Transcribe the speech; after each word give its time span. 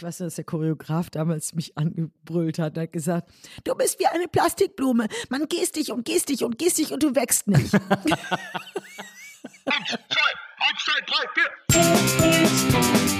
Ich 0.00 0.02
weiß, 0.02 0.16
dass 0.16 0.36
der 0.36 0.44
Choreograf 0.44 1.10
damals 1.10 1.52
mich 1.52 1.76
angebrüllt 1.76 2.58
hat 2.58 2.78
und 2.78 2.84
hat 2.84 2.92
gesagt, 2.92 3.30
du 3.64 3.74
bist 3.74 4.00
wie 4.00 4.06
eine 4.06 4.28
Plastikblume. 4.28 5.08
Man 5.28 5.46
gehst 5.46 5.76
dich 5.76 5.92
und 5.92 6.06
gehst 6.06 6.30
dich 6.30 6.42
und 6.42 6.56
gehst 6.56 6.78
dich 6.78 6.90
und 6.90 7.02
du 7.02 7.14
wächst 7.14 7.48
nicht. 7.48 7.74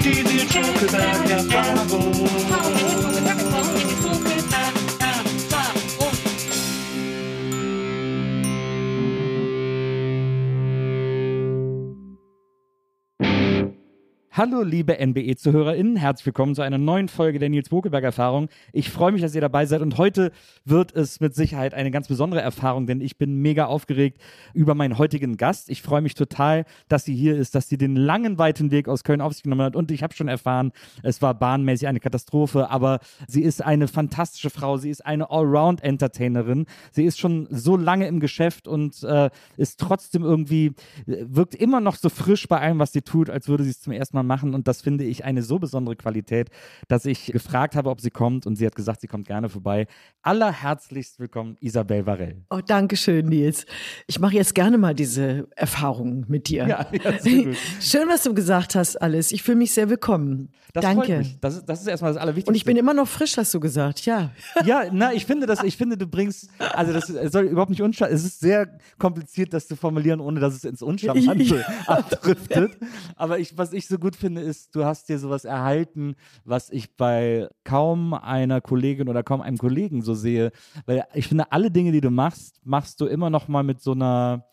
Die 0.03 0.47
Schokolade-Erfahrung. 0.49 3.10
Hallo, 14.33 14.61
liebe 14.61 14.97
NBE-ZuhörerInnen, 14.97 15.97
herzlich 15.97 16.25
willkommen 16.25 16.55
zu 16.55 16.61
einer 16.61 16.77
neuen 16.77 17.09
Folge 17.09 17.37
der 17.37 17.49
Nils 17.49 17.67
Bokelberg-Erfahrung. 17.67 18.47
Ich 18.71 18.89
freue 18.89 19.11
mich, 19.11 19.21
dass 19.21 19.35
ihr 19.35 19.41
dabei 19.41 19.65
seid 19.65 19.81
und 19.81 19.97
heute 19.97 20.31
wird 20.63 20.95
es 20.95 21.19
mit 21.19 21.35
Sicherheit 21.35 21.73
eine 21.73 21.91
ganz 21.91 22.07
besondere 22.07 22.39
Erfahrung, 22.39 22.87
denn 22.87 23.01
ich 23.01 23.17
bin 23.17 23.41
mega 23.41 23.65
aufgeregt 23.65 24.21
über 24.53 24.73
meinen 24.73 24.97
heutigen 24.97 25.35
Gast. 25.35 25.69
Ich 25.69 25.81
freue 25.81 25.99
mich 25.99 26.13
total, 26.15 26.63
dass 26.87 27.03
sie 27.03 27.13
hier 27.13 27.35
ist, 27.35 27.55
dass 27.55 27.67
sie 27.67 27.77
den 27.77 27.97
langen, 27.97 28.37
weiten 28.37 28.71
Weg 28.71 28.87
aus 28.87 29.03
Köln 29.03 29.19
auf 29.19 29.33
sich 29.33 29.43
genommen 29.43 29.63
hat 29.63 29.75
und 29.75 29.91
ich 29.91 30.01
habe 30.01 30.13
schon 30.13 30.29
erfahren, 30.29 30.71
es 31.03 31.21
war 31.21 31.33
bahnmäßig 31.33 31.89
eine 31.89 31.99
Katastrophe, 31.99 32.69
aber 32.69 32.99
sie 33.27 33.41
ist 33.41 33.61
eine 33.61 33.89
fantastische 33.89 34.49
Frau, 34.49 34.77
sie 34.77 34.91
ist 34.91 35.05
eine 35.05 35.29
Allround-Entertainerin, 35.29 36.67
sie 36.91 37.03
ist 37.03 37.19
schon 37.19 37.49
so 37.49 37.75
lange 37.75 38.07
im 38.07 38.21
Geschäft 38.21 38.69
und 38.69 39.03
äh, 39.03 39.29
ist 39.57 39.77
trotzdem 39.77 40.23
irgendwie, 40.23 40.67
äh, 41.05 41.25
wirkt 41.27 41.53
immer 41.53 41.81
noch 41.81 41.97
so 41.97 42.07
frisch 42.07 42.47
bei 42.47 42.61
allem, 42.61 42.79
was 42.79 42.93
sie 42.93 43.01
tut, 43.01 43.29
als 43.29 43.49
würde 43.49 43.65
sie 43.65 43.71
es 43.71 43.81
zum 43.81 43.91
ersten 43.91 44.15
Mal 44.15 44.20
machen 44.23 44.53
und 44.53 44.67
das 44.67 44.81
finde 44.81 45.03
ich 45.03 45.23
eine 45.25 45.43
so 45.43 45.59
besondere 45.59 45.95
Qualität, 45.95 46.49
dass 46.87 47.05
ich 47.05 47.27
gefragt 47.27 47.75
habe, 47.75 47.89
ob 47.89 48.01
sie 48.01 48.09
kommt 48.11 48.45
und 48.47 48.55
sie 48.55 48.65
hat 48.65 48.75
gesagt, 48.75 49.01
sie 49.01 49.07
kommt 49.07 49.27
gerne 49.27 49.49
vorbei. 49.49 49.87
Allerherzlichst 50.23 51.19
willkommen, 51.19 51.57
Isabel 51.59 52.05
Varell. 52.05 52.43
Oh, 52.49 52.59
danke 52.65 52.95
schön, 52.95 53.27
Nils. 53.27 53.65
Ich 54.07 54.19
mache 54.19 54.35
jetzt 54.35 54.55
gerne 54.55 54.77
mal 54.77 54.95
diese 54.95 55.47
Erfahrung 55.55 56.25
mit 56.27 56.47
dir. 56.47 56.67
Ja, 56.67 56.87
ja, 56.91 57.19
sehr 57.19 57.43
gut. 57.45 57.57
Schön, 57.81 58.07
was 58.07 58.23
du 58.23 58.33
gesagt 58.33 58.75
hast, 58.75 59.01
alles. 59.01 59.31
Ich 59.31 59.43
fühle 59.43 59.57
mich 59.57 59.71
sehr 59.73 59.89
willkommen. 59.89 60.49
Das 60.73 60.83
danke. 60.83 61.25
Das, 61.41 61.57
ist- 61.57 61.65
das 61.65 61.81
ist 61.81 61.87
erstmal 61.87 62.13
das 62.13 62.21
Allerwichtigste. 62.21 62.49
Und 62.51 62.55
ich 62.55 62.63
bin 62.65 62.77
immer 62.77 62.93
noch 62.93 63.07
frisch, 63.07 63.35
hast 63.37 63.53
du 63.53 63.59
gesagt, 63.59 64.05
ja. 64.05 64.31
Ja, 64.65 64.83
na, 64.91 65.11
ich 65.13 65.25
finde 65.25 65.47
das, 65.47 65.63
ich 65.63 65.75
finde, 65.75 65.97
du 65.97 66.07
bringst, 66.07 66.49
also 66.59 66.93
das 66.93 67.07
soll 67.31 67.45
überhaupt 67.45 67.71
nicht 67.71 67.81
unscharmant, 67.81 68.17
es 68.17 68.23
ist 68.25 68.39
sehr 68.39 68.77
kompliziert, 68.97 69.53
das 69.53 69.67
zu 69.67 69.75
formulieren, 69.75 70.19
ohne 70.21 70.39
dass 70.39 70.53
es 70.55 70.63
ins 70.63 70.81
Uncharmante 70.81 71.65
abdriftet. 71.87 72.77
Aber 73.15 73.39
ich, 73.39 73.57
was 73.57 73.73
ich 73.73 73.87
so 73.87 73.97
gut 73.97 74.10
finde, 74.15 74.41
ist, 74.41 74.75
du 74.75 74.85
hast 74.85 75.09
dir 75.09 75.19
sowas 75.19 75.45
erhalten, 75.45 76.15
was 76.45 76.69
ich 76.69 76.95
bei 76.95 77.49
kaum 77.63 78.13
einer 78.13 78.61
Kollegin 78.61 79.09
oder 79.09 79.23
kaum 79.23 79.41
einem 79.41 79.57
Kollegen 79.57 80.01
so 80.01 80.13
sehe. 80.13 80.51
Weil 80.85 81.05
ich 81.13 81.27
finde, 81.27 81.51
alle 81.51 81.71
Dinge, 81.71 81.91
die 81.91 82.01
du 82.01 82.09
machst, 82.09 82.59
machst 82.63 83.01
du 83.01 83.05
immer 83.05 83.29
noch 83.29 83.47
mal 83.47 83.63
mit 83.63 83.81
so 83.81 83.91
einer, 83.91 84.45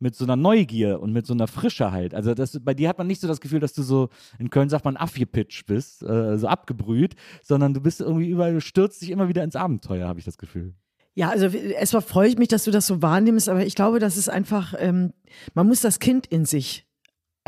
mit 0.00 0.14
so 0.14 0.24
einer 0.24 0.36
Neugier 0.36 1.00
und 1.00 1.12
mit 1.12 1.26
so 1.26 1.34
einer 1.34 1.46
Frische 1.46 1.92
halt. 1.92 2.14
Also 2.14 2.34
das, 2.34 2.58
bei 2.62 2.74
dir 2.74 2.88
hat 2.88 2.98
man 2.98 3.06
nicht 3.06 3.20
so 3.20 3.28
das 3.28 3.40
Gefühl, 3.40 3.60
dass 3.60 3.72
du 3.72 3.82
so, 3.82 4.08
in 4.38 4.50
Köln 4.50 4.68
sagt 4.68 4.84
man 4.84 4.96
abgepitcht 4.96 5.66
bist, 5.66 6.02
äh, 6.02 6.38
so 6.38 6.46
abgebrüht, 6.46 7.14
sondern 7.42 7.74
du 7.74 7.80
bist 7.80 8.00
irgendwie 8.00 8.28
überall, 8.28 8.54
du 8.54 8.60
stürzt 8.60 9.02
dich 9.02 9.10
immer 9.10 9.28
wieder 9.28 9.44
ins 9.44 9.56
Abenteuer, 9.56 10.08
habe 10.08 10.18
ich 10.18 10.24
das 10.24 10.38
Gefühl. 10.38 10.74
Ja, 11.14 11.30
also 11.30 11.46
erstmal 11.46 12.02
freue 12.02 12.28
ich 12.28 12.38
mich, 12.38 12.48
dass 12.48 12.64
du 12.64 12.70
das 12.70 12.86
so 12.86 13.02
wahrnimmst, 13.02 13.48
aber 13.48 13.66
ich 13.66 13.74
glaube, 13.74 13.98
das 13.98 14.16
ist 14.16 14.28
einfach, 14.28 14.74
ähm, 14.78 15.12
man 15.54 15.66
muss 15.66 15.80
das 15.80 15.98
Kind 15.98 16.26
in 16.28 16.44
sich 16.44 16.87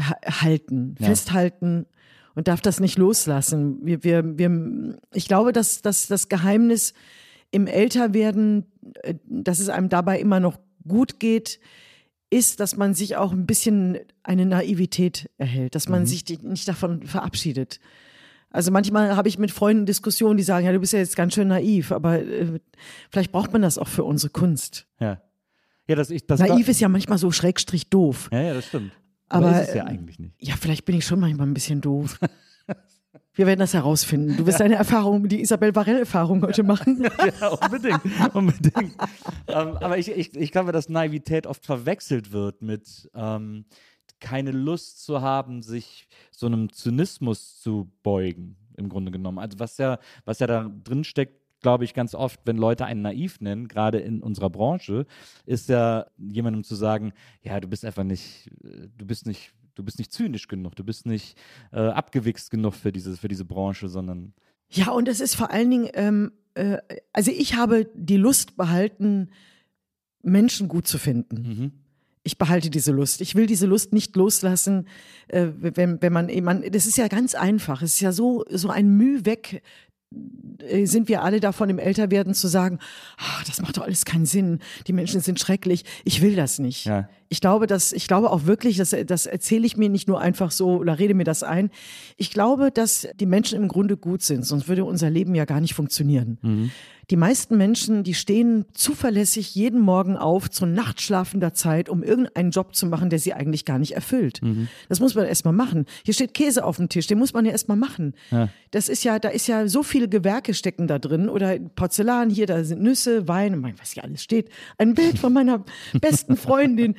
halten, 0.00 0.96
Ja. 0.98 1.06
festhalten 1.08 1.86
und 2.34 2.48
darf 2.48 2.60
das 2.60 2.80
nicht 2.80 2.98
loslassen. 2.98 3.78
Wir, 3.82 4.02
wir, 4.04 4.38
wir, 4.38 4.98
ich 5.12 5.26
glaube, 5.28 5.52
dass, 5.52 5.82
dass 5.82 6.06
das 6.06 6.28
Geheimnis 6.28 6.94
im 7.50 7.66
Älterwerden, 7.66 8.66
äh, 9.02 9.14
dass 9.26 9.58
es 9.60 9.68
einem 9.68 9.88
dabei 9.88 10.20
immer 10.20 10.40
noch 10.40 10.58
gut 10.86 11.20
geht, 11.20 11.60
ist, 12.30 12.60
dass 12.60 12.76
man 12.76 12.94
sich 12.94 13.16
auch 13.16 13.32
ein 13.32 13.44
bisschen 13.46 13.98
eine 14.22 14.46
Naivität 14.46 15.28
erhält, 15.36 15.74
dass 15.74 15.88
man 15.88 16.06
sich 16.06 16.24
die, 16.24 16.38
nicht 16.38 16.68
davon 16.68 17.02
verabschiedet. 17.02 17.80
Also 18.52 18.70
manchmal 18.70 19.16
habe 19.16 19.28
ich 19.28 19.38
mit 19.38 19.50
Freunden 19.50 19.84
Diskussionen, 19.86 20.36
die 20.36 20.42
sagen, 20.44 20.64
ja, 20.66 20.72
du 20.72 20.78
bist 20.80 20.92
ja 20.92 21.00
jetzt 21.00 21.16
ganz 21.16 21.34
schön 21.34 21.48
naiv, 21.48 21.90
aber 21.92 22.20
äh, 22.20 22.60
vielleicht 23.10 23.32
braucht 23.32 23.52
man 23.52 23.62
das 23.62 23.78
auch 23.78 23.88
für 23.88 24.04
unsere 24.04 24.30
Kunst. 24.30 24.86
Ja. 25.00 25.20
Ja, 25.88 25.96
das, 25.96 26.10
ich, 26.10 26.24
das 26.24 26.38
Naiv 26.38 26.68
ist 26.68 26.80
ja 26.80 26.88
manchmal 26.88 27.18
so 27.18 27.32
schrägstrich 27.32 27.90
doof. 27.90 28.28
Ja, 28.32 28.42
ja, 28.42 28.54
das 28.54 28.68
stimmt. 28.68 28.92
Aber, 29.30 29.46
Aber, 29.46 29.62
ist 29.62 29.68
es 29.68 29.74
ja 29.74 29.84
eigentlich 29.84 30.18
nicht. 30.18 30.34
Ja, 30.38 30.56
vielleicht 30.56 30.84
bin 30.84 30.96
ich 30.96 31.06
schon 31.06 31.20
manchmal 31.20 31.46
ein 31.46 31.54
bisschen 31.54 31.80
doof. 31.80 32.18
Wir 33.32 33.46
werden 33.46 33.60
das 33.60 33.72
herausfinden. 33.74 34.36
Du 34.36 34.44
wirst 34.44 34.60
deine 34.60 34.74
Erfahrung, 34.74 35.28
die 35.28 35.40
Isabel 35.40 35.74
Varell-Erfahrung 35.74 36.42
heute 36.42 36.62
machen. 36.62 37.08
Ja, 37.40 37.48
unbedingt, 37.48 38.00
unbedingt. 38.34 38.94
ähm, 39.46 39.76
aber 39.78 39.98
ich, 39.98 40.10
ich, 40.10 40.36
ich 40.36 40.52
glaube, 40.52 40.72
dass 40.72 40.88
Naivität 40.88 41.46
oft 41.46 41.64
verwechselt 41.64 42.32
wird 42.32 42.60
mit 42.60 43.08
ähm, 43.14 43.64
keine 44.20 44.50
Lust 44.50 45.04
zu 45.04 45.22
haben, 45.22 45.62
sich 45.62 46.06
so 46.30 46.46
einem 46.46 46.72
Zynismus 46.72 47.60
zu 47.60 47.90
beugen, 48.02 48.56
im 48.76 48.88
Grunde 48.88 49.10
genommen. 49.10 49.38
Also 49.38 49.58
was 49.58 49.78
ja, 49.78 49.98
was 50.24 50.40
ja 50.40 50.46
da 50.46 50.70
drin 50.84 51.04
steckt, 51.04 51.39
glaube 51.60 51.84
ich, 51.84 51.94
ganz 51.94 52.14
oft, 52.14 52.40
wenn 52.44 52.56
Leute 52.56 52.84
einen 52.84 53.02
naiv 53.02 53.40
nennen, 53.40 53.68
gerade 53.68 53.98
in 53.98 54.22
unserer 54.22 54.50
Branche, 54.50 55.06
ist 55.46 55.68
ja 55.68 56.06
jemandem 56.18 56.64
zu 56.64 56.74
sagen, 56.74 57.12
ja, 57.42 57.60
du 57.60 57.68
bist 57.68 57.84
einfach 57.84 58.04
nicht, 58.04 58.50
äh, 58.64 58.88
du 58.96 59.06
bist 59.06 59.26
nicht, 59.26 59.52
du 59.74 59.82
bist 59.82 59.98
nicht 59.98 60.12
zynisch 60.12 60.48
genug, 60.48 60.76
du 60.76 60.84
bist 60.84 61.06
nicht 61.06 61.36
äh, 61.72 61.80
abgewichst 61.80 62.50
genug 62.50 62.74
für 62.74 62.92
diese, 62.92 63.16
für 63.16 63.28
diese 63.28 63.44
Branche, 63.44 63.88
sondern 63.88 64.34
Ja, 64.68 64.90
und 64.90 65.08
es 65.08 65.20
ist 65.20 65.34
vor 65.34 65.50
allen 65.50 65.70
Dingen, 65.70 65.88
ähm, 65.94 66.32
äh, 66.54 66.78
also 67.12 67.30
ich 67.30 67.54
habe 67.54 67.88
die 67.94 68.16
Lust 68.16 68.56
behalten, 68.56 69.30
Menschen 70.22 70.68
gut 70.68 70.86
zu 70.86 70.98
finden. 70.98 71.36
mhm. 71.36 71.72
Ich 72.22 72.36
behalte 72.36 72.68
diese 72.68 72.92
Lust. 72.92 73.22
Ich 73.22 73.34
will 73.34 73.46
diese 73.46 73.66
Lust 73.66 73.94
nicht 73.94 74.14
loslassen, 74.14 74.86
äh, 75.28 75.46
wenn, 75.56 76.02
wenn 76.02 76.12
man, 76.12 76.30
man, 76.44 76.62
das 76.70 76.86
ist 76.86 76.98
ja 76.98 77.08
ganz 77.08 77.34
einfach. 77.34 77.80
Es 77.80 77.94
ist 77.94 78.00
ja 78.00 78.12
so, 78.12 78.44
so 78.50 78.68
ein 78.68 78.94
Mühe 78.94 79.24
weg, 79.24 79.62
sind 80.84 81.08
wir 81.08 81.22
alle 81.22 81.40
davon 81.40 81.70
im 81.70 81.78
Älterwerden 81.78 82.34
zu 82.34 82.48
sagen, 82.48 82.78
ach, 83.16 83.44
das 83.44 83.60
macht 83.62 83.76
doch 83.76 83.82
alles 83.82 84.04
keinen 84.04 84.26
Sinn. 84.26 84.60
Die 84.86 84.92
Menschen 84.92 85.20
sind 85.20 85.40
schrecklich. 85.40 85.84
Ich 86.04 86.20
will 86.20 86.36
das 86.36 86.58
nicht. 86.58 86.84
Ja. 86.84 87.08
Ich 87.32 87.40
glaube, 87.40 87.68
dass, 87.68 87.92
ich 87.92 88.08
glaube 88.08 88.30
auch 88.30 88.46
wirklich, 88.46 88.76
das, 88.76 88.94
das 89.06 89.26
erzähle 89.26 89.64
ich 89.64 89.76
mir 89.76 89.88
nicht 89.88 90.08
nur 90.08 90.20
einfach 90.20 90.50
so 90.50 90.78
oder 90.78 90.98
rede 90.98 91.14
mir 91.14 91.24
das 91.24 91.44
ein. 91.44 91.70
Ich 92.16 92.30
glaube, 92.30 92.72
dass 92.72 93.06
die 93.14 93.26
Menschen 93.26 93.56
im 93.56 93.68
Grunde 93.68 93.96
gut 93.96 94.22
sind, 94.22 94.44
sonst 94.44 94.66
würde 94.66 94.84
unser 94.84 95.10
Leben 95.10 95.36
ja 95.36 95.44
gar 95.44 95.60
nicht 95.60 95.74
funktionieren. 95.74 96.38
Mhm. 96.42 96.70
Die 97.10 97.16
meisten 97.16 97.56
Menschen, 97.56 98.04
die 98.04 98.14
stehen 98.14 98.66
zuverlässig 98.72 99.56
jeden 99.56 99.80
Morgen 99.80 100.16
auf 100.16 100.48
zu 100.48 100.64
nachtschlafender 100.64 101.52
Zeit, 101.52 101.88
um 101.88 102.04
irgendeinen 102.04 102.52
Job 102.52 102.76
zu 102.76 102.86
machen, 102.86 103.10
der 103.10 103.18
sie 103.18 103.34
eigentlich 103.34 103.64
gar 103.64 103.80
nicht 103.80 103.96
erfüllt. 103.96 104.40
Mhm. 104.42 104.68
Das 104.88 105.00
muss 105.00 105.16
man 105.16 105.26
erstmal 105.26 105.52
machen. 105.52 105.86
Hier 106.04 106.14
steht 106.14 106.34
Käse 106.34 106.64
auf 106.64 106.76
dem 106.76 106.88
Tisch, 106.88 107.08
den 107.08 107.18
muss 107.18 107.32
man 107.32 107.44
ja 107.44 107.50
erstmal 107.50 107.76
machen. 107.76 108.14
Das 108.70 108.88
ist 108.88 109.02
ja, 109.02 109.18
da 109.18 109.28
ist 109.28 109.48
ja 109.48 109.66
so 109.66 109.82
viele 109.82 110.08
Gewerke 110.08 110.54
stecken 110.54 110.86
da 110.86 111.00
drin 111.00 111.28
oder 111.28 111.58
Porzellan, 111.58 112.30
hier, 112.30 112.46
da 112.46 112.62
sind 112.62 112.80
Nüsse, 112.80 113.26
Wein, 113.26 113.54
und 113.54 113.80
was 113.80 113.90
hier 113.90 114.04
alles 114.04 114.22
steht. 114.22 114.48
Ein 114.78 114.94
Bild 114.94 115.18
von 115.18 115.32
meiner 115.32 115.64
besten 116.00 116.36
Freundin. 116.36 116.94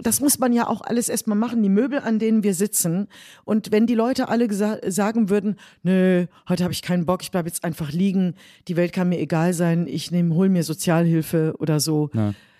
Das 0.00 0.20
muss 0.20 0.38
man 0.38 0.52
ja 0.52 0.66
auch 0.66 0.82
alles 0.82 1.08
erstmal 1.08 1.38
machen, 1.38 1.62
die 1.62 1.68
Möbel, 1.68 2.00
an 2.00 2.18
denen 2.18 2.42
wir 2.42 2.54
sitzen. 2.54 3.08
Und 3.44 3.72
wenn 3.72 3.86
die 3.86 3.94
Leute 3.94 4.28
alle 4.28 4.52
sagen 4.90 5.30
würden, 5.30 5.56
nö, 5.82 6.26
heute 6.48 6.64
habe 6.64 6.72
ich 6.72 6.82
keinen 6.82 7.06
Bock, 7.06 7.22
ich 7.22 7.30
bleibe 7.30 7.48
jetzt 7.48 7.64
einfach 7.64 7.90
liegen, 7.92 8.34
die 8.68 8.76
Welt 8.76 8.92
kann 8.92 9.08
mir 9.08 9.18
egal 9.18 9.52
sein, 9.54 9.86
ich 9.86 10.10
nehme, 10.10 10.34
hol 10.34 10.48
mir 10.48 10.62
Sozialhilfe 10.62 11.54
oder 11.58 11.80
so. 11.80 12.10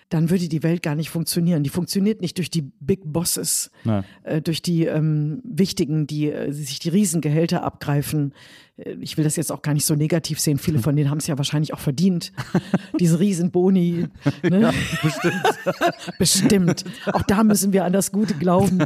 Dann 0.09 0.29
würde 0.29 0.47
die 0.47 0.61
Welt 0.61 0.83
gar 0.83 0.93
nicht 0.93 1.09
funktionieren. 1.09 1.63
Die 1.63 1.69
funktioniert 1.71 2.21
nicht 2.21 2.37
durch 2.37 2.51
die 2.51 2.61
Big 2.79 3.01
Bosses, 3.05 3.71
Ja. 3.85 4.03
äh, 4.23 4.39
durch 4.41 4.61
die 4.61 4.85
ähm, 4.85 5.41
Wichtigen, 5.43 6.05
die 6.05 6.29
äh, 6.31 6.51
sich 6.51 6.77
die 6.77 6.89
Riesengehälter 6.89 7.63
abgreifen. 7.63 8.33
Äh, 8.77 8.97
Ich 9.01 9.17
will 9.17 9.23
das 9.23 9.35
jetzt 9.35 9.51
auch 9.51 9.63
gar 9.63 9.73
nicht 9.73 9.85
so 9.85 9.95
negativ 9.95 10.39
sehen. 10.39 10.59
Viele 10.59 10.77
von 10.77 10.95
denen 10.95 11.09
haben 11.09 11.17
es 11.17 11.25
ja 11.25 11.37
wahrscheinlich 11.39 11.73
auch 11.73 11.79
verdient. 11.79 12.33
Diese 12.99 13.19
Riesenboni. 13.19 14.07
Ne? 14.43 14.71
Bestimmt. 15.01 15.43
Bestimmt. 16.19 16.83
Auch 17.07 17.23
da 17.23 17.43
müssen 17.43 17.73
wir 17.73 17.83
an 17.83 17.93
das 17.93 18.11
Gute 18.11 18.35
glauben. 18.35 18.79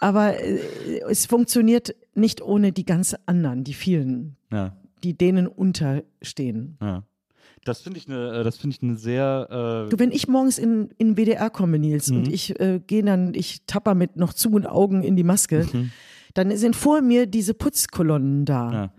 Aber 0.00 0.36
äh, 0.42 0.58
es 1.08 1.26
funktioniert 1.26 1.94
nicht 2.16 2.42
ohne 2.42 2.72
die 2.72 2.84
ganz 2.84 3.14
anderen, 3.26 3.62
die 3.62 3.74
vielen, 3.74 4.36
Ja. 4.52 4.76
die 5.04 5.16
denen 5.16 5.46
unterstehen. 5.46 6.76
Ja. 6.82 7.04
Das 7.64 7.82
finde 7.82 7.98
ich 7.98 8.08
eine, 8.08 8.42
das 8.42 8.56
finde 8.56 8.76
ich 8.76 8.82
eine 8.82 8.96
sehr. 8.96 9.86
Äh, 9.86 9.90
Du, 9.90 9.98
wenn 9.98 10.12
ich 10.12 10.28
morgens 10.28 10.56
in, 10.58 10.90
in 10.96 11.16
WDR 11.16 11.50
komme, 11.50 11.78
Nils, 11.78 12.10
Mhm. 12.10 12.16
und 12.18 12.28
ich 12.32 12.58
äh, 12.58 12.80
gehe 12.86 13.02
dann, 13.04 13.34
ich 13.34 13.62
tapper 13.66 13.94
mit 13.94 14.16
noch 14.16 14.32
zu 14.32 14.50
und 14.52 14.66
Augen 14.66 15.02
in 15.02 15.14
die 15.16 15.24
Maske, 15.24 15.66
Mhm. 15.72 15.90
dann 16.34 16.56
sind 16.56 16.74
vor 16.74 17.02
mir 17.02 17.26
diese 17.26 17.52
Putzkolonnen 17.54 18.44
da. 18.46 18.72
Ja. 18.72 18.92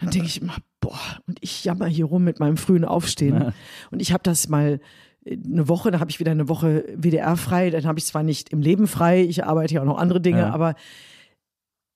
Dann 0.00 0.10
denke 0.10 0.26
ich 0.26 0.40
immer, 0.42 0.56
boah, 0.80 0.98
und 1.26 1.38
ich 1.42 1.64
jammer 1.64 1.86
hier 1.86 2.06
rum 2.06 2.24
mit 2.24 2.38
meinem 2.40 2.56
frühen 2.56 2.84
Aufstehen. 2.84 3.52
Und 3.90 4.00
ich 4.02 4.12
habe 4.12 4.22
das 4.24 4.48
mal 4.48 4.80
äh, 5.24 5.36
eine 5.44 5.68
Woche, 5.68 5.90
da 5.92 6.00
habe 6.00 6.10
ich 6.10 6.18
wieder 6.20 6.30
eine 6.32 6.48
Woche 6.48 6.84
WDR 6.96 7.36
frei, 7.36 7.70
dann 7.70 7.84
habe 7.84 7.98
ich 8.00 8.06
zwar 8.06 8.22
nicht 8.24 8.48
im 8.50 8.60
Leben 8.62 8.86
frei, 8.88 9.22
ich 9.22 9.44
arbeite 9.44 9.74
ja 9.74 9.80
auch 9.82 9.86
noch 9.86 9.98
andere 9.98 10.20
Dinge, 10.20 10.40
Ja. 10.40 10.50
aber 10.50 10.74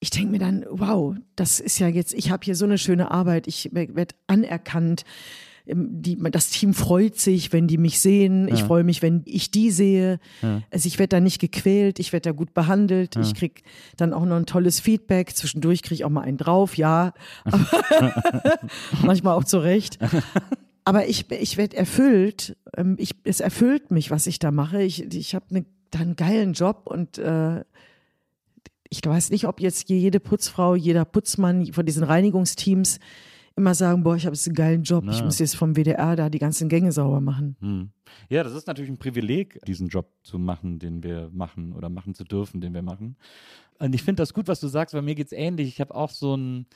ich 0.01 0.11
denke 0.11 0.31
mir 0.33 0.39
dann, 0.41 0.65
wow, 0.69 1.15
das 1.37 1.61
ist 1.61 1.79
ja 1.79 1.87
jetzt, 1.89 2.13
ich 2.15 2.31
habe 2.31 2.45
hier 2.45 2.57
so 2.57 2.65
eine 2.65 2.79
schöne 2.79 3.11
Arbeit, 3.11 3.47
ich 3.47 3.71
werde 3.73 4.15
anerkannt. 4.29 5.05
Die, 5.67 6.19
das 6.31 6.51
Team 6.51 6.75
freut 6.75 7.19
sich, 7.19 7.53
wenn 7.53 7.69
die 7.69 7.79
mich 7.79 8.01
sehen. 8.01 8.49
Ich 8.49 8.65
freue 8.65 8.83
mich, 8.85 9.01
wenn 9.01 9.23
ich 9.27 9.51
die 9.51 9.71
sehe. 9.71 10.19
Also 10.71 10.87
ich 10.87 10.99
werde 10.99 11.17
da 11.17 11.21
nicht 11.21 11.41
gequält, 11.41 11.99
ich 12.01 12.13
werde 12.13 12.31
da 12.31 12.33
gut 12.33 12.53
behandelt. 12.53 13.17
Ich 13.17 13.35
krieg 13.35 13.63
dann 13.97 14.13
auch 14.13 14.25
noch 14.25 14.37
ein 14.37 14.47
tolles 14.47 14.81
Feedback. 14.81 15.37
Zwischendurch 15.37 15.83
kriege 15.83 15.95
ich 15.95 16.05
auch 16.05 16.11
mal 16.11 16.23
einen 16.23 16.37
drauf, 16.37 16.77
ja. 16.77 17.13
Manchmal 19.03 19.37
auch 19.37 19.45
zurecht. 19.45 19.99
Aber 20.85 21.07
ich, 21.07 21.31
ich 21.31 21.57
werde 21.57 21.77
erfüllt. 21.77 22.57
Ähm, 22.77 22.97
Ich, 22.99 23.15
es 23.25 23.41
erfüllt 23.41 23.91
mich, 23.91 24.11
was 24.11 24.27
ich 24.27 24.39
da 24.39 24.51
mache. 24.51 24.83
Ich, 24.83 25.15
ich 25.15 25.35
habe 25.35 25.47
ne, 25.51 25.65
da 25.91 26.01
einen 26.01 26.17
geilen 26.17 26.55
Job 26.55 26.83
und 26.87 27.19
äh, 27.19 27.63
ich 28.89 29.01
weiß 29.05 29.31
nicht, 29.31 29.47
ob 29.47 29.61
jetzt 29.61 29.89
jede 29.89 30.21
Putzfrau, 30.21 30.75
jeder 30.75 31.05
Putzmann 31.05 31.73
von 31.73 31.87
diesen 31.87 32.03
Reinigungsteams 32.03 32.99
immer 33.57 33.75
sagen, 33.75 34.03
boah, 34.03 34.17
ich 34.17 34.27
habe 34.27 34.35
jetzt 34.35 34.47
einen 34.47 34.55
geilen 34.55 34.83
Job, 34.83 35.05
ich 35.11 35.23
muss 35.23 35.39
jetzt 35.39 35.57
vom 35.57 35.75
WDR 35.75 36.17
da 36.17 36.29
die 36.31 36.39
ganzen 36.39 36.69
Gänge 36.69 36.93
sauber 36.93 37.21
machen. 37.21 37.57
Hm. 37.61 37.91
Ja, 38.29 38.43
das 38.43 38.55
ist 38.55 38.67
natürlich 38.67 38.91
ein 38.91 38.99
Privileg, 38.99 39.59
diesen 39.67 39.89
Job 39.89 40.11
zu 40.23 40.39
machen, 40.39 40.79
den 40.79 41.03
wir 41.03 41.31
machen 41.33 41.73
oder 41.73 41.89
machen 41.89 42.15
zu 42.15 42.25
dürfen, 42.25 42.61
den 42.61 42.75
wir 42.75 42.83
machen. 42.83 43.17
Und 43.79 43.95
ich 43.95 44.03
finde 44.03 44.23
das 44.23 44.35
gut, 44.35 44.49
was 44.49 44.61
du 44.61 44.69
sagst, 44.69 44.95
weil 44.95 45.03
mir 45.03 45.15
geht's 45.15 45.33
ähnlich. 45.33 45.69
Ich 45.69 45.81
habe 45.81 45.95
auch 45.95 46.11
so 46.11 46.35
einen 46.35 46.67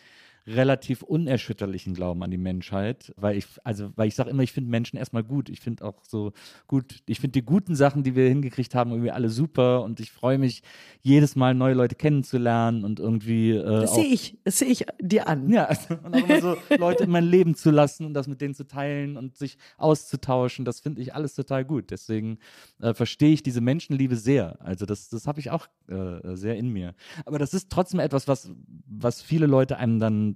relativ 0.47 1.03
unerschütterlichen 1.03 1.95
Glauben 1.95 2.23
an 2.23 2.31
die 2.31 2.39
Menschheit, 2.39 3.13
weil 3.17 3.37
ich, 3.37 3.47
also, 3.65 3.91
weil 3.97 4.07
ich 4.07 4.15
sage 4.15 4.31
immer, 4.31 4.43
ich 4.45 4.53
finde 4.53 4.71
Menschen 4.71 4.97
erstmal 4.97 5.25
gut. 5.25 5.49
Ich 5.49 5.61
finde 5.61 5.85
auch 5.85 6.05
so 6.07 6.33
gut, 6.69 7.03
ich 7.07 7.21
finde 7.21 7.33
die 7.33 7.45
guten 7.45 7.75
Sachen, 7.75 8.05
die 8.05 8.15
wir 8.15 8.29
hingekriegt 8.29 8.75
haben, 8.75 8.91
irgendwie 8.93 9.11
alle 9.11 9.29
super 9.29 9.83
und 9.83 9.99
ich 9.99 10.13
freue 10.13 10.39
mich 10.39 10.63
jedes 11.03 11.35
Mal 11.35 11.55
neue 11.55 11.75
Leute 11.75 11.97
kennenzulernen 11.97 12.85
und 12.85 13.01
irgendwie 13.01 13.51
äh, 13.51 13.81
Das 13.81 13.95
sehe 13.95 14.07
ich, 14.07 14.39
das 14.45 14.59
sehe 14.59 14.69
ich 14.69 14.87
dir 15.01 15.27
an. 15.27 15.49
ja, 15.49 15.65
also, 15.65 15.95
und 16.03 16.15
auch 16.15 16.29
immer 16.29 16.41
so 16.41 16.57
Leute 16.79 17.05
in 17.05 17.11
mein 17.11 17.25
Leben 17.25 17.55
zu 17.57 17.71
lassen 17.71 18.07
und 18.07 18.15
das 18.15 18.29
mit 18.29 18.41
denen 18.41 18.55
zu 18.55 18.67
teilen 18.67 19.17
und 19.17 19.37
sich 19.37 19.59
auszutauschen, 19.79 20.65
das 20.65 20.81
finde 20.81 21.01
ich 21.03 21.15
alles 21.15 21.35
total 21.35 21.65
gut. 21.65 21.91
Deswegen 21.91 22.39
äh, 22.81 22.95
verstehe 22.95 23.33
ich 23.33 23.43
diese 23.43 23.61
Menschenliebe 23.61 24.17
sehr. 24.17 24.61
Also 24.61 24.87
das, 24.87 25.09
das 25.09 25.27
habe 25.27 25.41
ich 25.41 25.51
auch 25.51 25.67
äh, 25.89 26.37
sehr 26.37 26.57
in 26.57 26.73
mir. 26.73 26.95
Aber 27.25 27.39
das 27.39 27.53
ist 27.53 27.71
trotzdem 27.71 27.99
etwas, 27.99 28.29
was, 28.29 28.51
was 28.87 29.23
viele 29.23 29.47
Leute 29.47 29.79
einem 29.79 29.99
dann 29.99 30.36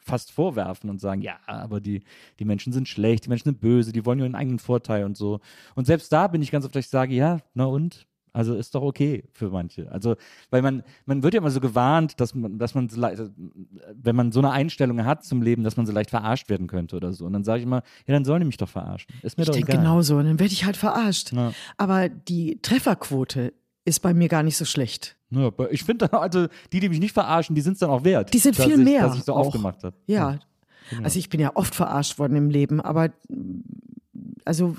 fast 0.00 0.30
vorwerfen 0.30 0.90
und 0.90 1.00
sagen, 1.00 1.22
ja, 1.22 1.36
aber 1.46 1.80
die, 1.80 2.02
die 2.38 2.44
Menschen 2.44 2.72
sind 2.72 2.88
schlecht, 2.88 3.24
die 3.24 3.28
Menschen 3.30 3.44
sind 3.44 3.60
böse, 3.60 3.92
die 3.92 4.04
wollen 4.04 4.18
nur 4.18 4.26
ihren 4.26 4.34
eigenen 4.34 4.58
Vorteil 4.58 5.04
und 5.04 5.16
so. 5.16 5.40
Und 5.74 5.86
selbst 5.86 6.12
da 6.12 6.26
bin 6.28 6.42
ich 6.42 6.50
ganz 6.50 6.64
oft, 6.64 6.74
dass 6.74 6.84
ich 6.84 6.90
sage, 6.90 7.14
ja, 7.14 7.38
na 7.54 7.64
und? 7.64 8.06
Also 8.34 8.56
ist 8.56 8.74
doch 8.74 8.82
okay 8.82 9.22
für 9.30 9.48
manche. 9.48 9.90
Also, 9.92 10.16
weil 10.50 10.60
man, 10.60 10.82
man 11.06 11.22
wird 11.22 11.34
ja 11.34 11.38
immer 11.40 11.52
so 11.52 11.60
gewarnt, 11.60 12.18
dass 12.20 12.34
man, 12.34 12.58
dass 12.58 12.74
man, 12.74 12.88
wenn 12.90 14.16
man 14.16 14.32
so 14.32 14.40
eine 14.40 14.50
Einstellung 14.50 15.04
hat 15.04 15.24
zum 15.24 15.40
Leben, 15.40 15.62
dass 15.62 15.76
man 15.76 15.86
so 15.86 15.92
leicht 15.92 16.10
verarscht 16.10 16.50
werden 16.50 16.66
könnte 16.66 16.96
oder 16.96 17.12
so. 17.12 17.26
Und 17.26 17.32
dann 17.32 17.44
sage 17.44 17.60
ich 17.60 17.64
immer, 17.64 17.84
ja, 18.06 18.12
dann 18.14 18.24
sollen 18.24 18.40
die 18.40 18.46
mich 18.46 18.56
doch 18.56 18.68
verarschen. 18.68 19.08
Ist 19.22 19.38
mir 19.38 19.42
Ich 19.44 19.46
doch 19.46 19.54
denke 19.54 19.70
egal. 19.70 19.84
genauso, 19.84 20.16
und 20.16 20.24
dann 20.24 20.40
werde 20.40 20.52
ich 20.52 20.64
halt 20.64 20.76
verarscht. 20.76 21.32
Ja. 21.32 21.52
Aber 21.76 22.08
die 22.08 22.58
Trefferquote 22.60 23.54
ist 23.84 24.00
bei 24.00 24.12
mir 24.12 24.26
gar 24.28 24.42
nicht 24.42 24.56
so 24.56 24.64
schlecht. 24.64 25.16
Ja, 25.34 25.46
aber 25.46 25.72
ich 25.72 25.84
finde, 25.84 26.12
also 26.12 26.46
die, 26.72 26.80
die 26.80 26.88
mich 26.88 27.00
nicht 27.00 27.12
verarschen, 27.12 27.54
die 27.54 27.60
sind 27.60 27.74
es 27.74 27.78
dann 27.80 27.90
auch 27.90 28.04
wert. 28.04 28.32
Die 28.32 28.38
sind 28.38 28.56
viel 28.56 28.78
ich, 28.78 28.84
mehr 28.84 29.02
Dass 29.02 29.16
ich 29.16 29.24
so 29.24 29.34
auch. 29.34 29.46
aufgemacht 29.46 29.82
habe. 29.84 29.96
Ja. 30.06 30.38
Also 31.02 31.18
ich 31.18 31.28
bin 31.30 31.40
ja 31.40 31.52
oft 31.54 31.74
verarscht 31.74 32.18
worden 32.18 32.36
im 32.36 32.50
Leben, 32.50 32.80
aber 32.80 33.10
also 34.44 34.76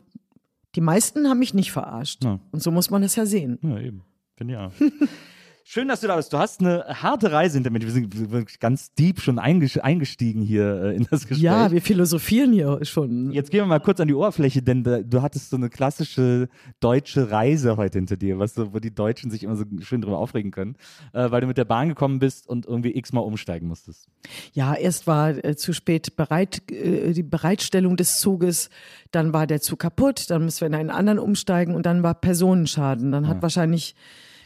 die 0.76 0.82
meisten 0.82 1.28
haben 1.28 1.40
mich 1.40 1.54
nicht 1.54 1.72
verarscht. 1.72 2.24
Ja. 2.24 2.40
Und 2.52 2.62
so 2.62 2.72
muss 2.72 2.90
man 2.90 3.02
das 3.02 3.16
ja 3.16 3.26
sehen. 3.26 3.58
Ja, 3.62 3.80
eben. 3.80 4.04
Finde 4.36 4.54
ich 4.54 4.60
auch. 4.60 4.72
Schön, 5.68 5.88
dass 5.88 6.02
du 6.02 6.08
da 6.08 6.16
bist. 6.16 6.32
Du 6.32 6.38
hast 6.38 6.62
eine 6.62 6.86
harte 7.02 7.32
Reise 7.32 7.58
hinter 7.58 7.72
mir. 7.72 7.82
Wir 7.82 7.90
sind 7.90 8.32
wirklich 8.32 8.60
ganz 8.60 8.94
deep 8.94 9.20
schon 9.20 9.40
einges- 9.40 9.80
eingestiegen 9.80 10.44
hier 10.44 10.84
äh, 10.84 10.96
in 10.96 11.08
das 11.10 11.22
Gespräch. 11.22 11.42
Ja, 11.42 11.72
wir 11.72 11.82
philosophieren 11.82 12.54
hier 12.54 12.86
schon. 12.86 13.32
Jetzt 13.32 13.50
gehen 13.50 13.62
wir 13.62 13.66
mal 13.66 13.80
kurz 13.80 14.00
an 14.00 14.08
die 14.08 14.14
Oberfläche, 14.14 14.62
denn 14.62 14.84
du 14.84 15.22
hattest 15.24 15.50
so 15.50 15.58
eine 15.58 15.72
klassische 15.72 16.50
deutsche 16.82 17.32
Reise 17.32 17.78
heute 17.78 17.98
hinter 17.98 18.16
dir, 18.16 18.38
was 18.38 18.54
so, 18.54 18.76
wo 18.76 18.80
die 18.80 18.94
Deutschen 18.94 19.32
sich 19.32 19.42
immer 19.42 19.56
so 19.56 19.66
schön 19.80 20.02
drüber 20.02 20.20
aufregen 20.20 20.52
können, 20.52 20.76
äh, 21.14 21.32
weil 21.32 21.42
du 21.42 21.48
mit 21.48 21.58
der 21.58 21.66
Bahn 21.66 21.90
gekommen 21.90 22.20
bist 22.20 22.48
und 22.48 22.68
irgendwie 22.68 22.96
x-mal 22.96 23.22
umsteigen 23.22 23.68
musstest. 23.68 24.08
Ja, 24.54 24.76
erst 24.76 25.08
war 25.08 25.44
äh, 25.44 25.56
zu 25.56 25.74
spät 25.74 26.16
bereit, 26.16 26.62
äh, 26.72 27.12
die 27.14 27.24
Bereitstellung 27.24 27.98
des 27.98 28.20
Zuges, 28.20 28.70
dann 29.10 29.34
war 29.34 29.48
der 29.48 29.62
Zug 29.62 29.80
kaputt, 29.80 30.30
dann 30.30 30.46
müssen 30.46 30.62
wir 30.62 30.68
in 30.68 30.76
einen 30.76 30.92
anderen 30.92 31.18
umsteigen 31.18 31.74
und 31.74 31.88
dann 31.88 32.04
war 32.04 32.14
Personenschaden. 32.14 33.12
Dann 33.12 33.28
hat 33.28 33.42
wahrscheinlich 33.42 33.96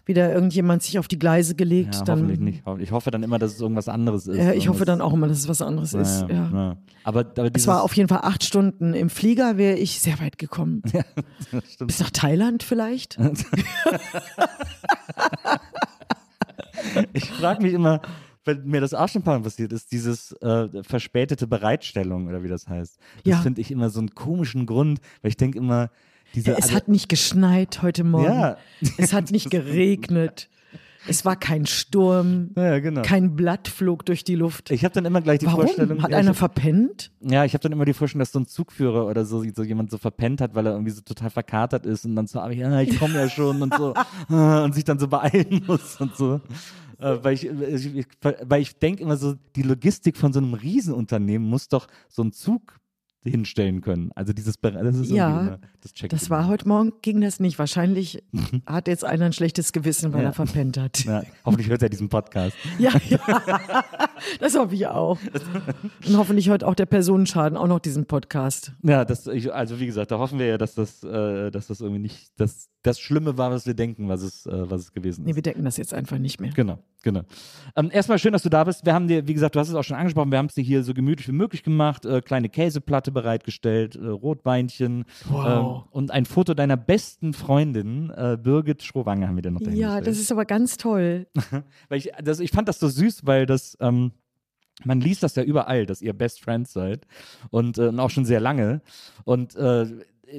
wieder 0.09 0.33
irgendjemand 0.33 0.83
sich 0.83 0.99
auf 0.99 1.07
die 1.07 1.17
Gleise 1.17 1.55
gelegt. 1.55 1.95
Ja, 1.95 2.03
dann, 2.03 2.19
hoffentlich 2.19 2.39
nicht. 2.41 2.63
Ich 2.79 2.91
hoffe 2.91 3.09
dann 3.11 3.23
immer, 3.23 3.39
dass 3.39 3.53
es 3.53 3.61
irgendwas 3.61 3.87
anderes 3.87 4.27
ist. 4.27 4.35
Ja, 4.37 4.51
ich 4.51 4.67
hoffe 4.67 4.83
dann 4.83 4.99
auch 4.99 5.13
immer, 5.13 5.29
dass 5.29 5.37
es 5.37 5.47
was 5.47 5.61
anderes 5.61 5.93
ist. 5.93 6.21
Ja, 6.23 6.27
Ja. 6.29 6.49
ja. 6.51 6.77
Aber, 7.05 7.21
aber 7.21 7.49
Es 7.53 7.65
war 7.67 7.83
auf 7.83 7.95
jeden 7.95 8.09
Fall 8.09 8.19
acht 8.23 8.43
Stunden. 8.43 8.93
Im 8.93 9.09
Flieger 9.09 9.55
wäre 9.57 9.77
ich 9.77 10.01
sehr 10.01 10.19
weit 10.19 10.37
gekommen. 10.37 10.81
Bis 11.79 11.99
nach 12.01 12.09
Thailand 12.09 12.61
vielleicht? 12.63 13.17
Ich 17.13 17.29
frage 17.31 17.61
mich 17.63 17.73
immer, 17.73 18.01
wenn 18.45 18.65
mir 18.65 18.81
das 18.81 18.93
auch 18.93 19.07
schon 19.09 19.21
ein 19.21 19.25
paar 19.25 19.37
Mal 19.37 19.43
passiert 19.43 19.71
ist, 19.73 19.91
dieses 19.91 20.31
äh, 20.41 20.67
verspätete 20.83 21.45
Bereitstellung 21.47 22.27
oder 22.27 22.43
wie 22.43 22.47
das 22.47 22.67
heißt. 22.67 22.97
Das 23.23 23.31
Ja. 23.31 23.37
finde 23.41 23.61
ich 23.61 23.71
immer 23.71 23.89
so 23.89 23.99
einen 23.99 24.15
komischen 24.15 24.65
Grund, 24.65 24.99
weil 25.21 25.29
ich 25.29 25.37
denke 25.37 25.57
immer, 25.57 25.89
diese 26.36 26.57
Es 26.57 26.74
hat 26.74 26.88
nicht 26.88 27.09
geschneit 27.09 27.81
heute 27.81 28.03
Morgen. 28.03 28.25
Ja. 28.25 28.57
Es 28.98 29.13
hat 29.13 29.31
nicht 29.31 29.50
geregnet. 29.50 30.50
Es 31.07 31.25
war 31.25 31.36
kein 31.36 31.65
Sturm. 31.65 32.51
Ja, 32.55 32.79
genau. 32.79 33.01
Kein 33.01 33.36
Blatt 33.36 33.67
flog 33.67 34.05
durch 34.05 34.24
die 34.24 34.36
Luft. 34.36 34.69
ich 34.69 34.83
habe 34.83 34.93
dann 34.93 35.05
immer 35.05 35.21
gleich 35.21 35.39
die 35.39 35.45
Warum? 35.45 35.62
Vorstellung, 35.62 36.03
Hat 36.03 36.12
ja, 36.12 36.17
einer 36.17 36.31
ich, 36.31 36.38
verpennt? 36.38 37.12
ja, 37.21 37.45
ich 37.45 37.53
habe 37.53 37.62
dann 37.62 37.71
immer 37.71 37.86
die 37.86 37.93
Vorstellung, 37.93 38.19
dass 38.19 38.31
so 38.31 38.39
ein 38.39 38.48
Zugführer 38.48 39.05
oder 39.05 39.25
so, 39.25 39.43
so 39.55 39.63
jemand 39.63 39.91
so 39.91 39.98
verpennt 39.98 40.41
hat, 40.41 40.55
weil 40.55 40.65
er 40.65 40.74
irgendwie 40.74 40.91
so 40.91 41.01
total 41.01 41.29
verkatert 41.29 41.86
ist 41.86 42.05
und 42.05 42.15
dann 42.15 42.27
so, 42.27 42.39
ah, 42.39 42.50
ich 42.50 43.00
komme 43.00 43.15
ja 43.15 43.29
schon 43.29 43.62
und 43.62 43.74
so 43.74 43.93
und 44.29 44.75
sich 44.75 44.83
dann 44.83 45.00
so 45.00 45.07
beeilen 45.07 45.63
muss 45.65 46.00
und 46.00 46.15
so. 46.15 46.41
Äh, 47.00 47.17
weil 47.24 47.33
ich, 47.33 47.45
ich, 47.45 47.95
ich 47.95 48.05
weil 48.21 48.62
ich 48.62 48.77
denke 48.77 49.01
immer 49.01 49.15
so, 49.15 49.36
die 49.55 49.63
Logistik 49.63 50.17
von 50.17 50.33
so 50.33 50.39
einem 50.39 50.53
Riesenunternehmen 50.53 51.48
muss 51.48 51.69
doch 51.69 51.88
so 52.09 52.24
ein 52.24 52.33
Zug 52.33 52.79
hinstellen 53.23 53.81
können. 53.81 54.11
Also 54.15 54.31
dieses 54.33 54.59
das 54.61 54.95
ist 54.95 55.11
Ja, 55.11 55.59
das 55.81 55.93
checkt 55.93 56.13
Das 56.13 56.29
war 56.29 56.47
heute 56.47 56.67
Morgen, 56.67 56.93
ging 57.01 57.21
das 57.21 57.39
nicht. 57.39 57.59
Wahrscheinlich 57.59 58.23
hat 58.65 58.88
jetzt 58.88 59.03
einer 59.03 59.25
ein 59.25 59.33
schlechtes 59.33 59.73
Gewissen, 59.73 60.13
weil 60.13 60.21
Ja. 60.23 60.29
er 60.29 60.33
verpennt 60.33 60.77
hat. 60.77 61.03
Ja, 61.03 61.23
hoffentlich 61.45 61.69
hört 61.69 61.81
er 61.83 61.89
diesen 61.89 62.09
Podcast. 62.09 62.55
Ja, 62.79 62.91
ja. 63.09 63.19
das 64.39 64.57
hoffe 64.57 64.73
ich 64.75 64.88
auch. 64.88 65.17
Und 66.07 66.17
hoffentlich 66.17 66.49
hört 66.49 66.63
auch 66.63 66.75
der 66.75 66.85
Personenschaden 66.85 67.57
auch 67.57 67.67
noch 67.67 67.79
diesen 67.79 68.05
Podcast. 68.05 68.71
Ja, 68.83 69.03
das, 69.03 69.27
ich, 69.27 69.53
also 69.53 69.79
wie 69.79 69.85
gesagt, 69.85 70.11
da 70.11 70.19
hoffen 70.19 70.39
wir 70.39 70.45
ja, 70.45 70.57
dass 70.57 70.75
das, 70.75 71.03
äh, 71.03 71.51
dass 71.51 71.67
das 71.67 71.81
irgendwie 71.81 72.01
nicht 72.01 72.31
das, 72.38 72.69
das 72.83 72.99
Schlimme 72.99 73.38
war, 73.38 73.51
was 73.51 73.65
wir 73.65 73.73
denken, 73.73 74.07
was 74.07 74.21
es, 74.21 74.45
äh, 74.45 74.69
was 74.69 74.81
es 74.81 74.93
gewesen 74.93 75.21
ist. 75.21 75.27
Nee, 75.27 75.35
wir 75.35 75.41
denken 75.41 75.65
das 75.65 75.75
jetzt 75.77 75.93
einfach 75.93 76.17
nicht 76.17 76.39
mehr. 76.39 76.51
Genau, 76.51 76.79
genau. 77.03 77.21
Ähm, 77.75 77.89
erstmal 77.91 78.19
schön, 78.19 78.33
dass 78.33 78.43
du 78.43 78.49
da 78.49 78.63
bist. 78.63 78.85
Wir 78.85 78.93
haben 78.93 79.07
dir, 79.07 79.27
wie 79.27 79.33
gesagt, 79.33 79.55
du 79.55 79.59
hast 79.59 79.69
es 79.69 79.75
auch 79.75 79.83
schon 79.83 79.97
angesprochen, 79.97 80.31
wir 80.31 80.37
haben 80.37 80.47
es 80.47 80.55
dir 80.55 80.63
hier 80.63 80.83
so 80.83 80.93
gemütlich 80.93 81.27
wie 81.27 81.33
möglich 81.33 81.63
gemacht, 81.63 82.05
äh, 82.05 82.21
kleine 82.21 82.49
Käseplatte 82.49 83.11
bereitgestellt, 83.11 83.95
äh, 83.95 84.05
Rotweinchen 84.07 85.05
Wow. 85.29 85.45
ähm, 85.45 85.83
und 85.91 86.11
ein 86.11 86.25
Foto 86.25 86.53
deiner 86.53 86.77
besten 86.77 87.33
Freundin, 87.33 88.09
äh, 88.11 88.37
Birgit 88.41 88.83
Schrowange, 88.83 89.27
haben 89.27 89.35
wir 89.35 89.41
dir 89.43 89.51
noch 89.51 89.61
dahin 89.61 89.77
Ja, 89.77 90.01
das 90.01 90.19
ist 90.19 90.31
aber 90.31 90.45
ganz 90.45 90.77
toll. 90.77 91.27
weil 91.89 91.97
ich, 91.97 92.11
das, 92.23 92.39
ich 92.39 92.51
fand 92.51 92.67
das 92.67 92.79
so 92.79 92.87
süß, 92.87 93.25
weil 93.25 93.45
das, 93.45 93.77
ähm, 93.79 94.11
man 94.85 95.01
liest 95.01 95.23
das 95.23 95.35
ja 95.35 95.43
überall, 95.43 95.85
dass 95.85 96.01
ihr 96.01 96.13
Best 96.13 96.41
Friends 96.41 96.71
seid 96.73 97.05
und, 97.49 97.77
äh, 97.77 97.87
und 97.87 97.99
auch 97.99 98.09
schon 98.09 98.25
sehr 98.25 98.39
lange. 98.39 98.81
Und 99.25 99.55
äh, 99.55 99.87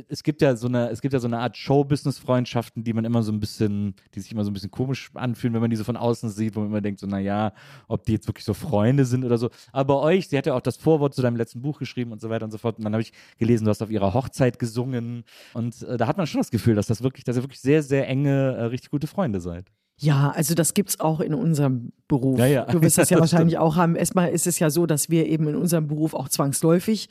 es 0.08 0.22
gibt 0.22 0.42
ja 0.42 0.56
so 0.56 0.68
eine, 0.68 0.90
es 0.90 1.00
gibt 1.00 1.12
ja 1.12 1.20
so 1.20 1.26
eine 1.26 1.38
Art 1.38 1.56
Show-Business-Freundschaften, 1.56 2.84
die 2.84 2.92
man 2.92 3.04
immer 3.04 3.22
so 3.22 3.32
ein 3.32 3.40
bisschen, 3.40 3.94
die 4.14 4.20
sich 4.20 4.32
immer 4.32 4.44
so 4.44 4.50
ein 4.50 4.54
bisschen 4.54 4.70
komisch 4.70 5.10
anfühlen, 5.14 5.54
wenn 5.54 5.60
man 5.60 5.70
die 5.70 5.76
so 5.76 5.84
von 5.84 5.96
außen 5.96 6.30
sieht, 6.30 6.56
wo 6.56 6.60
man 6.60 6.68
immer 6.68 6.80
denkt, 6.80 7.00
so, 7.00 7.06
naja, 7.06 7.52
ob 7.88 8.04
die 8.04 8.12
jetzt 8.12 8.26
wirklich 8.28 8.44
so 8.44 8.54
Freunde 8.54 9.04
sind 9.04 9.24
oder 9.24 9.38
so. 9.38 9.50
Aber 9.72 9.94
bei 9.94 10.00
euch, 10.00 10.28
sie 10.28 10.38
hat 10.38 10.46
ja 10.46 10.54
auch 10.54 10.60
das 10.60 10.76
Vorwort 10.76 11.14
zu 11.14 11.22
deinem 11.22 11.36
letzten 11.36 11.62
Buch 11.62 11.78
geschrieben 11.78 12.12
und 12.12 12.20
so 12.20 12.30
weiter 12.30 12.44
und 12.44 12.50
so 12.50 12.58
fort. 12.58 12.78
Und 12.78 12.84
dann 12.84 12.92
habe 12.92 13.02
ich 13.02 13.12
gelesen, 13.38 13.64
du 13.64 13.70
hast 13.70 13.82
auf 13.82 13.90
ihrer 13.90 14.14
Hochzeit 14.14 14.58
gesungen. 14.58 15.24
Und 15.54 15.82
äh, 15.82 15.96
da 15.96 16.06
hat 16.06 16.16
man 16.16 16.26
schon 16.26 16.40
das 16.40 16.50
Gefühl, 16.50 16.74
dass 16.74 16.86
das 16.86 17.02
wirklich, 17.02 17.24
dass 17.24 17.36
ihr 17.36 17.42
wirklich 17.42 17.60
sehr, 17.60 17.82
sehr 17.82 18.08
enge, 18.08 18.56
äh, 18.56 18.62
richtig 18.64 18.90
gute 18.90 19.06
Freunde 19.06 19.40
seid. 19.40 19.70
Ja, 19.98 20.30
also 20.30 20.54
das 20.54 20.72
gibt's 20.72 20.98
auch 20.98 21.20
in 21.20 21.34
unserem 21.34 21.92
Beruf. 22.08 22.38
Ja, 22.38 22.46
ja. 22.46 22.64
Du 22.64 22.80
wirst 22.80 22.96
das 22.96 23.10
ja 23.10 23.18
wahrscheinlich 23.18 23.58
auch 23.58 23.76
haben. 23.76 23.96
Erstmal 23.96 24.30
ist 24.30 24.46
es 24.46 24.58
ja 24.58 24.70
so, 24.70 24.86
dass 24.86 25.10
wir 25.10 25.26
eben 25.26 25.46
in 25.46 25.56
unserem 25.56 25.88
Beruf 25.88 26.14
auch 26.14 26.28
zwangsläufig 26.28 27.08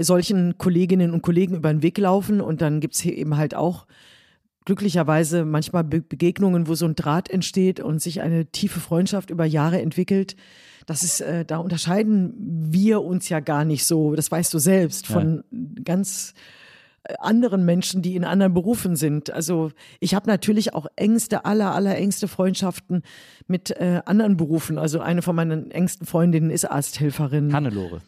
solchen 0.00 0.58
Kolleginnen 0.58 1.12
und 1.12 1.22
Kollegen 1.22 1.54
über 1.54 1.72
den 1.72 1.82
Weg 1.82 1.98
laufen 1.98 2.40
und 2.40 2.60
dann 2.60 2.80
gibt's 2.80 3.00
hier 3.00 3.16
eben 3.16 3.36
halt 3.36 3.54
auch 3.54 3.86
glücklicherweise 4.68 5.46
manchmal 5.46 5.82
Be 5.82 6.02
Begegnungen, 6.02 6.68
wo 6.68 6.74
so 6.74 6.84
ein 6.84 6.94
Draht 6.94 7.30
entsteht 7.30 7.80
und 7.80 8.02
sich 8.02 8.20
eine 8.20 8.46
tiefe 8.46 8.80
Freundschaft 8.80 9.30
über 9.30 9.46
Jahre 9.46 9.80
entwickelt. 9.80 10.36
Das 10.84 11.02
ist, 11.02 11.22
äh, 11.22 11.46
da 11.46 11.56
unterscheiden 11.56 12.34
wir 12.70 13.02
uns 13.02 13.30
ja 13.30 13.40
gar 13.40 13.64
nicht 13.64 13.86
so, 13.86 14.14
das 14.14 14.30
weißt 14.30 14.52
du 14.52 14.58
selbst, 14.58 15.06
von 15.06 15.42
ganz 15.84 16.34
äh, 17.04 17.14
anderen 17.18 17.64
Menschen, 17.64 18.02
die 18.02 18.14
in 18.14 18.24
anderen 18.24 18.52
Berufen 18.52 18.94
sind. 18.94 19.30
Also 19.30 19.70
ich 20.00 20.14
habe 20.14 20.26
natürlich 20.28 20.74
auch 20.74 20.86
engste, 20.96 21.46
aller, 21.46 21.74
aller 21.74 21.96
engste 21.96 22.28
Freundschaften 22.28 23.02
mit 23.46 23.70
äh, 23.70 24.02
anderen 24.04 24.36
Berufen. 24.36 24.76
Also 24.76 25.00
eine 25.00 25.22
von 25.22 25.34
meinen 25.34 25.70
engsten 25.70 26.06
Freundinnen 26.06 26.50
ist 26.50 26.66
Arzthelferin. 26.66 27.54
Hannelore. 27.54 28.02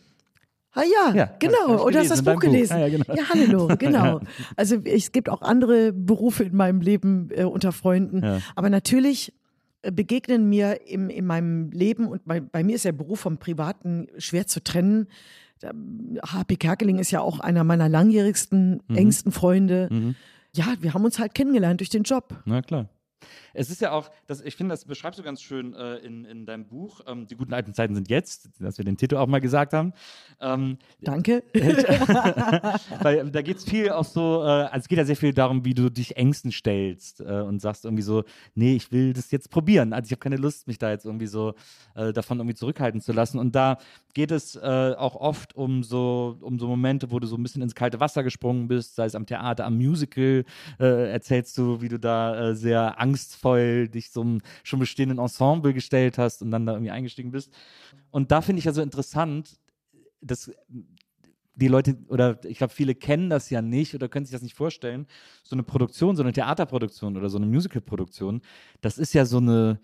Ah 0.73 0.83
ja, 0.83 1.15
Ja, 1.15 1.31
genau. 1.39 1.85
Und 1.85 1.95
du 1.95 1.99
gelesen 1.99 1.99
hast 1.99 2.11
das 2.11 2.19
Buch 2.23 2.27
deinem 2.27 2.35
Buch. 2.37 2.41
gelesen. 2.43 2.79
Ja, 2.79 2.89
genau. 2.89 3.05
ja 3.15 3.29
Hannelore, 3.29 3.77
genau. 3.79 4.21
Also 4.57 4.77
es 4.85 5.11
gibt 5.13 5.29
auch 5.29 5.43
andere 5.43 5.93
Berufe 5.93 6.45
in 6.45 6.55
meinem 6.57 6.81
Leben 6.81 7.29
äh, 7.35 7.45
unter 7.45 7.73
Freunden. 7.73 8.23
Ja. 8.25 8.41
Aber 8.55 8.71
natürlich 8.71 9.33
äh, 9.83 9.91
begegnen 9.91 10.49
mir 10.49 10.87
im, 10.87 11.11
in 11.11 11.27
meinem 11.27 11.71
Leben 11.73 12.07
und 12.07 12.25
bei, 12.25 12.41
bei 12.41 12.63
mir 12.63 12.77
ist 12.77 12.85
der 12.85 12.93
Beruf 12.93 13.21
vom 13.21 13.39
Privaten 13.39 14.07
schwer 14.19 14.47
zu 14.47 14.63
trennen. 14.63 15.09
HP 15.63 16.57
Kerkeling 16.57 16.99
ist 16.99 17.11
ja 17.11 17.21
auch 17.21 17.41
einer 17.41 17.65
meiner 17.65 17.89
langjährigsten, 17.89 18.83
Mhm. 18.89 18.97
engsten 18.97 19.33
Freunde. 19.33 20.15
Ja, 20.55 20.65
wir 20.81 20.95
haben 20.95 21.05
uns 21.05 21.19
halt 21.19 21.35
kennengelernt 21.35 21.81
durch 21.81 21.91
den 21.91 22.03
Job. 22.05 22.43
Na 22.47 22.63
klar. 22.63 22.89
Es 23.55 23.71
ist 23.71 23.81
ja 23.81 23.93
auch, 23.93 24.11
das, 24.27 24.41
ich 24.41 24.57
finde, 24.57 24.73
das 24.73 24.85
beschreibst 24.85 25.19
du 25.19 25.23
ganz 25.23 25.43
schön 25.43 25.75
äh, 25.75 25.97
in, 25.97 26.25
in 26.25 26.47
deinem 26.47 26.67
Buch. 26.67 27.01
Ähm, 27.07 27.27
die 27.27 27.37
guten 27.37 27.53
alten 27.53 27.75
Zeiten 27.75 27.95
sind 27.95 28.09
jetzt, 28.09 28.49
dass 28.61 28.79
wir 28.79 28.85
den 28.85 28.97
Titel 28.97 29.17
auch 29.17 29.27
mal 29.27 29.41
gesagt 29.41 29.73
haben. 29.73 29.93
Ähm, 30.41 30.79
Danke. 31.01 31.43
weil 33.03 33.31
da 33.31 33.43
geht 33.43 33.59
es 33.59 33.65
viel 33.65 33.91
auch 33.91 34.05
so, 34.05 34.43
äh, 34.43 34.47
also 34.47 34.79
es 34.79 34.89
geht 34.89 34.99
ja 34.99 35.05
sehr 35.05 35.17
viel 35.17 35.33
darum, 35.33 35.65
wie 35.65 35.75
du 35.75 35.91
dich 35.91 36.17
Ängsten 36.17 36.53
stellst 36.53 37.21
äh, 37.21 37.25
und 37.25 37.61
sagst 37.61 37.85
irgendwie 37.85 38.03
so, 38.03 38.25
nee, 38.55 38.77
ich 38.77 38.93
will 38.93 39.13
das 39.13 39.31
jetzt 39.31 39.51
probieren. 39.51 39.93
Also 39.93 40.07
ich 40.07 40.13
habe 40.13 40.21
keine 40.21 40.37
Lust, 40.37 40.67
mich 40.67 40.79
da 40.79 40.91
jetzt 40.91 41.05
irgendwie 41.05 41.27
so 41.27 41.55
äh, 41.95 42.13
davon 42.13 42.39
irgendwie 42.39 42.55
zurückhalten 42.55 43.01
zu 43.01 43.13
lassen. 43.13 43.39
Und 43.39 43.55
da 43.55 43.79
geht 44.15 44.31
es 44.31 44.57
äh, 44.57 44.95
auch 44.97 45.17
oft 45.17 45.55
um 45.57 45.83
so, 45.83 46.37
um 46.41 46.59
so 46.59 46.67
Momente, 46.67 47.11
wo 47.11 47.19
du 47.19 47.27
so 47.27 47.37
ein 47.37 47.43
bisschen 47.43 47.63
ins 47.63 47.75
kalte 47.75 48.01
Wasser 48.01 48.23
gesprungen 48.23 48.69
bist, 48.69 48.97
sei 48.97 49.07
es 49.07 49.15
am 49.15 49.27
Theater, 49.27 49.65
am 49.65 49.77
Musical, 49.77 50.45
äh, 50.79 51.11
erzählst 51.11 51.57
du, 51.59 51.81
wie 51.81 51.89
du 51.89 51.99
da 51.99 52.55
sehr 52.55 52.99
angstvoll 53.41 53.89
dich 53.89 54.11
so 54.11 54.21
einem 54.21 54.41
schon 54.63 54.81
bestehenden 54.81 55.19
Ensemble 55.19 55.73
gestellt 55.73 56.19
hast 56.19 56.43
und 56.43 56.51
dann 56.51 56.67
da 56.67 56.73
irgendwie 56.73 56.91
eingestiegen 56.91 57.31
bist. 57.31 57.53
Und 58.11 58.31
da 58.31 58.41
finde 58.41 58.59
ich 58.59 58.65
ja 58.65 58.73
so 58.73 58.83
interessant, 58.83 59.59
dass 60.21 60.51
die 61.55 61.69
Leute, 61.69 61.97
oder 62.09 62.43
ich 62.45 62.59
glaube, 62.59 62.73
viele 62.73 62.95
kennen 62.95 63.29
das 63.29 63.51
ja 63.51 63.61
nicht 63.61 63.95
oder 63.95 64.09
können 64.09 64.25
sich 64.25 64.33
das 64.33 64.43
nicht 64.43 64.55
vorstellen. 64.55 65.07
So 65.43 65.55
eine 65.55 65.63
Produktion, 65.63 66.17
so 66.17 66.23
eine 66.23 66.33
Theaterproduktion 66.33 67.17
oder 67.17 67.29
so 67.29 67.39
eine 67.39 67.47
Musicalproduktion, 67.47 68.41
das 68.81 68.99
ist 68.99 69.13
ja 69.15 69.25
so 69.25 69.39
eine, 69.39 69.81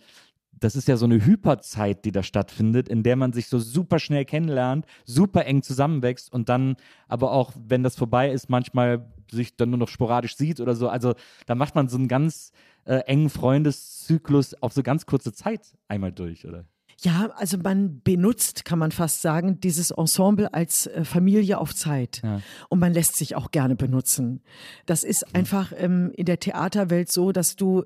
das 0.52 0.74
ist 0.74 0.88
ja 0.88 0.96
so 0.96 1.04
eine 1.04 1.22
Hyperzeit, 1.24 2.04
die 2.06 2.12
da 2.12 2.22
stattfindet, 2.22 2.88
in 2.88 3.02
der 3.02 3.16
man 3.16 3.32
sich 3.32 3.48
so 3.48 3.58
super 3.58 3.98
schnell 3.98 4.24
kennenlernt, 4.24 4.86
super 5.04 5.44
eng 5.44 5.62
zusammenwächst 5.62 6.32
und 6.32 6.48
dann 6.48 6.76
aber 7.08 7.32
auch, 7.32 7.52
wenn 7.54 7.82
das 7.82 7.96
vorbei 7.96 8.30
ist, 8.30 8.48
manchmal 8.48 9.12
sich 9.30 9.56
dann 9.56 9.70
nur 9.70 9.78
noch 9.78 9.88
sporadisch 9.88 10.36
sieht 10.36 10.60
oder 10.60 10.74
so. 10.74 10.88
Also 10.88 11.14
da 11.46 11.54
macht 11.54 11.74
man 11.74 11.88
so 11.88 11.98
einen 11.98 12.08
ganz 12.08 12.52
äh, 12.86 12.98
engen 13.00 13.30
Freundeszyklus 13.30 14.54
auf 14.54 14.72
so 14.72 14.82
ganz 14.82 15.06
kurze 15.06 15.32
Zeit 15.32 15.60
einmal 15.88 16.12
durch, 16.12 16.46
oder? 16.46 16.64
Ja, 17.00 17.30
also 17.36 17.58
man 17.58 18.00
benutzt, 18.02 18.64
kann 18.64 18.78
man 18.78 18.90
fast 18.90 19.20
sagen, 19.20 19.60
dieses 19.60 19.90
Ensemble 19.90 20.54
als 20.54 20.86
äh, 20.86 21.04
Familie 21.04 21.58
auf 21.58 21.74
Zeit. 21.74 22.22
Ja. 22.24 22.40
Und 22.70 22.78
man 22.78 22.94
lässt 22.94 23.16
sich 23.16 23.36
auch 23.36 23.50
gerne 23.50 23.76
benutzen. 23.76 24.42
Das 24.86 25.04
ist 25.04 25.34
einfach 25.34 25.72
ähm, 25.76 26.10
in 26.16 26.24
der 26.24 26.40
Theaterwelt 26.40 27.12
so, 27.12 27.32
dass 27.32 27.56
du 27.56 27.84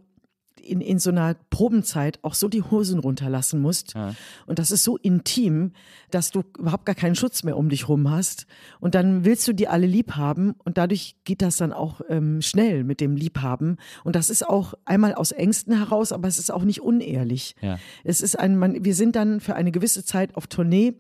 in, 0.63 0.81
in 0.81 0.99
so 0.99 1.11
einer 1.11 1.35
Probenzeit 1.51 2.19
auch 2.23 2.35
so 2.35 2.49
die 2.49 2.63
Hosen 2.63 2.99
runterlassen 2.99 3.61
musst. 3.61 3.95
Ja. 3.95 4.15
Und 4.47 4.59
das 4.59 4.71
ist 4.71 4.85
so 4.85 4.97
intim, 4.97 5.73
dass 6.11 6.31
du 6.31 6.43
überhaupt 6.59 6.87
gar 6.87 6.95
keinen 6.95 7.15
Schutz 7.15 7.43
mehr 7.45 7.57
um 7.57 7.69
dich 7.69 7.89
rum 7.89 8.11
hast. 8.11 8.47
Und 8.81 8.95
dann 8.95 9.25
willst 9.25 9.47
du 9.49 9.53
die 9.53 9.69
alle 9.69 9.87
lieb 9.87 10.17
haben 10.17 10.55
und 10.65 10.79
dadurch 10.79 11.17
geht 11.25 11.43
das 11.43 11.57
dann 11.57 11.73
auch 11.73 12.01
ähm, 12.09 12.43
schnell 12.43 12.85
mit 12.85 13.01
dem 13.01 13.17
Liebhaben. 13.17 13.77
Und 14.05 14.17
das 14.17 14.31
ist 14.31 14.47
auch 14.47 14.75
einmal 14.85 15.15
aus 15.15 15.33
Ängsten 15.33 15.77
heraus, 15.77 16.13
aber 16.13 16.29
es 16.29 16.39
ist 16.39 16.51
auch 16.51 16.65
nicht 16.65 16.81
unehrlich. 16.81 17.55
Ja. 17.61 17.79
Es 18.05 18.21
ist 18.21 18.39
ein, 18.39 18.57
man, 18.57 18.85
wir 18.85 18.95
sind 18.95 19.17
dann 19.17 19.41
für 19.41 19.55
eine 19.55 19.73
gewisse 19.73 20.05
Zeit 20.05 20.37
auf 20.37 20.47
Tournee, 20.47 20.95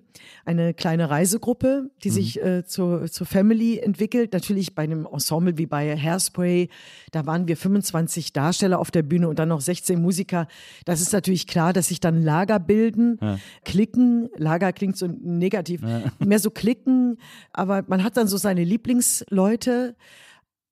eine 0.44 0.74
kleine 0.74 1.10
Reisegruppe, 1.10 1.90
die 2.02 2.10
sich 2.10 2.42
äh, 2.42 2.64
zur, 2.64 3.10
zur 3.10 3.26
Family 3.26 3.78
entwickelt. 3.78 4.32
Natürlich 4.32 4.74
bei 4.74 4.82
einem 4.82 5.06
Ensemble 5.06 5.58
wie 5.58 5.66
bei 5.66 5.96
Hairspray, 5.96 6.68
da 7.12 7.26
waren 7.26 7.48
wir 7.48 7.56
25 7.56 8.32
Darsteller 8.32 8.78
auf 8.78 8.90
der 8.90 9.02
Bühne 9.02 9.28
und 9.28 9.38
dann 9.38 9.48
noch 9.50 9.60
16 9.60 10.00
Musiker. 10.00 10.46
Das 10.84 11.00
ist 11.00 11.12
natürlich 11.12 11.46
klar, 11.46 11.72
dass 11.72 11.88
sich 11.88 12.00
dann 12.00 12.22
Lager 12.22 12.58
bilden, 12.58 13.18
Klicken, 13.64 14.30
Lager 14.36 14.72
klingt 14.72 14.96
so 14.96 15.06
negativ, 15.06 15.82
mehr 16.18 16.38
so 16.38 16.50
Klicken, 16.50 17.18
aber 17.52 17.84
man 17.86 18.02
hat 18.02 18.16
dann 18.16 18.28
so 18.28 18.36
seine 18.36 18.64
Lieblingsleute. 18.64 19.94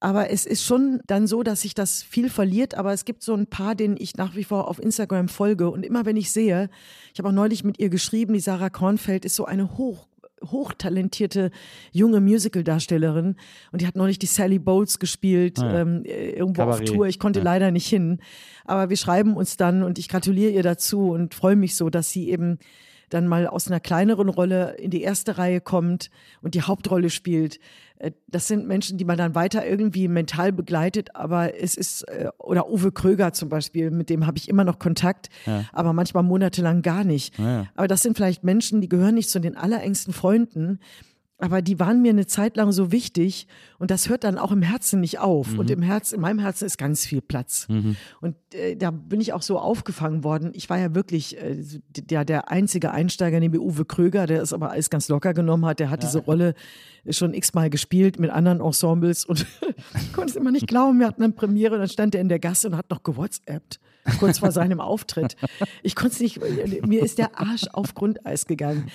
Aber 0.01 0.29
es 0.29 0.45
ist 0.45 0.63
schon 0.63 1.01
dann 1.07 1.27
so, 1.27 1.43
dass 1.43 1.61
sich 1.61 1.73
das 1.73 2.03
viel 2.03 2.29
verliert. 2.29 2.75
Aber 2.75 2.93
es 2.93 3.03
gibt 3.03 3.21
so 3.21 3.33
ein 3.33 3.47
paar, 3.47 3.75
denen 3.75 3.97
ich 3.99 4.15
nach 4.15 4.33
wie 4.33 4.45
vor 4.45 4.69
auf 4.69 4.81
Instagram 4.81 5.27
folge. 5.27 5.69
Und 5.69 5.85
immer 5.85 6.05
wenn 6.05 6.15
ich 6.15 6.31
sehe, 6.31 6.69
ich 7.13 7.19
habe 7.19 7.27
auch 7.27 7.33
neulich 7.33 7.65
mit 7.65 7.79
ihr 7.79 7.89
geschrieben, 7.89 8.33
die 8.33 8.39
Sarah 8.39 8.69
Kornfeld 8.69 9.25
ist 9.25 9.35
so 9.35 9.43
eine 9.43 9.77
hoch 9.77 10.07
hochtalentierte 10.51 11.51
junge 11.91 12.21
Musical-Darstellerin 12.21 13.35
und 13.71 13.81
die 13.81 13.87
hat 13.87 13.95
neulich 13.95 14.19
die 14.19 14.25
Sally 14.25 14.59
Bowles 14.59 14.99
gespielt, 14.99 15.59
Ah 15.59 15.73
ja. 15.73 15.81
ähm, 15.81 16.03
äh, 16.05 16.31
irgendwo 16.31 16.61
Kabarett, 16.61 16.89
auf 16.89 16.95
Tour. 16.95 17.07
Ich 17.07 17.19
konnte 17.19 17.39
ja. 17.39 17.45
leider 17.45 17.71
nicht 17.71 17.87
hin, 17.87 18.19
aber 18.65 18.89
wir 18.89 18.97
schreiben 18.97 19.35
uns 19.35 19.57
dann 19.57 19.83
und 19.83 19.99
ich 19.99 20.09
gratuliere 20.09 20.51
ihr 20.51 20.63
dazu 20.63 21.11
und 21.11 21.33
freue 21.33 21.55
mich 21.55 21.75
so, 21.75 21.89
dass 21.89 22.09
sie 22.09 22.29
eben 22.29 22.59
dann 23.09 23.27
mal 23.27 23.47
aus 23.47 23.67
einer 23.67 23.79
kleineren 23.79 24.29
Rolle 24.29 24.75
in 24.77 24.91
die 24.91 25.01
erste 25.01 25.37
Reihe 25.37 25.61
kommt 25.61 26.09
und 26.41 26.55
die 26.55 26.61
Hauptrolle 26.61 27.09
spielt. 27.09 27.59
Äh, 27.97 28.11
Das 28.27 28.47
sind 28.47 28.67
Menschen, 28.67 28.97
die 28.97 29.05
man 29.05 29.17
dann 29.17 29.35
weiter 29.35 29.65
irgendwie 29.65 30.07
mental 30.07 30.51
begleitet, 30.51 31.15
aber 31.15 31.59
es 31.59 31.75
ist, 31.75 32.03
äh, 32.03 32.29
oder 32.37 32.69
Uwe 32.69 32.91
Kröger 32.91 33.33
zum 33.33 33.49
Beispiel, 33.49 33.91
mit 33.91 34.09
dem 34.09 34.25
habe 34.25 34.37
ich 34.37 34.47
immer 34.49 34.63
noch 34.63 34.79
Kontakt, 34.79 35.29
aber 35.73 35.93
manchmal 35.93 36.23
monatelang 36.23 36.81
gar 36.81 37.03
nicht. 37.03 37.37
Ja. 37.37 37.67
Aber 37.75 37.87
das 37.87 38.01
sind 38.01 38.15
vielleicht 38.15 38.43
Menschen, 38.43 38.81
die 38.81 38.89
gehören 38.89 39.15
nicht 39.15 39.29
zu 39.29 39.39
den 39.39 39.57
allerengsten 39.57 40.13
Freunden, 40.13 40.79
aber 41.39 41.61
die 41.61 41.79
waren 41.79 42.01
mir 42.01 42.11
eine 42.11 42.27
Zeit 42.27 42.57
lang 42.57 42.73
so 42.73 42.91
wichtig 42.91 43.47
und 43.77 43.91
das 43.91 44.09
hört 44.09 44.25
dann 44.25 44.37
auch 44.37 44.51
im 44.51 44.61
Herzen 44.61 44.99
nicht 44.99 45.19
auf. 45.19 45.57
Und 45.57 45.71
im 45.71 45.81
Herz, 45.81 46.11
in 46.11 46.19
meinem 46.19 46.39
Herzen 46.39 46.65
ist 46.65 46.77
ganz 46.77 47.05
viel 47.05 47.21
Platz. 47.21 47.65
Und 48.19 48.35
äh, 48.53 48.75
da 48.75 48.91
bin 48.91 49.21
ich 49.21 49.31
auch 49.31 49.41
so 49.41 49.57
aufgefangen 49.57 50.25
worden. 50.25 50.51
Ich 50.53 50.69
war 50.69 50.77
ja 50.77 50.93
wirklich 50.93 51.37
äh, 51.37 51.55
der, 51.95 52.25
der 52.25 52.51
einzige 52.51 52.91
Einsteiger 52.91 53.39
neben 53.39 53.57
Uwe 53.57 53.85
Kröger, 53.85 54.27
der 54.27 54.41
es 54.41 54.51
aber 54.51 54.71
alles 54.71 54.89
ganz 54.89 55.07
locker 55.07 55.33
genommen 55.33 55.65
hat. 55.65 55.79
Der 55.79 55.89
hat 55.89 56.03
diese 56.03 56.19
Rolle 56.19 56.55
schon 57.09 57.33
x-mal 57.33 57.69
gespielt 57.69 58.19
mit 58.19 58.31
anderen 58.31 58.59
Ensembles 58.59 59.23
und 59.25 59.45
ich 59.95 60.11
konnte 60.11 60.31
es 60.31 60.35
immer 60.35 60.51
nicht 60.51 60.67
glauben. 60.67 60.99
Wir 60.99 61.07
hatten 61.07 61.23
eine 61.23 61.31
Premiere 61.31 61.75
und 61.75 61.79
dann 61.79 61.89
stand 61.89 62.15
er 62.15 62.21
in 62.21 62.29
der 62.29 62.39
Gasse 62.39 62.67
und 62.67 62.75
hat 62.75 62.89
noch 62.89 63.03
gewhatsappt. 63.03 63.79
Kurz 64.17 64.39
vor 64.39 64.51
seinem 64.51 64.79
Auftritt. 64.79 65.35
Ich 65.83 65.95
konnte 65.95 66.13
es 66.13 66.19
nicht, 66.19 66.39
mir 66.85 67.03
ist 67.03 67.17
der 67.17 67.39
Arsch 67.39 67.67
auf 67.71 67.93
Grundeis 67.93 68.47
gegangen. 68.47 68.89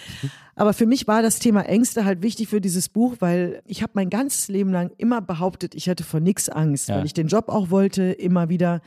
Aber 0.56 0.72
für 0.72 0.86
mich 0.86 1.06
war 1.08 1.22
das 1.22 1.38
Thema 1.38 1.62
Ängste 1.62 2.04
halt 2.04 2.22
wichtig 2.22 2.48
für 2.48 2.60
dieses 2.60 2.88
Buch, 2.88 3.16
weil 3.20 3.62
ich 3.66 3.82
habe 3.82 3.92
mein 3.94 4.10
ganzes 4.10 4.48
Leben 4.48 4.70
lang 4.70 4.90
immer 4.98 5.20
behauptet, 5.20 5.74
ich 5.74 5.86
hätte 5.88 6.04
vor 6.04 6.20
nichts 6.20 6.48
Angst, 6.48 6.88
Ja. 6.88 6.96
weil 6.98 7.06
ich 7.06 7.14
den 7.14 7.26
Job 7.28 7.48
auch 7.48 7.70
wollte, 7.70 8.04
immer 8.04 8.48
wieder. 8.48 8.80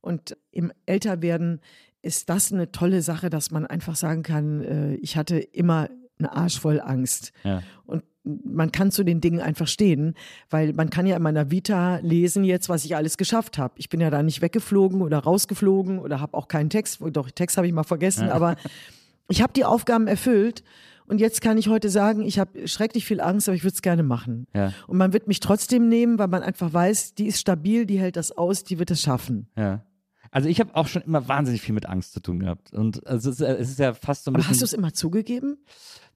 Und 0.00 0.36
im 0.52 0.72
Älterwerden 0.86 1.60
ist 2.02 2.28
das 2.30 2.52
eine 2.52 2.72
tolle 2.72 3.02
Sache, 3.02 3.28
dass 3.28 3.50
man 3.50 3.66
einfach 3.66 3.96
sagen 3.96 4.22
kann, 4.22 4.62
äh, 4.62 4.94
ich 4.96 5.16
hatte 5.16 5.38
immer 5.38 5.88
eine 6.18 6.32
Arsch 6.32 6.58
voll 6.60 6.80
Angst. 6.80 7.32
Ja. 7.44 7.62
Und 7.86 8.02
man 8.22 8.70
kann 8.70 8.90
zu 8.90 9.02
den 9.02 9.20
Dingen 9.20 9.40
einfach 9.40 9.66
stehen, 9.66 10.14
weil 10.50 10.72
man 10.74 10.90
kann 10.90 11.06
ja 11.06 11.16
in 11.16 11.22
meiner 11.22 11.50
Vita 11.50 11.96
lesen 12.02 12.44
jetzt, 12.44 12.68
was 12.68 12.84
ich 12.84 12.94
alles 12.94 13.16
geschafft 13.16 13.58
habe. 13.58 13.74
Ich 13.78 13.88
bin 13.88 14.00
ja 14.00 14.10
da 14.10 14.22
nicht 14.22 14.42
weggeflogen 14.42 15.00
oder 15.02 15.18
rausgeflogen 15.18 15.98
oder 15.98 16.20
habe 16.20 16.36
auch 16.36 16.46
keinen 16.48 16.70
Text. 16.70 17.00
Doch, 17.12 17.30
Text 17.30 17.56
habe 17.56 17.66
ich 17.66 17.72
mal 17.72 17.82
vergessen, 17.82 18.28
aber 18.28 18.56
ich 19.28 19.42
habe 19.42 19.52
die 19.54 19.64
Aufgaben 19.64 20.06
erfüllt. 20.06 20.62
Und 21.10 21.20
jetzt 21.20 21.40
kann 21.40 21.58
ich 21.58 21.66
heute 21.66 21.90
sagen, 21.90 22.22
ich 22.22 22.38
habe 22.38 22.68
schrecklich 22.68 23.04
viel 23.04 23.20
Angst, 23.20 23.48
aber 23.48 23.56
ich 23.56 23.64
würde 23.64 23.74
es 23.74 23.82
gerne 23.82 24.04
machen. 24.04 24.46
Ja. 24.54 24.72
Und 24.86 24.96
man 24.96 25.12
wird 25.12 25.26
mich 25.26 25.40
trotzdem 25.40 25.88
nehmen, 25.88 26.20
weil 26.20 26.28
man 26.28 26.44
einfach 26.44 26.72
weiß, 26.72 27.14
die 27.14 27.26
ist 27.26 27.40
stabil, 27.40 27.84
die 27.84 27.98
hält 27.98 28.14
das 28.14 28.30
aus, 28.30 28.62
die 28.62 28.78
wird 28.78 28.92
es 28.92 29.02
schaffen. 29.02 29.48
Ja. 29.56 29.84
Also 30.30 30.48
ich 30.48 30.60
habe 30.60 30.76
auch 30.76 30.86
schon 30.86 31.02
immer 31.02 31.26
wahnsinnig 31.26 31.62
viel 31.62 31.74
mit 31.74 31.86
Angst 31.86 32.12
zu 32.12 32.20
tun 32.20 32.38
gehabt. 32.38 32.72
Und 32.72 33.04
es 33.04 33.26
ist, 33.26 33.40
es 33.40 33.70
ist 33.70 33.80
ja 33.80 33.92
fast 33.92 34.22
so 34.22 34.30
ein 34.30 34.34
Aber 34.34 34.38
bisschen. 34.38 34.50
hast 34.52 34.60
du 34.60 34.64
es 34.66 34.72
immer 34.72 34.92
zugegeben? 34.92 35.58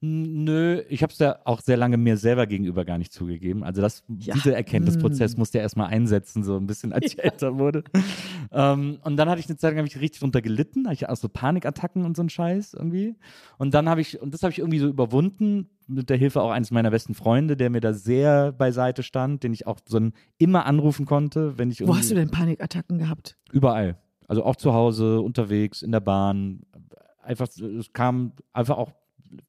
Nö, 0.07 0.83
ich 0.91 1.03
habe 1.03 1.15
es 1.15 1.19
ja 1.19 1.39
auch 1.45 1.63
sehr 1.63 1.79
lange 1.79 1.97
mir 1.97 2.19
selber 2.19 2.47
gegenüber 2.47 2.85
gar 2.85 2.99
nicht 2.99 3.11
zugegeben. 3.11 3.65
Also 3.65 3.81
das, 3.81 4.05
Ja. 4.19 4.35
dieser 4.35 4.55
Erkenntnisprozess 4.55 5.39
musste 5.39 5.57
ja 5.59 5.63
erstmal 5.63 5.87
einsetzen, 5.87 6.45
so 6.45 6.59
ein 6.59 6.67
bisschen, 6.67 6.93
als 6.93 7.07
ich 7.07 7.19
älter 7.25 7.59
wurde. 7.59 7.85
ähm, 8.53 8.99
und 9.03 9.17
dann 9.17 9.31
hatte 9.31 9.41
ich 9.41 9.49
eine 9.49 9.57
Zeit 9.57 9.75
lang 9.75 9.87
ich 9.87 9.99
richtig 9.99 10.21
drunter 10.21 10.43
gelitten, 10.43 10.85
hatte 10.87 10.95
ich 10.95 11.09
auch 11.09 11.17
so 11.17 11.31
Panikattacken 11.31 12.05
und 12.05 12.17
so 12.17 12.23
ein 12.23 12.29
Scheiß 12.29 12.75
irgendwie. 12.75 13.17
Und 13.57 13.73
dann 13.73 13.89
habe 13.89 14.03
ich, 14.03 14.21
und 14.21 14.35
das 14.35 14.43
habe 14.43 14.53
ich 14.53 14.59
irgendwie 14.59 14.79
so 14.79 14.89
überwunden, 14.89 15.71
mit 15.87 16.11
der 16.11 16.19
Hilfe 16.19 16.43
auch 16.43 16.51
eines 16.51 16.71
meiner 16.71 16.91
besten 16.91 17.15
Freunde, 17.15 17.57
der 17.57 17.71
mir 17.71 17.81
da 17.81 17.95
sehr 17.95 18.53
beiseite 18.53 19.03
stand, 19.03 19.43
den 19.43 19.55
ich 19.55 19.67
auch 19.67 19.79
so 19.89 19.99
ein, 19.99 20.13
immer 20.37 20.67
anrufen 20.67 21.07
konnte, 21.07 21.57
wenn 21.57 21.71
ich 21.71 21.87
Wo 21.87 21.97
hast 21.97 22.11
du 22.11 22.15
denn 22.15 22.31
Panikattacken 22.31 22.99
gehabt? 22.99 23.39
Überall. 23.53 23.97
Also 24.29 24.45
auch 24.45 24.57
zu 24.57 24.75
Hause, 24.75 25.21
unterwegs, 25.23 25.81
in 25.83 25.93
der 25.93 26.01
Bahn. 26.01 26.61
Einfach, 27.23 27.49
es 27.49 27.93
kam 27.95 28.33
einfach 28.53 28.77
auch 28.77 28.93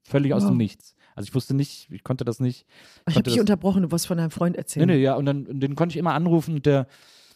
völlig 0.04 0.34
aus 0.34 0.44
Wow. 0.44 0.52
dem 0.52 0.58
Nichts. 0.58 0.96
Also 1.16 1.28
ich 1.30 1.36
wusste 1.36 1.54
nicht, 1.54 1.90
ich 1.92 2.04
konnte 2.04 2.26
das 2.26 2.40
nicht. 2.40 2.66
Ich 3.08 3.16
habe 3.16 3.24
dich 3.24 3.40
unterbrochen, 3.40 3.84
du 3.84 3.92
wolltest 3.92 4.08
von 4.08 4.18
deinem 4.18 4.32
Freund 4.32 4.56
Nee, 4.56 4.60
erzählen. 4.60 4.88
nee, 4.88 4.98
ja, 4.98 5.16
und 5.16 5.26
dann 5.26 5.46
den 5.60 5.76
konnte 5.76 5.94
ich 5.94 5.98
immer 5.98 6.14
anrufen 6.14 6.56
und 6.56 6.66
der, 6.66 6.88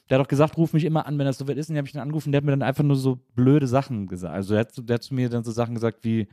der 0.09 0.19
hat 0.19 0.25
auch 0.25 0.29
gesagt, 0.29 0.57
ruf 0.57 0.73
mich 0.73 0.83
immer 0.83 1.05
an, 1.05 1.17
wenn 1.17 1.25
das 1.25 1.37
so 1.37 1.47
weit 1.47 1.57
ist. 1.57 1.69
Und 1.69 1.75
den 1.75 1.77
habe 1.79 1.87
ich 1.87 1.93
dann 1.93 2.01
angerufen, 2.01 2.31
der 2.31 2.39
hat 2.39 2.45
mir 2.45 2.51
dann 2.51 2.61
einfach 2.63 2.83
nur 2.83 2.97
so 2.97 3.19
blöde 3.35 3.67
Sachen 3.67 4.07
gesagt. 4.07 4.33
Also 4.33 4.53
der 4.53 4.61
hat, 4.61 4.73
der 4.77 4.95
hat 4.95 5.03
zu 5.03 5.13
mir 5.13 5.29
dann 5.29 5.43
so 5.43 5.51
Sachen 5.51 5.75
gesagt 5.75 5.99
wie, 6.03 6.27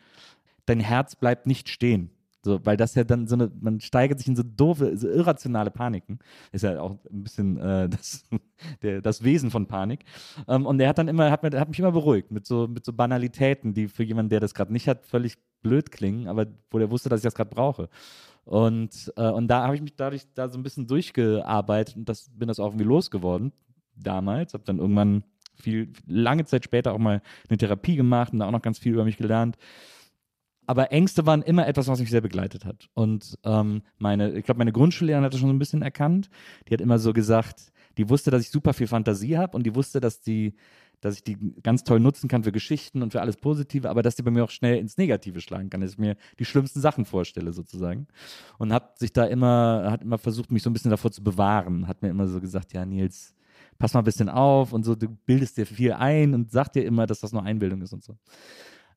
dein 0.65 0.81
Herz 0.81 1.15
bleibt 1.15 1.47
nicht 1.47 1.69
stehen. 1.69 2.11
So, 2.47 2.65
weil 2.65 2.77
das 2.77 2.95
ja 2.95 3.03
dann 3.03 3.27
so 3.27 3.35
eine, 3.35 3.51
man 3.61 3.81
steigert 3.81 4.21
sich 4.21 4.29
in 4.29 4.37
so 4.37 4.45
doofe, 4.45 4.97
so 4.97 5.09
irrationale 5.09 5.73
Paniken. 5.73 6.21
Ist 6.53 6.63
ja 6.63 6.81
auch 6.81 6.93
ein 7.11 7.25
bisschen 7.25 7.59
äh, 7.59 7.89
das, 7.91 8.25
der, 8.83 9.03
das 9.03 9.25
Wesen 9.25 9.51
von 9.51 9.67
Panik. 9.67 10.05
Ähm, 10.47 10.65
und 10.65 10.79
er 10.79 10.91
hat 10.91 10.99
dann 10.99 11.09
immer, 11.09 11.33
hat, 11.33 11.43
mir, 11.43 11.59
hat 11.59 11.69
mich 11.69 11.81
immer 11.81 11.91
beruhigt 11.91 12.31
mit 12.31 12.47
so, 12.47 12.69
mit 12.69 12.85
so 12.85 12.93
Banalitäten, 12.93 13.75
die 13.75 13.89
für 13.89 14.05
jemanden, 14.05 14.31
der 14.31 14.39
das 14.39 14.55
gerade 14.55 14.73
nicht 14.73 14.87
hat, 14.87 15.05
völlig 15.07 15.39
blöd 15.61 15.91
klingen, 15.91 16.29
aber 16.29 16.47
wo 16.71 16.79
der 16.79 16.89
wusste, 16.89 17.09
dass 17.09 17.19
ich 17.19 17.25
das 17.25 17.35
gerade 17.35 17.51
brauche. 17.51 17.89
Und, 18.45 19.13
äh, 19.17 19.29
und 19.29 19.49
da 19.49 19.65
habe 19.65 19.75
ich 19.75 19.83
mich 19.83 19.97
dadurch 19.97 20.23
da 20.35 20.49
so 20.49 20.57
ein 20.57 20.63
bisschen 20.63 20.87
durchgearbeitet 20.87 21.97
und 21.97 22.09
das, 22.09 22.31
bin 22.33 22.47
das 22.47 22.61
auch 22.61 22.67
irgendwie 22.67 22.85
losgeworden 22.85 23.51
damals. 23.97 24.55
Habe 24.55 24.63
dann 24.63 24.79
irgendwann 24.79 25.25
viel, 25.57 25.93
lange 26.07 26.45
Zeit 26.45 26.63
später 26.63 26.93
auch 26.93 26.99
mal 26.99 27.23
eine 27.49 27.59
Therapie 27.59 27.97
gemacht 27.97 28.33
und 28.33 28.39
da 28.39 28.47
auch 28.47 28.53
noch 28.53 28.63
ganz 28.63 28.79
viel 28.79 28.93
über 28.93 29.05
mich 29.05 29.17
gelernt. 29.17 29.57
Aber 30.67 30.93
Ängste 30.93 31.27
waren 31.27 31.43
immer 31.43 31.67
etwas, 31.67 31.89
was 31.89 32.01
mich 32.01 32.11
sehr 32.11 32.21
begleitet 32.21 32.65
hat. 32.65 32.89
Und 32.95 33.39
ähm, 33.45 33.83
meine, 33.99 34.33
ich 34.33 34.45
glaube, 34.45 34.59
meine 34.59 34.73
Grundschullehrerin 34.73 35.25
hat 35.25 35.33
das 35.33 35.41
schon 35.41 35.49
so 35.49 35.55
ein 35.55 35.59
bisschen 35.59 35.83
erkannt. 35.83 36.29
Die 36.69 36.75
hat 36.75 36.81
immer 36.81 36.99
so 36.99 37.13
gesagt, 37.13 37.73
die 37.99 38.09
wusste, 38.09 38.31
dass 38.31 38.43
ich 38.43 38.51
super 38.51 38.75
viel 38.75 38.87
Fantasie 38.87 39.39
habe 39.39 39.57
und 39.57 39.65
die 39.65 39.75
wusste, 39.75 40.01
dass 40.01 40.21
die, 40.21 40.55
dass 41.01 41.15
ich 41.15 41.25
die 41.25 41.37
ganz 41.63 41.85
toll 41.85 42.01
nutzen 42.01 42.29
kann 42.29 42.45
für 42.45 42.53
Geschichten 42.53 43.03
und 43.03 43.13
für 43.13 43.21
alles 43.21 43.37
Positive, 43.37 43.89
aber 43.89 44.03
dass 44.03 44.17
die 44.17 44.23
bei 44.23 44.31
mir 44.31 44.45
auch 44.45 44.51
schnell 44.51 44.79
ins 44.79 44.97
Negative 44.97 45.41
schlagen 45.41 45.71
kann, 45.71 45.81
dass 45.81 45.93
ich 45.93 45.99
mir 45.99 46.17
die 46.39 46.45
schlimmsten 46.45 46.81
Sachen 46.81 47.05
vorstelle 47.05 47.53
sozusagen. 47.53 48.07
Und 48.59 48.73
hat 48.73 48.99
sich 48.99 49.13
da 49.13 49.25
immer, 49.25 49.89
hat 49.91 50.03
immer 50.03 50.19
versucht, 50.19 50.51
mich 50.51 50.63
so 50.63 50.71
ein 50.71 50.73
bisschen 50.73 50.91
davor 50.91 51.11
zu 51.11 51.23
bewahren. 51.23 51.89
Hat 51.89 52.03
mir 52.03 52.09
immer 52.09 52.27
so 52.27 52.41
gesagt, 52.41 52.73
ja 52.73 52.85
Nils, 52.85 53.35
pass 53.79 53.95
mal 53.95 54.01
ein 54.01 54.05
bisschen 54.05 54.29
auf 54.29 54.73
und 54.73 54.85
so, 54.85 54.95
du 54.95 55.09
bildest 55.09 55.57
dir 55.57 55.67
viel 55.67 55.93
ein 55.93 56.35
und 56.35 56.51
sag 56.51 56.73
dir 56.73 56.85
immer, 56.85 57.07
dass 57.07 57.21
das 57.21 57.33
nur 57.33 57.43
Einbildung 57.43 57.83
ist 57.83 57.93
und 57.93 58.05
so. 58.05 58.17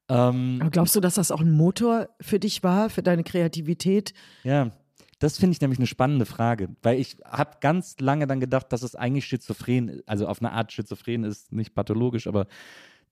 Ähm, 0.09 0.57
Aber 0.59 0.71
glaubst 0.71 0.95
du, 0.95 0.99
dass 0.99 1.15
das 1.15 1.31
auch 1.31 1.41
ein 1.41 1.51
Motor 1.51 2.09
für 2.19 2.39
dich 2.39 2.63
war, 2.63 2.89
für 2.89 3.03
deine 3.03 3.23
Kreativität? 3.23 4.13
Ja, 4.43 4.71
das 5.19 5.37
finde 5.37 5.53
ich 5.53 5.61
nämlich 5.61 5.79
eine 5.79 5.87
spannende 5.87 6.25
Frage, 6.25 6.69
weil 6.81 6.99
ich 6.99 7.17
habe 7.25 7.57
ganz 7.59 7.99
lange 7.99 8.25
dann 8.25 8.39
gedacht, 8.39 8.71
dass 8.71 8.83
es 8.83 8.95
eigentlich 8.95 9.25
schizophren, 9.25 10.01
also 10.05 10.27
auf 10.27 10.41
eine 10.41 10.51
Art 10.53 10.71
schizophren 10.71 11.23
ist, 11.23 11.51
nicht 11.51 11.75
pathologisch, 11.75 12.25
aber 12.27 12.47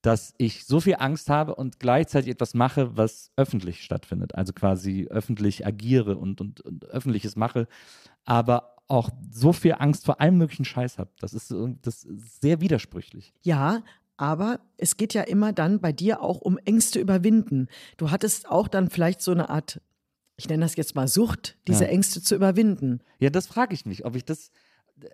dass 0.02 0.34
ich 0.38 0.66
so 0.66 0.80
viel 0.80 0.96
Angst 1.00 1.30
habe 1.30 1.56
und 1.56 1.80
gleichzeitig 1.80 2.30
etwas 2.32 2.54
mache, 2.54 2.96
was 2.96 3.32
öffentlich 3.36 3.84
stattfindet, 3.84 4.36
also 4.36 4.54
quasi 4.54 5.08
öffentlich 5.10 5.66
agiere 5.66 6.18
und, 6.18 6.40
und, 6.40 6.62
und 6.62 6.86
öffentliches 6.86 7.36
mache, 7.36 7.68
aber 8.24 8.76
auch 8.88 9.10
so 9.32 9.52
viel 9.52 9.76
Angst 9.78 10.06
vor 10.06 10.22
allem 10.22 10.38
möglichen 10.38 10.66
Scheiß 10.66 10.98
habe. 10.98 11.10
Das 11.20 11.34
ist, 11.34 11.54
das 11.82 12.04
ist 12.06 12.42
sehr 12.42 12.62
widersprüchlich. 12.62 13.34
Ja, 13.42 13.84
aber 14.18 14.60
es 14.78 14.98
geht 14.98 15.14
ja 15.14 15.22
immer 15.22 15.54
dann 15.54 15.80
bei 15.80 15.92
dir 15.92 16.22
auch 16.22 16.42
um 16.42 16.58
Ängste 16.66 17.00
überwinden. 17.00 17.68
Du 17.98 18.12
hattest 18.12 18.50
auch 18.50 18.68
dann 18.68 18.90
vielleicht 18.90 19.22
so 19.22 19.32
eine 19.32 19.50
Art, 19.50 19.80
ich 20.36 20.50
nenne 20.50 20.64
das 20.66 20.76
jetzt 20.76 20.96
mal 20.96 21.08
Sucht, 21.08 21.58
diese 21.68 21.86
Ja. 21.86 21.90
Ängste 21.92 22.22
zu 22.22 22.36
überwinden. 22.36 23.00
Ja, 23.20 23.30
das 23.30 23.48
frage 23.48 23.74
ich 23.74 23.86
mich, 23.86 24.06
ob 24.06 24.16
ich 24.16 24.26
das. 24.26 24.52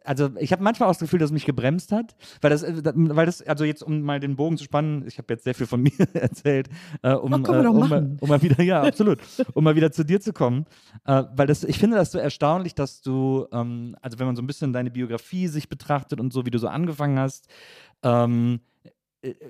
Also 0.06 0.30
ich 0.40 0.54
habe 0.54 0.64
manchmal 0.64 0.88
auch 0.88 0.94
das 0.94 1.00
Gefühl, 1.02 1.20
dass 1.20 1.28
es 1.28 1.34
mich 1.34 1.44
gebremst 1.46 1.92
hat, 1.92 2.16
weil 2.40 2.50
das, 2.52 2.64
äh, 2.64 2.74
weil 2.96 3.26
das, 3.26 3.42
also 3.42 3.66
jetzt 3.66 3.84
um 3.84 4.02
mal 4.02 4.22
den 4.22 4.38
Bogen 4.38 4.58
zu 4.58 4.64
spannen, 4.64 5.06
ich 5.06 5.18
habe 5.18 5.34
jetzt 5.34 5.44
sehr 5.44 5.54
viel 5.54 5.68
von 5.68 5.82
mir 5.84 5.92
erzählt, 6.14 6.70
äh, 7.02 7.12
um, 7.12 7.34
Oh, 7.34 7.40
können 7.40 7.48
wir 7.48 7.60
äh, 7.60 7.64
doch 7.64 7.74
um, 7.74 7.90
mal- 7.90 8.18
um 8.22 8.30
mal 8.30 8.42
wieder, 8.42 8.64
ja, 8.64 8.82
absolut, 8.82 9.20
um 9.54 9.62
mal 9.62 9.76
wieder 9.76 9.92
zu 9.92 10.06
dir 10.06 10.22
zu 10.22 10.32
kommen, 10.32 10.68
äh, 11.06 11.24
weil 11.36 11.48
das, 11.48 11.66
ich 11.66 11.80
finde 11.80 11.98
das 11.98 12.14
so 12.14 12.18
erstaunlich, 12.18 12.76
dass 12.76 13.02
du, 13.02 13.46
ähm, 13.52 13.98
also 14.02 14.20
wenn 14.20 14.26
man 14.28 14.38
so 14.38 14.42
ein 14.42 14.48
bisschen 14.48 14.72
deine 14.72 14.90
Biografie 14.90 15.50
sich 15.50 15.68
betrachtet 15.68 16.22
und 16.22 16.32
so, 16.32 16.46
wie 16.46 16.52
du 16.52 16.60
so 16.60 16.70
angefangen 16.70 17.20
hast, 17.20 17.50
ähm, 18.04 18.62
äh, 18.62 18.73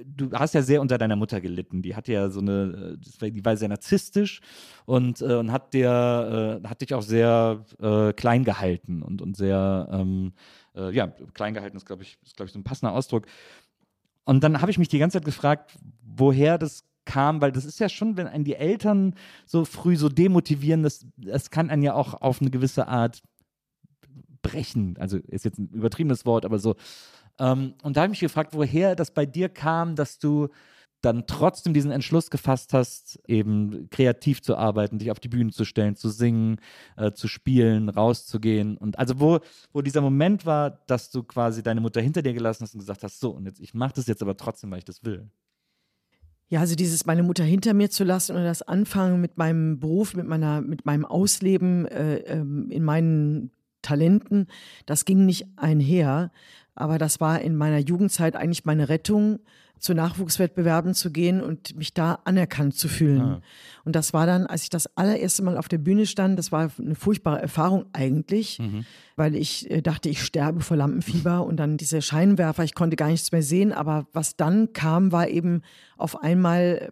du 0.05 0.31
hast 0.31 0.53
ja 0.53 0.61
sehr 0.61 0.81
unter 0.81 0.97
deiner 0.97 1.15
Mutter 1.15 1.41
gelitten. 1.41 1.81
Die 1.81 1.95
hatte 1.95 2.13
ja 2.13 2.29
so 2.29 2.39
eine, 2.39 2.97
äh, 3.21 3.31
die 3.31 3.43
war 3.43 3.57
sehr 3.57 3.69
narzisstisch 3.69 4.41
und, 4.85 5.21
äh, 5.21 5.35
und 5.35 5.51
hat 5.51 5.73
dir, 5.73 6.61
äh, 6.63 6.67
hat 6.67 6.81
dich 6.81 6.93
auch 6.93 7.01
sehr 7.01 7.65
äh, 7.81 8.13
klein 8.13 8.43
gehalten 8.43 9.01
und, 9.01 9.21
und 9.21 9.35
sehr, 9.35 9.89
ähm, 9.91 10.33
äh, 10.75 10.91
ja, 10.91 11.07
klein 11.33 11.53
gehalten 11.53 11.77
ist, 11.77 11.85
glaube 11.85 12.03
ich, 12.03 12.17
ist, 12.23 12.35
glaube 12.35 12.47
ich, 12.47 12.53
so 12.53 12.59
ein 12.59 12.63
passender 12.63 12.93
Ausdruck. 12.93 13.25
Und 14.25 14.43
dann 14.43 14.61
habe 14.61 14.71
ich 14.71 14.77
mich 14.77 14.87
die 14.89 14.99
ganze 14.99 15.17
Zeit 15.17 15.25
gefragt, 15.25 15.77
woher 16.03 16.57
das 16.57 16.83
kam, 17.05 17.41
weil 17.41 17.51
das 17.51 17.65
ist 17.65 17.79
ja 17.79 17.89
schon, 17.89 18.15
wenn 18.15 18.27
einen 18.27 18.45
die 18.45 18.55
Eltern 18.55 19.15
so 19.45 19.65
früh 19.65 19.97
so 19.97 20.07
demotivieren, 20.07 20.83
das, 20.83 21.05
das 21.17 21.49
kann 21.49 21.69
einen 21.69 21.83
ja 21.83 21.93
auch 21.95 22.21
auf 22.21 22.39
eine 22.41 22.49
gewisse 22.49 22.87
Art 22.87 23.21
brechen. 24.41 24.95
Also 24.99 25.17
ist 25.17 25.45
jetzt 25.45 25.57
ein 25.57 25.69
übertriebenes 25.69 26.25
Wort, 26.25 26.45
aber 26.45 26.59
so. 26.59 26.75
Ähm, 27.39 27.73
und 27.83 27.97
da 27.97 28.01
habe 28.01 28.13
ich 28.13 28.21
mich 28.21 28.27
gefragt, 28.31 28.53
woher 28.53 28.95
das 28.95 29.11
bei 29.11 29.25
dir 29.25 29.49
kam, 29.49 29.95
dass 29.95 30.19
du 30.19 30.49
dann 31.03 31.27
trotzdem 31.27 31.73
diesen 31.73 31.91
Entschluss 31.91 32.31
gefasst 32.31 32.73
hast, 32.73 33.19
eben 33.27 33.89
kreativ 33.89 34.41
zu 34.41 34.55
arbeiten, 34.55 34.99
dich 34.99 35.11
auf 35.11 35.19
die 35.19 35.27
Bühne 35.27 35.51
zu 35.51 35.65
stellen, 35.65 35.95
zu 35.95 36.09
singen, 36.09 36.57
äh, 36.95 37.11
zu 37.11 37.27
spielen, 37.27 37.89
rauszugehen. 37.89 38.77
Und 38.77 38.97
also 38.97 39.19
wo, 39.19 39.39
wo 39.73 39.81
dieser 39.81 39.99
Moment 39.99 40.45
war, 40.45 40.81
dass 40.87 41.11
du 41.11 41.23
quasi 41.23 41.61
deine 41.61 41.81
Mutter 41.81 41.99
hinter 41.99 42.21
dir 42.21 42.33
gelassen 42.33 42.63
hast 42.63 42.73
und 42.73 42.79
gesagt 42.79 43.03
hast, 43.03 43.19
so, 43.19 43.31
und 43.31 43.45
jetzt, 43.45 43.59
ich 43.59 43.73
mache 43.73 43.93
das 43.95 44.07
jetzt 44.07 44.21
aber 44.21 44.37
trotzdem, 44.37 44.71
weil 44.71 44.79
ich 44.79 44.85
das 44.85 45.03
will. 45.03 45.29
Ja, 46.47 46.61
also 46.61 46.75
dieses 46.75 47.05
meine 47.05 47.23
Mutter 47.23 47.43
hinter 47.43 47.73
mir 47.73 47.89
zu 47.89 48.05
lassen 48.05 48.35
und 48.35 48.43
das 48.43 48.61
Anfangen 48.61 49.19
mit 49.19 49.37
meinem 49.37 49.79
Beruf, 49.79 50.15
mit 50.15 50.27
meiner, 50.27 50.61
mit 50.61 50.85
meinem 50.85 51.03
Ausleben 51.03 51.85
äh, 51.87 52.17
ähm, 52.19 52.69
in 52.69 52.83
meinen 52.83 53.51
Talenten, 53.81 54.47
das 54.85 55.03
ging 55.03 55.25
nicht 55.25 55.45
einher. 55.57 56.31
Aber 56.75 56.97
das 56.97 57.19
war 57.19 57.41
in 57.41 57.55
meiner 57.55 57.79
Jugendzeit 57.79 58.35
eigentlich 58.35 58.65
meine 58.65 58.89
Rettung, 58.89 59.39
zu 59.79 59.93
Nachwuchswettbewerben 59.93 60.93
zu 60.93 61.11
gehen 61.11 61.41
und 61.41 61.75
mich 61.75 61.93
da 61.93 62.19
anerkannt 62.23 62.75
zu 62.75 62.87
fühlen. 62.87 63.21
Ah. 63.21 63.41
Und 63.83 63.97
das 63.97 64.13
war 64.13 64.25
dann, 64.25 64.47
als 64.47 64.63
ich 64.63 64.69
das 64.69 64.87
allererste 64.95 65.43
Mal 65.43 65.57
auf 65.57 65.67
der 65.67 65.77
Bühne 65.77 66.05
stand, 66.05 66.39
das 66.39 66.53
war 66.53 66.71
eine 66.79 66.95
furchtbare 66.95 67.41
Erfahrung 67.41 67.85
eigentlich, 67.91 68.59
Mhm. 68.59 68.85
weil 69.17 69.35
ich 69.35 69.69
äh, 69.69 69.81
dachte, 69.81 70.07
ich 70.07 70.23
sterbe 70.23 70.61
vor 70.61 70.77
Lampenfieber 70.77 71.43
und 71.45 71.57
dann 71.57 71.75
diese 71.75 72.01
Scheinwerfer, 72.01 72.63
ich 72.63 72.75
konnte 72.75 72.95
gar 72.95 73.09
nichts 73.09 73.33
mehr 73.33 73.43
sehen, 73.43 73.73
aber 73.73 74.07
was 74.13 74.37
dann 74.37 74.71
kam, 74.71 75.11
war 75.11 75.27
eben 75.27 75.63
auf 75.97 76.23
einmal 76.23 76.89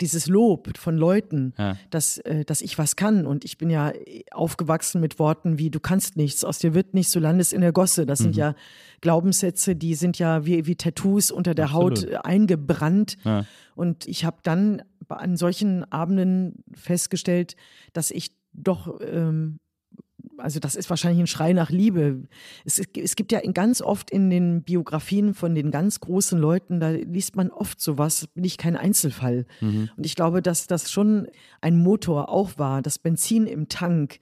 dieses 0.00 0.26
Lob 0.26 0.76
von 0.76 0.96
Leuten, 0.96 1.54
Ja. 1.58 1.76
dass, 1.90 2.18
äh, 2.18 2.44
dass 2.44 2.60
ich 2.60 2.76
was 2.78 2.96
kann. 2.96 3.26
Und 3.26 3.44
ich 3.44 3.56
bin 3.58 3.70
ja 3.70 3.92
aufgewachsen 4.30 5.00
mit 5.00 5.18
Worten 5.18 5.58
wie, 5.58 5.70
du 5.70 5.80
kannst 5.80 6.16
nichts, 6.16 6.44
aus 6.44 6.58
dir 6.58 6.74
wird 6.74 6.92
nichts, 6.94 7.12
du 7.12 7.20
landest 7.20 7.52
in 7.52 7.60
der 7.62 7.72
Gosse. 7.72 8.04
Das 8.06 8.20
Mhm. 8.20 8.24
sind 8.24 8.36
ja 8.36 8.54
Glaubenssätze, 9.00 9.76
die 9.76 9.94
sind 9.94 10.18
ja 10.18 10.44
wie, 10.46 10.66
wie 10.66 10.76
Tattoos 10.76 11.30
unter 11.30 11.54
der 11.54 11.66
Absolut. 11.66 11.98
Haut 12.02 12.10
äh, 12.10 12.16
eingebrannt. 12.16 13.16
Ja. 13.24 13.44
Und 13.74 14.06
ich 14.06 14.24
habe 14.24 14.38
dann 14.42 14.82
an 15.08 15.36
solchen 15.36 15.84
Abenden 15.92 16.64
festgestellt, 16.74 17.56
dass 17.92 18.10
ich 18.10 18.32
doch 18.52 19.00
ähm, 19.00 19.58
also 20.38 20.60
das 20.60 20.76
ist 20.76 20.90
wahrscheinlich 20.90 21.20
ein 21.20 21.26
Schrei 21.26 21.52
nach 21.52 21.70
Liebe. 21.70 22.22
Es, 22.64 22.80
es 22.96 23.16
gibt 23.16 23.32
ja 23.32 23.40
ganz 23.52 23.80
oft 23.82 24.10
in 24.10 24.30
den 24.30 24.62
Biografien 24.62 25.34
von 25.34 25.54
den 25.54 25.70
ganz 25.70 26.00
großen 26.00 26.38
Leuten, 26.38 26.80
da 26.80 26.90
liest 26.90 27.36
man 27.36 27.50
oft 27.50 27.80
sowas, 27.80 28.28
bin 28.34 28.44
ich 28.44 28.58
kein 28.58 28.76
Einzelfall. 28.76 29.46
Und 29.96 30.04
ich 30.06 30.14
glaube, 30.14 30.42
dass 30.42 30.66
das 30.66 30.90
schon 30.90 31.28
ein 31.60 31.78
Motor 31.78 32.28
auch 32.28 32.58
war, 32.58 32.82
das 32.82 32.98
Benzin 32.98 33.46
im 33.46 33.68
Tank. 33.68 34.18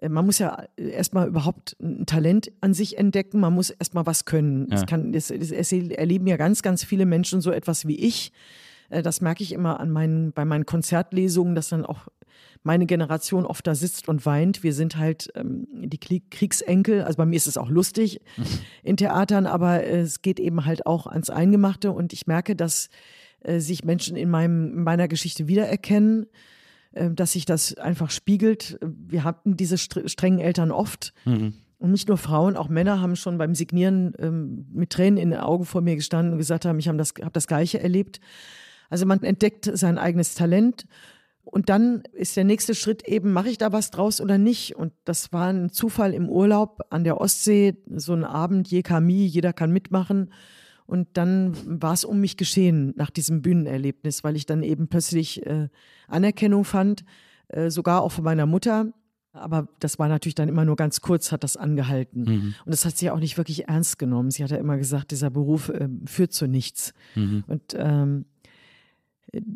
Äh, 0.00 0.08
Man 0.08 0.26
muss 0.26 0.38
ja 0.38 0.64
erstmal 0.76 1.28
überhaupt 1.28 1.76
ein 1.80 2.06
Talent 2.06 2.50
an 2.60 2.74
sich 2.74 2.98
entdecken, 2.98 3.40
man 3.40 3.52
muss 3.54 3.70
erstmal 3.70 4.06
was 4.06 4.24
können. 4.24 4.70
Es, 4.72 4.86
kann, 4.86 5.12
es, 5.14 5.30
es, 5.30 5.50
es 5.50 5.72
erleben 5.72 6.26
ja 6.26 6.36
ganz, 6.36 6.62
ganz 6.62 6.84
viele 6.84 7.06
Menschen 7.06 7.40
so 7.40 7.50
etwas 7.50 7.86
wie 7.86 7.96
ich. 7.96 8.32
Äh, 8.90 9.02
Das 9.02 9.20
merke 9.20 9.42
ich 9.42 9.52
immer 9.52 9.80
an 9.80 9.90
meinen, 9.90 10.32
bei 10.32 10.44
meinen 10.44 10.66
Konzertlesungen, 10.66 11.54
dass 11.54 11.68
dann 11.68 11.84
auch 11.84 12.08
meine 12.62 12.86
Generation 12.86 13.46
oft 13.46 13.66
da 13.66 13.74
sitzt 13.74 14.08
und 14.08 14.26
weint. 14.26 14.62
Wir 14.62 14.74
sind 14.74 14.96
halt 14.96 15.30
ähm, 15.34 15.66
die 15.72 15.98
Krieg 15.98 16.30
Kriegsenkel. 16.30 17.02
Also 17.02 17.16
bei 17.16 17.26
mir 17.26 17.36
ist 17.36 17.46
es 17.46 17.56
auch 17.56 17.70
lustig 17.70 18.20
in 18.82 18.96
Theatern, 18.96 19.46
aber 19.46 19.84
äh, 19.84 20.00
es 20.00 20.22
geht 20.22 20.40
eben 20.40 20.64
halt 20.64 20.86
auch 20.86 21.06
ans 21.06 21.30
Eingemachte 21.30 21.92
und 21.92 22.12
ich 22.12 22.26
merke, 22.26 22.56
dass 22.56 22.88
äh, 23.40 23.60
sich 23.60 23.84
Menschen 23.84 24.16
in, 24.16 24.30
meinem, 24.30 24.78
in 24.78 24.82
meiner 24.82 25.08
Geschichte 25.08 25.48
wiedererkennen, 25.48 26.26
äh, 26.92 27.10
dass 27.10 27.32
sich 27.32 27.44
das 27.44 27.74
einfach 27.78 28.10
spiegelt. 28.10 28.78
Wir 28.82 29.24
hatten 29.24 29.56
diese 29.56 29.76
str- 29.76 30.08
strengen 30.08 30.40
Eltern 30.40 30.70
oft. 30.70 31.14
Und 31.80 31.92
nicht 31.92 32.08
nur 32.08 32.16
Frauen, 32.16 32.56
auch 32.56 32.68
Männer 32.68 33.00
haben 33.00 33.14
schon 33.14 33.38
beim 33.38 33.54
Signieren 33.54 34.12
ähm, 34.18 34.66
mit 34.72 34.90
Tränen 34.90 35.16
in 35.16 35.30
den 35.30 35.38
Augen 35.38 35.64
vor 35.64 35.80
mir 35.80 35.94
gestanden 35.94 36.32
und 36.32 36.38
gesagt 36.38 36.64
haben, 36.64 36.80
ich 36.80 36.88
habe 36.88 36.98
das, 36.98 37.14
hab 37.22 37.32
das 37.32 37.46
Gleiche 37.46 37.80
erlebt. 37.80 38.18
Also 38.90 39.06
man 39.06 39.22
entdeckt 39.22 39.70
sein 39.72 39.96
eigenes 39.96 40.34
Talent 40.34 40.86
und 41.50 41.70
dann 41.70 42.02
ist 42.12 42.36
der 42.36 42.44
nächste 42.44 42.74
Schritt 42.74 43.08
eben, 43.08 43.32
mache 43.32 43.48
ich 43.48 43.56
da 43.56 43.72
was 43.72 43.90
draus 43.90 44.20
oder 44.20 44.36
nicht? 44.36 44.76
Und 44.76 44.92
das 45.04 45.32
war 45.32 45.48
ein 45.48 45.70
Zufall 45.70 46.12
im 46.12 46.28
Urlaub 46.28 46.82
an 46.90 47.04
der 47.04 47.20
Ostsee, 47.20 47.76
so 47.94 48.12
ein 48.12 48.24
Abend, 48.24 48.68
je 48.68 48.82
Kami, 48.82 49.24
jeder 49.24 49.54
kann 49.54 49.72
mitmachen. 49.72 50.30
Und 50.84 51.08
dann 51.14 51.54
war 51.80 51.94
es 51.94 52.04
um 52.04 52.20
mich 52.20 52.36
geschehen 52.36 52.92
nach 52.96 53.10
diesem 53.10 53.40
Bühnenerlebnis, 53.40 54.24
weil 54.24 54.36
ich 54.36 54.46
dann 54.46 54.62
eben 54.62 54.88
plötzlich 54.88 55.44
äh, 55.46 55.68
Anerkennung 56.06 56.64
fand, 56.64 57.04
äh, 57.48 57.70
sogar 57.70 58.02
auch 58.02 58.12
von 58.12 58.24
meiner 58.24 58.46
Mutter. 58.46 58.92
Aber 59.32 59.68
das 59.80 59.98
war 59.98 60.08
natürlich 60.08 60.34
dann 60.34 60.48
immer 60.48 60.64
nur 60.64 60.76
ganz 60.76 61.00
kurz, 61.00 61.32
hat 61.32 61.44
das 61.44 61.56
angehalten. 61.56 62.24
Und 62.64 62.70
das 62.70 62.84
hat 62.84 62.96
sie 62.96 63.10
auch 63.10 63.20
nicht 63.20 63.38
wirklich 63.38 63.68
ernst 63.68 63.98
genommen. 63.98 64.30
Sie 64.30 64.42
hat 64.42 64.50
ja 64.50 64.56
immer 64.58 64.76
gesagt, 64.76 65.12
dieser 65.12 65.30
Beruf 65.30 65.70
äh, 65.70 65.88
führt 66.06 66.32
zu 66.32 66.46
nichts. 66.46 66.92
Und 67.46 67.74
ähm, 67.76 68.26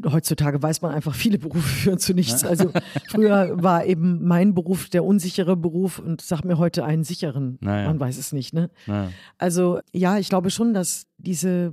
heutzutage 0.05 0.63
weiß 0.63 0.83
man 0.83 0.93
einfach, 0.93 1.15
viele 1.15 1.39
Berufe 1.39 1.61
führen 1.69 1.99
zu 1.99 2.15
nichts. 2.15 2.45
Also 2.45 2.73
früher 3.09 3.51
war 3.63 3.85
eben 3.85 4.27
mein 4.27 4.55
Beruf 4.55 4.89
der 4.89 5.05
unsichere 5.05 5.57
Beruf 5.57 5.99
und 5.99 6.21
sag 6.21 6.45
mir 6.45 6.59
heute 6.59 6.85
einen 6.85 7.05
sicheren. 7.05 7.59
Naja. 7.61 7.89
Man 7.89 8.01
weiß 8.01 8.19
es 8.19 8.33
nicht, 8.33 8.53
ne? 8.53 8.71
Ja. 8.87 9.11
Also 9.39 9.81
ja, 9.93 10.19
ich 10.19 10.29
glaube 10.29 10.51
schon, 10.51 10.75
dass 10.75 11.07
diese 11.19 11.73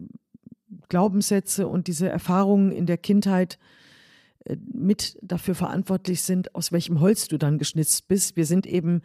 Glaubenssätze 0.87 1.67
und 1.67 1.87
diese 1.87 2.09
Erfahrungen 2.09 2.71
in 2.71 2.85
der 2.85 2.97
Kindheit 2.97 3.57
äh, 4.45 4.55
mit 4.73 5.17
dafür 5.21 5.55
verantwortlich 5.55 6.21
sind, 6.21 6.55
aus 6.55 6.71
welchem 6.71 6.99
Holz 6.99 7.27
du 7.27 7.37
dann 7.37 7.57
geschnitzt 7.57 8.07
bist. 8.07 8.35
Wir 8.35 8.45
sind 8.45 8.65
eben 8.65 9.01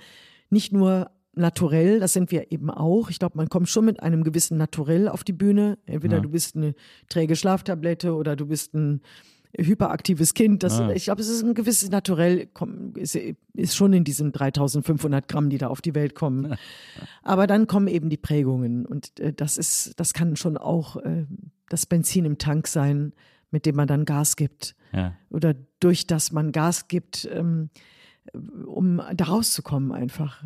nicht 0.50 0.72
nur 0.72 1.10
naturell, 1.36 2.00
das 2.00 2.12
sind 2.12 2.30
wir 2.30 2.50
eben 2.52 2.70
auch. 2.70 3.10
Ich 3.10 3.18
glaube, 3.18 3.36
man 3.36 3.48
kommt 3.48 3.68
schon 3.68 3.84
mit 3.84 4.02
einem 4.02 4.24
gewissen 4.24 4.56
Naturell 4.58 5.08
auf 5.08 5.24
die 5.24 5.32
Bühne. 5.32 5.78
Entweder 5.86 6.16
Ja. 6.16 6.20
du 6.22 6.28
bist 6.28 6.56
eine 6.56 6.74
träge 7.08 7.36
Schlaftablette 7.36 8.14
oder 8.14 8.36
du 8.36 8.46
bist 8.46 8.74
ein 8.74 9.00
hyperaktives 9.56 10.34
Kind. 10.34 10.62
Das, 10.62 10.80
Ah. 10.80 10.90
Ich 10.92 11.04
glaube, 11.04 11.20
es 11.20 11.28
ist 11.28 11.42
ein 11.44 11.54
gewisses 11.54 11.90
Naturell, 11.90 12.48
ist, 12.96 13.14
ist 13.54 13.76
schon 13.76 13.92
in 13.92 14.02
diesen 14.04 14.32
3500 14.32 15.28
Gramm, 15.28 15.48
die 15.48 15.58
da 15.58 15.68
auf 15.68 15.80
die 15.80 15.94
Welt 15.94 16.14
kommen. 16.14 16.56
Aber 17.22 17.46
dann 17.46 17.66
kommen 17.66 17.86
eben 17.88 18.08
die 18.10 18.16
Prägungen 18.16 18.84
und 18.86 19.18
äh, 19.20 19.32
das 19.32 19.56
ist, 19.56 19.92
das 20.00 20.12
kann 20.12 20.36
schon 20.36 20.56
auch 20.56 20.96
äh, 20.96 21.26
das 21.68 21.86
Benzin 21.86 22.24
im 22.24 22.38
Tank 22.38 22.66
sein, 22.66 23.12
mit 23.50 23.64
dem 23.66 23.76
man 23.76 23.86
dann 23.86 24.04
Gas 24.04 24.34
gibt 24.36 24.74
Ja. 24.92 25.14
oder 25.30 25.54
durch 25.78 26.06
das 26.08 26.32
man 26.32 26.50
Gas 26.50 26.88
gibt, 26.88 27.28
ähm, 27.32 27.70
um 28.66 29.00
da 29.14 29.24
rauszukommen 29.24 29.92
einfach. 29.92 30.44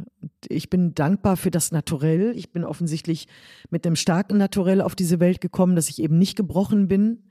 Ich 0.48 0.70
bin 0.70 0.94
dankbar 0.94 1.36
für 1.36 1.50
das 1.50 1.72
Naturell. 1.72 2.32
Ich 2.36 2.52
bin 2.52 2.64
offensichtlich 2.64 3.28
mit 3.70 3.86
einem 3.86 3.96
starken 3.96 4.38
Naturell 4.38 4.80
auf 4.80 4.94
diese 4.94 5.20
Welt 5.20 5.40
gekommen, 5.40 5.76
dass 5.76 5.88
ich 5.88 6.00
eben 6.02 6.18
nicht 6.18 6.36
gebrochen 6.36 6.88
bin. 6.88 7.22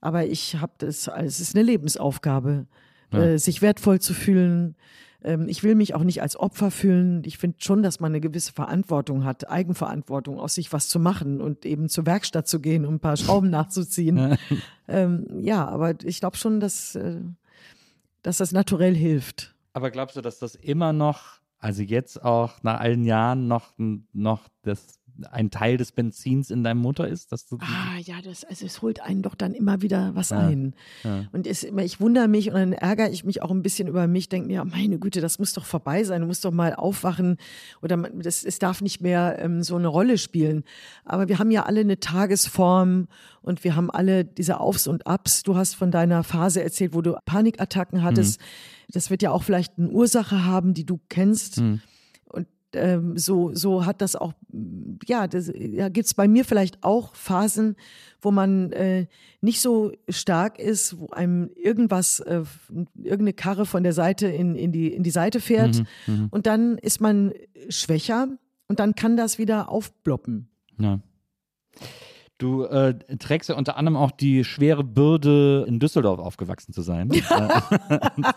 Aber 0.00 0.26
ich 0.26 0.56
habe 0.56 0.72
das, 0.78 1.08
es 1.08 1.40
ist 1.40 1.54
eine 1.54 1.64
Lebensaufgabe, 1.64 2.66
äh, 3.12 3.38
sich 3.38 3.62
wertvoll 3.62 4.00
zu 4.00 4.14
fühlen. 4.14 4.76
Ähm, 5.22 5.48
ich 5.48 5.62
will 5.62 5.74
mich 5.74 5.94
auch 5.94 6.04
nicht 6.04 6.22
als 6.22 6.36
Opfer 6.36 6.70
fühlen. 6.70 7.22
Ich 7.24 7.38
finde 7.38 7.56
schon, 7.60 7.82
dass 7.82 8.00
man 8.00 8.12
eine 8.12 8.20
gewisse 8.20 8.52
Verantwortung 8.52 9.24
hat, 9.24 9.50
Eigenverantwortung, 9.50 10.38
aus 10.38 10.54
sich 10.54 10.72
was 10.72 10.88
zu 10.88 11.00
machen 11.00 11.40
und 11.40 11.66
eben 11.66 11.88
zur 11.88 12.06
Werkstatt 12.06 12.46
zu 12.46 12.60
gehen, 12.60 12.84
um 12.84 12.94
ein 12.94 13.00
paar 13.00 13.16
Schrauben 13.16 13.50
nachzuziehen. 13.50 14.36
ähm, 14.86 15.26
ja, 15.40 15.66
aber 15.66 15.94
ich 16.04 16.20
glaube 16.20 16.36
schon, 16.36 16.60
dass, 16.60 16.94
äh, 16.94 17.20
dass 18.22 18.38
das 18.38 18.52
naturell 18.52 18.94
hilft. 18.94 19.54
Aber 19.72 19.90
glaubst 19.90 20.16
du, 20.16 20.20
dass 20.20 20.38
das 20.38 20.54
immer 20.54 20.92
noch, 20.92 21.40
also 21.58 21.82
jetzt 21.82 22.24
auch 22.24 22.62
nach 22.62 22.80
allen 22.80 23.04
Jahren 23.04 23.48
noch, 23.48 23.72
noch 24.12 24.48
das, 24.62 24.98
ein 25.32 25.50
Teil 25.50 25.76
des 25.76 25.90
Benzins 25.90 26.48
in 26.50 26.62
deinem 26.62 26.78
Motor 26.78 27.08
ist? 27.08 27.32
Dass 27.32 27.44
du, 27.46 27.58
Ah, 27.60 27.98
ja, 28.00 28.22
das, 28.22 28.44
also 28.44 28.64
es 28.64 28.82
holt 28.82 29.00
einen 29.00 29.22
doch 29.22 29.34
dann 29.34 29.52
immer 29.52 29.82
wieder 29.82 30.14
was 30.14 30.30
Ja, 30.30 30.38
ein. 30.46 30.76
Und 31.32 31.48
es, 31.48 31.64
immer- 31.64 31.82
ich 31.82 32.00
wundere 32.00 32.28
mich 32.28 32.48
und 32.48 32.54
dann 32.54 32.72
ärgere 32.72 33.10
ich 33.10 33.24
mich 33.24 33.42
auch 33.42 33.50
ein 33.50 33.62
bisschen 33.62 33.88
über 33.88 34.06
mich, 34.06 34.28
denke 34.28 34.46
mir, 34.46 34.64
meine 34.64 35.00
Güte, 35.00 35.20
das 35.20 35.40
muss 35.40 35.52
doch 35.54 35.64
vorbei 35.64 36.04
sein, 36.04 36.20
du 36.20 36.28
musst 36.28 36.44
doch 36.44 36.52
mal 36.52 36.72
aufwachen 36.74 37.36
oder 37.82 37.96
das, 37.96 38.44
es 38.44 38.60
darf 38.60 38.80
nicht 38.80 39.00
mehr 39.00 39.38
ähm, 39.40 39.64
so 39.64 39.74
eine 39.74 39.88
Rolle 39.88 40.18
spielen. 40.18 40.62
Aber 41.04 41.26
wir 41.28 41.40
haben 41.40 41.50
ja 41.50 41.64
alle 41.64 41.80
eine 41.80 41.98
Tagesform 41.98 43.08
und 43.42 43.64
wir 43.64 43.74
haben 43.74 43.90
alle 43.90 44.24
diese 44.24 44.60
Aufs 44.60 44.86
und 44.86 45.06
Abs. 45.08 45.42
Du 45.42 45.56
hast 45.56 45.74
von 45.74 45.90
deiner 45.90 46.22
Phase 46.22 46.62
erzählt, 46.62 46.94
wo 46.94 47.02
du 47.02 47.16
Panikattacken 47.24 48.02
hattest. 48.04 48.40
Das 48.88 49.10
wird 49.10 49.22
ja 49.22 49.30
auch 49.30 49.42
vielleicht 49.42 49.78
eine 49.78 49.88
Ursache 49.90 50.44
haben, 50.44 50.74
die 50.74 50.84
du 50.84 50.98
kennst. 51.08 51.58
Und 52.24 52.46
ähm, 52.74 53.16
so, 53.16 53.54
so 53.54 53.86
hat 53.86 54.00
das 54.00 54.16
auch, 54.16 54.32
ja, 55.06 55.26
das, 55.26 55.50
ja 55.54 55.88
gibt 55.88 56.06
es 56.06 56.14
bei 56.14 56.28
mir 56.28 56.44
vielleicht 56.44 56.82
auch 56.82 57.14
Phasen, 57.14 57.76
wo 58.20 58.30
man 58.30 58.72
äh, 58.72 59.06
nicht 59.40 59.60
so 59.60 59.92
stark 60.08 60.58
ist, 60.58 60.98
wo 60.98 61.08
einem 61.08 61.50
irgendwas, 61.54 62.20
äh, 62.20 62.44
irgendeine 62.96 63.32
Karre 63.32 63.66
von 63.66 63.82
der 63.82 63.92
Seite 63.92 64.28
in, 64.28 64.54
in, 64.54 64.72
die, 64.72 64.88
in 64.92 65.02
die 65.02 65.10
Seite 65.10 65.40
fährt 65.40 65.82
und 66.30 66.46
dann 66.46 66.78
ist 66.78 67.00
man 67.00 67.32
schwächer 67.68 68.28
und 68.66 68.80
dann 68.80 68.94
kann 68.94 69.16
das 69.16 69.38
wieder 69.38 69.70
aufploppen. 69.70 70.48
ja. 70.78 71.00
Du 72.38 72.64
äh, 72.64 72.94
trägst 73.18 73.48
ja 73.48 73.56
unter 73.56 73.76
anderem 73.76 73.96
auch 73.96 74.12
die 74.12 74.44
schwere 74.44 74.84
Bürde, 74.84 75.64
in 75.66 75.80
Düsseldorf 75.80 76.20
aufgewachsen 76.20 76.72
zu 76.72 76.82
sein. 76.82 77.10
Äh, 77.30 78.32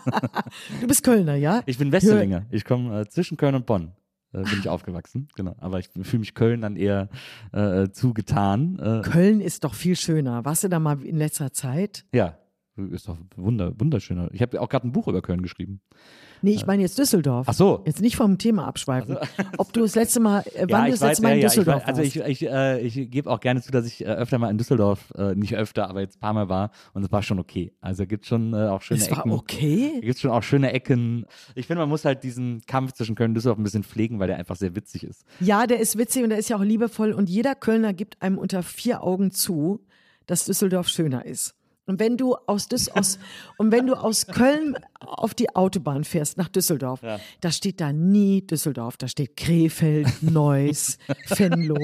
Du 0.81 0.87
bist 0.87 1.03
Kölner, 1.03 1.35
ja? 1.35 1.61
ich 1.65 1.77
bin 1.77 1.91
Westelinger. 1.91 2.45
Ich 2.49 2.65
komme 2.65 3.01
äh, 3.01 3.07
zwischen 3.07 3.37
Köln 3.37 3.55
und 3.55 3.65
Bonn. 3.65 3.91
Äh, 4.33 4.43
bin 4.43 4.59
ich 4.59 4.69
aufgewachsen, 4.69 5.27
genau. 5.35 5.55
Aber 5.59 5.79
ich 5.79 5.89
fühle 6.01 6.19
mich 6.19 6.33
Köln 6.33 6.61
dann 6.61 6.75
eher 6.75 7.09
äh, 7.51 7.89
zugetan. 7.89 8.79
Äh, 8.79 9.01
Köln 9.07 9.41
ist 9.41 9.63
doch 9.63 9.73
viel 9.73 9.95
schöner. 9.95 10.45
Warst 10.45 10.63
du 10.63 10.69
da 10.69 10.79
mal 10.79 11.01
in 11.03 11.17
letzter 11.17 11.53
Zeit? 11.53 12.05
ja, 12.13 12.37
ist 12.91 13.07
doch 13.07 13.17
wunder, 13.35 13.73
wunderschöner. 13.79 14.29
Ich 14.33 14.41
habe 14.41 14.59
auch 14.61 14.69
gerade 14.69 14.87
ein 14.87 14.91
Buch 14.91 15.07
über 15.07 15.21
Köln 15.21 15.41
geschrieben. 15.41 15.81
Nee, 16.41 16.51
ich 16.53 16.65
meine 16.65 16.81
jetzt 16.81 16.97
Düsseldorf. 16.97 17.47
Ach 17.49 17.53
so. 17.53 17.81
Jetzt 17.85 18.01
nicht 18.01 18.15
vom 18.15 18.37
Thema 18.37 18.65
abschweifen. 18.67 19.17
Ob 19.57 19.71
du 19.73 19.81
das 19.81 19.95
letzte 19.95 20.19
Mal, 20.19 20.41
äh, 20.55 20.65
wann 20.69 20.85
du 20.85 20.91
das 20.91 21.01
letzte 21.01 21.23
Mal 21.23 21.35
in 21.35 21.41
Düsseldorf 21.41 21.83
weiß- 21.83 21.85
Also 21.87 22.01
warst? 22.03 22.15
ich, 22.15 22.21
ich, 22.41 22.49
äh, 22.49 22.81
ich 22.81 23.11
gebe 23.11 23.29
auch 23.29 23.39
gerne 23.39 23.61
zu, 23.61 23.71
dass 23.71 23.85
ich 23.85 24.01
äh, 24.01 24.05
öfter 24.05 24.37
mal 24.39 24.49
in 24.49 24.57
Düsseldorf, 24.57 25.11
äh, 25.17 25.35
nicht 25.35 25.55
öfter, 25.55 25.89
aber 25.89 26.01
jetzt 26.01 26.17
ein 26.17 26.19
paar 26.19 26.33
Mal 26.33 26.49
war 26.49 26.71
und 26.93 27.03
es 27.03 27.11
war 27.11 27.21
schon 27.23 27.39
okay. 27.39 27.73
Also 27.81 28.05
gibt 28.05 28.25
schon 28.25 28.53
äh, 28.53 28.67
auch 28.67 28.81
schöne 28.81 28.99
Es 29.01 29.11
war 29.11 29.19
Ecken. 29.19 29.31
okay. 29.31 29.99
Gibt 30.01 30.19
schon 30.19 30.31
auch 30.31 30.43
schöne 30.43 30.71
Ecken. 30.73 31.25
Ich 31.55 31.67
finde, 31.67 31.81
man 31.81 31.89
muss 31.89 32.05
halt 32.05 32.23
diesen 32.23 32.61
Kampf 32.67 32.93
zwischen 32.93 33.15
Köln 33.15 33.31
und 33.31 33.35
Düsseldorf 33.35 33.59
ein 33.59 33.63
bisschen 33.63 33.83
pflegen, 33.83 34.19
weil 34.19 34.27
der 34.27 34.37
einfach 34.37 34.55
sehr 34.55 34.75
witzig 34.75 35.03
ist. 35.03 35.23
Ja, 35.39 35.67
der 35.67 35.79
ist 35.79 35.97
witzig 35.97 36.23
und 36.23 36.29
der 36.29 36.39
ist 36.39 36.49
ja 36.49 36.57
auch 36.57 36.63
liebevoll 36.63 37.11
und 37.13 37.29
jeder 37.29 37.55
Kölner 37.55 37.93
gibt 37.93 38.21
einem 38.21 38.37
unter 38.37 38.63
vier 38.63 39.03
Augen 39.03 39.31
zu, 39.31 39.81
dass 40.25 40.45
Düsseldorf 40.45 40.87
schöner 40.87 41.25
ist. 41.25 41.55
Und 41.91 41.99
wenn 41.99 42.15
du 42.15 42.35
aus, 42.47 42.67
Düs 42.69 42.87
aus 42.89 43.19
und 43.57 43.71
wenn 43.73 43.85
du 43.85 43.95
aus 43.95 44.27
Köln 44.27 44.77
auf 44.99 45.33
die 45.33 45.53
Autobahn 45.55 46.03
fährst 46.05 46.37
nach 46.37 46.47
Düsseldorf, 46.47 47.01
da 47.41 47.51
steht 47.51 47.81
da 47.81 47.91
nie 47.91 48.41
Düsseldorf, 48.47 48.95
da 48.95 49.07
steht 49.09 49.35
Krefeld, 49.35 50.07
Neuss, 50.21 50.97
Venlo, 51.27 51.75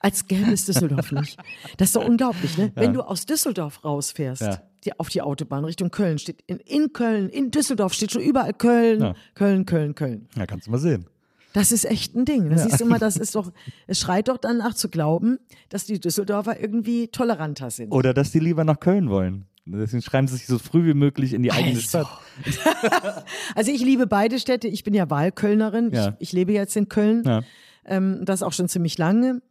als 0.00 0.26
gäbe 0.26 0.50
es 0.52 0.64
Düsseldorf 0.64 1.12
nicht. 1.12 1.36
Das 1.76 1.88
ist 1.88 1.96
doch 1.96 2.06
unglaublich, 2.08 2.56
ne? 2.56 2.72
Wenn 2.74 2.94
du 2.94 3.02
aus 3.02 3.26
Düsseldorf 3.26 3.84
rausfährst, 3.84 4.42
Ja. 4.42 4.62
die, 4.84 4.98
auf 4.98 5.10
die 5.10 5.20
Autobahn 5.20 5.64
Richtung 5.66 5.90
Köln, 5.90 6.18
steht 6.18 6.42
in, 6.46 6.56
in 6.60 6.92
Köln, 6.94 7.28
in 7.28 7.50
Düsseldorf 7.50 7.92
steht 7.92 8.12
schon 8.12 8.22
überall 8.22 8.54
Köln, 8.54 9.00
Ja. 9.02 9.14
Köln, 9.34 9.66
Köln, 9.66 9.94
Köln. 9.94 10.26
Ja, 10.36 10.46
kannst 10.46 10.66
du 10.66 10.70
mal 10.70 10.78
sehen. 10.78 11.06
Das 11.52 11.72
ist 11.72 11.84
echt 11.84 12.14
ein 12.14 12.24
Ding. 12.24 12.48
Das 12.48 12.62
siehst 12.62 12.78
du 12.80 12.84
immer, 12.84 13.00
das 13.00 13.16
ist 13.16 13.34
doch, 13.34 13.50
es 13.88 13.98
schreit 13.98 14.28
doch 14.28 14.38
danach 14.38 14.72
zu 14.74 14.88
glauben, 14.88 15.40
dass 15.68 15.84
die 15.84 15.98
Düsseldorfer 15.98 16.60
irgendwie 16.60 17.08
toleranter 17.08 17.70
sind. 17.70 17.90
Oder 17.90 18.14
dass 18.14 18.30
die 18.30 18.38
lieber 18.38 18.62
nach 18.62 18.78
Köln 18.78 19.10
wollen. 19.10 19.46
Deswegen 19.66 20.02
schreiben 20.02 20.26
sie 20.26 20.36
sich 20.36 20.46
so 20.46 20.58
früh 20.58 20.84
wie 20.86 20.94
möglich 20.94 21.32
in 21.32 21.42
die 21.42 21.52
eigene 21.52 21.76
Also. 21.76 21.80
Stadt. 21.82 22.08
Also 23.54 23.70
ich 23.70 23.82
liebe 23.82 24.06
beide 24.06 24.38
Städte. 24.38 24.68
Ich 24.68 24.84
bin 24.84 24.94
ja 24.94 25.10
Wahlkölnerin. 25.10 25.90
Ja. 25.92 26.08
Ich, 26.18 26.28
ich 26.28 26.32
lebe 26.32 26.52
jetzt 26.52 26.76
in 26.76 26.88
Köln. 26.88 27.22
Ja. 27.24 27.42
Ähm, 27.84 28.24
das 28.24 28.42
auch 28.42 28.52
schon 28.52 28.68
ziemlich 28.68 28.98
lange. 28.98 29.42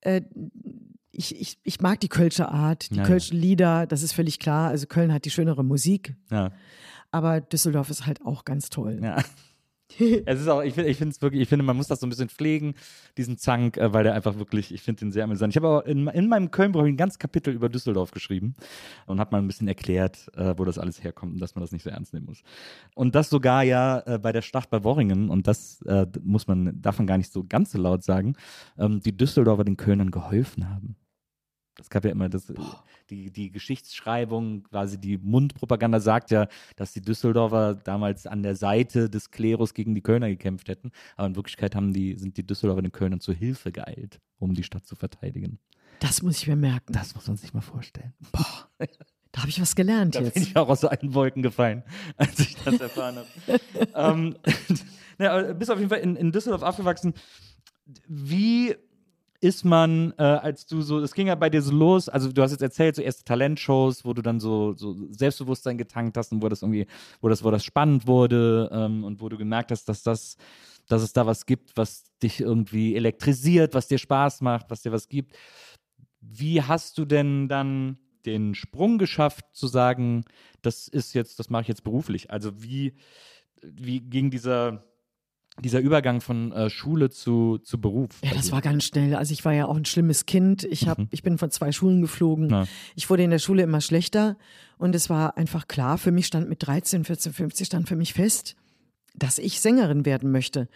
Äh, 0.00 0.22
ich, 1.12 1.38
ich, 1.40 1.58
ich 1.62 1.80
mag 1.80 2.00
die 2.00 2.08
Kölsche 2.08 2.48
Art, 2.48 2.90
die 2.90 2.96
Ja. 2.96 3.02
Kölschen 3.04 3.38
Lieder, 3.38 3.86
das 3.86 4.02
ist 4.02 4.12
völlig 4.12 4.38
klar. 4.38 4.68
Also 4.70 4.86
Köln 4.86 5.12
hat 5.12 5.24
die 5.26 5.30
schönere 5.30 5.62
Musik, 5.64 6.14
Ja. 6.30 6.52
aber 7.10 7.40
Düsseldorf 7.42 7.90
ist 7.90 8.06
halt 8.06 8.24
auch 8.24 8.44
ganz 8.44 8.70
toll. 8.70 8.98
Ja. 9.02 9.22
es 10.26 10.40
ist 10.40 10.48
auch, 10.48 10.62
ich 10.62 10.74
finde, 10.74 10.90
ich 10.90 10.96
finde 10.96 11.12
es 11.12 11.22
wirklich, 11.22 11.42
ich 11.42 11.48
finde, 11.48 11.64
man 11.64 11.76
muss 11.76 11.88
das 11.88 12.00
so 12.00 12.06
ein 12.06 12.10
bisschen 12.10 12.28
pflegen, 12.28 12.74
diesen 13.16 13.38
Zank, 13.38 13.76
äh, 13.76 13.92
weil 13.92 14.04
der 14.04 14.14
einfach 14.14 14.38
wirklich, 14.38 14.72
ich 14.72 14.82
finde 14.82 15.00
den 15.00 15.12
sehr 15.12 15.24
amüsant. 15.24 15.52
Ich 15.52 15.56
habe 15.56 15.68
auch 15.68 15.80
in, 15.84 16.06
in 16.08 16.28
meinem 16.28 16.50
Köln-Buch 16.50 16.82
ein 16.82 16.96
ganz 16.96 17.18
Kapitel 17.18 17.54
über 17.54 17.68
Düsseldorf 17.68 18.10
geschrieben 18.10 18.54
und 19.06 19.20
habe 19.20 19.32
mal 19.32 19.38
ein 19.38 19.46
bisschen 19.46 19.68
erklärt, 19.68 20.30
äh, 20.36 20.54
wo 20.56 20.64
das 20.64 20.78
alles 20.78 21.02
herkommt 21.02 21.34
und 21.34 21.40
dass 21.40 21.54
man 21.54 21.62
das 21.62 21.72
nicht 21.72 21.82
so 21.82 21.90
ernst 21.90 22.14
nehmen 22.14 22.26
muss. 22.26 22.42
Und 22.94 23.14
das 23.14 23.30
sogar 23.30 23.62
ja 23.62 24.00
äh, 24.00 24.18
bei 24.18 24.32
der 24.32 24.42
Schlacht 24.42 24.70
bei 24.70 24.84
Worringen, 24.84 25.30
und 25.30 25.46
das 25.46 25.82
äh, 25.82 26.06
muss 26.22 26.46
man, 26.46 26.80
darf 26.80 26.98
man 26.98 27.06
gar 27.06 27.18
nicht 27.18 27.32
so 27.32 27.44
ganz 27.44 27.72
so 27.72 27.78
laut 27.78 28.02
sagen, 28.02 28.34
ähm, 28.78 29.00
die 29.00 29.16
Düsseldorfer 29.16 29.64
den 29.64 29.76
Kölnern 29.76 30.10
geholfen 30.10 30.68
haben. 30.68 30.96
Das 31.76 31.88
gab 31.88 32.04
ja 32.04 32.10
immer 32.10 32.28
das, 32.28 32.52
die, 33.12 33.30
die 33.30 33.50
Geschichtsschreibung, 33.50 34.64
quasi 34.64 34.98
die 34.98 35.18
Mundpropaganda 35.18 36.00
sagt 36.00 36.30
ja, 36.30 36.48
dass 36.76 36.92
die 36.92 37.02
Düsseldorfer 37.02 37.74
damals 37.74 38.26
an 38.26 38.42
der 38.42 38.56
Seite 38.56 39.10
des 39.10 39.30
Klerus 39.30 39.74
gegen 39.74 39.94
die 39.94 40.00
Kölner 40.00 40.28
gekämpft 40.28 40.68
hätten. 40.68 40.90
Aber 41.16 41.26
in 41.26 41.36
Wirklichkeit 41.36 41.74
haben 41.74 41.92
die, 41.92 42.14
sind 42.16 42.36
die 42.38 42.46
Düsseldorfer 42.46 42.82
den 42.82 42.92
Kölnern 42.92 43.20
zur 43.20 43.34
Hilfe 43.34 43.70
geeilt, 43.70 44.20
um 44.38 44.54
die 44.54 44.62
Stadt 44.62 44.86
zu 44.86 44.96
verteidigen. 44.96 45.58
Das 46.00 46.22
muss 46.22 46.38
ich 46.38 46.48
mir 46.48 46.56
merken. 46.56 46.92
Das 46.92 47.14
muss 47.14 47.28
man 47.28 47.36
sich 47.36 47.52
mal 47.52 47.60
vorstellen. 47.60 48.14
Da 49.30 49.40
habe 49.40 49.48
ich 49.48 49.60
was 49.60 49.74
gelernt 49.74 50.14
Da 50.14 50.20
bin 50.20 50.32
jetzt. 50.34 50.48
ich 50.48 50.56
auch 50.56 50.68
aus 50.68 50.84
allen 50.84 51.14
Wolken 51.14 51.42
gefallen, 51.42 51.82
als 52.16 52.38
ich 52.40 52.56
das 52.56 52.80
erfahren 52.80 53.16
habe. 53.16 53.60
ähm, 53.94 54.36
na, 55.18 55.52
bist 55.52 55.70
auf 55.70 55.78
jeden 55.78 55.90
Fall 55.90 56.00
in, 56.00 56.16
in 56.16 56.32
Düsseldorf 56.32 56.62
aufgewachsen. 56.62 57.14
Wie 58.08 58.74
ist 59.42 59.64
man, 59.64 60.14
äh, 60.18 60.22
als 60.22 60.66
du 60.66 60.82
so, 60.82 61.00
es 61.00 61.14
ging 61.14 61.26
ja 61.26 61.34
bei 61.34 61.50
dir 61.50 61.62
so 61.62 61.72
los, 61.72 62.08
also 62.08 62.30
du 62.30 62.42
hast 62.42 62.52
jetzt 62.52 62.62
erzählt, 62.62 62.94
so 62.94 63.02
erste 63.02 63.24
Talentshows, 63.24 64.04
wo 64.04 64.14
du 64.14 64.22
dann 64.22 64.38
so, 64.38 64.72
so 64.74 64.94
Selbstbewusstsein 65.10 65.76
getankt 65.76 66.16
hast 66.16 66.30
und 66.30 66.42
wo 66.42 66.48
das 66.48 66.62
irgendwie, 66.62 66.86
wo 67.20 67.28
das, 67.28 67.42
wo 67.42 67.50
das 67.50 67.64
spannend 67.64 68.06
wurde 68.06 68.70
ähm, 68.72 69.02
und 69.02 69.20
wo 69.20 69.28
du 69.28 69.36
gemerkt 69.36 69.72
hast, 69.72 69.88
dass 69.88 70.04
das, 70.04 70.36
dass 70.86 71.02
es 71.02 71.12
da 71.12 71.26
was 71.26 71.44
gibt, 71.44 71.76
was 71.76 72.04
dich 72.22 72.40
irgendwie 72.40 72.94
elektrisiert, 72.94 73.74
was 73.74 73.88
dir 73.88 73.98
Spaß 73.98 74.42
macht, 74.42 74.70
was 74.70 74.82
dir 74.82 74.92
was 74.92 75.08
gibt. 75.08 75.34
Wie 76.20 76.62
hast 76.62 76.96
du 76.96 77.04
denn 77.04 77.48
dann 77.48 77.98
den 78.24 78.54
Sprung 78.54 78.96
geschafft, 78.96 79.44
zu 79.54 79.66
sagen, 79.66 80.24
das 80.62 80.86
ist 80.86 81.14
jetzt, 81.14 81.40
das 81.40 81.50
mache 81.50 81.62
ich 81.62 81.68
jetzt 81.68 81.82
beruflich? 81.82 82.30
Also 82.30 82.62
wie, 82.62 82.94
wie 83.60 84.00
ging 84.00 84.30
dieser, 84.30 84.84
dieser 85.60 85.80
Übergang 85.80 86.20
von 86.20 86.52
äh, 86.52 86.70
Schule 86.70 87.10
zu, 87.10 87.58
zu 87.58 87.80
Beruf? 87.80 88.10
Ja, 88.24 88.32
das 88.34 88.46
dir? 88.46 88.52
war 88.52 88.62
ganz 88.62 88.84
schnell. 88.84 89.14
Also 89.14 89.32
ich 89.32 89.44
war 89.44 89.52
ja 89.52 89.66
auch 89.66 89.76
ein 89.76 89.84
schlimmes 89.84 90.26
Kind. 90.26 90.64
Ich, 90.64 90.88
hab, 90.88 90.98
ich 91.10 91.22
bin 91.22 91.38
von 91.38 91.50
zwei 91.50 91.72
Schulen 91.72 92.00
geflogen. 92.00 92.48
Ja. 92.50 92.66
Ich 92.94 93.10
wurde 93.10 93.22
in 93.22 93.30
der 93.30 93.38
Schule 93.38 93.62
immer 93.62 93.80
schlechter. 93.80 94.36
Und 94.78 94.94
es 94.94 95.10
war 95.10 95.36
einfach 95.36 95.68
klar, 95.68 95.98
für 95.98 96.10
mich 96.10 96.26
stand 96.26 96.48
mit 96.48 96.66
13, 96.66 97.04
14, 97.04 97.32
15 97.32 97.66
stand 97.66 97.88
für 97.88 97.96
mich 97.96 98.14
fest, 98.14 98.56
dass 99.14 99.38
ich 99.38 99.60
Sängerin 99.60 100.06
werden 100.06 100.32
möchte. 100.32 100.68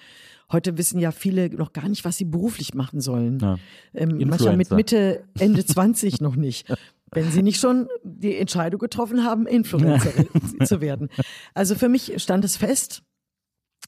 Heute 0.53 0.79
wissen 0.79 1.01
ja 1.01 1.11
viele 1.11 1.51
noch 1.51 1.73
gar 1.73 1.89
nicht, 1.89 2.05
was 2.05 2.19
sie 2.19 2.25
beruflich 2.25 2.75
machen 2.75 3.01
sollen. 3.01 3.41
Ja. 3.41 3.57
Ähm, 3.95 4.23
manchmal 4.29 4.57
mit. 4.57 4.71
Mitte, 4.71 5.25
Ende 5.39 5.65
20 5.67 6.21
noch 6.21 6.37
nicht. 6.37 6.73
Wenn 7.13 7.31
sie 7.31 7.43
nicht 7.43 7.61
schon 7.61 7.89
die 8.05 8.37
Entscheidung 8.37 8.79
getroffen 8.79 9.25
haben, 9.25 9.47
Influencerin 9.47 10.29
zu 10.65 10.81
werden. 10.81 11.09
Also 11.55 11.75
für 11.75 11.89
mich 11.89 12.13
stand 12.23 12.45
es 12.45 12.57
fest. 12.57 13.03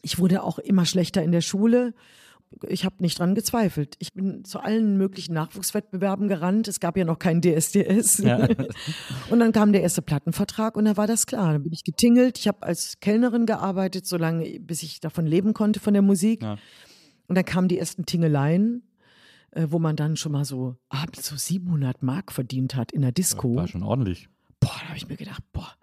Ich 0.02 0.18
wurde 0.18 0.42
auch 0.42 0.58
immer 0.58 0.86
schlechter 0.86 1.22
in 1.22 1.32
der 1.32 1.40
Schule. 1.40 1.94
Ich 2.66 2.84
habe 2.84 2.96
nicht 3.00 3.18
dran 3.18 3.34
gezweifelt. 3.34 3.96
Ich 3.98 4.14
bin 4.14 4.44
zu 4.44 4.60
allen 4.60 4.96
möglichen 4.96 5.34
Nachwuchswettbewerben 5.34 6.28
gerannt. 6.28 6.66
Es 6.66 6.80
gab 6.80 6.96
ja 6.96 7.04
noch 7.04 7.18
kein 7.18 7.42
DSDS. 7.42 8.18
Ja. 8.18 8.48
Und 9.30 9.40
dann 9.40 9.52
kam 9.52 9.72
der 9.72 9.82
erste 9.82 10.00
Plattenvertrag 10.00 10.76
und 10.76 10.86
da 10.86 10.96
war 10.96 11.06
das 11.06 11.26
klar. 11.26 11.52
Dann 11.52 11.62
bin 11.62 11.72
ich 11.72 11.84
getingelt. 11.84 12.38
Ich 12.38 12.48
habe 12.48 12.62
als 12.62 13.00
Kellnerin 13.00 13.44
gearbeitet, 13.44 14.06
solange 14.06 14.60
bis 14.60 14.82
ich 14.82 15.00
davon 15.00 15.26
leben 15.26 15.52
konnte 15.52 15.78
von 15.78 15.92
der 15.92 16.02
Musik. 16.02 16.42
Ja. 16.42 16.56
Und 17.26 17.34
dann 17.34 17.44
kamen 17.44 17.68
die 17.68 17.78
ersten 17.78 18.06
Tingeleien, 18.06 18.82
äh, 19.50 19.66
wo 19.68 19.78
man 19.78 19.96
dann 19.96 20.16
schon 20.16 20.32
mal 20.32 20.46
so 20.46 20.76
abends 20.88 21.26
so 21.26 21.36
700 21.36 22.02
Mark 22.02 22.32
verdient 22.32 22.74
hat 22.74 22.92
in 22.92 23.02
der 23.02 23.12
Disco. 23.12 23.56
War 23.56 23.68
schon 23.68 23.82
ordentlich. 23.82 24.28
Boah, 24.60 24.74
da 24.80 24.88
habe 24.88 24.96
ich 24.96 25.06
mir 25.06 25.16
gedacht, 25.16 25.42
boah, 25.52 25.74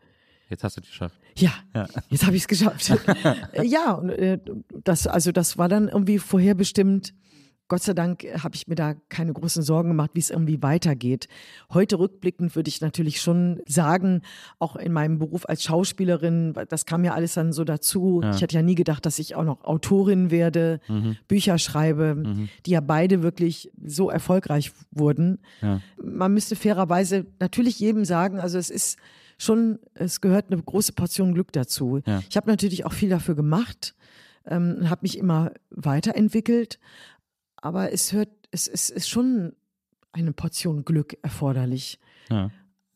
Jetzt 0.49 0.63
hast 0.63 0.77
du 0.77 0.81
es 0.81 0.87
geschafft. 0.87 1.19
ja, 1.37 1.51
Ja. 1.73 1.87
jetzt 2.09 2.25
habe 2.25 2.35
ich 2.35 2.43
es 2.43 2.47
geschafft. 2.47 2.91
Äh, 3.53 3.63
ja, 3.65 3.93
und 3.93 4.09
äh, 4.09 4.39
das, 4.83 5.07
also 5.07 5.31
das 5.31 5.57
war 5.57 5.69
dann 5.69 5.87
irgendwie 5.87 6.19
vorherbestimmt. 6.19 7.13
Gott 7.67 7.81
sei 7.81 7.93
Dank 7.93 8.23
habe 8.43 8.53
ich 8.55 8.67
mir 8.67 8.75
da 8.75 8.93
keine 9.09 9.33
großen 9.33 9.63
Sorgen 9.63 9.89
gemacht, 9.89 10.11
wie 10.13 10.19
es 10.19 10.29
irgendwie 10.29 10.61
weitergeht. 10.61 11.27
Heute 11.73 11.97
rückblickend 11.97 12.55
würde 12.55 12.69
ich 12.69 12.79
natürlich 12.79 13.19
schon 13.19 13.59
sagen, 13.65 14.21
auch 14.59 14.75
in 14.75 14.93
meinem 14.93 15.17
Beruf 15.17 15.49
als 15.49 15.63
Schauspielerin, 15.63 16.53
das 16.69 16.85
kam 16.85 17.03
ja 17.03 17.15
alles 17.15 17.33
dann 17.33 17.53
so 17.53 17.63
dazu. 17.63 18.21
Ja. 18.23 18.35
Ich 18.35 18.41
hätte 18.43 18.53
ja 18.53 18.61
nie 18.61 18.75
gedacht, 18.75 19.03
dass 19.07 19.17
ich 19.17 19.33
auch 19.33 19.43
noch 19.43 19.63
Autorin 19.63 20.29
werde, 20.29 20.79
Mhm. 20.87 21.17
Bücher 21.27 21.57
schreibe, 21.57 22.21
die 22.67 22.71
ja 22.71 22.81
beide 22.81 23.23
wirklich 23.23 23.71
so 23.83 24.11
erfolgreich 24.11 24.71
wurden. 24.91 25.39
Ja. 25.63 25.81
Man 25.99 26.35
müsste 26.35 26.55
fairerweise 26.55 27.25
natürlich 27.39 27.79
jedem 27.79 28.05
sagen, 28.05 28.39
also 28.39 28.59
es 28.59 28.69
ist 28.69 28.99
schon, 29.37 29.79
es 29.93 30.21
gehört 30.21 30.51
eine 30.51 30.61
große 30.61 30.93
Portion 30.93 31.33
Glück 31.33 31.51
dazu. 31.51 32.01
Ja. 32.05 32.21
Ich 32.29 32.37
habe 32.37 32.49
natürlich 32.49 32.85
auch 32.85 32.93
viel 32.93 33.09
dafür 33.09 33.35
gemacht, 33.35 33.95
ähm, 34.45 34.89
habe 34.89 35.01
mich 35.03 35.17
immer 35.17 35.51
weiterentwickelt, 35.69 36.79
aber 37.57 37.91
es 37.91 38.13
hört, 38.13 38.29
es, 38.51 38.67
es 38.67 38.89
ist 38.89 39.09
schon 39.09 39.53
eine 40.11 40.33
Portion 40.33 40.85
Glück 40.85 41.17
erforderlich. 41.21 41.99
Ja. 42.29 42.51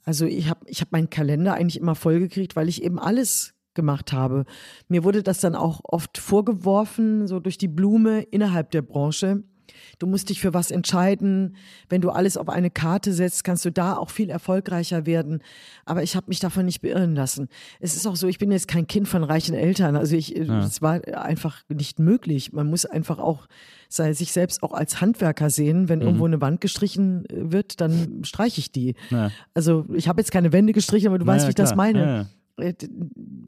Also 0.06 0.26
ich 0.26 0.50
habe 0.50 0.62
ich 0.66 0.82
hab 0.82 0.92
meinen 0.92 1.10
Kalender 1.10 1.54
eigentlich 1.54 1.80
immer 1.80 1.96
vollgekriegt, 1.96 2.56
weil 2.56 2.70
ich 2.70 2.84
eben 2.84 3.00
alles 3.00 3.54
gemacht 3.74 4.14
habe. 4.14 4.46
Mir 4.88 5.04
wurde 5.04 5.24
das 5.24 5.40
dann 5.40 5.56
auch 5.56 5.82
oft 5.84 6.18
vorgeworfen, 6.18 7.28
so 7.28 7.40
durch 7.40 7.58
die 7.58 7.68
Blume 7.68 8.22
innerhalb 8.22 8.72
der 8.72 8.82
Branche. 8.82 9.44
Du 9.98 10.08
musst 10.08 10.30
dich 10.30 10.40
für 10.40 10.54
was 10.54 10.72
entscheiden. 10.72 11.56
Wenn 11.90 12.02
du 12.02 12.10
alles 12.10 12.38
auf 12.38 12.50
eine 12.50 12.70
Karte 12.70 13.14
setzt, 13.14 13.44
kannst 13.44 13.66
du 13.66 13.72
da 13.72 13.98
auch 13.98 14.10
viel 14.10 14.30
erfolgreicher 14.30 15.06
werden. 15.06 15.42
Aber 15.86 16.04
ich 16.04 16.16
habe 16.16 16.28
mich 16.30 16.40
davon 16.40 16.66
nicht 16.66 16.82
beirren 16.82 17.16
lassen. 17.16 17.50
Es 17.80 17.96
ist 17.96 18.08
auch 18.08 18.16
so, 18.16 18.28
ich 18.28 18.38
bin 18.38 18.52
jetzt 18.52 18.68
kein 18.68 18.88
Kind 18.88 19.08
von 19.08 19.24
reichen 19.24 19.56
Eltern. 19.56 19.96
Also 19.96 20.16
ich, 20.16 20.36
es 20.38 20.82
war 20.82 21.02
einfach 21.18 21.64
nicht 21.70 22.00
möglich. 22.00 22.54
Man 22.54 22.70
muss 22.70 22.86
einfach 22.86 23.20
auch 23.20 23.48
sei 23.90 24.14
sich 24.14 24.32
selbst 24.32 24.62
auch 24.64 24.72
als 24.72 25.02
Handwerker 25.02 25.50
sehen. 25.50 25.90
Wenn 25.90 26.02
irgendwo 26.02 26.26
eine 26.26 26.40
Wand 26.42 26.62
gestrichen 26.62 27.26
äh, 27.26 27.52
wird, 27.52 27.82
dann 27.82 28.24
streiche 28.24 28.60
ich 28.60 28.72
die. 28.72 28.96
Ja. 29.10 29.32
Also 29.54 29.86
ich 29.94 30.08
habe 30.08 30.22
jetzt 30.22 30.32
keine 30.32 30.54
Wände 30.54 30.74
gestrichen, 30.74 31.08
aber 31.08 31.18
du 31.18 31.26
Na 31.26 31.34
weißt, 31.34 31.44
ja, 31.44 31.48
wie 31.48 31.52
ich 31.52 31.56
das 31.56 31.70
klar. 31.74 31.78
meine. 31.78 32.00
Ja, 32.00 32.28
ja. 32.64 32.66
Äh, 32.70 32.74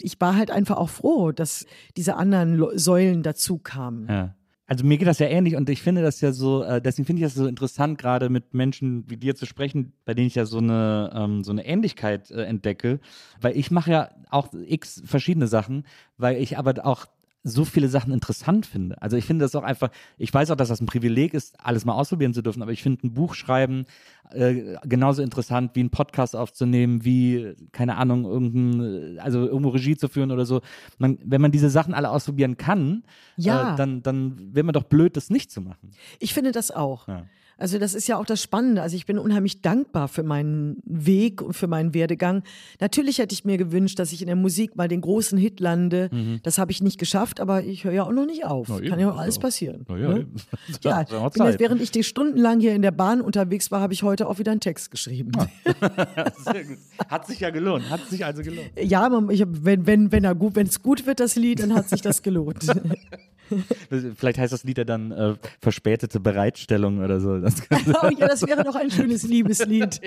Ich 0.02 0.20
war 0.20 0.36
halt 0.36 0.50
einfach 0.50 0.78
auch 0.78 0.90
froh, 0.90 1.32
dass 1.32 1.66
diese 1.96 2.16
anderen 2.16 2.78
Säulen 2.78 3.22
dazu 3.24 3.60
kamen. 3.60 4.08
Ja. 4.10 4.36
Also 4.72 4.86
mir 4.86 4.98
geht 4.98 5.10
das 5.10 5.20
ja 5.20 5.28
ähnlich 5.28 5.58
und 5.58 5.70
ich 5.70 5.82
finde 5.82 6.02
das 6.02 6.22
ja 6.22 6.32
so, 6.32 6.64
äh, 6.64 6.82
deswegen 6.82 7.06
finde 7.06 7.20
ich 7.20 7.26
das 7.26 7.34
so 7.34 7.46
interessant, 7.46 7.98
gerade 7.98 8.30
mit 8.30 8.54
Menschen 8.54 9.04
wie 9.10 9.18
dir 9.18 9.36
zu 9.36 9.46
sprechen, 9.46 9.92
bei 10.06 10.14
denen 10.14 10.28
ich 10.28 10.36
ja 10.36 10.46
so 10.46 10.60
eine, 10.60 11.12
ähm, 11.14 11.44
so 11.44 11.52
eine 11.52 11.66
Ähnlichkeit 11.66 12.32
äh, 12.32 12.44
entdecke, 12.44 13.02
weil 13.42 13.58
ich 13.58 13.70
mache 13.70 13.92
ja 13.92 14.10
auch 14.30 14.48
x 14.54 15.02
verschiedene 15.04 15.48
Sachen, 15.48 15.84
weil 16.18 16.38
ich 16.38 16.58
aber 16.58 16.86
auch 16.86 17.08
so 17.44 17.66
viele 17.66 17.88
Sachen 17.90 18.14
interessant 18.14 18.66
finde. 18.66 19.02
Also 19.02 19.18
ich 19.18 19.26
finde 19.26 19.46
das 19.46 19.56
auch 19.56 19.64
einfach, 19.64 19.90
ich 20.18 20.32
weiß 20.34 20.52
auch, 20.52 20.56
dass 20.56 20.70
das 20.70 20.80
ein 20.80 20.86
Privileg 20.86 21.34
ist, 21.34 21.56
alles 21.60 21.86
mal 21.86 21.94
ausprobieren 21.94 22.34
zu 22.34 22.42
dürfen, 22.44 22.62
aber 22.62 22.72
ich 22.72 22.84
finde 22.84 23.08
ein 23.08 23.14
Buch 23.14 23.34
schreiben 23.34 23.86
äh, 24.32 24.76
genauso 24.86 25.22
interessant 25.24 25.72
wie 25.74 25.80
einen 25.80 25.90
Podcast 25.90 26.36
aufzunehmen, 26.36 27.04
wie, 27.04 27.54
keine 27.72 27.98
Ahnung, 27.98 28.26
irgendein, 28.26 29.20
also 29.20 29.46
irgendwo 29.48 29.70
Regie 29.70 29.98
zu 29.98 30.08
führen 30.08 30.32
oder 30.32 30.46
so. 30.46 30.62
Man, 31.00 31.18
wenn 31.24 31.42
man 31.42 31.52
diese 31.52 31.70
Sachen 31.70 31.94
alle 31.94 32.10
ausprobieren 32.12 32.58
kann, 32.58 33.04
Ja. 33.38 33.74
äh, 33.74 33.78
dann, 33.78 34.04
dann 34.04 34.54
wäre 34.54 34.64
man 34.64 34.74
doch 34.74 34.84
blöd, 34.84 35.18
das 35.18 35.30
nicht 35.30 35.52
zu 35.52 35.62
machen. 35.62 35.92
Ich 36.20 36.34
finde 36.34 36.52
das 36.52 36.72
auch. 36.72 37.08
Ja. 37.08 37.26
Also 37.62 37.78
das 37.78 37.94
ist 37.94 38.08
ja 38.08 38.18
auch 38.18 38.26
das 38.26 38.42
Spannende. 38.42 38.82
Also 38.82 38.96
ich 38.96 39.06
bin 39.06 39.20
unheimlich 39.20 39.62
dankbar 39.62 40.08
für 40.08 40.24
meinen 40.24 40.82
Weg 40.84 41.42
und 41.42 41.54
für 41.54 41.68
meinen 41.68 41.94
Werdegang. 41.94 42.44
Natürlich 42.80 43.20
hätte 43.20 43.34
ich 43.34 43.46
mir 43.46 43.58
gewünscht, 43.58 44.00
dass 44.00 44.12
ich 44.12 44.22
in 44.22 44.28
der 44.28 44.36
Musik 44.36 44.76
mal 44.76 44.88
den 44.88 45.02
großen 45.02 45.38
Hit 45.38 45.60
lande. 45.60 46.10
Das 46.44 46.58
habe 46.58 46.72
ich 46.72 46.82
nicht 46.82 46.98
geschafft, 46.98 47.40
aber 47.40 47.64
ich 47.64 47.84
höre 47.84 47.94
ja 47.94 48.04
auch 48.04 48.12
noch 48.12 48.26
nicht 48.26 48.46
auf. 48.46 48.68
Mhm. 48.68 48.80
Na 48.82 48.90
Kann 48.90 49.00
ja 49.00 49.12
auch 49.12 49.18
alles 49.18 49.38
passieren. 49.38 49.86
Na 49.88 49.98
ja, 49.98 50.10
ne? 50.10 50.28
Ja, 50.82 51.04
bin 51.04 51.46
jetzt, 51.46 51.60
während 51.60 51.82
ich 51.82 51.92
die 51.92 52.04
stundenlang 52.04 52.60
hier 52.60 52.74
in 52.74 52.82
der 52.82 52.92
Bahn 52.92 53.22
unterwegs 53.22 53.70
war, 53.70 53.82
habe 53.82 53.94
ich 53.94 54.02
heute 54.02 54.28
auch 54.28 54.40
wieder 54.40 54.52
einen 54.52 54.62
Text 54.62 54.90
geschrieben. 54.90 55.32
Gut. 55.64 56.68
Hat 57.10 57.28
sich 57.28 57.40
ja 57.40 57.52
gelohnt. 57.52 57.90
Hat 57.90 58.02
sich 58.10 58.26
also 58.26 58.42
gelohnt. 58.42 58.72
Ja, 58.82 59.08
man, 59.10 59.30
ich 59.30 59.44
wenn 59.48 59.86
wenn 59.86 60.12
wenn 60.12 60.24
er 60.24 60.36
gut, 60.36 60.56
wenn 60.56 60.68
es 60.68 60.82
gut 60.82 61.06
wird 61.06 61.20
das 61.20 61.36
Lied, 61.36 61.60
dann 61.60 61.74
hat 61.74 61.90
sich 61.90 62.02
das 62.02 62.24
gelohnt. 62.24 62.66
Vielleicht 64.16 64.38
heißt 64.38 64.54
das 64.54 64.64
Lied 64.64 64.78
ja 64.78 64.84
dann 64.84 65.12
äh, 65.12 65.36
verspätete 65.60 66.20
Bereitstellung 66.20 67.00
oder 67.00 67.20
so. 67.20 67.40
Das 67.40 67.62
oh 67.72 68.10
ja, 68.18 68.28
das 68.28 68.46
wäre 68.46 68.64
doch 68.64 68.76
ein 68.76 68.92
schönes 68.92 69.24
Liebeslied. 69.24 70.00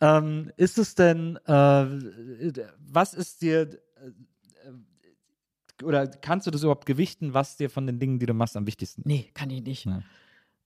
ähm, 0.00 0.52
ist 0.56 0.78
es 0.78 0.94
denn, 0.94 1.36
äh, 1.46 1.86
was 2.78 3.14
ist 3.14 3.42
dir, 3.42 3.62
äh, 3.62 3.74
oder 5.84 6.06
kannst 6.06 6.46
du 6.46 6.50
das 6.50 6.62
überhaupt 6.62 6.86
gewichten, 6.86 7.34
was 7.34 7.56
dir 7.56 7.70
von 7.70 7.86
den 7.86 7.98
Dingen, 7.98 8.18
die 8.18 8.26
du 8.26 8.34
machst, 8.34 8.56
am 8.56 8.66
wichtigsten 8.66 9.02
ist? 9.02 9.06
Nee, 9.06 9.30
kann 9.34 9.50
ich 9.50 9.62
nicht. 9.62 9.86
Ja. 9.86 10.02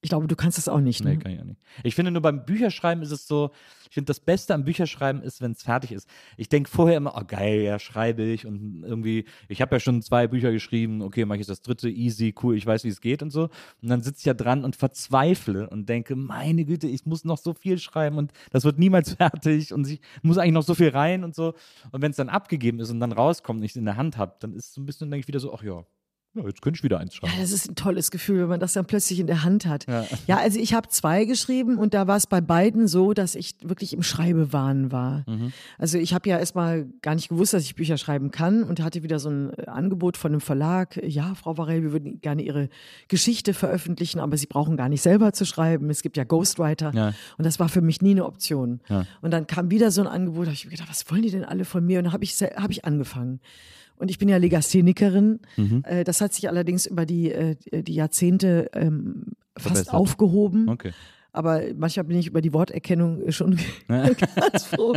Ich 0.02 0.10
glaube, 0.10 0.28
du 0.28 0.36
kannst 0.36 0.58
das 0.58 0.68
auch 0.68 0.80
nicht. 0.80 1.02
Nee, 1.02 1.14
Ne? 1.14 1.18
kann 1.18 1.32
ich 1.32 1.40
auch 1.40 1.44
nicht. 1.44 1.60
Ich 1.82 1.94
finde 1.94 2.10
nur 2.12 2.22
beim 2.22 2.44
Bücherschreiben 2.44 3.02
ist 3.02 3.10
es 3.10 3.26
so, 3.26 3.50
ich 3.88 3.94
finde 3.94 4.06
das 4.06 4.20
Beste 4.20 4.54
am 4.54 4.64
Bücherschreiben 4.64 5.22
ist, 5.22 5.40
wenn 5.40 5.52
es 5.52 5.62
fertig 5.62 5.90
ist. 5.90 6.08
Ich 6.36 6.48
denke 6.48 6.70
vorher 6.70 6.96
immer, 6.98 7.14
oh 7.16 7.22
geil, 7.26 7.62
ja, 7.62 7.78
schreibe 7.78 8.22
ich 8.22 8.46
und 8.46 8.84
irgendwie, 8.84 9.24
ich 9.48 9.62
habe 9.62 9.74
ja 9.74 9.80
schon 9.80 10.02
zwei 10.02 10.26
Bücher 10.28 10.52
geschrieben, 10.52 11.02
okay, 11.02 11.24
mache 11.24 11.40
ich 11.40 11.46
das 11.46 11.62
dritte, 11.62 11.88
easy, 11.88 12.34
cool, 12.42 12.56
ich 12.56 12.66
weiß, 12.66 12.84
wie 12.84 12.88
es 12.88 13.00
geht 13.00 13.22
und 13.22 13.30
so. 13.30 13.44
Und 13.82 13.88
dann 13.88 14.02
sitze 14.02 14.20
ich 14.20 14.24
ja 14.26 14.34
dran 14.34 14.64
und 14.64 14.76
verzweifle 14.76 15.68
und 15.70 15.88
denke, 15.88 16.14
meine 16.14 16.64
Güte, 16.64 16.86
ich 16.88 17.06
muss 17.06 17.24
noch 17.24 17.38
so 17.38 17.54
viel 17.54 17.78
schreiben 17.78 18.18
und 18.18 18.32
das 18.50 18.64
wird 18.64 18.78
niemals 18.78 19.12
fertig 19.14 19.72
und 19.72 19.88
ich 19.88 20.00
muss 20.22 20.38
eigentlich 20.38 20.52
noch 20.52 20.62
so 20.62 20.74
viel 20.74 20.90
rein 20.90 21.24
und 21.24 21.34
so. 21.34 21.54
Und 21.90 22.02
wenn 22.02 22.10
es 22.10 22.16
dann 22.16 22.28
abgegeben 22.28 22.80
ist 22.80 22.90
und 22.90 23.00
dann 23.00 23.12
rauskommt 23.12 23.58
und 23.58 23.64
ich 23.64 23.72
es 23.72 23.76
in 23.76 23.86
der 23.86 23.96
Hand 23.96 24.18
habe, 24.18 24.36
dann 24.40 24.52
ist 24.52 24.66
es 24.66 24.74
so 24.74 24.80
ein 24.80 24.86
bisschen, 24.86 25.10
denke 25.10 25.22
ich 25.22 25.28
wieder 25.28 25.40
so, 25.40 25.54
ach 25.54 25.62
ja, 25.62 25.84
ja, 26.36 26.46
jetzt 26.46 26.62
könnte 26.62 26.78
ich 26.78 26.84
wieder 26.84 26.98
eins 26.98 27.14
schreiben. 27.14 27.32
Ja, 27.34 27.40
das 27.40 27.50
ist 27.50 27.70
ein 27.70 27.74
tolles 27.74 28.10
Gefühl, 28.10 28.42
wenn 28.42 28.48
man 28.48 28.60
das 28.60 28.74
dann 28.74 28.84
plötzlich 28.84 29.18
in 29.18 29.26
der 29.26 29.42
Hand 29.42 29.66
hat. 29.66 29.86
Ja, 30.26 30.38
also 30.38 30.58
ich 30.58 30.74
habe 30.74 30.88
zwei 30.88 31.24
geschrieben 31.24 31.78
und 31.78 31.94
da 31.94 32.06
war 32.06 32.16
es 32.16 32.26
bei 32.26 32.40
beiden 32.40 32.88
so, 32.88 33.14
dass 33.14 33.34
ich 33.34 33.56
wirklich 33.62 33.92
im 33.92 34.02
Schreibewahn 34.02 34.92
war. 34.92 35.24
Mhm. 35.26 35.52
Also 35.78 35.98
ich 35.98 36.14
habe 36.14 36.28
ja 36.28 36.38
erstmal 36.38 36.86
gar 37.02 37.14
nicht 37.14 37.28
gewusst, 37.28 37.54
dass 37.54 37.62
ich 37.64 37.74
Bücher 37.74 37.96
schreiben 37.98 38.30
kann 38.30 38.62
und 38.62 38.80
hatte 38.80 39.02
wieder 39.02 39.18
so 39.18 39.30
ein 39.30 39.52
äh, 39.54 39.66
Angebot 39.66 40.16
von 40.16 40.32
einem 40.32 40.40
Verlag. 40.40 41.00
Ja, 41.02 41.34
Frau 41.34 41.56
Varell, 41.56 41.82
wir 41.82 41.92
würden 41.92 42.20
gerne 42.20 42.42
Ihre 42.42 42.68
Geschichte 43.08 43.54
veröffentlichen, 43.54 44.20
aber 44.20 44.36
Sie 44.36 44.46
brauchen 44.46 44.76
gar 44.76 44.88
nicht 44.88 45.02
selber 45.02 45.32
zu 45.32 45.44
schreiben. 45.44 45.90
Es 45.90 46.02
gibt 46.02 46.16
ja 46.16 46.24
Ghostwriter. 46.24 46.92
Ja. 46.94 47.14
Und 47.38 47.46
das 47.46 47.58
war 47.58 47.68
für 47.68 47.80
mich 47.80 48.02
nie 48.02 48.10
eine 48.10 48.26
Option. 48.26 48.80
Und 49.22 49.30
dann 49.30 49.46
kam 49.46 49.70
wieder 49.70 49.90
so 49.90 50.00
ein 50.00 50.06
Angebot, 50.06 50.44
da 50.44 50.46
habe 50.48 50.54
ich 50.54 50.64
mir 50.64 50.72
gedacht, 50.72 50.90
was 50.90 51.10
wollen 51.10 51.22
die 51.22 51.30
denn 51.30 51.44
alle 51.44 51.64
von 51.64 51.84
mir? 51.84 51.98
Und 51.98 52.04
dann 52.04 52.12
habe 52.12 52.24
ich, 52.24 52.34
hab 52.34 52.70
ich 52.70 52.84
angefangen. 52.84 53.40
Und 53.98 54.10
ich 54.10 54.18
bin 54.18 54.28
ja 54.28 54.36
Legasthenikerin. 54.36 55.40
Mhm. 55.56 55.82
Äh, 55.86 56.04
Das 56.04 56.20
hat 56.20 56.32
sich 56.34 56.48
allerdings 56.48 56.86
über 56.86 57.06
die, 57.06 57.32
äh, 57.32 57.56
die 57.82 57.94
Jahrzehnte 57.94 58.70
ähm, 58.74 59.24
fast 59.56 59.74
Verbessert. 59.76 59.94
aufgehoben. 59.94 60.68
Okay. 60.68 60.92
Aber 61.32 61.60
manchmal 61.76 62.04
bin 62.04 62.18
ich 62.18 62.26
über 62.28 62.40
die 62.40 62.52
Worterkennung 62.52 63.30
schon 63.30 63.58
ganz 63.88 64.64
froh. 64.64 64.94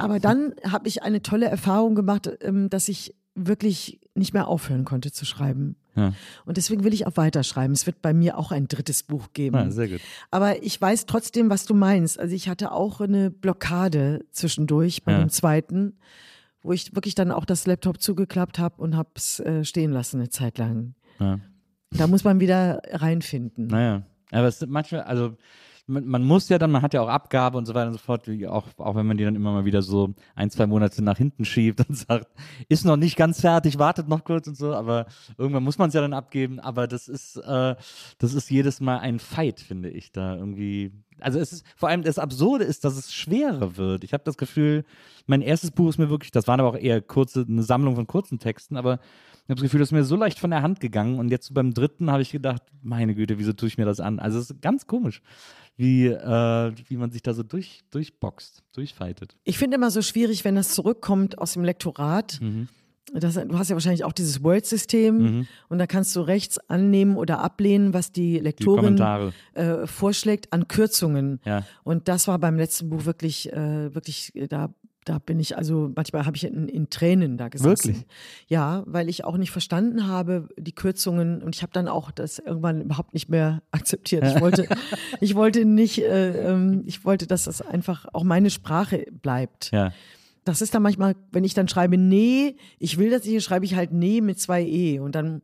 Aber 0.00 0.18
dann 0.20 0.54
habe 0.64 0.88
ich 0.88 1.02
eine 1.02 1.22
tolle 1.22 1.46
Erfahrung 1.46 1.94
gemacht, 1.94 2.30
ähm, 2.40 2.70
dass 2.70 2.88
ich 2.88 3.14
wirklich 3.34 4.00
nicht 4.14 4.32
mehr 4.32 4.46
aufhören 4.46 4.84
konnte 4.84 5.10
zu 5.10 5.24
schreiben. 5.24 5.74
Ja. 5.96 6.12
Und 6.44 6.56
deswegen 6.56 6.84
will 6.84 6.94
ich 6.94 7.06
auch 7.06 7.16
weiterschreiben. 7.16 7.72
Es 7.74 7.84
wird 7.86 8.00
bei 8.00 8.14
mir 8.14 8.38
auch 8.38 8.52
ein 8.52 8.68
drittes 8.68 9.02
Buch 9.02 9.32
geben. 9.32 9.56
Ah, 9.56 9.70
sehr 9.70 9.88
gut. 9.88 10.00
Aber 10.30 10.62
ich 10.62 10.80
weiß 10.80 11.06
trotzdem, 11.06 11.50
was 11.50 11.64
du 11.66 11.74
meinst. 11.74 12.18
Also 12.18 12.34
ich 12.34 12.48
hatte 12.48 12.70
auch 12.72 13.00
eine 13.00 13.30
Blockade 13.30 14.24
zwischendurch 14.30 15.02
bei 15.02 15.12
Ja. 15.12 15.18
dem 15.18 15.30
zweiten, 15.30 15.96
wo 16.64 16.72
ich 16.72 16.94
wirklich 16.94 17.14
dann 17.14 17.30
auch 17.30 17.44
das 17.44 17.66
Laptop 17.66 18.00
zugeklappt 18.00 18.58
habe 18.58 18.82
und 18.82 18.96
habe 18.96 19.10
es 19.14 19.38
äh, 19.38 19.64
stehen 19.64 19.92
lassen 19.92 20.18
eine 20.18 20.30
Zeit 20.30 20.58
lang. 20.58 20.94
Ja. 21.20 21.38
Da 21.90 22.06
muss 22.08 22.24
man 22.24 22.40
wieder 22.40 22.80
reinfinden. 22.90 23.68
Naja, 23.68 24.02
aber 24.32 24.48
es 24.48 24.58
sind 24.58 24.72
manchmal, 24.72 25.02
also 25.02 25.36
man, 25.86 26.06
man 26.06 26.24
muss 26.24 26.48
ja 26.48 26.58
dann, 26.58 26.70
man 26.70 26.80
hat 26.80 26.94
ja 26.94 27.02
auch 27.02 27.08
Abgabe 27.08 27.58
und 27.58 27.66
so 27.66 27.74
weiter 27.74 27.88
und 27.88 27.92
so 27.92 27.98
fort, 27.98 28.28
auch, 28.46 28.66
auch 28.78 28.94
wenn 28.94 29.06
man 29.06 29.18
die 29.18 29.24
dann 29.24 29.36
immer 29.36 29.52
mal 29.52 29.66
wieder 29.66 29.82
so 29.82 30.14
ein, 30.34 30.50
zwei 30.50 30.66
Monate 30.66 31.04
nach 31.04 31.18
hinten 31.18 31.44
schiebt 31.44 31.86
und 31.86 31.96
sagt, 31.96 32.28
ist 32.68 32.86
noch 32.86 32.96
nicht 32.96 33.16
ganz 33.16 33.42
fertig, 33.42 33.78
wartet 33.78 34.08
noch 34.08 34.24
kurz 34.24 34.46
und 34.48 34.56
so, 34.56 34.74
aber 34.74 35.06
irgendwann 35.36 35.62
muss 35.62 35.76
man 35.76 35.88
es 35.88 35.94
ja 35.94 36.00
dann 36.00 36.14
abgeben, 36.14 36.60
aber 36.60 36.86
das 36.86 37.08
ist, 37.08 37.36
äh, 37.36 37.76
das 38.18 38.32
ist 38.32 38.50
jedes 38.50 38.80
Mal 38.80 38.98
ein 38.98 39.18
Fight, 39.18 39.60
finde 39.60 39.90
ich, 39.90 40.12
da 40.12 40.36
irgendwie. 40.36 40.92
Also 41.20 41.38
es 41.38 41.52
ist, 41.52 41.66
vor 41.76 41.88
allem 41.88 42.02
das 42.02 42.18
Absurde 42.18 42.64
ist, 42.64 42.84
dass 42.84 42.96
es 42.96 43.12
schwerer 43.14 43.76
wird. 43.76 44.04
Ich 44.04 44.12
habe 44.12 44.24
das 44.24 44.36
Gefühl, 44.36 44.84
mein 45.26 45.42
erstes 45.42 45.70
Buch 45.70 45.88
ist 45.88 45.98
mir 45.98 46.10
wirklich, 46.10 46.30
das 46.30 46.46
waren 46.46 46.60
aber 46.60 46.70
auch 46.70 46.76
eher 46.76 47.00
kurze, 47.00 47.46
eine 47.48 47.62
Sammlung 47.62 47.94
von 47.94 48.06
kurzen 48.06 48.38
Texten, 48.38 48.76
aber 48.76 48.94
ich 49.44 49.50
habe 49.50 49.56
das 49.56 49.62
Gefühl, 49.62 49.80
das 49.80 49.88
ist 49.88 49.92
mir 49.92 50.04
so 50.04 50.16
leicht 50.16 50.38
von 50.38 50.50
der 50.50 50.62
Hand 50.62 50.80
gegangen 50.80 51.18
und 51.18 51.30
jetzt 51.30 51.52
beim 51.52 51.74
dritten 51.74 52.10
habe 52.10 52.22
ich 52.22 52.32
gedacht, 52.32 52.62
meine 52.82 53.14
Güte, 53.14 53.38
wieso 53.38 53.52
tue 53.52 53.68
ich 53.68 53.78
mir 53.78 53.84
das 53.84 54.00
an? 54.00 54.18
Also 54.18 54.38
es 54.38 54.50
ist 54.50 54.62
ganz 54.62 54.86
komisch, 54.86 55.20
wie, 55.76 56.06
äh, 56.06 56.72
wie 56.88 56.96
man 56.96 57.10
sich 57.10 57.22
da 57.22 57.34
so 57.34 57.42
durch, 57.42 57.82
durchboxt, 57.90 58.64
durchfightet. 58.72 59.36
Ich 59.44 59.58
finde 59.58 59.76
immer 59.76 59.90
so 59.90 60.02
schwierig, 60.02 60.44
wenn 60.44 60.54
das 60.54 60.74
zurückkommt 60.74 61.38
aus 61.38 61.52
dem 61.52 61.64
Lektorat. 61.64 62.40
Das, 63.20 63.34
du 63.34 63.58
hast 63.58 63.70
ja 63.70 63.76
wahrscheinlich 63.76 64.04
auch 64.04 64.12
dieses 64.12 64.42
Word-System 64.42 65.46
und 65.68 65.78
da 65.78 65.86
kannst 65.86 66.16
du 66.16 66.20
rechts 66.20 66.58
annehmen 66.68 67.16
oder 67.16 67.38
ablehnen, 67.38 67.94
was 67.94 68.10
die 68.10 68.40
Lektorin 68.40 68.96
Kommentare. 68.96 69.32
äh, 69.54 69.86
vorschlägt 69.86 70.52
an 70.52 70.66
Kürzungen. 70.66 71.40
Ja. 71.44 71.64
Und 71.84 72.08
das 72.08 72.26
war 72.26 72.38
beim 72.40 72.56
letzten 72.56 72.90
Buch 72.90 73.04
wirklich, 73.04 73.52
äh, 73.52 73.94
wirklich, 73.94 74.34
äh, 74.34 74.48
da, 74.48 74.74
da 75.04 75.18
bin 75.18 75.38
ich, 75.38 75.56
also 75.56 75.92
manchmal 75.94 76.26
habe 76.26 76.36
ich 76.36 76.44
in, 76.44 76.66
in 76.66 76.90
Tränen 76.90 77.36
da 77.36 77.48
gesessen. 77.48 77.88
Wirklich? 77.88 78.06
Ja, 78.48 78.82
weil 78.86 79.08
ich 79.08 79.24
auch 79.24 79.36
nicht 79.36 79.50
verstanden 79.50 80.08
habe, 80.08 80.48
die 80.58 80.72
Kürzungen 80.72 81.42
und 81.42 81.54
ich 81.54 81.62
habe 81.62 81.72
dann 81.72 81.86
auch 81.88 82.10
das 82.10 82.40
irgendwann 82.40 82.80
überhaupt 82.80 83.14
nicht 83.14 83.28
mehr 83.28 83.62
akzeptiert. 83.70 84.24
Ich 84.26 84.40
wollte, 84.40 84.66
ich 85.20 85.34
wollte 85.34 85.64
nicht, 85.64 85.98
äh, 85.98 86.50
ähm, 86.50 86.82
ich 86.86 87.04
wollte, 87.04 87.26
dass 87.26 87.44
das 87.44 87.62
einfach 87.62 88.06
auch 88.12 88.24
meine 88.24 88.50
Sprache 88.50 89.06
bleibt. 89.22 89.70
Ja. 89.70 89.92
Das 90.44 90.60
ist 90.60 90.74
dann 90.74 90.82
manchmal, 90.82 91.14
wenn 91.32 91.44
ich 91.44 91.54
dann 91.54 91.68
schreibe, 91.68 91.96
nee, 91.96 92.56
ich 92.78 92.98
will 92.98 93.10
das 93.10 93.24
nicht, 93.24 93.42
schreibe 93.42 93.64
ich 93.64 93.74
halt 93.76 93.92
nee 93.92 94.20
mit 94.20 94.38
zwei 94.38 94.62
E. 94.62 94.98
Und 94.98 95.14
dann, 95.14 95.40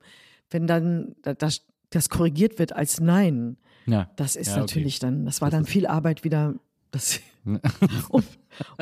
wenn 0.51 0.67
dann 0.67 1.15
da- 1.23 1.35
das, 1.35 1.63
das 1.91 2.11
korrigiert 2.11 2.59
wird 2.59 2.75
als 2.75 3.01
nein, 3.01 3.57
Ja. 3.87 4.11
das 4.17 4.37
ist 4.37 4.49
Ja, 4.49 4.53
okay. 4.55 4.61
natürlich 4.61 4.99
dann, 4.99 5.25
das 5.25 5.41
war 5.41 5.51
dann 5.51 5.65
viel 5.65 5.87
Arbeit 5.87 6.23
wieder, 6.25 6.55
das, 6.91 7.21
um, 8.11 8.23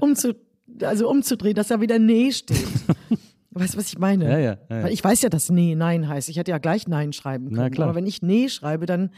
um 0.00 0.16
zu, 0.16 0.34
also 0.82 1.08
umzudrehen, 1.08 1.54
dass 1.54 1.68
da 1.68 1.80
wieder 1.80 1.98
nee 1.98 2.32
steht. 2.32 2.58
Weißt 3.50 3.74
du, 3.74 3.78
was 3.78 3.88
ich 3.88 3.98
meine? 3.98 4.24
Ja, 4.30 4.38
ja, 4.38 4.58
ja, 4.68 4.88
ich 4.88 5.02
weiß 5.02 5.22
ja, 5.22 5.28
dass 5.30 5.50
nee 5.50 5.74
Nein 5.74 6.06
heißt. 6.06 6.28
Ich 6.28 6.36
hätte 6.36 6.50
ja 6.50 6.58
gleich 6.58 6.86
Nein 6.86 7.12
schreiben 7.12 7.52
können. 7.52 7.80
Aber 7.82 7.94
wenn 7.94 8.06
ich 8.06 8.22
nee 8.22 8.48
schreibe, 8.48 8.86
dann, 8.86 9.10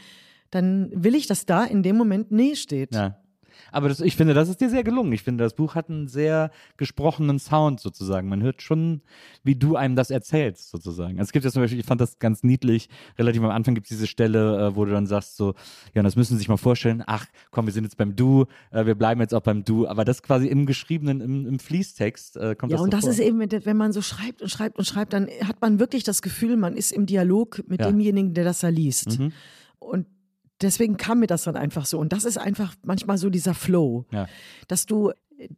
dann 0.51 0.89
will 0.95 1.15
ich, 1.15 1.27
dass 1.27 1.45
da 1.45 1.63
in 1.65 1.83
dem 1.83 1.97
Moment 1.97 2.31
nee 2.31 2.55
steht. 2.55 2.95
Ja. 2.95 3.17
Aber 3.71 3.89
das, 3.89 3.99
ich 4.01 4.15
finde, 4.15 4.33
das 4.33 4.49
ist 4.49 4.61
dir 4.61 4.69
sehr 4.69 4.83
gelungen. 4.83 5.11
Ich 5.13 5.23
finde, 5.23 5.43
das 5.43 5.53
Buch 5.53 5.75
hat 5.75 5.89
einen 5.89 6.07
sehr 6.07 6.51
gesprochenen 6.77 7.39
Sound 7.39 7.79
sozusagen. 7.79 8.29
Man 8.29 8.41
hört 8.43 8.61
schon, 8.61 9.01
wie 9.43 9.55
du 9.55 9.75
einem 9.75 9.95
das 9.95 10.11
erzählst 10.11 10.69
sozusagen. 10.69 11.13
Also 11.19 11.29
es 11.29 11.31
gibt 11.31 11.45
ja 11.45 11.51
zum 11.51 11.61
Beispiel, 11.61 11.79
ich 11.79 11.85
fand 11.85 12.01
das 12.01 12.19
ganz 12.19 12.43
niedlich, 12.43 12.89
relativ 13.17 13.41
am 13.43 13.49
Anfang 13.49 13.73
gibt 13.75 13.85
es 13.87 13.89
diese 13.89 14.07
Stelle, 14.07 14.67
äh, 14.67 14.75
wo 14.75 14.85
du 14.85 14.91
dann 14.91 15.07
sagst 15.07 15.37
so, 15.37 15.53
ja, 15.93 16.01
und 16.01 16.03
das 16.03 16.15
müssen 16.15 16.33
Sie 16.33 16.39
sich 16.39 16.49
mal 16.49 16.57
vorstellen, 16.57 17.03
ach 17.05 17.25
komm, 17.51 17.65
wir 17.65 17.73
sind 17.73 17.83
jetzt 17.85 17.97
beim 17.97 18.15
Du, 18.15 18.45
äh, 18.71 18.85
wir 18.85 18.95
bleiben 18.95 19.21
jetzt 19.21 19.33
auch 19.33 19.41
beim 19.41 19.63
Du. 19.63 19.87
Aber 19.87 20.05
das 20.05 20.21
quasi 20.21 20.47
im 20.47 20.65
geschriebenen, 20.65 21.21
im, 21.21 21.47
im 21.47 21.59
Fließtext 21.59 22.37
äh, 22.37 22.55
kommt 22.55 22.71
Ja, 22.71 22.77
das 22.77 22.83
und 22.83 22.91
so 22.91 22.97
das 22.97 23.01
vor. 23.05 23.11
ist 23.11 23.19
eben, 23.19 23.39
wenn 23.39 23.65
wenn 23.65 23.77
man 23.77 23.91
so 23.93 24.01
schreibt 24.01 24.41
und 24.41 24.49
schreibt 24.49 24.77
und 24.77 24.85
schreibt, 24.85 25.13
dann 25.13 25.27
hat 25.43 25.61
man 25.61 25.79
wirklich 25.79 26.03
das 26.03 26.21
Gefühl, 26.21 26.57
man 26.57 26.75
ist 26.75 26.91
im 26.91 27.05
Dialog 27.05 27.63
mit 27.67 27.79
Ja. 27.81 27.87
demjenigen, 27.87 28.33
der 28.33 28.43
das 28.43 28.59
da 28.59 28.67
liest. 28.69 29.19
Mhm. 29.19 29.31
Und 29.79 30.07
deswegen 30.61 30.97
kam 30.97 31.19
mir 31.19 31.27
das 31.27 31.43
dann 31.43 31.55
einfach 31.55 31.85
so. 31.85 31.99
Und 31.99 32.13
das 32.13 32.25
ist 32.25 32.37
einfach 32.37 32.75
manchmal 32.83 33.17
so 33.17 33.29
dieser 33.29 33.53
Flow, 33.53 34.05
Ja. 34.11 34.27
dass 34.67 34.85
du 34.85 35.11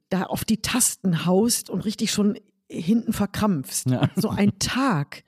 da 0.10 0.24
auf 0.24 0.46
die 0.46 0.62
Tasten 0.62 1.26
haust 1.26 1.70
und 1.70 1.82
richtig 1.86 2.12
schon 2.12 2.38
hinten 2.70 3.14
verkrampfst. 3.14 3.88
Ja. 3.90 4.10
So 4.16 4.30
ein 4.30 4.54
Tag 4.60 5.24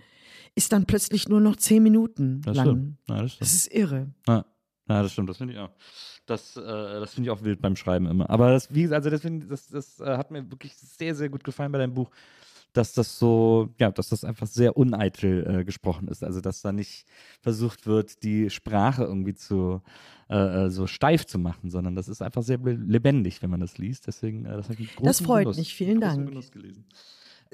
ist 0.55 0.71
dann 0.71 0.85
plötzlich 0.85 1.27
nur 1.27 1.41
noch 1.41 1.57
zehn 1.57 1.83
Minuten 1.83 2.41
Das 2.41 2.55
lang. 2.55 2.97
Ja, 3.09 3.21
das. 3.21 3.37
Das 3.39 3.53
ist 3.53 3.73
irre. 3.73 4.13
Ja, 4.27 4.45
ja 4.87 5.03
das 5.03 5.11
stimmt, 5.11 5.29
das 5.29 5.37
finde 5.37 5.53
ich 5.53 5.59
auch. 5.59 5.71
Das, 6.25 6.55
äh, 6.57 6.61
das 6.61 7.13
finde 7.13 7.27
ich 7.27 7.31
auch 7.31 7.43
wild 7.43 7.61
beim 7.61 7.75
Schreiben 7.75 8.07
immer. 8.07 8.29
Aber 8.29 8.51
das, 8.51 8.73
wie 8.73 8.83
gesagt, 8.83 9.05
also 9.05 9.09
deswegen, 9.09 9.47
das, 9.47 9.67
das 9.67 9.99
äh, 9.99 10.17
hat 10.17 10.31
mir 10.31 10.49
wirklich 10.49 10.73
sehr, 10.75 11.13
sehr 11.13 11.29
gut 11.29 11.43
gefallen 11.43 11.71
bei 11.71 11.77
deinem 11.77 11.93
Buch, 11.93 12.09
dass 12.77 12.93
das 12.93 13.17
so, 13.19 13.73
ja, 13.79 13.91
dass 13.91 14.09
das 14.09 14.23
einfach 14.23 14.47
sehr 14.47 14.77
uneitel 14.77 15.59
äh, 15.61 15.65
gesprochen 15.65 16.07
ist. 16.07 16.23
Also, 16.23 16.41
dass 16.41 16.61
da 16.61 16.71
nicht 16.71 17.05
versucht 17.41 17.87
wird, 17.87 18.23
die 18.23 18.49
Sprache 18.49 19.03
irgendwie 19.03 19.33
zu 19.33 19.81
äh, 20.29 20.65
äh, 20.65 20.69
so 20.69 20.87
steif 20.87 21.25
zu 21.25 21.37
machen, 21.39 21.69
sondern 21.69 21.95
das 21.95 22.07
ist 22.07 22.21
einfach 22.21 22.43
sehr 22.43 22.57
be- 22.57 22.73
lebendig, 22.73 23.41
wenn 23.41 23.49
man 23.49 23.59
das 23.59 23.77
liest. 23.77 24.07
Deswegen, 24.07 24.45
äh, 24.45 24.57
das 24.57 24.67
Das 25.01 25.21
freut 25.21 25.43
Genuss, 25.43 25.57
mich. 25.57 25.73
Vielen 25.75 26.01
Dank. 26.01 26.31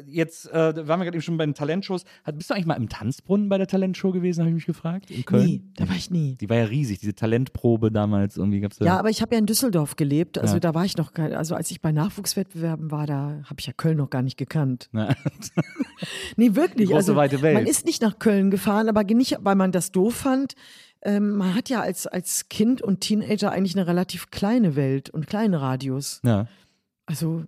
Jetzt 0.05 0.49
äh, 0.51 0.87
waren 0.87 0.99
wir 0.99 1.05
gerade 1.05 1.15
eben 1.17 1.21
schon 1.21 1.37
bei 1.37 1.45
den 1.45 1.53
Talentshows. 1.53 2.05
Hat, 2.23 2.37
bist 2.37 2.49
du 2.49 2.53
eigentlich 2.53 2.65
mal 2.65 2.75
im 2.75 2.89
Tanzbrunnen 2.89 3.49
bei 3.49 3.57
der 3.57 3.67
Talentshow 3.67 4.11
gewesen, 4.11 4.39
habe 4.39 4.49
ich 4.49 4.55
mich 4.55 4.65
gefragt? 4.65 5.11
In 5.11 5.25
Köln? 5.25 5.45
Nee, 5.45 5.61
da 5.75 5.87
war 5.87 5.95
ich 5.95 6.09
nie. 6.09 6.35
Die 6.39 6.49
war 6.49 6.57
ja 6.57 6.63
riesig, 6.65 6.99
diese 6.99 7.13
Talentprobe 7.13 7.91
damals. 7.91 8.37
Irgendwie 8.37 8.61
gab's 8.61 8.77
da. 8.77 8.85
Ja, 8.85 8.97
aber 8.99 9.09
ich 9.09 9.21
habe 9.21 9.35
ja 9.35 9.39
in 9.39 9.45
Düsseldorf 9.45 9.97
gelebt. 9.97 10.37
Also 10.39 10.55
Ja. 10.55 10.59
da 10.61 10.73
war 10.73 10.85
ich 10.85 10.97
noch, 10.97 11.13
kein- 11.13 11.33
also 11.33 11.55
als 11.55 11.69
ich 11.71 11.81
bei 11.81 11.91
Nachwuchswettbewerben 11.91 12.89
war, 12.89 13.05
da 13.05 13.41
habe 13.43 13.55
ich 13.59 13.67
ja 13.67 13.73
Köln 13.73 13.97
noch 13.97 14.09
gar 14.09 14.21
nicht 14.21 14.37
gekannt. 14.37 14.89
Nee, 16.35 16.55
wirklich. 16.55 16.87
Die 16.87 16.93
große, 16.93 16.95
also, 17.11 17.15
weite 17.15 17.41
Welt. 17.41 17.53
Man 17.53 17.67
ist 17.67 17.85
nicht 17.85 18.01
nach 18.01 18.17
Köln 18.17 18.49
gefahren, 18.49 18.89
aber 18.89 19.03
nicht, 19.03 19.37
weil 19.41 19.55
man 19.55 19.71
das 19.71 19.91
doof 19.91 20.15
fand. 20.15 20.53
Ähm, 21.03 21.35
man 21.37 21.53
hat 21.53 21.69
ja 21.69 21.81
als, 21.81 22.07
als 22.07 22.49
Kind 22.49 22.81
und 22.81 23.01
Teenager 23.01 23.51
eigentlich 23.51 23.75
eine 23.75 23.85
relativ 23.87 24.31
kleine 24.31 24.75
Welt 24.75 25.09
und 25.09 25.27
kleinen 25.27 25.53
Radius. 25.53 26.19
ja. 26.23 26.47
Also 27.07 27.43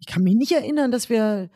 ich 0.00 0.06
kann 0.06 0.22
mich 0.22 0.34
nicht 0.34 0.52
erinnern, 0.52 0.90
dass 0.90 1.08
wir, 1.08 1.48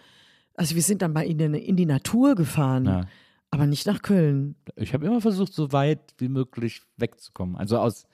also 0.59 0.75
wir 0.75 0.83
sind 0.83 1.03
dann 1.03 1.13
mal 1.13 1.23
in, 1.23 1.39
die- 1.39 1.45
in 1.67 1.77
die 1.77 1.87
Natur 1.87 2.35
gefahren, 2.35 2.85
ja. 2.85 3.07
aber 3.51 3.67
nicht 3.67 3.87
nach 3.87 4.03
Köln. 4.03 4.55
Ich 4.77 4.93
habe 4.95 5.07
immer 5.07 5.21
versucht, 5.21 5.53
so 5.53 5.73
weit 5.73 6.01
wie 6.19 6.29
möglich 6.29 6.83
wegzukommen. 6.97 7.57
Also 7.57 7.79
aus, 7.79 8.07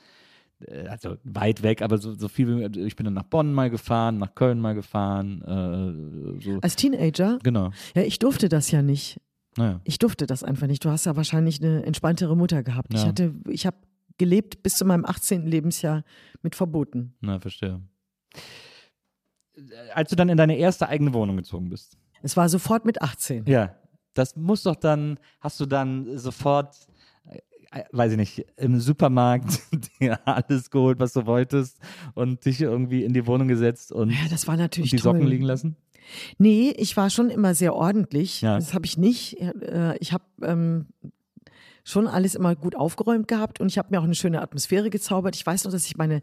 äh, 0.60 0.86
also 0.88 1.16
weit 1.24 1.62
weg, 1.62 1.82
aber 1.82 1.98
so, 1.98 2.14
so 2.14 2.28
viel 2.28 2.46
wie 2.48 2.54
möglich. 2.54 2.84
Ich 2.86 2.96
bin 2.96 3.04
dann 3.04 3.14
nach 3.14 3.24
Bonn 3.24 3.52
mal 3.52 3.70
gefahren, 3.70 4.18
nach 4.18 4.34
Köln 4.34 4.60
mal 4.60 4.74
gefahren. 4.74 5.42
Äh, 6.40 6.42
so. 6.44 6.58
Als 6.60 6.76
Teenager? 6.76 7.38
Genau. 7.42 7.70
Ja, 7.94 8.02
ich 8.02 8.18
durfte 8.18 8.48
das 8.48 8.70
ja 8.70 8.82
nicht. 8.82 9.20
Naja. 9.56 9.80
Ich 9.84 9.98
durfte 9.98 10.26
das 10.26 10.42
einfach 10.42 10.66
nicht. 10.66 10.84
Du 10.84 10.90
hast 10.90 11.06
ja 11.06 11.14
wahrscheinlich 11.16 11.62
eine 11.62 11.84
entspanntere 11.84 12.36
Mutter 12.36 12.62
gehabt. 12.62 12.92
Ich 12.92 13.02
Ja. 13.02 13.06
hatte, 13.08 13.34
ich 13.48 13.66
habe 13.66 13.76
gelebt 14.18 14.62
bis 14.62 14.74
zu 14.74 14.84
meinem 14.84 15.04
18. 15.04 15.46
Lebensjahr 15.46 16.04
mit 16.42 16.54
Verboten. 16.56 17.14
Na, 17.20 17.38
verstehe. 17.40 17.80
Als 19.94 20.10
du 20.10 20.16
dann 20.16 20.28
in 20.28 20.36
deine 20.36 20.56
erste 20.56 20.88
eigene 20.88 21.14
Wohnung 21.14 21.36
gezogen 21.36 21.68
bist. 21.70 21.96
Es 22.24 22.36
war 22.36 22.48
sofort 22.48 22.84
mit 22.84 23.02
18. 23.02 23.44
Ja. 23.46 23.74
Das 24.14 24.36
muss 24.36 24.62
doch 24.62 24.76
dann, 24.76 25.18
hast 25.40 25.58
du 25.60 25.66
dann 25.66 26.16
sofort, 26.18 26.74
äh, 27.28 27.38
äh, 27.80 27.84
weiß 27.92 28.12
ich 28.12 28.16
nicht, 28.18 28.46
im 28.56 28.78
Supermarkt 28.80 29.60
dir 30.00 30.18
alles 30.26 30.70
geholt, 30.70 30.98
was 31.00 31.12
du 31.12 31.26
wolltest 31.26 31.78
und 32.14 32.44
dich 32.44 32.60
irgendwie 32.60 33.04
in 33.04 33.12
die 33.12 33.26
Wohnung 33.26 33.48
gesetzt 33.48 33.92
und, 33.92 34.10
Ja, 34.10 34.28
das 34.30 34.46
war 34.46 34.56
natürlich 34.56 34.90
die 34.90 34.96
toll. 34.96 35.14
Socken 35.14 35.26
liegen 35.26 35.44
lassen? 35.44 35.76
Nee, 36.38 36.70
ich 36.76 36.96
war 36.96 37.10
schon 37.10 37.30
immer 37.30 37.54
sehr 37.54 37.74
ordentlich. 37.74 38.40
Ja. 38.42 38.56
Das 38.56 38.74
habe 38.74 38.86
ich 38.86 38.96
nicht. 38.98 39.40
Äh, 39.40 39.96
Ich 40.00 40.12
habe 40.12 40.24
ähm, 40.42 40.86
schon 41.82 42.06
alles 42.06 42.34
immer 42.34 42.54
gut 42.56 42.76
aufgeräumt 42.76 43.26
gehabt 43.28 43.60
und 43.60 43.68
ich 43.68 43.78
habe 43.78 43.88
mir 43.90 44.00
auch 44.00 44.04
eine 44.04 44.14
schöne 44.14 44.40
Atmosphäre 44.40 44.90
gezaubert. 44.90 45.34
Ich 45.36 45.44
weiß 45.44 45.64
noch, 45.64 45.72
dass 45.72 45.86
ich 45.86 45.96
meine 45.96 46.22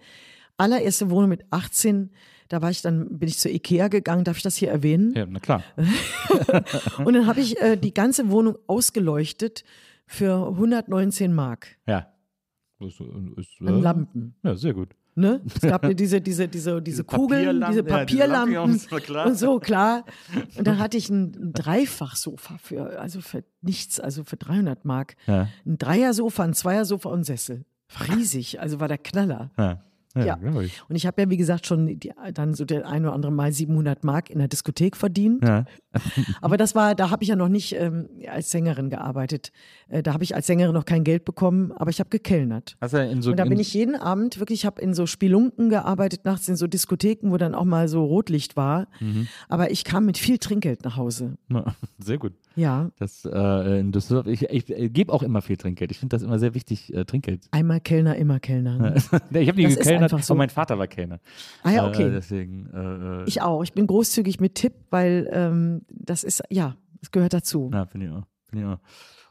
allererste 0.57 1.09
Wohnung 1.09 1.29
mit 1.29 1.45
18, 1.51 2.11
da 2.51 2.61
war 2.61 2.69
ich 2.69 2.81
dann, 2.81 3.17
bin 3.17 3.29
ich 3.29 3.37
zur 3.37 3.51
Ikea 3.51 3.87
gegangen, 3.87 4.25
darf 4.25 4.37
ich 4.37 4.43
das 4.43 4.57
hier 4.57 4.69
erwähnen? 4.69 5.13
Ja, 5.15 5.25
na 5.25 5.39
klar. 5.39 5.63
Und 7.05 7.13
dann 7.13 7.27
habe 7.27 7.39
ich 7.39 7.59
äh, 7.61 7.77
die 7.77 7.93
ganze 7.93 8.29
Wohnung 8.29 8.57
ausgeleuchtet 8.67 9.63
für 10.05 10.47
119 10.47 11.33
Mark 11.33 11.77
Ja. 11.87 12.07
Ist, 12.79 12.99
ist, 13.37 13.61
an 13.61 13.67
äh, 13.67 13.79
Lampen. 13.79 14.35
Ja, 14.43 14.55
sehr 14.55 14.73
gut. 14.73 14.89
Ne? 15.15 15.41
Es 15.53 15.61
gab 15.61 15.83
mir 15.83 15.95
diese, 15.95 16.19
diese, 16.19 16.47
diese, 16.47 16.81
diese 16.81 17.03
Kugeln, 17.03 17.29
Papierlampen, 17.29 17.71
diese 17.71 17.79
ja, 17.79 17.83
diese 17.83 18.15
Papierlampen 18.15 18.53
Lampen, 18.53 18.87
ja, 18.89 18.99
klar. 18.99 19.25
und 19.27 19.37
so, 19.37 19.59
klar. 19.59 20.05
Und 20.57 20.67
dann 20.67 20.79
hatte 20.79 20.97
ich 20.97 21.09
ein, 21.09 21.33
ein 21.35 21.53
Dreifachsofa 21.53 22.57
für, 22.57 22.99
also 22.99 23.21
für 23.21 23.43
nichts, 23.61 23.99
also 23.99 24.23
für 24.23 24.37
300 24.37 24.83
Mark. 24.83 25.15
Ja. 25.27 25.47
Ein 25.65 25.77
Dreiersofa, 25.77 26.43
ein 26.43 26.53
Zweiersofa 26.53 27.09
und 27.09 27.19
ein 27.19 27.23
Sessel. 27.23 27.65
Riesig, 28.09 28.59
also 28.59 28.79
war 28.79 28.87
der 28.87 28.97
Knaller. 28.97 29.51
Ja. 29.57 29.83
Ja, 30.15 30.25
Ja. 30.25 30.61
ich. 30.61 30.81
Und 30.89 30.95
ich 30.95 31.05
habe 31.05 31.21
ja, 31.21 31.29
wie 31.29 31.37
gesagt, 31.37 31.65
schon 31.65 31.99
die, 31.99 32.11
dann 32.33 32.53
so 32.53 32.65
der 32.65 32.87
ein 32.87 33.05
oder 33.05 33.13
andere 33.13 33.31
Mal 33.31 33.51
700 33.51 34.03
Mark 34.03 34.29
in 34.29 34.39
der 34.39 34.47
Diskothek 34.47 34.95
verdient. 34.97 35.43
Ja. 35.43 35.65
Aber 36.41 36.57
das 36.57 36.75
war, 36.75 36.95
da 36.95 37.09
habe 37.09 37.23
ich 37.23 37.29
ja 37.29 37.35
noch 37.35 37.49
nicht 37.49 37.75
ähm, 37.77 38.07
als 38.29 38.51
Sängerin 38.51 38.89
gearbeitet. 38.89 39.51
Äh, 39.89 40.03
da 40.03 40.13
habe 40.13 40.23
ich 40.23 40.35
als 40.35 40.47
Sängerin 40.47 40.73
noch 40.73 40.85
kein 40.85 41.03
Geld 41.03 41.25
bekommen, 41.25 41.71
aber 41.73 41.89
ich 41.89 41.99
habe 41.99 42.09
gekellnert. 42.09 42.77
Du 42.79 42.97
in 42.97 43.21
so 43.21 43.31
Und 43.31 43.37
da 43.37 43.43
in, 43.43 43.49
bin 43.49 43.59
ich 43.59 43.73
jeden 43.73 43.95
Abend 43.95 44.39
wirklich, 44.39 44.61
ich 44.61 44.65
habe 44.65 44.81
in 44.81 44.93
so 44.93 45.05
Spelunken 45.05 45.69
gearbeitet, 45.69 46.25
nachts 46.25 46.47
in 46.47 46.55
so 46.55 46.67
Diskotheken, 46.67 47.31
wo 47.31 47.37
dann 47.37 47.53
auch 47.55 47.65
mal 47.65 47.87
so 47.87 48.03
Rotlicht 48.05 48.55
war. 48.55 48.87
Mhm. 48.99 49.27
Aber 49.49 49.71
ich 49.71 49.83
kam 49.83 50.05
mit 50.05 50.17
viel 50.17 50.37
Trinkgeld 50.37 50.83
nach 50.83 50.97
Hause. 50.97 51.37
Na, 51.47 51.75
Sehr 51.99 52.17
gut. 52.17 52.33
Ja, 52.55 52.91
Das, 52.99 53.23
äh, 53.25 53.79
in 53.79 53.91
Düsseldorf, 53.91 54.27
ich, 54.27 54.43
ich, 54.49 54.69
äh, 54.69 54.89
gebe 54.89 55.11
auch 55.13 55.23
immer 55.23 55.41
viel 55.41 55.57
Trinkgeld. 55.57 55.91
Ich 55.91 55.99
finde 55.99 56.15
das 56.15 56.23
immer 56.23 56.37
sehr 56.37 56.53
wichtig, 56.53 56.93
äh, 56.93 57.05
Trinkgeld. 57.05 57.47
einmal 57.51 57.79
Kellner, 57.79 58.15
immer 58.17 58.39
Kellner. 58.39 58.77
ne? 59.31 59.39
ich 59.39 59.47
habe 59.47 59.57
nie 59.57 59.63
Das 59.63 59.75
einfach 60.03 60.21
so. 60.23 60.33
aber 60.33 60.39
mein 60.39 60.49
Vater 60.49 60.77
war 60.77 60.87
Kellner. 60.87 61.19
Ah 61.63 61.71
ja, 61.71 61.85
Äh, 61.85 61.89
okay. 61.89 62.09
deswegen, 62.11 62.69
äh, 62.73 63.23
äh, 63.23 63.27
Ich 63.27 63.41
auch. 63.41 63.63
Ich 63.63 63.73
bin 63.73 63.87
großzügig 63.87 64.39
mit 64.39 64.55
Tipp, 64.55 64.73
weil 64.89 65.29
ähm, 65.31 65.81
das 65.89 66.23
ist, 66.23 66.43
ja, 66.49 66.75
das 66.99 67.11
gehört 67.11 67.33
dazu. 67.33 67.69
Ja, 67.73 67.85
finde 67.85 68.07
ich 68.07 68.11
auch. 68.13 68.23
Finde 68.49 68.65
ich 68.65 68.71
auch. 68.73 68.79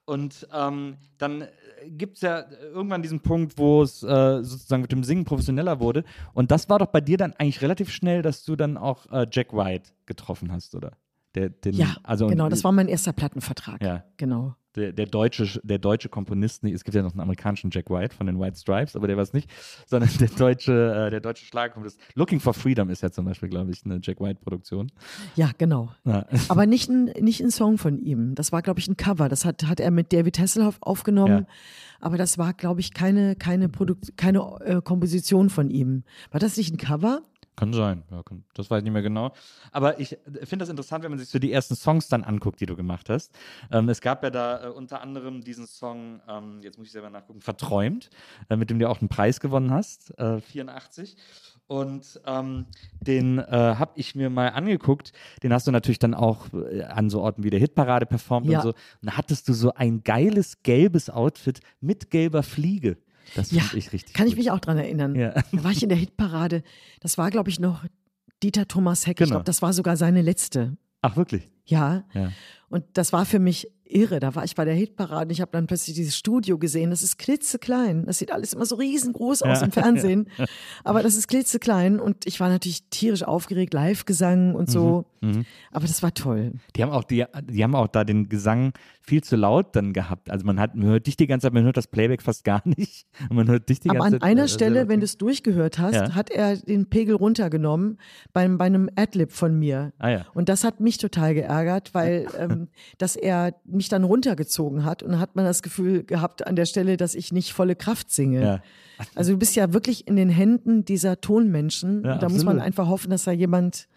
Und 0.06 0.48
ähm, 0.52 0.96
dann 1.18 1.44
gibt 1.86 2.16
es 2.16 2.22
ja 2.22 2.44
irgendwann 2.72 3.00
diesen 3.02 3.20
Punkt, 3.20 3.56
wo 3.58 3.82
es 3.82 4.02
äh, 4.02 4.42
sozusagen 4.42 4.82
mit 4.82 4.90
dem 4.92 5.04
Singen 5.04 5.24
professioneller 5.24 5.78
wurde. 5.78 6.04
Und 6.32 6.50
das 6.50 6.68
war 6.68 6.78
doch 6.80 6.88
bei 6.88 7.00
dir 7.00 7.16
dann 7.16 7.32
eigentlich 7.34 7.62
relativ 7.62 7.90
schnell, 7.92 8.22
dass 8.22 8.44
du 8.44 8.56
dann 8.56 8.76
auch 8.76 9.06
äh, 9.12 9.26
Jack 9.30 9.52
White 9.52 9.90
getroffen 10.06 10.50
hast, 10.50 10.74
oder? 10.74 10.92
Der, 11.36 11.48
den, 11.50 11.74
Ja, 11.74 11.94
also, 12.02 12.26
genau, 12.26 12.48
das 12.48 12.64
war 12.64 12.72
mein 12.72 12.88
erster 12.88 13.12
Plattenvertrag. 13.12 13.80
Ja. 13.82 14.02
Genau. 14.16 14.56
Der, 14.76 14.92
der, 14.92 15.06
deutsche, 15.06 15.60
der 15.62 15.78
deutsche 15.78 16.08
Komponist, 16.08 16.62
nee, 16.62 16.72
es 16.72 16.84
gibt 16.84 16.94
ja 16.94 17.02
noch 17.02 17.12
einen 17.12 17.20
amerikanischen 17.20 17.70
Jack 17.72 17.90
White 17.90 18.14
von 18.14 18.26
den 18.26 18.38
White 18.38 18.56
Stripes, 18.56 18.96
aber 18.96 19.06
der 19.06 19.16
war 19.16 19.22
es 19.22 19.32
nicht, 19.32 19.50
sondern 19.86 20.10
der 20.20 20.28
deutsche, 20.28 21.06
äh, 21.06 21.10
der 21.10 21.20
deutsche 21.20 21.44
Schlagerkomponist. 21.44 22.00
Looking 22.14 22.40
for 22.40 22.54
Freedom 22.54 22.88
ist 22.90 23.02
ja 23.02 23.10
zum 23.10 23.24
Beispiel, 23.24 23.48
glaube 23.48 23.70
ich, 23.70 23.84
eine 23.84 23.98
Jack 24.02 24.20
White-Produktion. 24.20 24.90
Ja, 25.36 25.50
genau. 25.58 25.92
Ja. 26.04 26.26
Aber 26.48 26.66
nicht 26.66 26.88
ein, 26.88 27.04
nicht 27.20 27.40
ein 27.40 27.50
Song 27.50 27.78
von 27.78 27.98
ihm. 27.98 28.34
Das 28.34 28.52
war, 28.52 28.62
glaube 28.62 28.80
ich, 28.80 28.88
ein 28.88 28.96
Cover. 28.96 29.28
Das 29.28 29.44
hat, 29.44 29.64
hat 29.64 29.80
er 29.80 29.90
mit 29.90 30.12
David 30.12 30.38
Hasselhoff 30.38 30.78
aufgenommen. 30.80 31.46
Ja. 31.46 31.54
Aber 32.00 32.16
das 32.16 32.38
war, 32.38 32.54
glaube 32.54 32.80
ich, 32.80 32.94
keine, 32.94 33.36
keine, 33.36 33.68
Produkt, 33.68 34.16
keine 34.16 34.40
äh, 34.64 34.80
Komposition 34.82 35.50
von 35.50 35.70
ihm. 35.70 36.04
War 36.30 36.40
das 36.40 36.56
nicht 36.56 36.72
ein 36.72 36.78
Cover? 36.78 37.22
Kann 37.60 37.72
sein, 37.74 38.02
ja, 38.10 38.22
kann, 38.22 38.42
das 38.54 38.70
weiß 38.70 38.78
ich 38.78 38.84
nicht 38.84 38.92
mehr 38.94 39.02
genau. 39.02 39.32
Aber 39.70 40.00
ich 40.00 40.14
äh, 40.14 40.16
finde 40.46 40.62
das 40.62 40.70
interessant, 40.70 41.04
wenn 41.04 41.10
man 41.10 41.18
sich 41.18 41.28
so 41.28 41.38
die 41.38 41.52
ersten 41.52 41.76
Songs 41.76 42.08
dann 42.08 42.24
anguckt, 42.24 42.58
die 42.60 42.66
du 42.66 42.74
gemacht 42.74 43.10
hast. 43.10 43.36
Ähm, 43.70 43.88
es 43.90 44.00
gab 44.00 44.22
ja 44.22 44.30
da 44.30 44.64
äh, 44.64 44.68
unter 44.70 45.02
anderem 45.02 45.42
diesen 45.42 45.66
Song, 45.66 46.20
ähm, 46.26 46.60
jetzt 46.62 46.78
muss 46.78 46.86
ich 46.86 46.92
selber 46.92 47.10
nachgucken, 47.10 47.42
Verträumt, 47.42 48.08
äh, 48.48 48.56
mit 48.56 48.70
dem 48.70 48.78
du 48.78 48.88
auch 48.88 49.00
einen 49.00 49.10
Preis 49.10 49.40
gewonnen 49.40 49.70
hast, 49.70 50.18
äh, 50.18 50.40
84. 50.40 51.16
Und 51.66 52.20
ähm, 52.26 52.64
den 53.00 53.38
äh, 53.38 53.44
habe 53.46 53.92
ich 53.94 54.14
mir 54.14 54.30
mal 54.30 54.48
angeguckt. 54.48 55.12
Den 55.42 55.52
hast 55.52 55.66
du 55.66 55.70
natürlich 55.70 56.00
dann 56.00 56.14
auch 56.14 56.46
äh, 56.52 56.82
an 56.82 57.10
so 57.10 57.20
Orten 57.20 57.44
wie 57.44 57.50
der 57.50 57.60
Hitparade 57.60 58.06
performt 58.06 58.48
Ja. 58.48 58.58
und 58.58 58.62
so. 58.62 58.68
Und 58.70 58.76
da 59.02 59.16
hattest 59.16 59.48
du 59.48 59.52
so 59.52 59.74
ein 59.74 60.02
geiles 60.02 60.62
gelbes 60.64 61.10
Outfit 61.10 61.60
mit 61.80 62.10
gelber 62.10 62.42
Fliege. 62.42 62.96
Das 63.34 63.50
Ja, 63.50 63.62
finde 63.62 63.78
ich 63.78 63.92
richtig 63.92 64.14
kann 64.14 64.26
ich 64.26 64.32
gut. 64.34 64.38
mich 64.38 64.50
auch 64.50 64.58
dran 64.60 64.78
erinnern. 64.78 65.14
Ja. 65.14 65.30
Da 65.52 65.64
war 65.64 65.70
ich 65.70 65.82
in 65.82 65.88
der 65.88 65.98
Hitparade. 65.98 66.62
Das 67.00 67.16
war, 67.18 67.30
glaube 67.30 67.50
ich, 67.50 67.60
noch 67.60 67.84
Dieter 68.42 68.66
Thomas 68.66 69.06
Heck. 69.06 69.12
Ich 69.20 69.24
Genau. 69.26 69.30
glaube, 69.36 69.44
das 69.44 69.62
war 69.62 69.72
sogar 69.72 69.96
seine 69.96 70.22
letzte. 70.22 70.76
Ach, 71.02 71.16
wirklich? 71.16 71.48
Ja. 71.66 72.04
Ja. 72.14 72.32
Und 72.68 72.84
das 72.94 73.12
war 73.12 73.24
für 73.26 73.38
mich 73.38 73.68
irre. 73.94 74.20
Da 74.20 74.34
war 74.34 74.44
ich 74.44 74.54
bei 74.54 74.64
der 74.64 74.74
Hitparade 74.74 75.26
und 75.26 75.30
ich 75.32 75.40
habe 75.40 75.50
dann 75.52 75.66
plötzlich 75.66 75.94
dieses 75.96 76.16
Studio 76.16 76.58
gesehen. 76.58 76.90
Das 76.90 77.02
ist 77.02 77.18
klitzeklein. 77.18 78.06
Das 78.06 78.18
sieht 78.18 78.32
alles 78.32 78.52
immer 78.52 78.66
so 78.66 78.76
riesengroß 78.76 79.42
aus 79.42 79.60
Ja. 79.60 79.66
im 79.66 79.72
Fernsehen. 79.72 80.28
Aber 80.84 81.02
das 81.02 81.16
ist 81.16 81.28
klitzeklein 81.28 82.00
und 82.00 82.26
ich 82.26 82.40
war 82.40 82.48
natürlich 82.48 82.84
tierisch 82.90 83.22
aufgeregt, 83.22 83.74
Live-Gesang 83.74 84.54
und 84.54 84.70
so. 84.70 85.04
Mhm. 85.20 85.44
Aber 85.70 85.86
das 85.86 86.02
war 86.02 86.14
toll. 86.14 86.52
Die 86.76 86.82
haben 86.82 86.92
auch, 86.92 87.04
die, 87.04 87.24
die 87.50 87.62
haben 87.62 87.74
auch 87.74 87.88
da 87.88 88.04
den 88.04 88.28
Gesang 88.28 88.72
viel 89.02 89.22
zu 89.22 89.36
laut 89.36 89.74
dann 89.74 89.92
gehabt. 89.92 90.30
Also 90.30 90.46
man 90.46 90.60
hat, 90.60 90.74
man 90.76 90.86
hört 90.88 91.06
dich 91.06 91.16
die 91.16 91.26
ganze 91.26 91.46
Zeit, 91.46 91.52
man 91.52 91.64
hört 91.64 91.76
das 91.76 91.88
Playback 91.88 92.22
fast 92.22 92.44
gar 92.44 92.62
nicht. 92.64 93.06
Und 93.28 93.36
man 93.36 93.48
hört 93.48 93.68
dich 93.68 93.80
die 93.80 93.90
Aber 93.90 93.98
ganze 94.00 94.16
an 94.16 94.20
Zeit. 94.20 94.30
einer 94.30 94.44
äh, 94.44 94.48
Stelle, 94.48 94.88
wenn 94.88 95.00
du 95.00 95.04
es 95.04 95.18
durchgehört 95.18 95.78
hast, 95.78 95.94
Ja. 95.94 96.14
hat 96.14 96.30
er 96.30 96.56
den 96.56 96.88
Pegel 96.88 97.16
runtergenommen 97.16 97.98
beim, 98.32 98.56
bei 98.56 98.66
einem 98.66 98.88
Adlib 98.96 99.32
von 99.32 99.58
mir. 99.58 99.92
Ah 99.98 100.08
ja. 100.10 100.26
Und 100.32 100.48
das 100.48 100.64
hat 100.64 100.80
mich 100.80 100.98
total 100.98 101.34
geärgert, 101.34 101.92
weil 101.92 102.26
ähm, 102.38 102.68
dass 102.98 103.16
er 103.16 103.54
mich 103.80 103.88
dann 103.88 104.04
runtergezogen 104.04 104.84
hat 104.84 105.02
und 105.02 105.18
hat 105.18 105.36
man 105.36 105.46
das 105.46 105.62
Gefühl 105.62 106.04
gehabt 106.04 106.46
an 106.46 106.54
der 106.54 106.66
Stelle, 106.66 106.98
dass 106.98 107.14
ich 107.14 107.32
nicht 107.32 107.54
volle 107.54 107.74
Kraft 107.74 108.10
singe. 108.10 108.42
Ja. 108.42 108.62
Also 109.14 109.32
du 109.32 109.38
bist 109.38 109.56
ja 109.56 109.72
wirklich 109.72 110.06
in 110.06 110.16
den 110.16 110.28
Händen 110.28 110.84
dieser 110.84 111.22
Tonmenschen. 111.22 112.04
Ja, 112.04 112.18
da 112.18 112.28
muss 112.28 112.44
man 112.44 112.56
absolut. 112.56 112.66
einfach 112.66 112.88
hoffen, 112.88 113.10
dass 113.10 113.24
da 113.24 113.32
jemand 113.32 113.88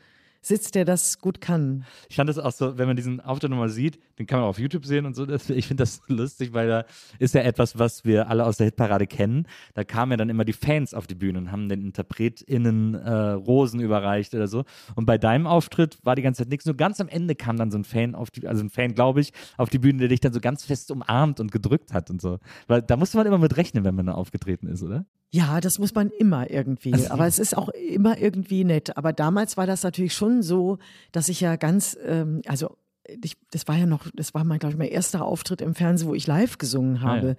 sitzt, 0.44 0.76
der 0.76 0.86
das 0.86 1.20
gut 1.20 1.42
kann. 1.42 1.86
Ich 2.10 2.18
fand 2.18 2.30
das 2.30 2.38
auch 2.38 2.52
so, 2.52 2.78
wenn 2.78 2.88
man 2.88 2.96
diesen 2.96 3.22
Auftritt 3.22 3.50
nochmal 3.50 3.70
sieht, 3.70 4.00
den 4.20 4.28
kann 4.28 4.40
man 4.40 4.50
auf 4.50 4.60
YouTube 4.60 4.86
sehen 4.86 5.06
und 5.06 5.16
so. 5.16 5.26
Das, 5.26 5.50
ich 5.50 5.68
finde 5.68 5.82
das 5.82 6.02
lustig, 6.08 6.54
weil 6.54 6.68
da 6.68 6.86
ist 7.18 7.34
ja 7.34 7.42
etwas, 7.42 7.80
was 7.80 8.06
wir 8.06 8.30
alle 8.30 8.46
aus 8.46 8.58
der 8.58 8.66
Hitparade 8.66 9.08
kennen. 9.08 9.48
Da 9.74 9.84
kamen 9.84 10.12
ja 10.12 10.18
dann 10.18 10.30
immer 10.30 10.46
die 10.46 10.54
Fans 10.54 10.94
auf 10.94 11.08
die 11.08 11.16
Bühne 11.16 11.40
und 11.40 11.52
haben 11.52 11.70
den 11.70 11.82
InterpretInnen 11.82 12.96
äh, 12.96 13.12
Rosen 13.32 13.80
überreicht 13.80 14.36
oder 14.36 14.48
so. 14.48 14.66
Und 14.96 15.06
bei 15.06 15.18
deinem 15.18 15.48
Auftritt 15.48 15.98
war 16.04 16.16
die 16.16 16.22
ganze 16.22 16.44
Zeit 16.44 16.50
nichts. 16.50 16.66
Nur 16.66 16.76
ganz 16.76 17.00
am 17.00 17.08
Ende 17.08 17.36
kam 17.36 17.58
dann 17.58 17.72
so 17.72 17.78
ein 17.78 17.86
Fan 17.86 18.14
auf 18.14 18.30
die, 18.30 18.48
also 18.48 18.64
ein 18.64 18.70
Fan, 18.70 18.94
glaube 18.94 19.22
ich, 19.22 19.32
auf 19.58 19.70
die 19.70 19.80
Bühne, 19.80 20.00
der 20.00 20.10
dich 20.10 20.20
dann 20.20 20.34
so 20.34 20.42
ganz 20.42 20.66
fest 20.66 20.92
umarmt 20.92 21.40
und 21.40 21.52
gedrückt 21.52 21.94
hat 21.94 22.10
und 22.10 22.22
so. 22.22 22.40
Weil 22.68 22.82
da 22.82 22.98
musste 22.98 23.18
man 23.18 23.26
immer 23.26 23.38
mit 23.38 23.56
rechnen, 23.58 23.84
wenn 23.84 23.96
man 23.96 24.08
da 24.08 24.14
aufgetreten 24.14 24.68
ist, 24.68 24.84
oder? 24.84 25.06
Ja, 25.36 25.60
das 25.62 25.80
muss 25.80 25.96
man 25.96 26.12
immer 26.12 26.52
irgendwie. 26.52 27.08
Aber 27.10 27.26
es 27.26 27.40
ist 27.40 27.58
auch 27.58 27.70
immer 27.70 28.20
irgendwie 28.20 28.64
nett. 28.64 28.96
Aber 28.98 29.14
damals 29.14 29.58
war 29.58 29.66
das 29.66 29.82
natürlich 29.82 30.14
schon 30.14 30.44
so, 30.44 30.78
dass 31.12 31.28
ich 31.28 31.42
ja 31.42 31.56
ganz, 31.56 31.98
ähm, 32.06 32.42
also 32.46 32.78
ich, 33.24 33.36
das 33.52 33.68
war 33.68 33.76
ja 33.76 33.88
noch, 33.88 34.06
das 34.14 34.34
war 34.36 34.44
mein, 34.44 34.60
glaube 34.60 34.74
ich, 34.74 34.78
mein 34.78 34.88
erster 34.90 35.26
Auftritt 35.26 35.60
im 35.60 35.74
Fernsehen, 35.76 36.08
wo 36.08 36.14
ich 36.14 36.28
live 36.28 36.58
gesungen 36.60 37.02
habe. 37.02 37.28
ja. 37.30 37.36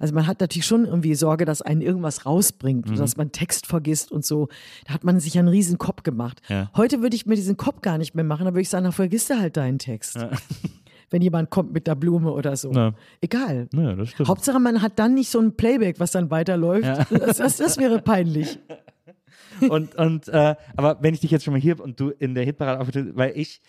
Also 0.00 0.12
man 0.12 0.26
hat 0.26 0.40
natürlich 0.40 0.66
schon 0.66 0.84
irgendwie 0.86 1.14
Sorge, 1.14 1.44
dass 1.44 1.62
einen 1.62 1.82
irgendwas 1.82 2.26
rausbringt, 2.26 2.90
Mhm. 2.90 2.96
dass 2.96 3.16
man 3.16 3.30
Text 3.32 3.66
vergisst 3.66 4.10
und 4.10 4.24
so. 4.26 4.48
Da 4.86 4.92
hat 4.94 5.04
man 5.04 5.20
sich 5.20 5.34
ja 5.34 5.38
einen 5.38 5.48
riesen 5.48 5.78
Kopf 5.78 6.02
gemacht. 6.02 6.42
Ja. 6.48 6.70
Heute 6.76 7.00
würde 7.00 7.14
ich 7.16 7.26
mir 7.26 7.36
diesen 7.36 7.56
Kopf 7.56 7.80
gar 7.80 7.96
nicht 7.96 8.14
mehr 8.16 8.24
machen. 8.24 8.44
Da 8.44 8.52
würde 8.52 8.60
ich 8.62 8.68
sagen, 8.68 8.84
na, 8.84 8.90
vergiss 8.90 9.28
du 9.28 9.38
halt 9.38 9.56
deinen 9.56 9.78
Text. 9.78 10.18
Wenn 11.10 11.22
jemand 11.22 11.50
kommt 11.50 11.72
mit 11.72 11.86
der 11.86 11.94
Blume 11.94 12.32
oder 12.32 12.56
so. 12.56 12.72
Ja. 12.72 12.94
Egal. 13.20 13.68
Ja, 13.72 13.94
das 13.94 14.10
stimmt. 14.10 14.28
Hauptsache, 14.28 14.58
man 14.58 14.82
hat 14.82 14.98
dann 14.98 15.14
nicht 15.14 15.30
so 15.30 15.38
ein 15.38 15.56
Playback, 15.56 16.00
was 16.00 16.12
dann 16.12 16.30
weiterläuft. 16.30 16.86
Das, 17.26 17.38
das, 17.38 17.56
das 17.56 17.78
wäre 17.78 18.00
peinlich. 18.00 18.58
und, 19.68 19.94
und 19.94 20.28
äh, 20.28 20.54
aber 20.76 20.98
wenn 21.00 21.14
ich 21.14 21.20
dich 21.20 21.30
jetzt 21.30 21.44
schon 21.44 21.52
mal 21.52 21.60
hier 21.60 21.80
und 21.80 21.98
du 21.98 22.10
in 22.10 22.34
der 22.34 22.44
Hitparade 22.44 22.80
auftrittst, 22.80 23.16
weil 23.16 23.32
ich 23.36 23.60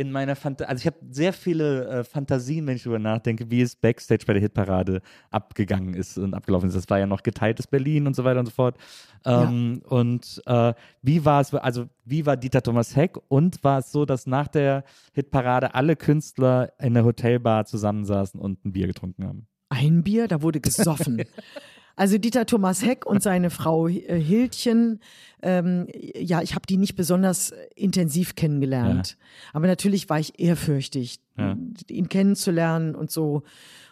in 0.00 0.10
meiner 0.10 0.34
Fantasie, 0.34 0.70
also 0.70 0.80
ich 0.80 0.86
habe 0.86 0.96
sehr 1.10 1.34
viele 1.34 1.86
äh, 1.86 2.04
Fantasien, 2.04 2.66
wenn 2.66 2.76
ich 2.76 2.84
darüber 2.84 2.98
nachdenke, 2.98 3.50
wie 3.50 3.60
es 3.60 3.76
Backstage 3.76 4.24
bei 4.26 4.32
der 4.32 4.40
Hitparade 4.40 5.02
abgegangen 5.30 5.92
ist 5.92 6.16
und 6.16 6.32
abgelaufen 6.32 6.70
ist. 6.70 6.74
Das 6.74 6.88
war 6.88 6.98
ja 6.98 7.06
noch 7.06 7.22
geteiltes 7.22 7.66
Berlin 7.66 8.06
und 8.06 8.16
so 8.16 8.24
weiter 8.24 8.40
und 8.40 8.46
so 8.46 8.52
fort. 8.52 8.78
Ähm, 9.26 9.82
Und 9.86 10.42
äh, 10.46 10.72
wie 11.02 11.26
war 11.26 11.42
es, 11.42 11.52
also 11.52 11.86
wie 12.06 12.24
war 12.24 12.38
Dieter 12.38 12.62
Thomas 12.62 12.96
Heck 12.96 13.18
und 13.28 13.62
war 13.62 13.80
es 13.80 13.92
so, 13.92 14.06
dass 14.06 14.26
nach 14.26 14.48
der 14.48 14.84
Hitparade 15.12 15.74
alle 15.74 15.96
Künstler 15.96 16.72
in 16.80 16.94
der 16.94 17.04
Hotelbar 17.04 17.66
zusammensaßen 17.66 18.40
und 18.40 18.64
ein 18.64 18.72
Bier 18.72 18.86
getrunken 18.86 19.26
haben? 19.26 19.46
Ein 19.68 20.02
Bier, 20.02 20.28
da 20.28 20.40
wurde 20.40 20.60
gesoffen. 20.60 21.24
Also 21.96 22.18
Dieter 22.18 22.46
Thomas 22.46 22.84
Heck 22.84 23.04
und 23.06 23.22
seine 23.22 23.50
Frau 23.50 23.88
äh, 23.88 24.18
Hildchen, 24.20 25.00
ähm, 25.42 25.86
ja, 25.94 26.42
ich 26.42 26.54
habe 26.54 26.66
die 26.68 26.76
nicht 26.76 26.96
besonders 26.96 27.52
intensiv 27.76 28.34
kennengelernt. 28.34 29.16
Aber 29.52 29.66
natürlich 29.66 30.08
war 30.08 30.18
ich 30.18 30.38
ehrfürchtig, 30.40 31.20
Ja. 31.38 31.56
ihn 31.88 32.08
kennenzulernen 32.08 32.94
und 32.94 33.10
so. 33.10 33.42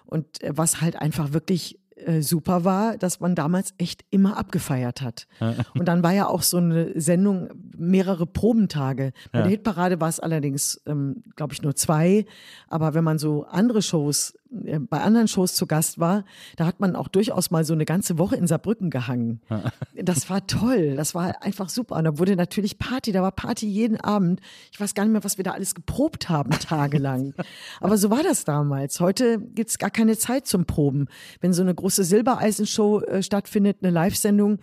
Und 0.07 0.43
äh, 0.43 0.53
was 0.57 0.81
halt 0.81 0.97
einfach 0.97 1.33
wirklich 1.33 1.79
äh, 1.97 2.23
super 2.23 2.65
war, 2.65 2.97
dass 2.97 3.19
man 3.21 3.35
damals 3.35 3.75
echt 3.77 4.05
immer 4.11 4.37
abgefeiert 4.37 5.03
hat. 5.03 5.27
Und 5.75 5.87
dann 5.89 6.03
war 6.05 6.13
ja 6.13 6.29
auch 6.29 6.43
so 6.43 6.59
eine 6.59 6.93
Sendung, 7.01 7.49
mehrere 7.77 8.25
Probentage. 8.25 9.13
Bei 9.33 9.41
der 9.43 9.51
Hitparade 9.51 10.01
war 10.01 10.09
es 10.09 10.21
allerdings, 10.21 10.81
ähm, 10.87 11.25
glaube 11.35 11.55
ich, 11.55 11.63
nur 11.63 11.75
zwei. 11.75 12.25
Aber 12.69 12.95
wenn 12.95 13.03
man 13.05 13.19
so 13.19 13.45
andere 13.47 13.83
Shows, 13.83 14.35
bei 14.51 15.01
anderen 15.01 15.29
Shows 15.29 15.55
zu 15.55 15.67
Gast 15.67 15.99
war, 15.99 16.25
da 16.57 16.67
hat 16.67 16.81
man 16.81 16.97
auch 16.97 17.09
durchaus 17.09 17.51
mal 17.51 17.65
so 17.65 17.75
eine 17.75 17.85
ganze 17.85 18.19
Woche 18.19 18.37
in 18.37 18.47
Saarbrücken 18.47 18.91
gehangen. 18.91 19.41
Das 20.01 20.31
war 20.31 20.47
toll, 20.47 20.95
das 20.95 21.15
war 21.15 21.43
einfach 21.43 21.69
super. 21.69 21.97
Und 21.97 22.05
da 22.05 22.19
wurde 22.19 22.37
natürlich 22.37 22.79
Party, 22.79 23.11
da 23.11 23.21
war 23.21 23.33
Party 23.33 23.67
jeden 23.67 24.01
Abend. 24.01 24.41
Ich 24.71 24.79
weiß 24.79 24.95
gar 24.95 25.05
nicht 25.05 25.13
mehr, 25.13 25.25
was 25.25 25.39
wir 25.39 25.45
da 25.45 25.51
alles 25.51 25.75
geprobt 25.75 26.29
haben, 26.29 26.51
tagelang. 26.51 27.35
Aber 27.81 27.99
so 27.99 28.09
war 28.09 28.23
das 28.23 28.45
damals. 28.45 29.01
Heute 29.01 29.41
gibt's 29.41 29.79
gar 29.79 29.91
keine 29.91 30.17
Zeit 30.17 30.47
zum 30.47 30.67
Proben. 30.67 31.09
Wenn 31.41 31.53
so 31.53 31.63
eine 31.63 31.75
große 31.75 32.05
Silbereisenshow 32.05 33.01
äh, 33.01 33.23
stattfindet, 33.25 33.79
eine 33.83 33.91
Live-Sendung, 33.91 34.59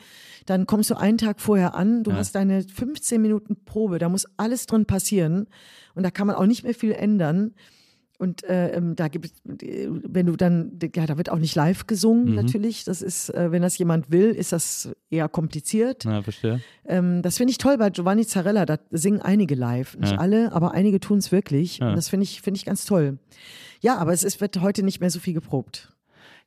dann 0.45 0.65
kommst 0.65 0.89
du 0.89 0.95
einen 0.95 1.17
Tag 1.17 1.41
vorher 1.41 1.75
an, 1.75 2.03
du 2.03 2.13
hast 2.13 2.35
deine 2.35 2.63
15 2.63 3.21
Minuten 3.21 3.57
Probe, 3.65 3.99
da 3.99 4.09
muss 4.09 4.27
alles 4.37 4.67
drin 4.67 4.85
passieren 4.85 5.47
und 5.95 6.03
da 6.03 6.11
kann 6.11 6.27
man 6.27 6.35
auch 6.35 6.45
nicht 6.45 6.63
mehr 6.63 6.75
viel 6.75 6.91
ändern. 6.91 7.53
Und 8.17 8.43
äh, 8.45 8.69
ähm, 8.75 8.95
da 8.95 9.09
gibt 9.09 9.25
es, 9.25 9.33
wenn 9.43 10.25
du 10.25 10.35
dann, 10.37 10.79
ja, 10.95 11.05
da 11.05 11.17
wird 11.17 11.29
auch 11.29 11.37
nicht 11.37 11.53
live 11.55 11.85
gesungen, 11.85 12.33
natürlich. 12.35 12.83
Das 12.85 13.01
ist, 13.01 13.29
äh, 13.29 13.51
wenn 13.51 13.61
das 13.61 13.77
jemand 13.77 14.09
will, 14.11 14.29
ist 14.31 14.51
das 14.53 14.89
eher 15.09 15.27
kompliziert. 15.27 16.03
Na, 16.05 16.21
verstehe. 16.21 16.61
Ähm, 16.87 17.21
das 17.21 17.37
finde 17.37 17.51
ich 17.51 17.57
toll 17.57 17.77
bei 17.77 17.89
Giovanni 17.89 18.25
Zarella, 18.25 18.65
da 18.65 18.77
singen 18.91 19.21
einige 19.21 19.55
live. 19.55 19.97
Nicht 19.97 20.13
Ja. 20.13 20.17
alle, 20.19 20.51
aber 20.53 20.71
einige 20.71 20.99
tun 20.99 21.17
es 21.17 21.31
wirklich. 21.31 21.79
Ja. 21.79 21.89
Und 21.89 21.95
das 21.97 22.07
finde 22.09 22.23
ich, 22.23 22.41
finde 22.41 22.57
ich 22.57 22.65
ganz 22.65 22.85
toll. 22.85 23.17
Ja, 23.81 23.97
aber 23.97 24.13
es 24.13 24.23
ist, 24.23 24.39
wird 24.39 24.61
heute 24.61 24.83
nicht 24.83 25.01
mehr 25.01 25.09
so 25.09 25.19
viel 25.19 25.33
geprobt. 25.33 25.91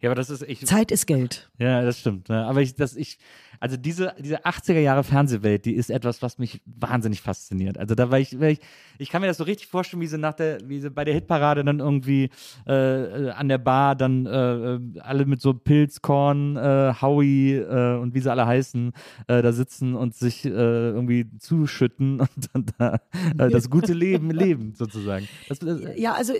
Ja, 0.01 0.09
aber 0.11 0.15
das 0.15 0.31
ist 0.31 0.43
ich. 0.43 0.65
Zeit 0.65 0.91
ist 0.93 1.07
Geld. 1.07 1.51
Ja, 1.59 1.83
das 1.83 1.99
stimmt. 1.99 2.29
Ne? 2.29 2.47
Aber 2.47 2.63
ich, 2.63 2.77
das, 2.77 2.95
ich, 2.97 3.19
also 3.61 3.77
diese, 3.77 4.15
diese 4.19 4.45
80er 4.45 4.79
Jahre 4.79 5.05
Fernsehwelt, 5.05 5.65
die 5.65 5.75
ist 5.75 5.91
etwas, 5.91 6.23
was 6.23 6.39
mich 6.39 6.61
wahnsinnig 6.67 7.21
fasziniert. 7.21 7.79
Also 7.79 7.95
da 7.95 8.11
war 8.11 8.19
ich, 8.19 8.39
war 8.39 8.49
ich, 8.49 8.61
ich 8.99 9.11
kann 9.11 9.21
mir 9.21 9.27
das 9.27 9.39
so 9.39 9.45
richtig 9.45 9.69
vorstellen, 9.69 10.01
wie 10.01 10.07
sie 10.07 10.19
nach 10.19 10.35
der, 10.35 10.59
wie 10.65 10.81
sie 10.81 10.91
bei 10.91 11.05
der 11.05 11.15
Hitparade 11.15 11.65
dann 11.65 11.81
irgendwie 11.81 12.31
äh, 12.67 13.31
an 13.31 13.49
der 13.49 13.59
Bar 13.59 13.97
dann 13.97 14.27
äh, 14.27 15.01
alle 15.01 15.27
mit 15.27 15.41
so 15.41 15.55
Pilzkorn, 15.55 16.57
äh, 16.57 16.95
Howie 17.01 17.57
äh, 17.57 17.99
und 17.99 18.15
wie 18.15 18.21
sie 18.21 18.31
alle 18.31 18.47
heißen, 18.47 18.93
äh, 19.27 19.43
da 19.43 19.53
sitzen 19.53 19.95
und 19.95 20.15
sich 20.15 20.45
äh, 20.45 20.49
irgendwie 20.49 21.27
zuschütten 21.39 22.21
und 22.21 22.31
dann 22.53 22.67
da 22.79 23.49
das 23.49 23.71
gute 23.71 23.93
Leben 23.93 24.31
leben, 24.31 24.75
sozusagen. 24.75 25.29
Das, 25.49 25.59
das, 25.59 25.81
Ja, 25.97 26.15
also, 26.15 26.33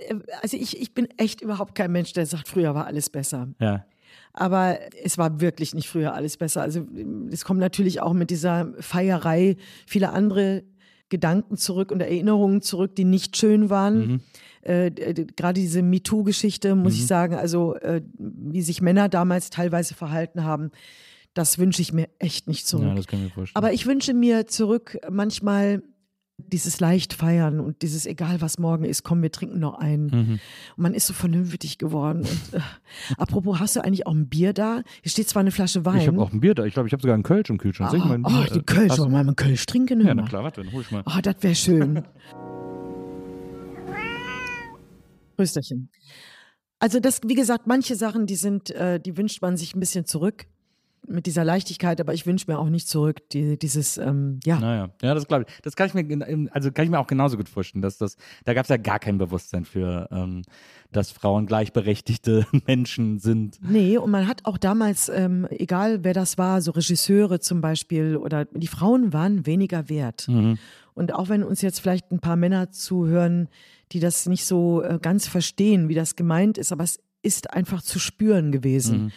also 0.43 0.57
ich, 0.57 0.81
ich 0.81 0.95
bin 0.95 1.09
echt 1.17 1.41
überhaupt 1.41 1.75
kein 1.75 1.93
Mensch, 1.93 2.13
der 2.13 2.27
sagt, 2.27 2.49
früher 2.49 2.75
war 2.75 2.87
alles 2.87 3.11
besser. 3.11 3.49
ja. 3.61 3.85
Aber 4.33 4.79
es 5.03 5.19
war 5.19 5.41
wirklich 5.41 5.75
nicht 5.75 5.89
früher 5.89 6.15
alles 6.15 6.37
besser. 6.37 6.63
Also 6.63 6.87
es 7.31 7.45
kommt 7.45 7.61
natürlich 7.61 8.01
auch 8.01 8.13
mit 8.13 8.31
dieser 8.31 8.73
Feierei 8.81 9.57
viele 9.87 10.11
andere 10.11 10.63
Gedanken 11.09 11.57
zurück 11.57 11.91
und 11.91 12.01
Erinnerungen 12.01 12.61
zurück, 12.63 12.95
die 12.95 13.05
nicht 13.05 13.37
schön 13.37 13.71
waren. 13.71 14.21
Äh, 14.63 14.91
d- 14.91 15.15
d- 15.15 15.27
Gerade 15.37 15.59
diese 15.61 15.81
MeToo-Geschichte, 15.83 16.75
muss 16.75 16.95
ich 16.95 17.07
sagen, 17.07 17.35
also 17.35 17.77
äh, 17.77 18.03
wie 18.19 18.61
sich 18.63 18.83
Männer 18.83 19.09
damals 19.09 19.49
teilweise 19.51 19.95
verhalten 19.95 20.45
haben, 20.45 20.71
das 21.35 21.59
wünsche 21.59 21.81
ich 21.81 21.93
mir 21.93 22.09
echt 22.19 22.49
nicht 22.49 22.67
zurück. 22.67 22.87
ja, 22.89 22.95
das 22.95 23.07
kann 23.07 23.21
ich 23.21 23.27
mir 23.27 23.31
vorstellen. 23.31 23.57
Aber 23.65 23.73
ich 23.73 23.87
wünsche 23.87 24.13
mir 24.13 24.47
zurück 24.47 24.99
manchmal 25.11 25.83
dieses 26.39 26.81
leicht 26.81 27.13
feiern 27.13 27.61
und 27.61 27.83
dieses 27.83 28.07
egal 28.07 28.41
was 28.41 28.59
morgen 28.59 28.85
ist, 28.85 29.03
komm, 29.03 29.23
wir 29.23 29.33
trinken 29.33 29.59
noch 29.59 29.75
einen. 29.75 30.07
Mhm. 30.07 30.41
Und 30.77 30.83
man 30.83 30.95
ist 30.95 31.07
so 31.07 31.13
vernünftig 31.13 31.79
geworden. 31.79 32.21
Und, 32.21 32.55
äh, 32.55 32.61
apropos, 33.17 33.59
hast 33.59 33.77
du 33.77 33.85
eigentlich 33.85 34.07
auch 34.07 34.15
ein 34.15 34.29
Bier 34.29 34.53
da? 34.53 34.83
Hier 35.03 35.11
steht 35.11 35.29
zwar 35.29 35.41
eine 35.41 35.51
Flasche 35.51 35.85
Wein. 35.85 36.01
ich 36.01 36.07
habe 36.07 36.21
auch 36.21 36.33
ein 36.33 36.41
Bier 36.41 36.55
da. 36.55 36.65
Ich 36.65 36.75
glaube, 36.75 36.89
ich 36.89 36.93
habe 36.93 37.03
sogar 37.03 37.15
einen 37.15 37.25
Kölsch 37.25 37.51
im 37.51 37.59
Kühlschrank. 37.59 37.93
Ah, 37.93 38.05
mal 38.07 38.15
ein 38.15 38.25
oh, 38.25 38.45
die 38.55 38.61
äh, 38.61 38.63
Kölsch, 38.63 38.99
wollen 38.99 39.11
wir 39.11 39.15
mal 39.15 39.21
einen 39.21 39.37
Kölsch 39.37 39.67
trinken? 39.67 40.01
Ja, 40.07 40.15
na 40.15 40.23
klar, 40.23 40.45
warte, 40.45 40.63
dann 40.63 40.73
hol 40.73 40.83
ich 40.83 40.91
mal. 40.91 41.03
Oh, 41.07 41.21
das 41.21 41.37
wäre 41.41 41.55
schön. 41.55 42.05
Rösterchen. 45.39 45.91
Also 46.79 47.01
das, 47.01 47.21
wie 47.27 47.35
gesagt, 47.35 47.67
manche 47.67 47.97
Sachen, 47.97 48.27
die 48.27 48.37
sind, 48.37 48.71
äh, 48.71 49.01
die 49.01 49.17
wünscht 49.17 49.43
man 49.43 49.57
sich 49.57 49.75
ein 49.75 49.81
bisschen 49.81 50.07
zurück 50.07 50.47
mit 51.07 51.27
dieser 51.27 51.45
Leichtigkeit, 51.45 52.01
aber 52.01 52.13
ich 52.15 52.27
wünsche 52.27 52.51
mir 52.51 52.59
auch 52.59 52.69
nicht 52.69 52.89
zurück 52.89 53.29
die, 53.31 53.59
dieses, 53.59 53.97
ähm, 53.99 54.41
ja, 54.45 54.59
Naja, 54.61 54.91
ja, 55.03 55.15
das 55.15 55.27
glaube 55.27 55.45
ich. 55.49 55.61
Das 55.63 55.77
kann 55.77 55.87
ich 55.89 55.95
mir, 55.95 56.05
gen- 56.05 56.49
also 56.51 56.71
kann 56.73 56.85
ich 56.85 56.91
mir 56.91 56.99
auch 56.99 57.07
genauso 57.07 57.37
gut 57.37 57.49
vorstellen, 57.49 57.83
dass 57.83 57.97
das, 57.99 58.17
da 58.45 58.55
gab 58.55 58.65
es 58.65 58.69
ja 58.69 58.77
gar 58.77 58.99
kein 58.99 59.17
Bewusstsein 59.19 59.65
für, 59.65 60.09
ähm, 60.11 60.43
dass 60.93 61.11
Frauen 61.11 61.47
gleichberechtigte 61.47 62.47
Menschen 62.67 63.19
sind. 63.19 63.59
Nee, 63.63 63.97
und 63.99 64.11
man 64.11 64.27
hat 64.27 64.45
auch 64.45 64.59
damals, 64.59 65.09
ähm, 65.09 65.47
egal 65.51 66.05
wer 66.05 66.15
das 66.15 66.39
war, 66.39 66.61
so 66.63 66.73
Regisseure 66.73 67.41
zum 67.41 67.61
Beispiel, 67.61 68.17
oder 68.17 68.45
die 68.47 68.67
Frauen 68.67 69.13
waren 69.13 69.47
weniger 69.47 69.89
wert. 69.89 70.29
Und 70.95 71.15
auch 71.15 71.29
wenn 71.29 71.43
uns 71.45 71.63
jetzt 71.63 71.81
vielleicht 71.81 72.11
ein 72.11 72.19
paar 72.21 72.37
Männer 72.37 72.71
zuhören, 72.71 73.49
die 73.93 74.01
das 74.01 74.27
nicht 74.27 74.45
so 74.45 74.83
äh, 74.83 74.99
ganz 75.01 75.27
verstehen, 75.29 75.89
wie 75.89 75.95
das 75.95 76.17
gemeint 76.17 76.59
ist, 76.59 76.73
aber 76.73 76.85
es 76.85 77.01
ist 77.23 77.53
einfach 77.53 77.83
zu 77.83 77.99
spüren 77.99 78.53
gewesen. 78.53 79.13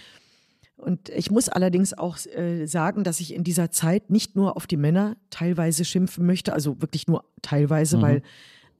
Und 0.82 1.09
ich 1.09 1.29
muss 1.29 1.47
allerdings 1.47 1.93
auch 1.93 2.17
äh, 2.25 2.65
sagen, 2.65 3.03
dass 3.03 3.19
ich 3.19 3.34
in 3.34 3.43
dieser 3.43 3.71
Zeit 3.71 4.09
nicht 4.09 4.36
nur 4.36 4.57
auf 4.57 4.65
die 4.65 4.77
Männer 4.77 5.15
teilweise 5.29 5.86
schimpfen 5.86 6.25
möchte, 6.25 6.53
also 6.53 6.82
wirklich 6.82 7.07
nur 7.07 7.23
teilweise, 7.41 8.01
weil 8.01 8.23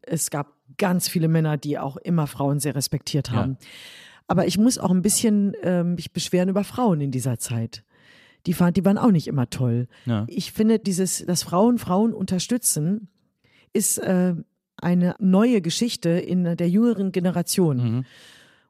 es 0.02 0.32
gab 0.32 0.54
ganz 0.78 1.08
viele 1.08 1.28
Männer, 1.28 1.58
die 1.58 1.78
auch 1.78 1.98
immer 1.98 2.26
Frauen 2.26 2.60
sehr 2.60 2.76
respektiert 2.76 3.32
haben. 3.32 3.58
Aber 4.28 4.48
ich 4.48 4.58
muss 4.58 4.78
auch 4.78 4.90
ein 4.90 5.02
bisschen 5.02 5.54
ähm, 5.62 5.96
mich 5.96 6.12
beschweren 6.12 6.50
über 6.50 6.64
Frauen 6.64 7.02
in 7.02 7.12
dieser 7.12 7.38
Zeit. 7.38 7.84
Die, 8.48 8.54
fand, 8.54 8.78
die 8.78 8.86
waren 8.86 8.98
auch 8.98 9.12
nicht 9.12 9.28
immer 9.28 9.50
toll. 9.50 9.88
Ja. 10.06 10.26
Ich 10.28 10.52
finde, 10.52 10.80
dieses, 10.80 11.24
dass 11.26 11.44
Frauen 11.44 11.78
Frauen 11.78 12.14
unterstützen, 12.14 13.10
ist 13.74 14.00
äh, 14.00 14.34
eine 14.78 15.16
neue 15.20 15.62
Geschichte 15.62 16.10
in 16.10 16.56
der 16.58 16.70
jüngeren 16.70 17.12
Generation. 17.12 18.06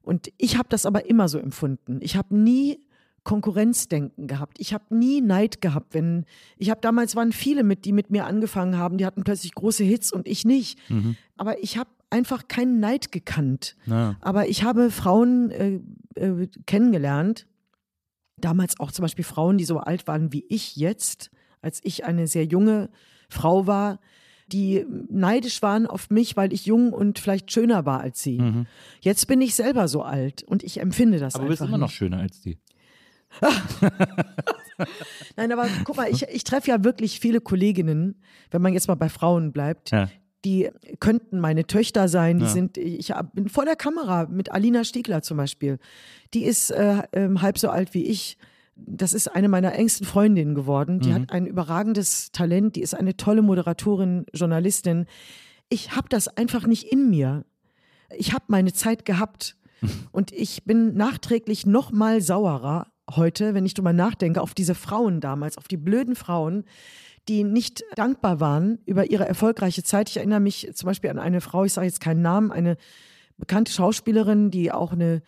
Und 0.02 0.32
ich 0.38 0.58
habe 0.58 0.68
das 0.70 0.86
aber 0.86 1.06
immer 1.06 1.30
so 1.30 1.38
empfunden. 1.38 2.00
Ich 2.02 2.18
habe 2.18 2.36
nie 2.36 2.80
Konkurrenzdenken 3.24 4.28
gehabt. 4.28 4.58
Ich 4.60 4.74
habe 4.74 4.96
nie 4.96 5.22
Neid 5.22 5.62
gehabt, 5.62 5.94
wenn 5.94 6.26
ich 6.58 6.70
habe 6.70 6.82
damals 6.82 7.16
waren 7.16 7.32
viele 7.32 7.64
mit, 7.64 7.86
die 7.86 7.92
mit 7.92 8.10
mir 8.10 8.26
angefangen 8.26 8.78
haben, 8.78 8.98
die 8.98 9.06
hatten 9.06 9.24
plötzlich 9.24 9.54
große 9.54 9.84
Hits 9.84 10.12
und 10.12 10.28
ich 10.28 10.44
nicht. 10.44 10.80
Aber 11.38 11.62
ich 11.64 11.78
habe 11.78 11.90
einfach 12.10 12.48
keinen 12.48 12.80
Neid 12.80 13.12
gekannt. 13.12 13.76
Ja. 13.86 14.16
Aber 14.22 14.48
ich 14.50 14.64
habe 14.64 14.90
Frauen 14.92 15.52
äh, 15.52 15.80
äh, 16.16 16.48
kennengelernt, 16.66 17.48
damals 18.38 18.80
auch 18.80 18.92
zum 18.92 19.04
Beispiel 19.04 19.24
Frauen, 19.24 19.58
die 19.58 19.66
so 19.66 19.78
alt 19.78 20.08
waren 20.08 20.34
wie 20.34 20.46
ich 20.50 20.76
jetzt, 20.76 21.30
als 21.62 21.80
ich 21.84 22.06
eine 22.06 22.28
sehr 22.28 22.46
junge 22.46 22.90
Frau 23.30 23.68
war, 23.68 24.00
die 24.48 24.86
neidisch 25.10 25.62
waren 25.62 25.88
auf 25.88 26.10
mich, 26.10 26.36
weil 26.36 26.52
ich 26.52 26.66
jung 26.66 26.92
und 26.92 27.20
vielleicht 27.20 27.52
schöner 27.52 27.86
war 27.86 28.02
als 28.02 28.22
sie. 28.22 28.66
Jetzt 29.00 29.28
bin 29.28 29.40
ich 29.42 29.56
selber 29.56 29.88
so 29.88 30.02
alt 30.02 30.44
und 30.44 30.64
ich 30.64 30.82
empfinde 30.82 31.20
das 31.20 31.36
Aber 31.36 31.46
du 31.46 31.50
bist 31.52 31.62
immer 31.62 31.78
noch 31.78 31.88
nicht. 31.88 31.96
schöner 31.96 32.18
als 32.20 32.42
die. 32.42 32.58
Nein, 35.36 35.52
aber 35.52 35.68
guck 35.84 35.98
mal, 35.98 36.10
ich, 36.10 36.24
ich 36.24 36.44
treffe 36.44 36.70
ja 36.70 36.84
wirklich 36.84 37.20
viele 37.20 37.42
Kolleginnen, 37.42 38.16
wenn 38.50 38.62
man 38.62 38.74
jetzt 38.74 38.88
mal 38.88 38.96
bei 38.96 39.10
Frauen 39.10 39.52
bleibt, 39.52 39.92
Ja. 39.92 40.10
die 40.44 40.70
könnten 41.00 41.40
meine 41.40 41.66
Töchter 41.68 42.08
sein, 42.08 42.40
die 42.40 42.46
Ja. 42.46 42.50
sind, 42.52 42.78
ich 42.78 43.14
bin 43.34 43.48
vor 43.50 43.66
der 43.66 43.76
Kamera 43.76 44.26
mit 44.28 44.52
Alina 44.52 44.84
Stiegler 44.84 45.22
zum 45.22 45.38
Beispiel. 45.38 45.78
Die 46.34 46.44
ist 46.44 46.72
äh, 46.72 47.04
ähm, 47.14 47.42
halb 47.42 47.58
so 47.60 47.70
alt 47.70 47.94
wie 47.94 48.06
ich. 48.06 48.38
Das 48.76 49.14
ist 49.14 49.28
eine 49.28 49.48
meiner 49.50 49.74
engsten 49.74 50.08
Freundinnen 50.08 50.56
geworden. 50.56 51.00
Die 51.02 51.14
hat 51.14 51.32
ein 51.32 51.46
überragendes 51.46 52.32
Talent, 52.32 52.76
die 52.76 52.82
ist 52.82 52.96
eine 52.96 53.16
tolle 53.16 53.44
Moderatorin, 53.44 54.26
Journalistin. 54.34 55.06
Ich 55.70 55.96
habe 55.96 56.10
das 56.10 56.28
einfach 56.30 56.66
nicht 56.66 56.92
in 56.92 57.10
mir. 57.12 57.46
Ich 58.18 58.34
habe 58.34 58.46
meine 58.48 58.74
Zeit 58.74 59.06
gehabt 59.06 59.56
und 60.12 60.32
ich 60.32 60.64
bin 60.64 60.96
nachträglich 60.96 61.66
noch 61.68 61.92
mal 61.92 62.22
sauerer 62.22 62.91
heute, 63.16 63.54
wenn 63.54 63.66
ich 63.66 63.74
drüber 63.74 63.94
nachdenke, 63.94 64.42
auf 64.42 64.54
diese 64.54 64.76
Frauen 64.76 65.20
damals, 65.22 65.58
auf 65.58 65.68
die 65.68 65.78
blöden 65.78 66.16
Frauen, 66.16 66.64
die 67.28 67.44
nicht 67.44 67.84
dankbar 67.96 68.40
waren 68.40 68.80
über 68.86 69.10
ihre 69.10 69.28
erfolgreiche 69.28 69.84
Zeit. 69.84 70.10
Ich 70.10 70.18
erinnere 70.18 70.40
mich 70.40 70.70
zum 70.74 70.88
Beispiel 70.88 71.10
an 71.10 71.20
eine 71.20 71.42
Frau, 71.42 71.66
ich 71.66 71.74
sage 71.74 71.88
jetzt 71.88 72.02
keinen 72.02 72.22
Namen, 72.22 72.52
eine 72.52 72.78
bekannte 73.38 73.72
Schauspielerin, 73.72 74.52
die 74.52 74.72
auch 74.72 74.92
eine 74.92 75.22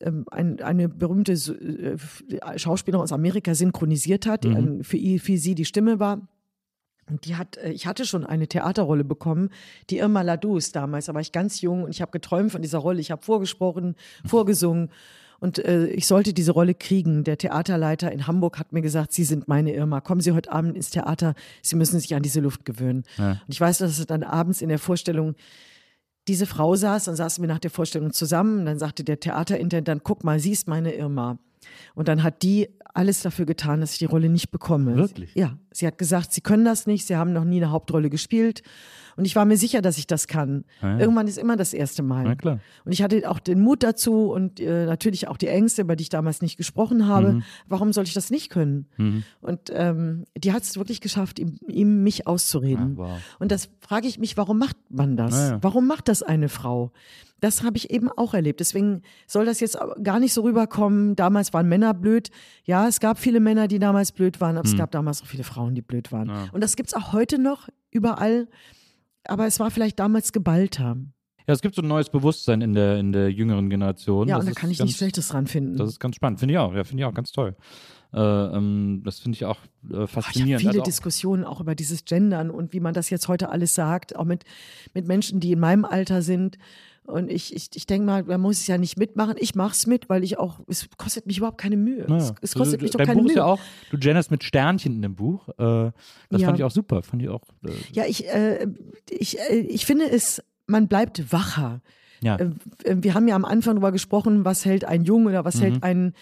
ähm, 0.00 0.24
ein, 0.30 0.60
eine 0.62 0.88
berühmte 0.88 1.32
äh, 1.32 2.58
Schauspielerin 2.58 3.02
aus 3.02 3.12
Amerika 3.12 3.54
synchronisiert 3.54 4.26
hat, 4.26 4.44
die 4.44 4.48
ein, 4.48 4.82
für, 4.82 4.96
für 5.18 5.36
sie 5.36 5.54
die 5.54 5.66
Stimme 5.66 6.00
war. 6.00 6.26
Und 7.10 7.26
die 7.26 7.36
hat, 7.36 7.58
äh, 7.58 7.70
ich 7.70 7.86
hatte 7.86 8.06
schon 8.06 8.24
eine 8.24 8.48
Theaterrolle 8.48 9.04
bekommen, 9.04 9.50
die 9.90 9.98
Irma 9.98 10.22
Ladus 10.22 10.72
damals, 10.72 11.06
da 11.06 11.14
war 11.14 11.20
ich 11.20 11.32
ganz 11.32 11.60
jung 11.60 11.84
und 11.84 11.90
ich 11.90 12.00
habe 12.00 12.12
geträumt 12.12 12.52
von 12.52 12.62
dieser 12.62 12.78
Rolle. 12.78 13.00
Ich 13.00 13.10
habe 13.10 13.22
vorgesprochen, 13.22 13.94
vorgesungen 14.24 14.90
und 15.40 15.58
äh, 15.58 15.86
ich 15.86 16.06
sollte 16.06 16.32
diese 16.32 16.52
Rolle 16.52 16.74
kriegen. 16.74 17.24
Der 17.24 17.38
Theaterleiter 17.38 18.12
in 18.12 18.26
Hamburg 18.26 18.58
hat 18.58 18.72
mir 18.72 18.82
gesagt, 18.82 19.12
Sie 19.12 19.24
sind 19.24 19.48
meine 19.48 19.74
Irma, 19.74 20.00
kommen 20.00 20.20
Sie 20.20 20.32
heute 20.32 20.52
Abend 20.52 20.76
ins 20.76 20.90
Theater, 20.90 21.34
Sie 21.62 21.76
müssen 21.76 21.98
sich 21.98 22.14
an 22.14 22.22
diese 22.22 22.40
Luft 22.40 22.64
gewöhnen. 22.64 23.04
Und 23.46 23.48
ich 23.48 23.60
weiß, 23.60 23.78
dass 23.78 23.98
es 23.98 24.06
dann 24.06 24.22
abends 24.22 24.62
in 24.62 24.68
der 24.68 24.78
Vorstellung 24.78 25.34
diese 26.28 26.46
Frau 26.46 26.76
saß, 26.76 27.04
dann 27.04 27.16
saßen 27.16 27.42
wir 27.42 27.48
nach 27.48 27.58
der 27.58 27.70
Vorstellung 27.70 28.12
zusammen, 28.12 28.66
dann 28.66 28.78
sagte 28.78 29.02
der 29.02 29.18
Theaterintendant, 29.18 30.04
guck 30.04 30.22
mal, 30.22 30.38
sie 30.38 30.52
ist 30.52 30.68
meine 30.68 30.92
Irma. 30.92 31.38
Und 31.94 32.08
dann 32.08 32.22
hat 32.22 32.42
die 32.42 32.68
alles 32.94 33.22
dafür 33.22 33.46
getan, 33.46 33.80
dass 33.80 33.92
ich 33.92 33.98
die 33.98 34.06
Rolle 34.06 34.28
nicht 34.28 34.50
bekomme. 34.50 34.96
Wirklich? 34.96 35.34
Ja, 35.34 35.56
sie 35.70 35.86
hat 35.86 35.98
gesagt, 35.98 36.32
sie 36.32 36.40
können 36.40 36.64
das 36.64 36.86
nicht, 36.86 37.06
sie 37.06 37.16
haben 37.16 37.32
noch 37.32 37.44
nie 37.44 37.58
eine 37.58 37.70
Hauptrolle 37.70 38.10
gespielt. 38.10 38.62
Und 39.16 39.24
ich 39.24 39.36
war 39.36 39.44
mir 39.44 39.56
sicher, 39.56 39.82
dass 39.82 39.98
ich 39.98 40.06
das 40.06 40.28
kann. 40.28 40.64
Ah, 40.80 40.92
ja. 40.92 40.98
Irgendwann 41.00 41.28
ist 41.28 41.36
immer 41.36 41.56
das 41.56 41.74
erste 41.74 42.02
Mal. 42.02 42.24
Na 42.24 42.34
klar. 42.36 42.60
Und 42.84 42.92
ich 42.92 43.02
hatte 43.02 43.28
auch 43.30 43.38
den 43.38 43.60
Mut 43.60 43.82
dazu 43.82 44.30
und 44.32 44.60
äh, 44.60 44.86
natürlich 44.86 45.28
auch 45.28 45.36
die 45.36 45.48
Ängste, 45.48 45.82
über 45.82 45.96
die 45.96 46.02
ich 46.02 46.08
damals 46.08 46.40
nicht 46.40 46.56
gesprochen 46.56 47.06
habe. 47.06 47.34
Mhm. 47.34 47.42
Warum 47.68 47.92
soll 47.92 48.04
ich 48.04 48.14
das 48.14 48.30
nicht 48.30 48.50
können? 48.50 48.86
Und 49.40 49.60
ähm, 49.72 50.24
die 50.36 50.52
hat 50.52 50.62
es 50.62 50.76
wirklich 50.76 51.00
geschafft, 51.00 51.38
ihm, 51.38 51.58
ihm 51.66 52.02
mich 52.02 52.26
auszureden. 52.26 52.94
Ah, 52.98 53.02
wow. 53.02 53.20
Und 53.38 53.52
das 53.52 53.68
frage 53.80 54.06
ich 54.06 54.18
mich, 54.18 54.36
warum 54.36 54.58
macht 54.58 54.76
man 54.88 55.16
das? 55.16 55.34
Ja, 55.34 55.48
ja. 55.50 55.58
Warum 55.62 55.86
macht 55.86 56.08
das 56.08 56.22
eine 56.22 56.48
Frau? 56.48 56.92
Das 57.40 57.62
habe 57.62 57.76
ich 57.76 57.90
eben 57.90 58.08
auch 58.10 58.34
erlebt. 58.34 58.60
Deswegen 58.60 59.02
soll 59.26 59.44
das 59.46 59.60
jetzt 59.60 59.78
gar 60.02 60.20
nicht 60.20 60.32
so 60.34 60.42
rüberkommen. 60.42 61.16
Damals 61.16 61.52
waren 61.52 61.68
Männer 61.68 61.94
blöd. 61.94 62.30
Ja, 62.64 62.86
es 62.86 63.00
gab 63.00 63.18
viele 63.18 63.40
Männer, 63.40 63.66
die 63.68 63.78
damals 63.78 64.12
blöd 64.12 64.40
waren, 64.40 64.56
aber 64.58 64.66
Hm. 64.68 64.72
es 64.74 64.78
gab 64.78 64.90
damals 64.90 65.22
auch 65.22 65.26
viele 65.26 65.44
Frauen, 65.44 65.74
die 65.74 65.82
blöd 65.82 66.12
waren. 66.12 66.30
Und 66.52 66.62
das 66.62 66.76
gibt's 66.76 66.94
auch 66.94 67.12
heute 67.12 67.38
noch 67.40 67.68
überall. 67.90 68.48
Aber 69.24 69.46
es 69.46 69.58
war 69.60 69.70
vielleicht 69.70 69.98
damals 69.98 70.32
geballter. 70.32 70.96
Ja, 71.46 71.54
es 71.54 71.62
gibt 71.62 71.74
so 71.74 71.82
ein 71.82 71.88
neues 71.88 72.10
Bewusstsein 72.10 72.60
in 72.60 72.74
der, 72.74 72.98
in 72.98 73.12
der 73.12 73.30
jüngeren 73.32 73.70
Generation. 73.70 74.28
Ja, 74.28 74.36
Das 74.36 74.46
und 74.46 74.54
da 74.54 74.60
kann 74.60 74.70
ich 74.70 74.78
ganz, 74.78 74.86
nichts 74.86 74.98
Schlechtes 74.98 75.28
dran 75.28 75.46
finden. 75.46 75.76
Das 75.76 75.88
ist 75.88 75.98
ganz 76.00 76.16
spannend. 76.16 76.38
Finde 76.38 76.54
ich 76.54 76.58
auch. 76.58 76.72
Ja, 76.74 76.84
finde 76.84 77.02
ich 77.02 77.04
auch 77.06 77.14
ganz 77.14 77.32
toll. 77.32 77.56
Äh, 78.12 78.18
ähm, 78.20 79.02
das 79.04 79.20
finde 79.20 79.36
ich 79.36 79.44
auch 79.44 79.58
äh, 79.84 79.88
Ich 79.88 79.94
habe 79.96 80.06
faszinierend. 80.08 80.60
viele 80.60 80.70
Also 80.70 80.80
auch- 80.80 80.84
Diskussionen 80.84 81.44
auch 81.44 81.60
über 81.60 81.74
dieses 81.74 82.04
Gendern 82.04 82.50
und 82.50 82.72
wie 82.72 82.80
man 82.80 82.92
das 82.94 83.08
jetzt 83.10 83.28
heute 83.28 83.48
alles 83.50 83.74
sagt, 83.74 84.16
auch 84.16 84.24
mit, 84.24 84.44
mit 84.94 85.06
Menschen, 85.06 85.40
die 85.40 85.52
in 85.52 85.60
meinem 85.60 85.84
Alter 85.84 86.22
sind. 86.22 86.56
Und 87.06 87.28
ich, 87.30 87.54
ich, 87.56 87.70
ich 87.74 87.86
denke 87.86 88.06
mal, 88.06 88.22
man 88.22 88.40
muss 88.40 88.60
es 88.60 88.66
ja 88.68 88.78
nicht 88.78 88.96
mitmachen. 88.96 89.34
Ich 89.38 89.54
mache 89.56 89.72
es 89.72 89.86
mit, 89.86 90.08
weil 90.08 90.22
ich 90.22 90.38
auch, 90.38 90.60
es 90.68 90.88
kostet 90.96 91.26
mich 91.26 91.38
überhaupt 91.38 91.58
keine 91.58 91.76
Mühe. 91.76 92.06
Ja. 92.08 92.16
Es, 92.16 92.32
es 92.40 92.54
kostet 92.54 92.80
Du- 92.80 92.84
mich 92.84 92.92
doch 92.92 92.98
keine 93.00 93.14
Buch 93.14 93.22
Mühe. 93.22 93.30
ist 93.32 93.36
ja 93.36 93.44
auch, 93.44 93.58
du 93.90 93.98
genderst 93.98 94.30
mit 94.30 94.44
Sternchen 94.44 94.94
in 94.94 95.02
dem 95.02 95.14
Buch. 95.16 95.48
Äh, 95.50 95.90
das 96.30 96.40
Ja. 96.40 96.46
fand 96.46 96.58
ich 96.58 96.64
auch 96.64 96.70
super. 96.70 97.02
Fand 97.02 97.22
ich 97.22 97.28
auch. 97.28 97.42
Äh, 97.64 97.70
Ja, 97.92 98.04
ich, 98.06 98.28
äh, 98.28 98.66
ich, 99.10 99.38
äh, 99.40 99.56
ich 99.58 99.86
finde 99.86 100.08
es, 100.08 100.42
man 100.66 100.86
bleibt 100.86 101.32
wacher. 101.32 101.80
ja. 102.20 102.36
Äh, 102.36 102.50
äh, 102.84 102.96
Wir 103.00 103.14
haben 103.14 103.26
ja 103.26 103.34
am 103.34 103.44
Anfang 103.44 103.74
darüber 103.74 103.90
gesprochen, 103.90 104.44
was 104.44 104.64
hält 104.64 104.84
einen 104.84 105.04
jung 105.04 105.26
oder 105.26 105.44
was 105.44 105.56
Mhm. 105.56 105.60
hält 105.62 105.82
einen 105.82 106.14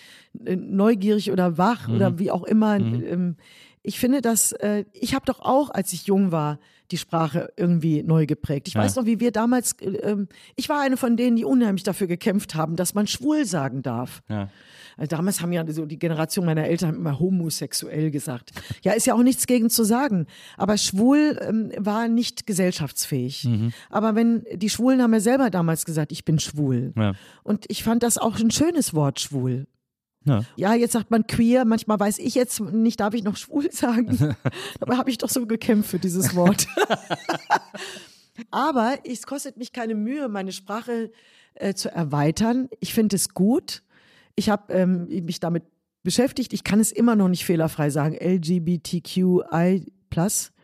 äh, 0.46 0.56
neugierig 0.56 1.30
oder 1.32 1.58
wach 1.58 1.88
oder 1.88 2.18
wie 2.18 2.30
auch 2.30 2.44
immer. 2.44 2.76
Ähm, 2.76 3.36
Ich 3.82 3.98
finde, 3.98 4.20
dass 4.22 4.54
ich 4.92 5.14
habe 5.14 5.24
doch 5.26 5.40
auch, 5.40 5.70
als 5.70 5.92
ich 5.92 6.06
jung 6.06 6.30
war, 6.32 6.58
die 6.90 6.96
Sprache 6.98 7.52
irgendwie 7.56 8.02
neu 8.02 8.26
geprägt. 8.26 8.68
Ich 8.68 8.74
Ja. 8.74 8.80
weiß 8.82 8.96
noch, 8.96 9.04
wie 9.06 9.20
wir 9.20 9.30
damals, 9.30 9.72
äh, 9.80 9.90
ähm, 9.98 10.28
ich 10.56 10.68
war 10.68 10.80
eine 10.80 10.96
von 10.96 11.16
denen, 11.16 11.36
die 11.36 11.44
unheimlich 11.44 11.82
dafür 11.82 12.06
gekämpft 12.06 12.54
haben, 12.54 12.76
dass 12.76 12.94
man 12.94 13.06
schwul 13.06 13.44
sagen 13.44 13.82
darf. 13.82 14.22
ja. 14.28 14.48
Also 15.00 15.14
damals 15.14 15.40
haben 15.40 15.52
ja 15.52 15.64
so 15.70 15.86
die 15.86 15.96
Generation 16.00 16.44
meiner 16.44 16.64
Eltern 16.64 16.96
immer 16.96 17.20
homosexuell 17.20 18.10
gesagt. 18.10 18.50
Ja, 18.82 18.94
ist 18.94 19.06
ja 19.06 19.14
auch 19.14 19.22
nichts 19.22 19.46
gegen 19.46 19.70
zu 19.70 19.84
sagen. 19.84 20.26
Aber 20.56 20.76
schwul 20.76 21.38
ähm, 21.40 21.70
war 21.76 22.08
nicht 22.08 22.48
gesellschaftsfähig. 22.48 23.44
Mhm. 23.44 23.72
Aber 23.90 24.16
wenn 24.16 24.44
die 24.56 24.68
Schwulen 24.68 25.00
haben 25.00 25.12
ja 25.12 25.20
selber 25.20 25.50
damals 25.50 25.84
gesagt, 25.84 26.10
ich 26.10 26.24
bin 26.24 26.40
schwul. 26.40 26.92
Ja. 26.96 27.12
Und 27.44 27.64
ich 27.68 27.84
fand 27.84 28.02
das 28.02 28.18
auch 28.18 28.40
ein 28.40 28.50
schönes 28.50 28.92
Wort, 28.92 29.20
schwul. 29.20 29.68
Ja. 30.24 30.44
Ja, 30.56 30.74
jetzt 30.74 30.92
sagt 30.92 31.10
man 31.10 31.26
queer, 31.26 31.64
manchmal 31.64 31.98
weiß 31.98 32.18
ich 32.18 32.34
jetzt 32.34 32.60
nicht, 32.60 33.00
darf 33.00 33.14
ich 33.14 33.22
noch 33.22 33.36
schwul 33.36 33.70
sagen. 33.72 34.36
Aber 34.80 34.98
habe 34.98 35.10
ich 35.10 35.18
doch 35.18 35.28
so 35.28 35.46
gekämpft 35.46 35.90
für 35.90 35.98
dieses 35.98 36.34
Wort. 36.34 36.66
Aber 38.50 38.98
es 39.04 39.26
kostet 39.26 39.56
mich 39.56 39.72
keine 39.72 39.94
Mühe, 39.94 40.28
meine 40.28 40.52
Sprache 40.52 41.10
äh, 41.54 41.74
zu 41.74 41.90
erweitern. 41.90 42.68
Ich 42.80 42.94
finde 42.94 43.16
es 43.16 43.34
gut. 43.34 43.82
Ich 44.36 44.48
habe 44.48 44.72
ähm, 44.72 45.08
mich 45.24 45.40
damit 45.40 45.64
beschäftigt. 46.02 46.52
Ich 46.52 46.62
kann 46.62 46.78
es 46.78 46.92
immer 46.92 47.16
noch 47.16 47.28
nicht 47.28 47.44
fehlerfrei 47.44 47.90
sagen. 47.90 48.14
LGBTQI+. 48.14 49.86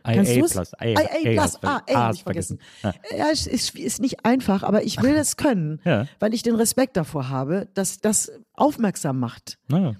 Kannst 0.05 0.33
IA 0.33 0.41
du's? 0.41 0.53
plus. 0.53 0.73
IA, 0.81 1.01
IA 1.23 1.41
plus. 1.41 1.59
Ah, 1.63 1.81
A, 1.89 2.09
A 2.09 2.11
ich 2.13 2.23
vergessen. 2.23 2.59
vergessen. 2.81 3.05
Ja, 3.19 3.27
es 3.33 3.47
ist, 3.47 3.75
ist 3.79 4.01
nicht 4.01 4.25
einfach, 4.25 4.63
aber 4.63 4.83
ich 4.85 5.01
will 5.03 5.15
es 5.15 5.37
können, 5.37 5.81
Ja. 5.85 6.07
weil 6.21 6.35
ich 6.35 6.43
den 6.43 6.55
Respekt 6.55 6.97
davor 6.97 7.29
habe, 7.31 7.69
dass 7.75 8.01
das 8.01 8.31
aufmerksam 8.55 9.19
macht. 9.19 9.59
Ja. 9.71 9.95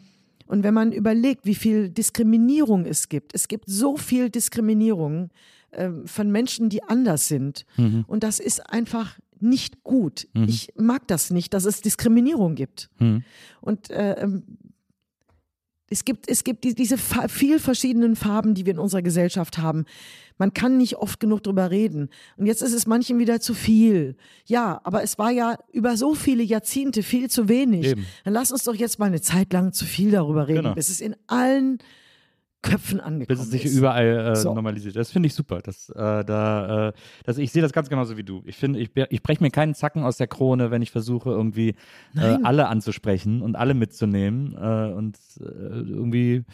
Und 0.47 0.63
wenn 0.63 0.75
man 0.75 0.93
überlegt, 0.93 1.47
wie 1.47 1.55
viel 1.55 1.89
Diskriminierung 1.89 2.85
es 2.85 3.09
gibt, 3.09 3.35
es 3.35 3.49
gibt 3.49 3.65
so 3.67 3.97
viel 3.97 4.29
Diskriminierung 4.31 5.31
ähm, 5.73 6.07
von 6.07 6.31
Menschen, 6.31 6.69
die 6.69 6.83
anders 6.83 7.27
sind. 7.29 7.65
Mhm. 7.79 8.05
Und 8.07 8.23
das 8.25 8.39
ist 8.41 8.61
einfach 8.71 9.19
nicht 9.41 9.83
gut. 9.83 10.27
Ich 10.47 10.69
mag 10.77 11.07
das 11.09 11.31
nicht, 11.31 11.53
dass 11.55 11.65
es 11.67 11.83
Diskriminierung 11.83 12.55
gibt. 12.55 12.89
Mhm. 12.99 13.25
Und 13.61 13.91
äh, 13.91 14.13
ähm, 14.23 14.43
es 15.91 16.05
gibt, 16.05 16.28
es 16.28 16.45
gibt 16.45 16.64
die, 16.64 16.74
diese 16.74 16.97
viel 16.99 17.59
verschiedenen 17.59 18.16
Farben, 18.16 18.55
die 18.55 18.64
wir 18.66 18.72
in 18.72 18.78
unserer 18.78 19.03
Gesellschaft 19.03 19.59
haben. 19.59 19.85
Man 20.39 20.53
kann 20.53 20.78
nicht 20.78 20.97
oft 20.97 21.20
genug 21.20 21.43
drüber 21.43 21.70
reden. 21.70 22.09
Und 22.37 22.47
jetzt 22.47 22.62
ist 22.62 22.72
es 22.72 22.87
manchen 22.87 23.18
wieder 23.18 23.41
zu 23.41 23.55
viel. 23.55 24.16
Ja, 24.47 24.80
aber 24.82 25.03
es 25.03 25.18
war 25.18 25.30
ja 25.30 25.59
über 25.72 25.97
so 25.97 26.14
viele 26.14 26.43
Jahrzehnte 26.43 27.03
viel 27.03 27.30
zu 27.30 27.49
wenig. 27.49 27.87
Eben. 27.87 28.07
Dann 28.24 28.32
lass 28.35 28.51
uns 28.51 28.64
doch 28.64 28.74
jetzt 28.74 28.99
mal 28.99 29.07
eine 29.07 29.20
Zeit 29.20 29.53
lang 29.53 29.72
zu 29.72 29.85
viel 29.85 30.11
darüber 30.11 30.49
reden, 30.49 30.62
Genau. 30.62 30.74
bis 30.74 30.89
es 30.89 31.01
in 31.01 31.14
allen 31.28 31.78
Köpfen 32.65 32.99
angekommen 33.01 33.27
Bis 33.39 33.41
es 33.47 33.51
sich 33.51 33.65
ist. 33.67 33.77
überall 33.77 34.33
äh, 34.33 34.37
So. 34.37 34.55
normalisiert. 34.55 34.97
Das 34.97 35.12
finde 35.12 35.27
ich 35.29 35.35
super. 35.35 35.61
Das, 35.62 35.89
äh, 35.91 36.25
da, 36.25 36.89
äh, 36.89 36.93
das, 37.25 37.39
ich 37.39 37.53
sehe 37.53 37.62
das 37.62 37.73
ganz 37.73 37.89
genauso 37.89 38.17
wie 38.17 38.25
du. 38.25 38.43
Ich 38.47 38.57
finde, 38.57 38.81
ich, 38.81 38.91
ich 39.11 39.23
breche 39.23 39.43
mir 39.43 39.51
keinen 39.51 39.75
Zacken 39.75 40.03
aus 40.03 40.17
der 40.17 40.27
Krone, 40.27 40.71
wenn 40.71 40.83
ich 40.83 40.91
versuche, 40.91 41.31
irgendwie 41.31 41.75
äh, 42.17 42.39
alle 42.43 42.69
anzusprechen 42.69 43.43
und 43.43 43.57
alle 43.57 43.75
mitzunehmen. 43.75 44.55
Äh, 44.55 44.93
und 44.93 45.17
äh, 45.41 45.45
irgendwie 45.45 46.45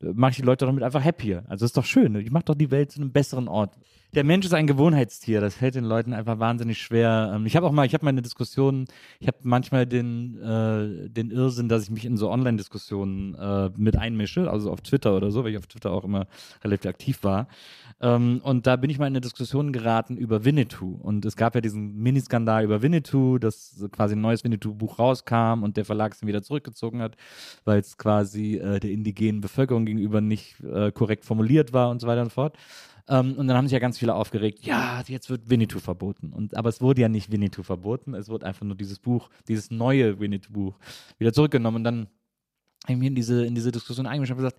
mache 0.00 0.30
ich 0.30 0.36
die 0.36 0.42
Leute 0.42 0.66
damit 0.66 0.82
einfach 0.82 1.04
happier. 1.04 1.44
Also 1.48 1.64
ist 1.64 1.76
doch 1.76 1.84
schön. 1.84 2.14
Ich 2.16 2.30
mache 2.30 2.44
doch 2.44 2.54
die 2.54 2.70
Welt 2.70 2.90
zu 2.90 3.00
einem 3.00 3.12
besseren 3.12 3.48
Ort. 3.48 3.74
Der 4.12 4.24
Mensch 4.24 4.44
ist 4.44 4.54
ein 4.54 4.66
Gewohnheitstier. 4.66 5.40
Das 5.40 5.54
fällt 5.54 5.76
den 5.76 5.84
Leuten 5.84 6.12
einfach 6.12 6.40
wahnsinnig 6.40 6.78
schwer. 6.82 7.32
Ähm, 7.34 7.46
Ich 7.46 7.54
habe 7.54 7.66
auch 7.66 7.72
mal, 7.72 7.86
ich 7.86 7.94
habe 7.94 8.04
meine 8.04 8.22
Diskussionen, 8.22 8.86
ich 9.20 9.28
habe 9.28 9.38
manchmal 9.42 9.86
den, 9.86 10.36
äh, 10.42 11.08
den 11.08 11.30
Irrsinn, 11.30 11.68
dass 11.68 11.84
ich 11.84 11.90
mich 11.90 12.04
in 12.04 12.16
so 12.16 12.28
Online-Diskussionen 12.28 13.34
äh, 13.36 13.70
mit 13.76 13.96
einmische, 13.96 14.50
also 14.50 14.72
auf 14.72 14.80
Twitter 14.80 15.16
oder 15.16 15.30
so, 15.30 15.44
weil 15.44 15.52
ich 15.52 15.58
auf 15.58 15.68
Twitter 15.68 15.92
auch 15.92 16.04
immer 16.04 16.26
relativ 16.64 16.88
aktiv 16.88 17.22
war. 17.22 17.46
Ähm, 18.00 18.40
und 18.42 18.66
da 18.66 18.76
bin 18.76 18.90
ich 18.90 18.98
mal 18.98 19.06
in 19.06 19.12
eine 19.12 19.20
Diskussion 19.20 19.72
geraten 19.72 20.16
über 20.16 20.44
Winnetou. 20.44 20.98
Und 21.00 21.24
es 21.24 21.36
gab 21.36 21.54
ja 21.54 21.60
diesen 21.60 21.96
Miniskandal 21.96 22.64
über 22.64 22.82
Winnetou, 22.82 23.38
dass 23.38 23.84
quasi 23.92 24.16
ein 24.16 24.20
neues 24.20 24.42
Winnetou-Buch 24.42 24.98
rauskam 24.98 25.62
und 25.62 25.76
der 25.76 25.84
Verlag 25.84 26.14
es 26.14 26.26
wieder 26.26 26.42
zurückgezogen 26.42 27.00
hat, 27.00 27.16
weil 27.64 27.78
es 27.78 27.98
quasi 27.98 28.56
äh, 28.56 28.80
der 28.80 28.90
indigenen 28.90 29.40
Bevölkerung 29.40 29.86
gegenüber 29.90 30.20
nicht 30.20 30.60
äh, 30.60 30.92
korrekt 30.92 31.24
formuliert 31.24 31.72
war 31.72 31.90
und 31.90 32.00
so 32.00 32.06
weiter 32.06 32.22
und 32.22 32.32
fort. 32.32 32.56
Ähm, 33.08 33.34
und 33.34 33.48
dann 33.48 33.56
haben 33.56 33.66
sich 33.66 33.72
ja 33.72 33.78
ganz 33.78 33.98
viele 33.98 34.14
aufgeregt, 34.14 34.64
ja, 34.64 35.02
jetzt 35.06 35.30
wird 35.30 35.50
Winnetou 35.50 35.80
verboten. 35.80 36.32
Und, 36.32 36.56
aber 36.56 36.68
es 36.68 36.80
wurde 36.80 37.02
ja 37.02 37.08
nicht 37.08 37.32
Winnetou 37.32 37.62
verboten, 37.62 38.14
es 38.14 38.28
wurde 38.28 38.46
einfach 38.46 38.64
nur 38.64 38.76
dieses 38.76 38.98
Buch, 38.98 39.30
dieses 39.48 39.70
neue 39.70 40.20
Winnetou-Buch 40.20 40.78
wieder 41.18 41.32
zurückgenommen. 41.32 41.78
Und 41.78 41.84
dann 41.84 42.08
habe 42.84 42.92
ich 42.92 42.98
mir 42.98 43.08
in 43.08 43.14
diese, 43.14 43.44
in 43.44 43.54
diese 43.54 43.72
Diskussion 43.72 44.06
eingemischt 44.06 44.30
und 44.32 44.38
gesagt, 44.38 44.58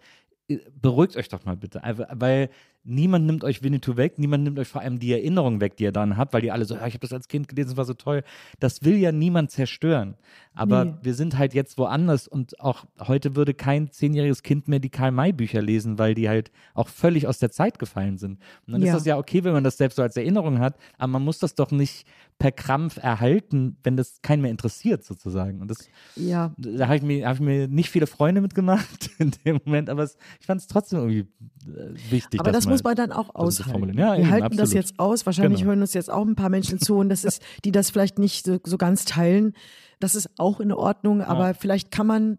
äh, 0.50 0.60
beruhigt 0.80 1.16
euch 1.16 1.30
doch 1.30 1.46
mal 1.46 1.56
bitte. 1.56 1.82
Weil 2.12 2.50
niemand 2.84 3.26
nimmt 3.26 3.44
euch 3.44 3.62
Winnetou 3.64 3.96
weg, 3.98 4.18
niemand 4.18 4.44
nimmt 4.44 4.58
euch 4.58 4.68
vor 4.68 4.82
allem 4.82 4.98
die 5.00 5.12
Erinnerung 5.14 5.62
weg, 5.62 5.78
die 5.78 5.84
ihr 5.84 5.92
dann 5.92 6.18
habt, 6.18 6.34
weil 6.34 6.42
die 6.42 6.52
alle 6.52 6.66
so, 6.66 6.76
ja, 6.76 6.88
ich 6.88 6.94
habe 6.94 7.02
das 7.02 7.14
als 7.14 7.28
Kind 7.28 7.48
gelesen, 7.48 7.70
das 7.70 7.78
war 7.78 7.86
so 7.86 7.94
toll. 7.94 8.24
Das 8.60 8.84
will 8.84 8.98
ja 8.98 9.12
niemand 9.12 9.52
zerstören. 9.52 10.16
Aber 10.54 10.86
Nee. 10.86 10.94
wir 11.04 11.14
sind 11.14 11.38
halt 11.38 11.54
jetzt 11.54 11.78
woanders 11.78 12.28
und 12.28 12.60
auch 12.60 12.86
heute 13.00 13.36
würde 13.36 13.54
kein 13.54 13.90
zehnjähriges 13.92 14.44
Kind 14.44 14.68
mehr 14.68 14.80
die 14.80 14.90
Karl-May-Bücher 14.90 15.62
lesen, 15.62 15.98
weil 16.00 16.14
die 16.16 16.28
halt 16.28 16.52
auch 16.74 16.90
völlig 16.90 17.28
aus 17.28 17.40
der 17.40 17.52
Zeit 17.52 17.80
gefallen 17.80 18.18
sind. 18.18 18.40
Und 18.68 18.74
dann 18.74 18.82
Ja. 18.82 18.88
ist 18.88 19.00
das 19.00 19.06
ja 19.06 19.18
okay, 19.18 19.44
wenn 19.44 19.54
man 19.54 19.64
das 19.64 19.78
selbst 19.78 19.96
so 19.96 20.02
als 20.02 20.18
Erinnerung 20.18 20.60
hat, 20.60 20.76
aber 20.98 21.08
man 21.12 21.24
muss 21.24 21.40
das 21.40 21.56
doch 21.56 21.72
nicht 21.72 22.06
per 22.38 22.52
Krampf 22.52 22.98
erhalten, 22.98 23.78
wenn 23.84 23.96
das 23.96 24.22
keinen 24.24 24.42
mehr 24.42 24.52
interessiert 24.52 25.04
sozusagen. 25.06 25.62
Und 25.62 25.70
das, 25.70 25.88
Ja. 26.16 26.52
da 26.58 26.88
habe 26.88 26.96
ich, 26.98 27.04
mir- 27.04 27.28
hab 27.28 27.36
ich 27.36 27.42
mir 27.42 27.68
nicht 27.68 27.90
viele 27.92 28.08
Freunde 28.08 28.42
mitgemacht 28.42 29.10
in 29.20 29.32
dem 29.46 29.60
Moment, 29.64 29.90
aber 29.90 30.04
es, 30.04 30.18
ich 30.40 30.48
fand 30.48 30.60
es 30.60 30.68
trotzdem 30.68 31.00
irgendwie 31.00 31.28
äh, 31.70 32.12
wichtig. 32.12 32.40
Aber 32.40 32.52
dass 32.52 32.66
das 32.66 32.71
muss 32.72 32.84
man 32.84 32.96
dann 32.96 33.12
auch 33.12 33.30
das 33.34 33.56
zu 33.58 33.64
aushalten. 33.64 33.98
Ja, 33.98 34.14
wir 34.14 34.20
eben, 34.20 34.32
halten 34.32 34.58
das 34.58 34.70
absolut. 34.70 34.74
jetzt 34.74 35.00
aus. 35.00 35.26
Wahrscheinlich 35.26 35.60
Genau. 35.62 35.70
hören 35.72 35.82
uns 35.82 35.94
jetzt 35.94 36.10
auch 36.10 36.26
ein 36.26 36.36
paar 36.36 36.50
Menschen 36.50 36.80
zu 36.80 36.98
und 36.98 37.10
das 37.10 37.24
ist, 37.24 37.42
die 37.66 37.72
das 37.72 37.90
vielleicht 37.92 38.18
nicht 38.20 38.46
so, 38.46 38.60
so 38.64 38.78
ganz 38.78 39.06
teilen. 39.06 39.54
Das 40.00 40.16
ist 40.16 40.30
auch 40.40 40.60
in 40.60 40.72
Ordnung, 40.72 41.22
aber 41.22 41.54
vielleicht 41.54 41.92
kann 41.92 42.08
man, 42.08 42.38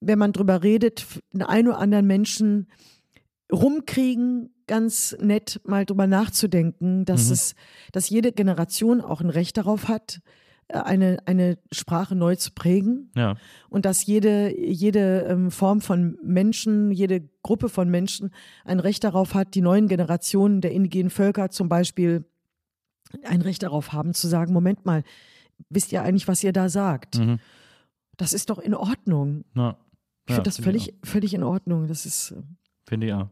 wenn 0.00 0.18
man 0.18 0.32
drüber 0.32 0.62
redet, 0.62 1.04
den 1.32 1.42
einen 1.42 1.68
oder 1.68 1.78
anderen 1.78 2.06
Menschen 2.06 2.68
rumkriegen, 3.52 4.50
ganz 4.66 5.16
nett 5.20 5.60
mal 5.64 5.86
drüber 5.86 6.06
nachzudenken, 6.06 7.04
dass 7.04 7.26
Mhm. 7.26 7.32
es, 7.32 7.54
dass 7.92 8.10
jede 8.10 8.32
Generation 8.32 9.00
auch 9.00 9.20
ein 9.20 9.30
Recht 9.30 9.56
darauf 9.56 9.88
hat, 9.88 10.20
eine, 10.70 11.18
eine 11.26 11.58
Sprache 11.72 12.14
neu 12.14 12.36
zu 12.36 12.50
prägen 12.52 13.10
Ja, 13.16 13.36
und 13.70 13.84
dass 13.84 14.04
jede, 14.04 14.54
jede 14.58 15.20
ähm, 15.28 15.50
Form 15.50 15.80
von 15.80 16.18
Menschen, 16.22 16.90
jede 16.90 17.28
Gruppe 17.42 17.68
von 17.68 17.88
Menschen 17.88 18.30
ein 18.64 18.78
Recht 18.80 19.04
darauf 19.04 19.34
hat, 19.34 19.54
die 19.54 19.62
neuen 19.62 19.88
Generationen 19.88 20.60
der 20.60 20.72
indigenen 20.72 21.10
Völker 21.10 21.50
zum 21.50 21.68
Beispiel 21.68 22.24
ein 23.24 23.40
Recht 23.40 23.62
darauf 23.62 23.92
haben, 23.92 24.12
zu 24.12 24.28
sagen, 24.28 24.52
Moment 24.52 24.84
mal, 24.84 25.02
wisst 25.70 25.92
ihr 25.92 26.02
eigentlich, 26.02 26.28
was 26.28 26.44
ihr 26.44 26.52
da 26.52 26.68
sagt? 26.68 27.18
Mhm. 27.18 27.38
Das 28.18 28.32
ist 28.32 28.50
doch 28.50 28.58
in 28.58 28.74
Ordnung. 28.74 29.44
ja. 29.54 29.76
Ich 30.26 30.32
Ja, 30.32 30.36
finde 30.36 30.48
das 30.50 30.56
finde 30.56 30.76
ich 30.76 30.84
völlig, 30.84 31.08
völlig 31.08 31.34
in 31.34 31.42
Ordnung. 31.42 31.86
Das 31.86 32.04
ist, 32.04 32.32
äh, 32.32 32.42
Finde 32.86 33.06
ich 33.06 33.12
auch. 33.14 33.28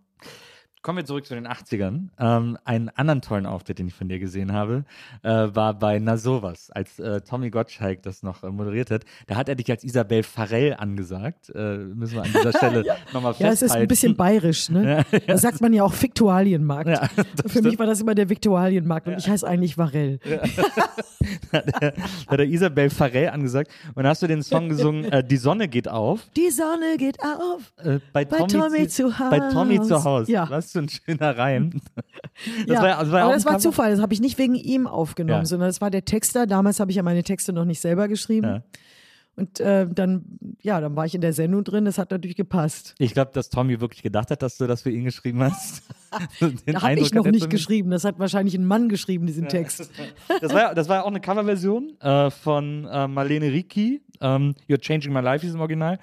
Kommen 0.87 0.99
wir 0.99 1.05
zurück 1.05 1.27
zu 1.27 1.35
den 1.35 1.49
80ern. 1.49 2.11
Ähm, 2.17 2.59
einen 2.65 2.91
anderen 2.91 3.21
tollen 3.21 3.45
Auftritt, 3.45 3.81
den 3.81 3.89
ich 3.89 3.95
von 3.95 4.09
dir 4.09 4.21
gesehen 4.21 4.53
habe, 4.53 4.85
äh, 5.25 5.29
war 5.53 5.75
bei 5.75 5.99
Na 5.99 6.17
sowas, 6.17 6.71
als 6.71 7.01
äh, 7.01 7.23
Tommy 7.23 7.51
Gottschalk 7.51 8.05
das 8.05 8.23
noch 8.23 8.45
äh, 8.45 8.51
moderiert 8.51 8.93
hat. 8.93 9.03
Da 9.27 9.35
hat 9.35 9.49
er 9.49 9.57
dich 9.57 9.69
als 9.69 9.83
Isabel 9.83 10.23
Farrell 10.23 10.77
angesagt. 10.79 11.51
Äh, 11.53 11.79
müssen 11.79 12.15
wir 12.15 12.23
an 12.23 12.29
dieser 12.33 12.53
Stelle 12.57 12.85
nochmal 13.13 13.35
festhalten. 13.35 13.43
ja, 13.43 13.49
es 13.49 13.63
ist 13.63 13.73
ein 13.73 13.89
bisschen 13.89 14.15
bayerisch, 14.15 14.69
ne? 14.69 15.05
Da 15.27 15.37
sagt 15.39 15.61
man 15.61 15.73
ja 15.73 15.83
auch 15.83 15.93
Viktualienmarkt. 16.01 16.89
Ja, 16.89 17.09
Für 17.09 17.23
mich 17.47 17.51
stimmt. 17.51 17.79
war 17.81 17.87
das 17.87 18.01
immer 18.01 18.15
der 18.15 18.29
Viktualienmarkt 18.29 19.09
und 19.09 19.19
ich 19.19 19.29
heiße 19.29 19.45
eigentlich 19.45 19.77
Varell. 19.77 20.21
hat 21.53 21.83
er, 21.83 21.95
hat 22.29 22.39
er 22.39 22.45
Isabel 22.47 22.91
Farrell 22.91 23.31
angesagt. 23.31 23.73
Und 23.97 24.05
da 24.05 24.11
hast 24.11 24.23
du 24.23 24.29
den 24.29 24.45
Song 24.45 24.69
gesungen, 24.69 25.05
äh, 25.07 25.25
Die 25.25 25.37
Sonne 25.37 25.67
geht 25.67 25.89
auf. 25.89 26.21
Die 26.37 26.51
Sonne 26.51 26.97
geht 26.97 27.19
auf. 27.21 27.73
Äh, 27.79 27.99
bei, 28.13 28.25
Bei 28.25 28.39
Tommy, 28.39 28.53
Tommy 28.53 28.87
zu, 28.87 29.11
zu 29.11 29.31
Bei 29.31 29.41
Tommy 29.51 29.83
zu 29.83 30.05
Hause. 30.05 30.31
Ja. 30.31 30.49
Was 30.49 30.76
für 30.77 30.83
ein 30.85 30.89
schöner 30.89 31.37
Reim. 31.39 31.71
Das 32.67 32.77
ja, 32.77 32.83
war, 32.83 33.01
das 33.03 33.11
war 33.13 33.23
aber 33.23 33.33
das 33.35 33.45
war. 33.47 33.59
Zufall, 33.59 33.91
das 33.91 34.01
habe 34.01 34.13
ich 34.15 34.21
nicht 34.21 34.39
wegen 34.39 34.55
ihm 34.55 34.87
aufgenommen, 34.87 35.41
Ja. 35.43 35.47
sondern 35.47 35.69
das 35.69 35.81
war 35.81 35.91
der 35.91 36.05
Texter. 36.05 36.47
Damals 36.47 36.81
habe 36.81 36.91
ich 36.91 36.97
ja 36.97 37.03
meine 37.03 37.23
Texte 37.23 37.53
noch 37.53 37.65
nicht 37.65 37.81
selber 37.81 38.09
geschrieben. 38.09 38.47
Ja. 38.47 38.63
Und 39.39 39.61
äh, 39.61 39.87
dann, 39.87 40.25
ja, 40.63 40.81
dann 40.81 40.97
war 40.97 41.05
ich 41.05 41.15
in 41.15 41.21
der 41.21 41.35
Sendung 41.35 41.63
drin, 41.63 41.85
das 41.85 41.99
hat 41.99 42.11
natürlich 42.11 42.37
gepasst. 42.37 42.95
Ich 42.99 43.13
glaube, 43.13 43.33
dass 43.35 43.51
Tommy 43.51 43.79
wirklich 43.83 44.03
gedacht 44.03 44.31
hat, 44.31 44.41
dass 44.41 44.57
du 44.57 44.67
das 44.67 44.81
für 44.81 44.91
ihn 44.91 45.05
geschrieben 45.05 45.43
hast. 45.43 45.83
Da 46.65 46.81
habe 46.81 46.95
ich 47.01 47.13
noch 47.13 47.27
nicht 47.27 47.51
geschrieben, 47.51 47.91
das 47.91 48.05
hat 48.05 48.19
wahrscheinlich 48.19 48.55
ein 48.55 48.65
Mann 48.65 48.89
geschrieben, 48.89 49.27
diesen 49.27 49.49
Text. 49.49 49.91
Das 50.41 50.55
war, 50.55 50.61
ja- 50.63 50.75
das 50.75 50.89
war 50.89 51.05
auch 51.05 51.09
eine 51.09 51.21
Coverversion 51.21 52.01
äh, 52.01 52.31
von 52.31 52.87
äh, 52.87 53.07
Marlene 53.09 53.53
Ricci. 53.53 54.01
Ähm, 54.23 54.55
You're 54.67 54.81
Changing 54.81 55.13
My 55.13 55.21
Life 55.21 55.47
ist 55.47 55.53
im 55.53 55.61
Original. 55.61 55.99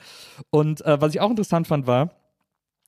Und 0.52 0.86
äh, 0.86 1.02
was 1.02 1.16
ich 1.16 1.22
auch 1.22 1.32
interessant 1.32 1.66
fand, 1.66 1.88
war, 1.88 2.12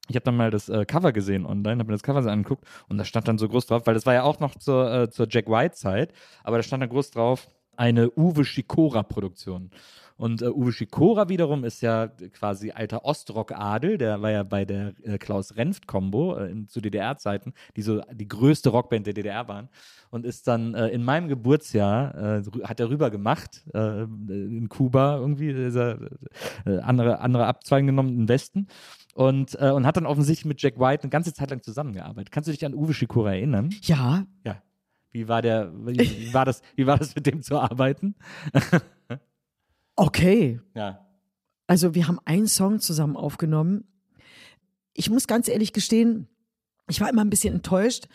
ich 0.07 0.15
habe 0.15 0.23
dann 0.23 0.37
mal 0.37 0.51
das 0.51 0.69
äh, 0.69 0.85
Cover 0.85 1.11
gesehen 1.11 1.45
online, 1.45 1.79
habe 1.79 1.85
mir 1.85 1.95
das 1.95 2.03
Cover 2.03 2.21
so 2.23 2.29
angeguckt 2.29 2.65
und 2.89 2.97
da 2.97 3.05
stand 3.05 3.27
dann 3.27 3.37
so 3.37 3.47
groß 3.47 3.67
drauf, 3.67 3.83
weil 3.85 3.93
das 3.93 4.05
war 4.05 4.13
ja 4.13 4.23
auch 4.23 4.39
noch 4.39 4.55
zur, 4.55 4.91
äh, 4.91 5.09
zur 5.09 5.27
Jack 5.29 5.47
White-Zeit, 5.47 6.13
aber 6.43 6.57
da 6.57 6.63
stand 6.63 6.81
dann 6.81 6.89
groß 6.89 7.11
drauf, 7.11 7.49
eine 7.77 8.09
Uwe 8.11 8.45
Schikora-Produktion. 8.45 9.71
Und 10.17 10.41
äh, 10.41 10.49
Uwe 10.49 10.71
Schikora 10.71 11.27
wiederum 11.27 11.63
ist 11.65 11.81
ja 11.81 12.07
quasi 12.07 12.71
alter 12.71 13.03
Ostrock-Adel, 13.03 13.97
der 13.97 14.21
war 14.21 14.31
ja 14.31 14.43
bei 14.43 14.63
der 14.63 14.93
äh, 15.03 15.17
Klaus-Renft-Kombo 15.17 16.37
äh, 16.37 16.67
zu 16.67 16.79
DDR-Zeiten, 16.79 17.53
die 17.75 17.81
so 17.81 18.01
die 18.11 18.27
größte 18.27 18.69
Rockband 18.69 19.07
der 19.07 19.13
DDR 19.13 19.47
waren. 19.47 19.69
Und 20.11 20.25
ist 20.25 20.47
dann 20.47 20.73
äh, 20.73 20.87
in 20.87 21.03
meinem 21.03 21.27
Geburtsjahr, 21.27 22.37
äh, 22.37 22.43
hat 22.63 22.79
er 22.79 22.89
rüber 22.89 23.09
gemacht, 23.09 23.65
äh, 23.73 24.03
in 24.03 24.69
Kuba 24.69 25.17
irgendwie, 25.17 25.49
ist 25.49 25.75
er, 25.75 25.99
äh, 26.65 26.79
andere, 26.79 27.19
andere 27.19 27.45
Abzweigen 27.47 27.87
genommen 27.87 28.17
im 28.17 28.29
Westen. 28.29 28.67
Und, 29.15 29.57
äh, 29.59 29.71
und 29.71 29.85
hat 29.85 29.97
dann 29.97 30.05
offensichtlich 30.05 30.45
mit 30.45 30.61
Jack 30.61 30.79
White 30.79 31.03
eine 31.03 31.09
ganze 31.09 31.33
Zeit 31.33 31.49
lang 31.49 31.61
zusammengearbeitet. 31.61 32.31
Kannst 32.31 32.47
du 32.47 32.51
dich 32.51 32.65
an 32.65 32.73
Uwe 32.73 32.93
Schikora 32.93 33.33
erinnern? 33.33 33.69
Ja, 33.81 34.25
Ja. 34.45 34.61
Wie 35.11 35.29
war 35.29 35.41
der, 35.41 35.71
wie, 35.73 35.97
wie 35.97 36.33
war 36.33 36.43
das, 36.43 36.61
wie 36.75 36.85
war 36.85 36.97
das 36.97 37.15
mit 37.15 37.25
dem 37.25 37.41
zu 37.41 37.57
arbeiten? 37.57 38.15
okay. 39.95 40.59
Ja. 40.73 41.05
Also 41.67 41.95
wir 41.95 42.07
haben 42.07 42.19
einen 42.25 42.47
Song 42.47 42.79
zusammen 42.79 43.15
aufgenommen. 43.15 43.85
Ich 44.93 45.09
muss 45.09 45.27
ganz 45.27 45.47
ehrlich 45.47 45.73
gestehen, 45.73 46.27
ich 46.87 47.01
war 47.01 47.09
immer 47.09 47.23
ein 47.23 47.29
bisschen 47.29 47.55
enttäuscht, 47.55 48.05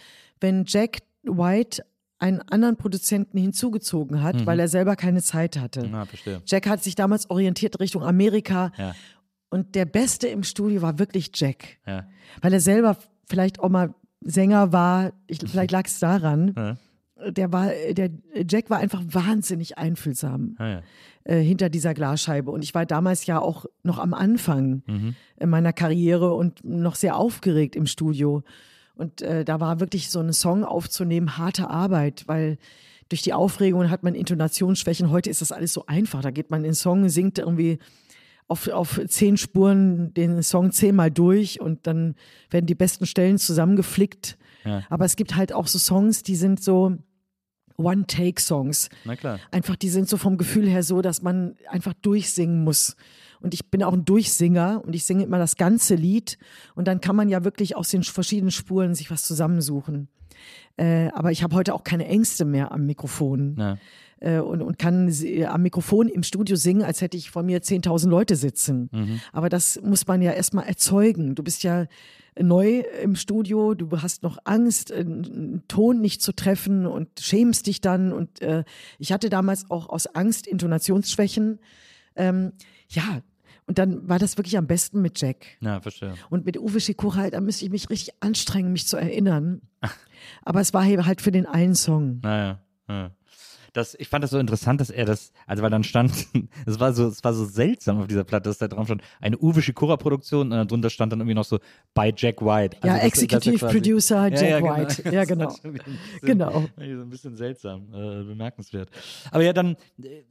wenn 0.41 0.65
Jack 0.67 0.99
White 1.25 1.85
einen 2.19 2.41
anderen 2.43 2.77
Produzenten 2.77 3.39
hinzugezogen 3.39 4.23
hat, 4.23 4.47
weil 4.47 4.61
er 4.61 4.69
selber 4.69 4.95
keine 4.95 5.23
Zeit 5.23 5.57
hatte. 5.59 5.89
Na, 5.91 6.05
verstehe. 6.05 6.43
Jack 6.47 6.69
hat 6.69 6.83
sich 6.83 6.95
damals 6.95 7.29
orientiert 7.31 7.81
Richtung 7.81 8.03
Amerika 8.05 8.73
Ja. 8.77 8.95
und 9.49 9.75
der 9.75 9.87
Beste 9.87 10.29
im 10.29 10.43
Studio 10.43 10.83
war 10.83 10.99
wirklich 10.99 11.31
Jack, 11.35 11.79
Ja. 11.87 12.07
weil 12.43 12.53
er 12.53 12.61
selber 12.61 12.97
vielleicht 13.29 13.59
auch 13.61 13.69
mal 13.71 13.95
Sänger 14.23 14.71
war. 14.73 15.13
Ich, 15.29 15.39
vielleicht 15.41 15.71
lag 15.71 15.87
es 15.87 15.99
daran. 15.99 16.53
Ja. 16.57 16.77
Der 17.29 17.53
war, 17.53 17.71
der 17.93 18.11
Jack 18.49 18.71
war 18.71 18.79
einfach 18.79 19.03
wahnsinnig 19.09 19.77
einfühlsam 19.79 20.55
Ah, 20.59 20.69
ja. 20.69 20.83
äh, 21.25 21.41
hinter 21.43 21.69
dieser 21.69 21.93
Glasscheibe. 21.95 22.51
Und 22.51 22.63
ich 22.65 22.75
war 22.75 22.87
damals 22.87 23.27
ja 23.27 23.39
auch 23.41 23.67
noch 23.83 23.99
am 23.99 24.15
Anfang 24.15 24.83
Mhm. 24.87 25.15
äh, 25.37 25.47
meiner 25.47 25.73
Karriere 25.73 26.33
und 26.35 26.65
noch 26.65 26.95
sehr 26.95 27.17
aufgeregt 27.17 27.77
im 27.77 27.87
Studio. 27.87 28.43
Und 28.95 29.23
äh, 29.23 29.45
da 29.45 29.61
war 29.61 29.81
wirklich 29.81 30.11
so 30.11 30.21
einen 30.21 30.33
Song 30.33 30.65
aufzunehmen, 30.65 31.37
harte 31.39 31.69
Arbeit, 31.71 32.25
weil 32.27 32.59
durch 33.09 33.23
die 33.23 33.33
Aufregung 33.33 33.91
hat 33.91 34.03
man 34.03 34.15
Intonationsschwächen. 34.15 35.11
Heute 35.11 35.31
ist 35.31 35.41
das 35.41 35.53
alles 35.53 35.73
so 35.73 35.85
einfach. 35.87 36.23
Da 36.23 36.31
geht 36.31 36.51
man 36.51 36.61
in 36.61 36.71
den 36.71 36.75
Song, 36.75 37.09
singt 37.09 37.39
irgendwie 37.39 37.79
auf, 38.47 38.69
auf 38.69 39.01
zehn 39.09 39.37
Spuren 39.37 40.13
den 40.15 40.43
Song 40.43 40.71
zehnmal 40.73 41.11
durch 41.11 41.61
und 41.61 41.87
dann 41.87 42.15
werden 42.51 42.67
die 42.67 42.75
besten 42.75 43.07
Stellen 43.07 43.39
zusammengeflickt. 43.39 44.37
Ja. 44.65 44.83
Aber 44.91 45.05
es 45.07 45.17
gibt 45.17 45.35
halt 45.37 45.53
auch 45.53 45.67
so 45.67 45.79
Songs, 45.79 46.23
die 46.23 46.37
sind 46.37 46.63
so 46.63 46.97
One-Take-Songs. 47.83 48.89
Na 49.05 49.17
klar. 49.17 49.39
Einfach, 49.51 49.77
die 49.77 49.89
sind 49.89 50.09
so 50.09 50.17
vom 50.17 50.37
Gefühl 50.37 50.69
her 50.69 50.83
so, 50.83 51.03
dass 51.03 51.23
man 51.23 51.57
einfach 51.69 51.95
durchsingen 51.95 52.63
muss. 52.65 52.97
Und 53.41 53.55
ich 53.55 53.71
bin 53.71 53.83
auch 53.83 53.93
ein 53.95 54.05
Durchsinger 54.05 54.83
und 54.85 54.95
ich 54.95 55.05
singe 55.05 55.25
immer 55.25 55.39
das 55.39 55.57
ganze 55.57 55.95
Lied. 55.95 56.39
Und 56.75 56.87
dann 56.89 57.01
kann 57.01 57.17
man 57.17 57.29
ja 57.29 57.43
wirklich 57.45 57.77
aus 57.77 57.89
den 57.89 58.03
verschiedenen 58.03 58.51
Spuren 58.51 58.95
sich 58.95 59.11
was 59.11 59.23
zusammensuchen. 59.25 60.09
Äh, 60.77 61.09
aber 61.13 61.31
ich 61.33 61.43
habe 61.43 61.55
heute 61.57 61.75
auch 61.75 61.85
keine 61.85 62.07
Ängste 62.07 62.45
mehr 62.45 62.73
am 62.73 62.87
Mikrofon 62.87 63.57
Ja. 63.59 63.79
äh, 64.21 64.39
und, 64.41 64.63
und 64.63 64.79
kann 64.79 65.11
sie- 65.11 65.47
am 65.47 65.63
Mikrofon 65.63 66.09
im 66.09 66.23
Studio 66.23 66.57
singen, 66.57 66.83
als 66.83 67.01
hätte 67.01 67.17
ich 67.17 67.31
vor 67.31 67.43
mir 67.43 67.61
10.000 67.63 68.09
Leute 68.11 68.37
sitzen. 68.37 69.21
Aber 69.33 69.49
das 69.49 69.81
muss 69.83 70.07
man 70.07 70.23
ja 70.23 70.33
erstmal 70.33 70.67
erzeugen. 70.67 71.35
Du 71.35 71.43
bist 71.43 71.63
ja 71.63 71.87
neu 72.39 72.83
im 73.03 73.17
Studio, 73.17 73.75
du 73.75 73.91
hast 74.03 74.23
noch 74.23 74.39
Angst, 74.45 74.93
einen 74.93 75.25
einen 75.25 75.69
Ton 75.69 76.01
nicht 76.01 76.23
zu 76.23 76.33
treffen 76.33 76.87
und 76.87 77.09
schämst 77.21 77.67
dich 77.67 77.81
dann. 77.81 78.13
Und 78.13 78.41
äh, 78.43 78.65
ich 78.99 79.13
hatte 79.13 79.31
damals 79.31 79.71
auch 79.71 79.89
aus 79.89 80.07
Angst 80.07 80.47
Intonationsschwächen. 80.47 81.61
Ähm, 82.17 82.53
ja, 82.89 83.23
und 83.67 83.79
dann 83.79 84.09
war 84.09 84.19
das 84.19 84.37
wirklich 84.37 84.59
am 84.59 84.67
besten 84.67 85.01
mit 85.01 85.21
Jack. 85.21 85.47
Ja, 85.61 85.81
verstehe. 85.81 86.15
Und 86.29 86.45
mit 86.45 86.59
Uwe 86.59 86.81
Schikora, 86.81 87.31
da 87.31 87.41
müsste 87.41 87.65
ich 87.65 87.71
mich 87.71 87.89
richtig 87.89 88.15
anstrengen, 88.21 88.73
mich 88.73 88.87
zu 88.87 88.97
erinnern. 88.97 89.61
Aber 90.43 90.61
es 90.61 90.75
war 90.75 90.85
halt 90.85 91.21
für 91.21 91.31
den 91.31 91.47
einen 91.47 91.75
Song. 91.75 92.21
Naja. 92.23 92.61
Ja. 92.89 93.13
Das, 93.73 93.95
ich 93.99 94.09
fand 94.09 94.25
das 94.25 94.31
so 94.31 94.39
interessant, 94.39 94.81
dass 94.81 94.91
er 94.91 95.05
das, 95.05 95.33
also 95.47 95.63
weil 95.63 95.71
dann 95.71 95.85
stand, 95.85 96.13
es 96.67 96.81
war 96.81 96.93
so, 96.93 97.07
es 97.07 97.23
war 97.23 97.33
so 97.33 97.45
seltsam 97.45 98.01
auf 98.01 98.07
dieser 98.09 98.25
Platte, 98.25 98.49
dass 98.49 98.59
da 98.59 98.69
drauf 98.69 98.87
stand, 98.87 99.03
eine 99.21 99.39
Uwe 99.39 99.63
Shikora-Produktion 99.63 100.51
und 100.53 100.71
darunter 100.71 100.91
stand 100.91 101.13
dann 101.13 101.21
irgendwie 101.21 101.35
noch 101.35 101.45
so 101.45 101.59
bei 101.95 102.13
Jack 102.17 102.41
White. 102.43 102.77
Ja, 102.85 102.95
dass- 102.99 103.03
dass 103.03 103.03
er 103.03 103.05
Executive 103.07 103.67
Producer 103.67 104.29
Ja, 104.29 104.29
Jack 104.29 104.43
ja, 104.51 104.59
genau. 104.61 104.77
White. 104.77 105.03
Ja, 105.05 105.25
Das 105.25 105.29
genau. 105.29 105.73
bisschen- 105.73 105.99
Genau. 106.23 106.65
So 106.77 106.83
ein 107.03 107.11
bisschen 107.11 107.37
seltsam, 107.37 107.83
äh, 107.93 108.25
bemerkenswert. 108.25 108.89
Aber 109.31 109.43
ja, 109.43 109.53
dann, 109.53 109.77
äh, 110.03 110.23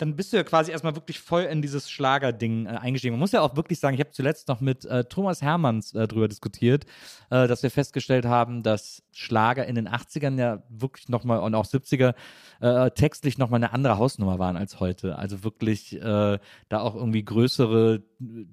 dann 0.00 0.16
bist 0.16 0.32
du 0.32 0.38
ja 0.38 0.44
quasi 0.44 0.70
erstmal 0.70 0.96
wirklich 0.96 1.20
voll 1.20 1.42
in 1.42 1.60
dieses 1.60 1.90
Schlagerding 1.90 2.64
äh, 2.66 2.70
eingestiegen. 2.70 3.12
Man 3.12 3.20
muss 3.20 3.32
ja 3.32 3.42
auch 3.42 3.54
wirklich 3.54 3.78
sagen, 3.80 3.94
ich 3.94 4.00
habe 4.00 4.12
zuletzt 4.12 4.48
noch 4.48 4.60
mit 4.60 4.86
äh, 4.86 5.04
Thomas 5.04 5.42
Hermanns 5.42 5.94
äh, 5.94 6.08
drüber 6.08 6.26
diskutiert, 6.26 6.86
äh, 7.28 7.46
dass 7.46 7.62
wir 7.62 7.70
festgestellt 7.70 8.24
haben, 8.24 8.62
dass 8.62 9.02
Schlager 9.12 9.66
in 9.66 9.74
den 9.74 9.88
80ern 9.88 10.38
ja 10.38 10.62
wirklich 10.70 11.10
nochmal 11.10 11.40
und 11.40 11.54
auch 11.54 11.66
70er 11.66 12.14
äh, 12.60 12.90
textlich 12.92 13.36
nochmal 13.36 13.58
eine 13.58 13.72
andere 13.72 13.98
Hausnummer 13.98 14.38
waren 14.38 14.56
als 14.56 14.80
heute. 14.80 15.18
Also 15.18 15.44
wirklich 15.44 15.94
äh, 15.94 16.38
da 16.68 16.80
auch 16.80 16.94
irgendwie 16.94 17.24
größere 17.24 18.02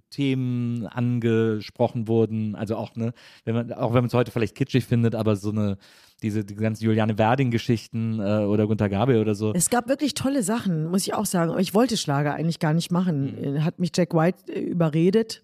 Themen 0.09 0.85
angesprochen 0.85 2.09
wurden. 2.09 2.55
Also 2.55 2.75
auch, 2.75 2.95
ne, 2.95 3.13
wenn 3.45 3.55
man, 3.55 3.73
auch 3.73 3.93
wenn 3.93 4.01
man 4.01 4.07
es 4.07 4.13
heute 4.13 4.31
vielleicht 4.31 4.55
kitschig 4.55 4.85
findet, 4.85 5.15
aber 5.15 5.37
so 5.37 5.51
eine 5.51 5.77
diese 6.23 6.43
die 6.43 6.55
ganzen 6.55 6.83
Juliane 6.83 7.17
Werding-Geschichten 7.17 8.19
äh, 8.19 8.45
oder 8.45 8.65
Gunter 8.67 8.89
Gabriel 8.89 9.21
oder 9.21 9.35
so. 9.35 9.53
Es 9.53 9.69
gab 9.69 9.87
wirklich 9.87 10.13
tolle 10.13 10.43
Sachen, 10.43 10.87
muss 10.87 11.03
ich 11.05 11.13
auch 11.13 11.25
sagen. 11.25 11.51
Aber 11.51 11.59
ich 11.59 11.73
wollte 11.73 11.97
Schlager 11.97 12.33
eigentlich 12.33 12.59
gar 12.59 12.73
nicht 12.73 12.91
machen. 12.91 13.53
Mhm. 13.53 13.63
Hat 13.63 13.79
mich 13.79 13.91
Jack 13.95 14.13
White 14.13 14.51
äh, 14.51 14.59
überredet. 14.59 15.43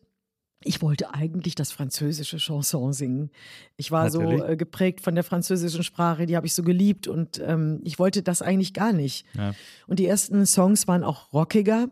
Ich 0.65 0.82
wollte 0.82 1.13
eigentlich 1.13 1.55
das 1.55 1.71
französische 1.71 2.38
Chanson 2.38 2.93
singen. 2.93 3.30
Ich 3.76 3.91
war 3.91 4.09
Natürlich. 4.09 4.39
so 4.39 4.45
äh, 4.45 4.55
geprägt 4.55 5.01
von 5.01 5.13
der 5.13 5.24
französischen 5.24 5.84
Sprache, 5.84 6.26
die 6.26 6.36
habe 6.36 6.47
ich 6.47 6.53
so 6.53 6.63
geliebt 6.63 7.07
und 7.07 7.41
ähm, 7.45 7.82
ich 7.84 7.99
wollte 7.99 8.24
das 8.24 8.41
eigentlich 8.41 8.74
gar 8.74 8.93
nicht. 8.93 9.26
Ja. 9.34 9.53
Und 9.88 9.99
die 9.99 10.07
ersten 10.07 10.45
Songs 10.45 10.88
waren 10.88 11.03
auch 11.03 11.34
rockiger, 11.34 11.89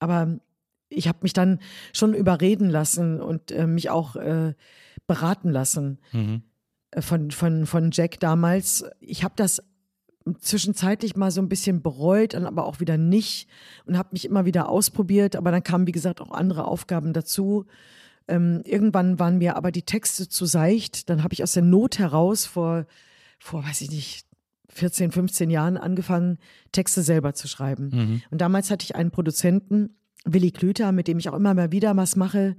aber 0.00 0.38
ich 0.88 1.08
habe 1.08 1.18
mich 1.22 1.34
dann 1.34 1.60
schon 1.92 2.14
überreden 2.14 2.70
lassen 2.70 3.20
und 3.20 3.50
äh, 3.52 3.66
mich 3.66 3.90
auch 3.90 4.16
äh, 4.16 4.54
beraten 5.06 5.50
lassen 5.50 5.98
Mhm. 6.12 6.42
Von, 7.00 7.30
von, 7.30 7.66
von 7.66 7.90
Jack 7.92 8.20
damals. 8.20 8.84
Ich 9.00 9.24
habe 9.24 9.34
das 9.36 9.62
zwischenzeitlich 10.40 11.16
mal 11.16 11.30
so 11.30 11.40
ein 11.42 11.48
bisschen 11.48 11.82
bereut, 11.82 12.34
dann 12.34 12.46
aber 12.46 12.64
auch 12.64 12.80
wieder 12.80 12.96
nicht 12.96 13.48
und 13.84 13.98
habe 13.98 14.10
mich 14.12 14.24
immer 14.24 14.44
wieder 14.46 14.68
ausprobiert. 14.68 15.36
Aber 15.36 15.50
dann 15.50 15.62
kamen, 15.62 15.86
wie 15.86 15.92
gesagt, 15.92 16.20
auch 16.20 16.30
andere 16.30 16.66
Aufgaben 16.66 17.12
dazu. 17.12 17.66
Ähm, 18.26 18.62
irgendwann 18.64 19.18
waren 19.18 19.38
mir 19.38 19.56
aber 19.56 19.70
die 19.70 19.82
Texte 19.82 20.28
zu 20.28 20.46
seicht. 20.46 21.10
Dann 21.10 21.22
habe 21.22 21.34
ich 21.34 21.42
aus 21.42 21.52
der 21.52 21.62
Not 21.62 21.98
heraus 21.98 22.46
vor, 22.46 22.86
vor, 23.38 23.64
weiß 23.64 23.82
ich 23.82 23.90
nicht, 23.90 24.26
14, 24.70 25.12
15 25.12 25.50
Jahren 25.50 25.76
angefangen, 25.76 26.38
Texte 26.72 27.02
selber 27.02 27.34
zu 27.34 27.46
schreiben. 27.46 27.90
Mhm. 27.92 28.22
Und 28.30 28.40
damals 28.40 28.70
hatte 28.70 28.84
ich 28.84 28.96
einen 28.96 29.10
Produzenten, 29.10 29.96
Willi 30.24 30.50
Klüter, 30.50 30.90
mit 30.90 31.06
dem 31.06 31.18
ich 31.18 31.28
auch 31.28 31.34
immer 31.34 31.54
mal 31.54 31.70
wieder 31.70 31.96
was 31.96 32.16
mache. 32.16 32.56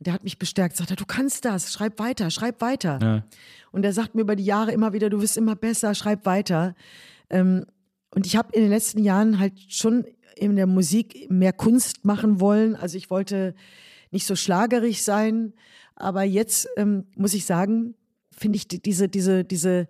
Der 0.00 0.14
hat 0.14 0.24
mich 0.24 0.38
bestärkt, 0.38 0.76
sagt 0.76 0.90
er, 0.90 0.96
du 0.96 1.04
kannst 1.04 1.44
das, 1.44 1.72
schreib 1.72 1.98
weiter, 1.98 2.30
schreib 2.30 2.60
weiter. 2.60 2.98
Ja. 3.02 3.24
Und 3.70 3.84
er 3.84 3.92
sagt 3.92 4.14
mir 4.14 4.22
über 4.22 4.34
die 4.34 4.44
Jahre 4.44 4.72
immer 4.72 4.92
wieder, 4.92 5.10
du 5.10 5.20
wirst 5.20 5.36
immer 5.36 5.54
besser, 5.54 5.94
schreib 5.94 6.24
weiter. 6.26 6.74
Ähm, 7.28 7.66
und 8.14 8.26
ich 8.26 8.36
habe 8.36 8.52
in 8.54 8.62
den 8.62 8.70
letzten 8.70 9.04
Jahren 9.04 9.38
halt 9.38 9.52
schon 9.68 10.04
in 10.36 10.56
der 10.56 10.66
Musik 10.66 11.30
mehr 11.30 11.52
Kunst 11.52 12.04
machen 12.04 12.40
wollen. 12.40 12.74
Also 12.74 12.96
ich 12.96 13.10
wollte 13.10 13.54
nicht 14.10 14.26
so 14.26 14.34
schlagerig 14.34 15.02
sein, 15.02 15.52
aber 15.94 16.22
jetzt 16.22 16.68
ähm, 16.76 17.04
muss 17.14 17.34
ich 17.34 17.44
sagen, 17.44 17.94
finde 18.30 18.56
ich 18.56 18.66
die, 18.66 18.80
diese 18.80 19.08
diese 19.08 19.44
diese 19.44 19.86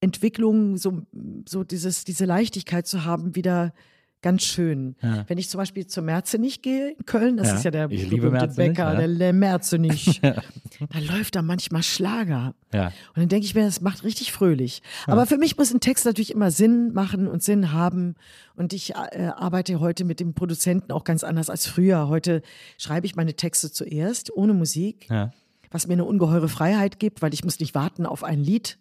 Entwicklung 0.00 0.76
so 0.76 1.02
so 1.46 1.64
dieses 1.64 2.04
diese 2.04 2.24
Leichtigkeit 2.24 2.86
zu 2.86 3.04
haben 3.04 3.34
wieder 3.34 3.74
ganz 4.22 4.42
schön. 4.42 4.96
Ja. 5.02 5.24
Wenn 5.28 5.38
ich 5.38 5.48
zum 5.48 5.58
Beispiel 5.58 5.86
zur 5.86 6.02
Merze 6.02 6.38
nicht 6.38 6.62
gehe 6.62 6.90
in 6.90 7.04
Köln, 7.06 7.36
das 7.36 7.48
Ja, 7.48 7.54
ist 7.56 7.64
ja 7.64 7.70
der 7.70 7.88
berühmte 7.88 8.30
Merzenich, 8.30 8.56
Bäcker, 8.56 8.92
ja. 8.92 8.98
der 8.98 9.08
Le 9.08 9.32
Merzenich, 9.32 10.20
da 10.22 10.98
läuft 10.98 11.36
da 11.36 11.42
manchmal 11.42 11.82
Schlager. 11.82 12.54
Ja. 12.72 12.86
Und 12.86 13.16
dann 13.16 13.28
denke 13.28 13.46
ich 13.46 13.54
mir, 13.54 13.64
das 13.64 13.80
macht 13.80 14.04
richtig 14.04 14.32
fröhlich. 14.32 14.82
Aber 15.06 15.26
für 15.26 15.38
mich 15.38 15.56
muss 15.56 15.72
ein 15.72 15.80
Text 15.80 16.04
natürlich 16.04 16.32
immer 16.32 16.50
Sinn 16.50 16.92
machen 16.92 17.26
und 17.28 17.42
Sinn 17.42 17.72
haben. 17.72 18.14
Und 18.56 18.72
ich 18.72 18.94
äh, 18.94 19.30
arbeite 19.34 19.80
heute 19.80 20.04
mit 20.04 20.20
dem 20.20 20.34
Produzenten 20.34 20.92
auch 20.92 21.04
ganz 21.04 21.24
anders 21.24 21.48
als 21.50 21.66
früher. 21.66 22.08
Heute 22.08 22.42
schreibe 22.78 23.06
ich 23.06 23.16
meine 23.16 23.34
Texte 23.34 23.72
zuerst, 23.72 24.30
ohne 24.36 24.52
Musik, 24.54 25.06
Ja. 25.08 25.32
was 25.70 25.86
mir 25.86 25.94
eine 25.94 26.04
ungeheure 26.04 26.48
Freiheit 26.48 26.98
gibt, 26.98 27.22
weil 27.22 27.32
ich 27.32 27.44
muss 27.44 27.58
nicht 27.60 27.74
warten 27.74 28.04
auf 28.04 28.22
ein 28.24 28.40
Lied. 28.44 28.76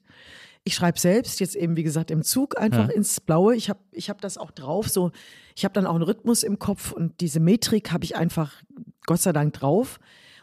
Ich 0.69 0.75
schreibe 0.75 0.99
selbst, 0.99 1.39
jetzt 1.39 1.55
eben 1.55 1.75
wie 1.75 1.81
gesagt 1.81 2.11
im 2.11 2.21
Zug, 2.21 2.59
einfach 2.59 2.89
Ja. 2.89 2.93
ins 2.95 3.19
Blaue. 3.19 3.55
Ich 3.55 3.71
habe 3.71 3.79
ich 3.91 4.07
hab 4.11 4.21
das 4.21 4.37
auch 4.37 4.51
drauf. 4.51 4.87
So, 4.87 5.09
ich 5.55 5.65
habe 5.65 5.73
dann 5.73 5.87
auch 5.87 5.95
einen 5.95 6.03
Rhythmus 6.03 6.43
im 6.43 6.59
Kopf 6.59 6.91
und 6.91 7.21
diese 7.21 7.39
Metrik 7.39 7.91
habe 7.91 8.03
ich 8.03 8.15
einfach 8.15 8.53
Gott 9.07 9.19
sei 9.19 9.33
Dank 9.33 9.53
drauf. 9.53 9.99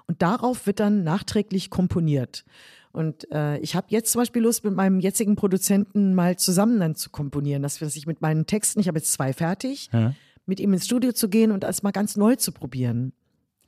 Und 0.09 0.23
darauf 0.23 0.67
wird 0.67 0.81
dann 0.81 1.05
nachträglich 1.05 1.71
komponiert. 1.71 2.45
Und 2.91 3.31
äh, 3.31 3.59
ich 3.59 3.77
habe 3.77 3.87
jetzt 3.91 4.11
zum 4.11 4.21
Beispiel 4.23 4.43
Lust, 4.43 4.65
mit 4.65 4.75
meinem 4.75 4.99
jetzigen 4.99 5.37
Produzenten 5.37 6.13
mal 6.17 6.37
zusammen 6.37 6.81
dann 6.81 6.97
zu 6.97 7.11
komponieren, 7.11 7.63
dass, 7.63 7.79
dass 7.79 7.95
ich 7.95 8.07
mit 8.09 8.21
meinen 8.21 8.47
Texten, 8.47 8.81
ich 8.81 8.89
habe 8.89 8.99
jetzt 8.99 9.13
zwei 9.13 9.33
fertig, 9.33 9.91
Ja. 9.93 10.13
mit 10.45 10.59
ihm 10.59 10.73
ins 10.73 10.87
Studio 10.87 11.13
zu 11.13 11.29
gehen 11.29 11.53
und 11.53 11.63
das 11.63 11.85
mal 11.85 11.93
ganz 11.93 12.17
neu 12.17 12.35
zu 12.35 12.51
probieren. 12.51 13.13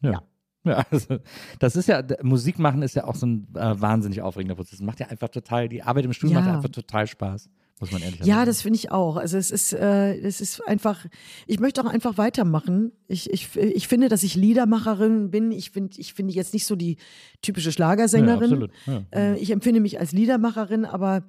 Ja. 0.01 0.11
Ja, 0.13 0.23
also 0.91 1.19
das 1.59 1.77
ist 1.77 1.89
ja, 1.89 2.03
Musik 2.23 2.59
machen 2.59 2.83
ist 2.83 2.95
ja 2.97 3.05
auch 3.05 3.15
so 3.15 3.27
ein 3.27 3.49
äh, 3.55 3.81
wahnsinnig 3.81 4.23
aufregender 4.23 4.55
Prozess. 4.55 4.75
Es 4.75 4.81
macht 4.81 5.01
ja 5.01 5.07
einfach 5.07 5.29
total, 5.29 5.69
die 5.69 5.83
Arbeit 5.83 6.05
im 6.05 6.13
Studio 6.13 6.35
Ja. 6.35 6.41
macht 6.41 6.49
ja 6.51 6.57
einfach 6.57 6.71
total 6.71 7.07
Spaß, 7.07 7.49
muss 7.81 7.93
man 7.93 8.03
ehrlich 8.03 8.21
Ja, 8.21 8.37
sagen. 8.37 8.47
das 8.47 8.63
finde 8.63 8.77
ich 8.79 8.91
auch. 8.91 9.17
Also 9.17 9.37
es 9.39 9.51
ist, 9.51 9.73
äh, 9.73 10.17
es 10.19 10.41
ist 10.41 10.61
einfach, 10.67 11.07
ich 11.47 11.61
möchte 11.61 11.81
auch 11.83 11.87
einfach 11.91 12.19
weitermachen. 12.19 12.93
Ich, 13.07 13.31
ich, 13.31 13.57
ich 13.57 13.89
finde, 13.89 14.09
dass 14.09 14.23
ich 14.23 14.35
Liedermacherin 14.35 15.31
bin. 15.31 15.53
Ich 15.53 15.71
finde, 15.71 15.99
ich 16.01 16.15
finde 16.15 16.35
jetzt 16.35 16.53
nicht 16.55 16.67
so 16.67 16.77
die 16.77 16.97
typische 17.43 17.73
Schlagersängerin. 17.73 18.51
Ja, 18.51 18.67
absolut. 18.67 18.71
Ja. 18.87 19.03
Äh, 19.13 19.37
ich 19.39 19.51
empfinde 19.51 19.81
mich 19.81 19.99
als 20.01 20.13
Liedermacherin, 20.13 20.85
aber 20.85 21.23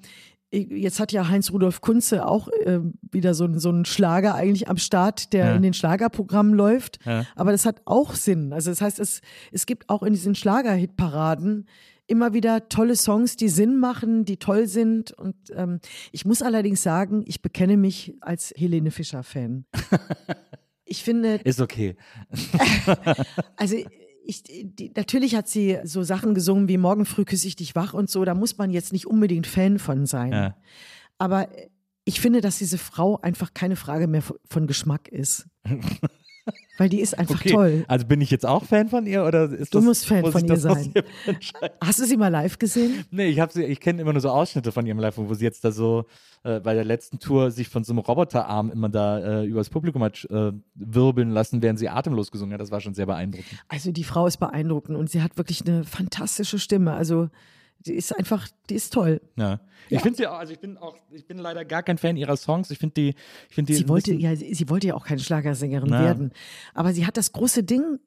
jetzt 0.51 0.99
hat 0.99 1.11
ja 1.11 1.27
Heinz-Rudolf 1.27 1.81
Kunze 1.81 2.27
auch 2.27 2.47
äh, 2.47 2.79
wieder 3.11 3.33
so, 3.33 3.47
so 3.59 3.69
einen 3.69 3.85
Schlager 3.85 4.35
eigentlich 4.35 4.67
am 4.67 4.77
Start, 4.77 5.31
der 5.33 5.45
Ja. 5.47 5.55
in 5.55 5.61
den 5.61 5.73
Schlagerprogrammen 5.73 6.53
läuft. 6.53 6.99
Ja. 7.05 7.25
Aber 7.35 7.51
das 7.51 7.65
hat 7.65 7.81
auch 7.85 8.13
Sinn. 8.15 8.51
Also 8.53 8.71
das 8.71 8.81
heißt, 8.81 8.99
es, 8.99 9.21
es 9.51 9.65
gibt 9.65 9.89
auch 9.89 10.01
in 10.03 10.13
diesen 10.13 10.35
Schlager-Hitparaden 10.35 11.67
immer 12.07 12.33
wieder 12.33 12.69
tolle 12.69 12.95
Songs, 12.95 13.35
die 13.35 13.49
Sinn 13.49 13.77
machen, 13.77 14.25
die 14.25 14.37
toll 14.37 14.65
sind. 14.67 15.11
Und 15.11 15.35
ähm, 15.55 15.79
ich 16.11 16.25
muss 16.25 16.41
allerdings 16.41 16.81
sagen, 16.81 17.23
ich 17.27 17.43
bekenne 17.43 17.77
mich 17.77 18.15
als 18.21 18.51
Helene 18.57 18.91
Fischer-Fan. 18.91 19.65
Ich 20.91 21.03
finde, 21.03 21.35
Ist 21.43 21.61
okay. 21.61 21.95
also 23.57 23.75
ich, 24.29 24.43
die, 24.43 24.91
natürlich 24.95 25.35
hat 25.35 25.47
sie 25.49 25.79
so 25.83 26.03
Sachen 26.03 26.33
gesungen 26.35 26.67
wie 26.67 26.77
Morgen 26.77 27.05
früh 27.05 27.25
küsse 27.25 27.47
ich 27.47 27.55
dich 27.55 27.75
wach 27.75 27.93
und 27.93 28.09
so, 28.09 28.23
da 28.25 28.35
muss 28.35 28.57
man 28.57 28.69
jetzt 28.71 28.93
nicht 28.93 29.07
unbedingt 29.07 29.47
Fan 29.47 29.79
von 29.79 30.05
sein. 30.05 30.31
Ja. 30.31 30.55
Aber 31.17 31.49
ich 32.05 32.21
finde, 32.21 32.41
dass 32.41 32.57
diese 32.59 32.77
Frau 32.77 33.19
einfach 33.21 33.53
keine 33.53 33.75
Frage 33.75 34.07
mehr 34.07 34.21
von- 34.21 34.37
von 34.49 34.67
Geschmack 34.67 35.07
ist. 35.09 35.47
Weil 36.77 36.89
die 36.89 37.01
ist 37.01 37.17
einfach 37.17 37.35
okay. 37.35 37.49
toll. 37.51 37.85
Also 37.87 38.05
bin 38.05 38.21
ich 38.21 38.31
jetzt 38.31 38.45
auch 38.45 38.63
Fan 38.63 38.87
von 38.87 39.05
ihr 39.05 39.25
oder 39.25 39.51
ist 39.51 39.73
Du 39.73 39.79
das, 39.79 39.85
musst 39.85 40.07
Fan 40.07 40.21
muss 40.21 40.31
von 40.31 40.45
ihr 40.45 40.57
sein. 40.57 40.93
Hast 41.81 41.99
du 41.99 42.05
sie 42.05 42.15
mal 42.17 42.29
live 42.29 42.57
gesehen? 42.57 43.03
Nee, 43.11 43.27
ich 43.27 43.39
habe 43.39 43.51
sie, 43.51 43.63
ich 43.63 43.79
kenne 43.79 44.01
immer 44.01 44.13
nur 44.13 44.21
so 44.21 44.29
Ausschnitte 44.29 44.71
von 44.71 44.85
ihrem 44.85 44.99
Live, 44.99 45.17
wo 45.17 45.33
sie 45.33 45.43
jetzt 45.43 45.65
da 45.65 45.71
so 45.71 46.05
äh, 46.43 46.59
bei 46.61 46.73
der 46.73 46.85
letzten 46.85 47.19
Tour 47.19 47.51
sich 47.51 47.67
von 47.67 47.83
so 47.83 47.91
einem 47.91 47.99
Roboterarm 47.99 48.71
immer 48.71 48.89
da 48.89 49.41
äh, 49.41 49.45
übers 49.45 49.69
Publikum 49.69 50.03
hat 50.03 50.25
äh, 50.29 50.53
wirbeln 50.75 51.31
lassen, 51.31 51.61
während 51.61 51.79
sie 51.79 51.89
atemlos 51.89 52.31
gesungen 52.31 52.53
hat. 52.53 52.61
Das 52.61 52.71
war 52.71 52.79
schon 52.79 52.93
sehr 52.93 53.05
beeindruckend. 53.05 53.59
Also 53.67 53.91
die 53.91 54.05
Frau 54.05 54.25
ist 54.25 54.37
beeindruckend 54.37 54.97
und 54.97 55.09
sie 55.09 55.21
hat 55.21 55.37
wirklich 55.37 55.65
eine 55.67 55.83
fantastische 55.83 56.59
Stimme. 56.59 56.93
Also 56.93 57.29
die 57.89 57.95
ist 57.95 58.15
einfach, 58.15 58.47
die 58.69 58.75
ist 58.75 58.93
toll. 58.93 59.21
Ja. 59.35 59.59
Ich 59.89 60.01
finde 60.01 60.17
sie 60.17 60.27
auch, 60.27 60.37
also 60.37 60.53
ich 60.53 60.59
bin 60.59 60.77
auch, 60.77 60.95
ich 61.11 61.25
bin 61.25 61.37
leider 61.39 61.65
gar 61.65 61.81
kein 61.83 61.97
Fan 61.97 62.15
ihrer 62.15 62.37
Songs. 62.37 62.69
Ich 62.71 62.77
finde 62.77 62.93
die, 62.93 63.09
ich 63.49 63.55
finde 63.55 63.73
die. 63.73 63.79
Sie 63.79 63.89
wollte, 63.89 64.13
ja, 64.13 64.35
sie 64.35 64.53
sie 64.53 64.69
wollte 64.69 64.87
ja 64.87 64.93
auch 64.95 65.05
keine 65.05 65.19
Schlagersängerin 65.19 65.89
Na. 65.89 66.03
werden. 66.03 66.31
Aber 66.73 66.93
sie 66.93 67.05
hat 67.05 67.17
das 67.17 67.31
große 67.31 67.63
Ding 67.63 67.99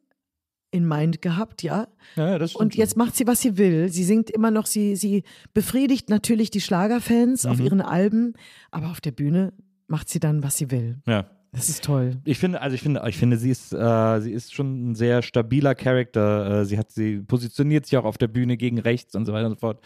in 0.70 0.88
Mind 0.88 1.20
gehabt, 1.20 1.62
ja. 1.62 1.88
ja, 2.16 2.38
das 2.38 2.52
stimmt 2.52 2.62
Und 2.62 2.74
jetzt 2.76 2.96
macht 2.96 3.14
sie, 3.14 3.26
was 3.26 3.40
sie 3.42 3.58
will. 3.58 3.90
Sie 3.90 4.04
singt 4.04 4.30
immer 4.30 4.50
noch, 4.50 4.64
sie, 4.66 4.96
sie 4.96 5.22
befriedigt 5.52 6.08
natürlich 6.08 6.50
die 6.50 6.62
Schlagerfans 6.62 7.44
auf 7.44 7.58
Mhm. 7.58 7.64
ihren 7.64 7.80
Alben, 7.82 8.32
aber 8.70 8.90
auf 8.90 9.00
der 9.02 9.10
Bühne 9.12 9.52
macht 9.86 10.08
sie 10.08 10.18
dann, 10.20 10.42
was 10.42 10.56
sie 10.56 10.70
will. 10.70 11.02
Ja. 11.06 11.26
Das 11.54 11.68
ist 11.68 11.84
toll. 11.84 12.16
Ich 12.24 12.38
finde, 12.38 12.62
also 12.62 12.74
ich 12.74 12.80
finde, 12.80 13.02
ich 13.06 13.18
finde, 13.18 13.36
sie 13.36 13.50
ist, 13.50 13.74
äh, 13.74 14.20
sie 14.20 14.32
ist 14.32 14.54
schon 14.54 14.90
ein 14.90 14.94
sehr 14.94 15.20
stabiler 15.20 15.74
Charakter. 15.74 16.60
Äh, 16.60 16.64
sie 16.64 16.78
hat, 16.78 16.90
sie 16.90 17.20
positioniert 17.20 17.84
sich 17.84 17.98
auch 17.98 18.06
auf 18.06 18.16
der 18.16 18.28
Bühne 18.28 18.56
gegen 18.56 18.78
rechts 18.78 19.14
und 19.14 19.26
so 19.26 19.34
weiter 19.34 19.46
und 19.46 19.52
so 19.52 19.58
fort. 19.58 19.80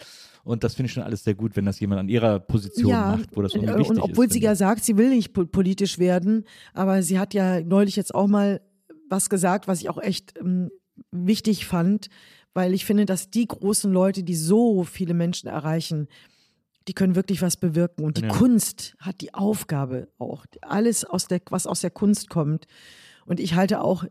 Und 0.45 0.63
das 0.63 0.77
finde 0.77 0.87
ich 0.87 0.93
schon 0.93 1.03
alles 1.03 1.25
sehr 1.25 1.35
gut, 1.35 1.57
wenn 1.57 1.65
das 1.65 1.81
jemand 1.81 1.99
an 1.99 2.09
ihrer 2.09 2.39
Position 2.39 2.91
ja, 2.91 3.17
macht, 3.17 3.37
wo 3.37 3.43
das 3.43 3.53
und, 3.55 3.63
irgendwie 3.63 3.75
äh, 3.75 3.79
wichtig 3.81 3.97
und 3.97 4.11
obwohl 4.11 4.27
ist. 4.27 4.33
sie 4.33 4.41
ja 4.41 4.55
sagt, 4.55 4.85
sie 4.85 4.97
will 4.97 5.09
nicht 5.09 5.33
po- 5.33 5.47
politisch 5.47 5.99
werden, 5.99 6.45
aber 6.73 7.03
sie 7.03 7.19
hat 7.19 7.35
ja 7.35 7.61
neulich 7.61 7.97
jetzt 7.97 8.15
auch 8.15 8.29
mal 8.29 8.61
was 9.11 9.29
gesagt, 9.29 9.67
was 9.67 9.81
ich 9.81 9.89
auch 9.89 9.99
echt 10.01 10.35
ähm, 10.39 10.71
wichtig 11.11 11.67
fand, 11.67 12.11
weil 12.55 12.75
ich 12.75 12.85
finde, 12.85 13.07
dass 13.07 13.29
die 13.29 13.47
großen 13.47 13.93
Leute, 13.93 14.23
die 14.23 14.37
so 14.37 14.85
viele 14.85 15.15
Menschen 15.15 15.49
erreichen, 15.49 16.07
die 16.89 16.93
können 16.95 17.15
wirklich 17.17 17.43
was 17.43 17.57
bewirken. 17.57 18.05
Und 18.05 18.19
die 18.19 18.23
Ja. 18.23 18.29
Kunst 18.29 18.95
hat 18.99 19.21
die 19.21 19.35
Aufgabe 19.35 20.09
auch, 20.19 20.47
alles 20.63 21.05
aus 21.05 21.27
der, 21.27 21.41
was 21.51 21.67
aus 21.67 21.81
der 21.81 21.91
Kunst 21.91 22.29
kommt. 22.31 22.67
Und 23.25 23.41
ich 23.41 23.55
halte 23.55 23.81
auch 23.83 24.05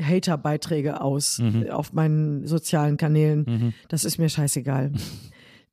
Hater-Beiträge 0.00 1.00
aus 1.00 1.38
Mhm. 1.38 1.62
äh, 1.66 1.70
auf 1.70 1.92
meinen 1.92 2.46
sozialen 2.46 2.96
Kanälen. 2.96 3.74
Das 3.88 4.04
ist 4.04 4.18
mir 4.18 4.28
scheißegal. 4.28 4.92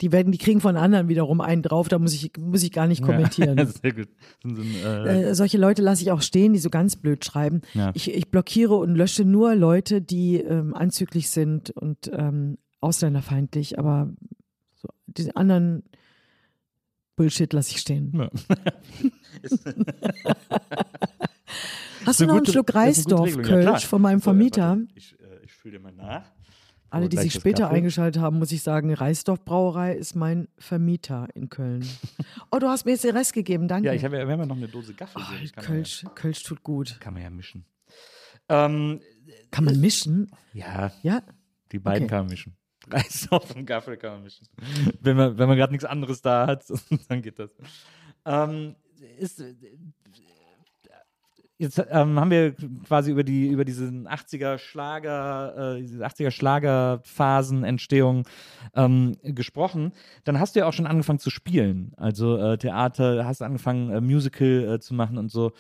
Die 0.01 0.11
werden, 0.11 0.31
die 0.31 0.39
kriegen 0.39 0.61
von 0.61 0.77
anderen 0.77 1.09
wiederum 1.09 1.41
einen 1.41 1.61
drauf, 1.61 1.87
da 1.87 1.99
muss 1.99 2.15
ich, 2.15 2.31
muss 2.39 2.63
ich 2.63 2.71
gar 2.71 2.87
nicht 2.87 3.03
kommentieren. 3.05 3.55
Ja, 3.59 3.67
sehr 3.67 3.93
gut. 3.93 4.07
Ein, 4.43 4.57
äh, 4.83 5.29
Äh, 5.29 5.35
solche 5.35 5.59
Leute 5.59 5.83
lasse 5.83 6.01
ich 6.01 6.09
auch 6.11 6.23
stehen, 6.23 6.53
die 6.53 6.59
so 6.59 6.71
ganz 6.71 6.95
blöd 6.95 7.23
schreiben. 7.23 7.61
Ja. 7.75 7.91
Ich, 7.93 8.11
ich 8.11 8.31
blockiere 8.31 8.73
und 8.77 8.95
lösche 8.95 9.25
nur 9.25 9.53
Leute, 9.53 10.01
die 10.01 10.37
ähm, 10.37 10.73
anzüglich 10.73 11.29
sind 11.29 11.69
und 11.69 12.09
ähm, 12.11 12.57
ausländerfeindlich, 12.79 13.77
aber 13.77 14.09
so, 14.75 14.89
die 15.05 15.35
anderen 15.35 15.83
Bullshit 17.15 17.51
lasse 17.53 17.71
ich 17.71 17.79
stehen. 17.81 18.11
ja. 18.15 18.29
Hast 22.05 22.19
du 22.19 22.25
noch 22.25 22.37
einen 22.37 22.45
Schluck 22.45 22.69
ist 22.69 22.75
eine 22.75 22.75
gute 22.75 22.75
Reisdorf 22.75 23.25
Regelung. 23.27 23.45
Ja. 23.61 23.71
Kölsch 23.71 23.85
von 23.85 24.01
meinem 24.01 24.21
Vermieter? 24.21 24.77
Ich, 24.95 25.19
äh, 25.19 25.39
ich 25.43 25.53
fühle 25.53 25.77
dir 25.77 25.83
mal 25.83 25.91
nach. 25.91 26.31
Alle, 26.89 27.07
die 27.07 27.17
sich 27.17 27.33
später 27.33 27.63
Gaffel. 27.63 27.77
eingeschaltet 27.77 28.21
haben, 28.21 28.39
muss 28.39 28.51
ich 28.51 28.63
sagen, 28.63 28.93
Reisdorf 28.93 29.45
Brauerei 29.45 29.95
ist 29.95 30.15
mein 30.15 30.49
Vermieter 30.57 31.27
in 31.35 31.49
Köln. 31.49 31.87
oh, 32.51 32.59
du 32.59 32.67
hast 32.67 32.85
mir 32.85 32.91
jetzt 32.91 33.03
den 33.05 33.15
Rest 33.15 33.31
gegeben, 33.33 33.67
danke. 33.69 33.87
Ja, 33.87 33.93
ich 33.93 34.03
habe 34.03 34.17
ja, 34.17 34.25
wir 34.27 34.33
haben 34.33 34.41
ja 34.41 34.45
noch 34.45 34.57
eine 34.57 34.67
Dose 34.67 34.93
Gaffel. 34.93 35.21
oh, 35.21 35.25
kann, 35.25 35.49
man 35.55 35.65
Kölsch, 35.65 36.05
Kölsch 36.15 36.43
tut 36.43 36.63
gut. 36.63 36.89
ja, 36.91 36.97
kann 36.97 37.13
man 37.13 37.23
ja 37.23 37.29
mischen. 37.29 37.65
Ähm, 38.49 38.99
Kann 39.51 39.63
man 39.63 39.79
mischen? 39.79 40.31
ja, 40.53 40.91
Ja? 41.03 41.21
die 41.71 41.79
beiden 41.79 42.03
Okay. 42.03 42.09
kann 42.09 42.19
man 42.25 42.31
mischen. 42.31 42.57
Reisdorf 42.91 43.55
und 43.55 43.65
Gaffel 43.65 43.97
kann 43.97 44.13
man 44.13 44.23
mischen. 44.23 44.47
wenn 45.01 45.17
man, 45.17 45.37
wenn 45.37 45.47
man 45.47 45.57
gerade 45.57 45.73
nichts 45.73 45.85
anderes 45.85 46.21
da 46.21 46.47
hat, 46.47 46.65
dann 47.07 47.21
geht 47.21 47.39
das. 47.39 47.55
Ähm, 48.25 48.75
ist, 49.17 49.39
äh, 49.39 49.55
jetzt 51.61 51.79
ähm, 51.89 52.19
haben 52.19 52.31
wir 52.31 52.55
quasi 52.87 53.11
über 53.11 53.23
die 53.23 53.47
über 53.47 53.63
diesen 53.63 54.07
80er 54.07 54.57
Schlager, 54.57 55.75
äh, 55.75 55.81
diese 55.81 56.03
80er 56.03 56.31
Schlagerphasen 56.31 57.63
Entstehung 57.63 58.27
ähm, 58.75 59.15
gesprochen. 59.23 59.93
Dann 60.23 60.39
hast 60.39 60.55
du 60.55 60.59
ja 60.59 60.65
auch 60.65 60.73
schon 60.73 60.87
angefangen 60.87 61.19
zu 61.19 61.29
spielen, 61.29 61.93
also 61.97 62.37
äh, 62.37 62.57
Theater, 62.57 63.25
hast 63.25 63.43
angefangen 63.43 63.91
äh, 63.91 64.01
Musical 64.01 64.75
äh, 64.75 64.79
zu 64.79 64.95
machen 64.95 65.19
und 65.19 65.29
so. 65.29 65.53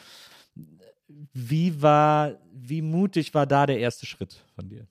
Wie 1.33 1.81
war, 1.81 2.33
wie 2.51 2.81
mutig 2.81 3.33
war 3.33 3.45
da 3.45 3.67
der 3.67 3.79
erste 3.79 4.07
Schritt 4.07 4.43
von 4.55 4.69
dir? 4.69 4.87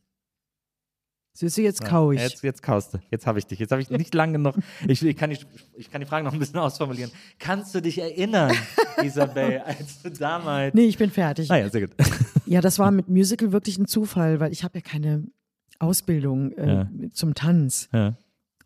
Süße, 1.33 1.63
jetzt 1.63 1.85
kau 1.85 2.11
ich. 2.13 2.21
Jetzt, 2.21 2.43
jetzt 2.43 2.63
kaust 2.63 2.95
du. 2.95 2.99
Jetzt 3.11 3.27
habe 3.27 3.39
ich 3.39 3.47
dich. 3.47 3.59
Jetzt 3.59 3.71
habe 3.71 3.81
ich 3.81 3.89
nicht 3.89 4.13
lange 4.15 4.33
genug. 4.35 4.57
Ich, 4.87 5.03
ich, 5.03 5.17
kann 5.17 5.31
die, 5.31 5.39
ich 5.77 5.91
kann 5.91 6.01
die 6.01 6.07
Frage 6.07 6.25
noch 6.25 6.33
ein 6.33 6.39
bisschen 6.39 6.59
ausformulieren. 6.59 7.11
Kannst 7.39 7.75
du 7.75 7.81
dich 7.81 7.99
erinnern, 7.99 8.53
Isabel, 9.03 9.61
als 9.65 10.03
du 10.03 10.11
damals. 10.11 10.75
Nee, 10.75 10.87
ich 10.87 10.99
bin 10.99 11.11
fertig. 11.11 11.51
Ah 11.51 11.57
ja, 11.57 11.69
sehr 11.71 11.83
gut. 11.87 11.91
Ja, 12.47 12.61
das 12.61 12.79
war 12.79 12.91
mit 12.91 13.09
Musical 13.09 13.53
wirklich 13.53 13.79
ein 13.79 13.87
Zufall, 13.87 14.41
weil 14.41 14.53
ich 14.53 14.65
habe 14.65 14.79
ja 14.79 14.83
keine 14.83 15.25
Ausbildung 15.79 16.53
äh, 16.53 16.67
Ja. 16.69 16.89
zum 17.13 17.35
Tanz. 17.35 17.89
Ja. 17.93 18.17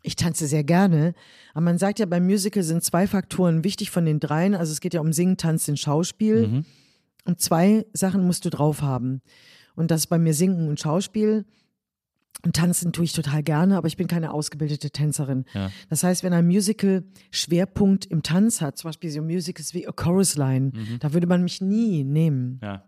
Ich 0.01 0.15
tanze 0.15 0.45
sehr 0.47 0.63
gerne, 0.63 1.13
aber 1.53 1.61
man 1.61 1.77
sagt 1.79 1.97
ja, 1.99 2.05
beim 2.05 2.25
Musical 2.25 2.61
sind 2.61 2.83
zwei 2.83 3.07
Faktoren 3.07 3.63
wichtig 3.63 3.89
von 3.89 4.05
den 4.05 4.19
dreien. 4.19 4.53
Also 4.53 4.71
es 4.71 4.79
geht 4.79 4.93
ja 4.93 5.01
um 5.01 5.13
Singen, 5.13 5.37
Tanzen, 5.37 5.77
Schauspiel. 5.77 6.47
Mhm. 6.47 6.65
Und 7.25 7.41
zwei 7.41 7.85
Sachen 7.93 8.25
musst 8.25 8.45
du 8.45 8.49
drauf 8.51 8.81
haben. 8.83 9.21
Und 9.75 9.89
das 9.89 10.01
ist 10.01 10.07
bei 10.07 10.19
mir 10.19 10.33
Singen 10.35 10.67
und 10.69 10.79
Schauspiel. 10.79 11.45
Und 12.43 12.55
tanzen 12.55 12.91
tue 12.91 13.05
ich 13.05 13.13
total 13.13 13.41
gerne, 13.41 13.77
aber 13.77 13.87
ich 13.87 13.97
bin 13.97 14.07
keine 14.07 14.31
ausgebildete 14.31 14.91
Tänzerin. 14.91 15.45
Ja. 15.53 15.71
Das 15.89 16.03
heißt, 16.03 16.23
wenn 16.23 16.33
ein 16.33 16.45
Musical 16.45 17.03
Schwerpunkt 17.31 18.05
im 18.05 18.21
Tanz 18.21 18.61
hat, 18.61 18.77
zum 18.77 18.89
Beispiel 18.89 19.09
so 19.09 19.21
Musicals 19.21 19.73
wie 19.73 19.87
A 19.87 19.91
Chorus 19.91 20.35
Line, 20.35 20.71
da 20.99 21.13
würde 21.13 21.25
man 21.25 21.41
mich 21.41 21.61
nie 21.61 22.03
nehmen. 22.03 22.59
Ja. 22.61 22.83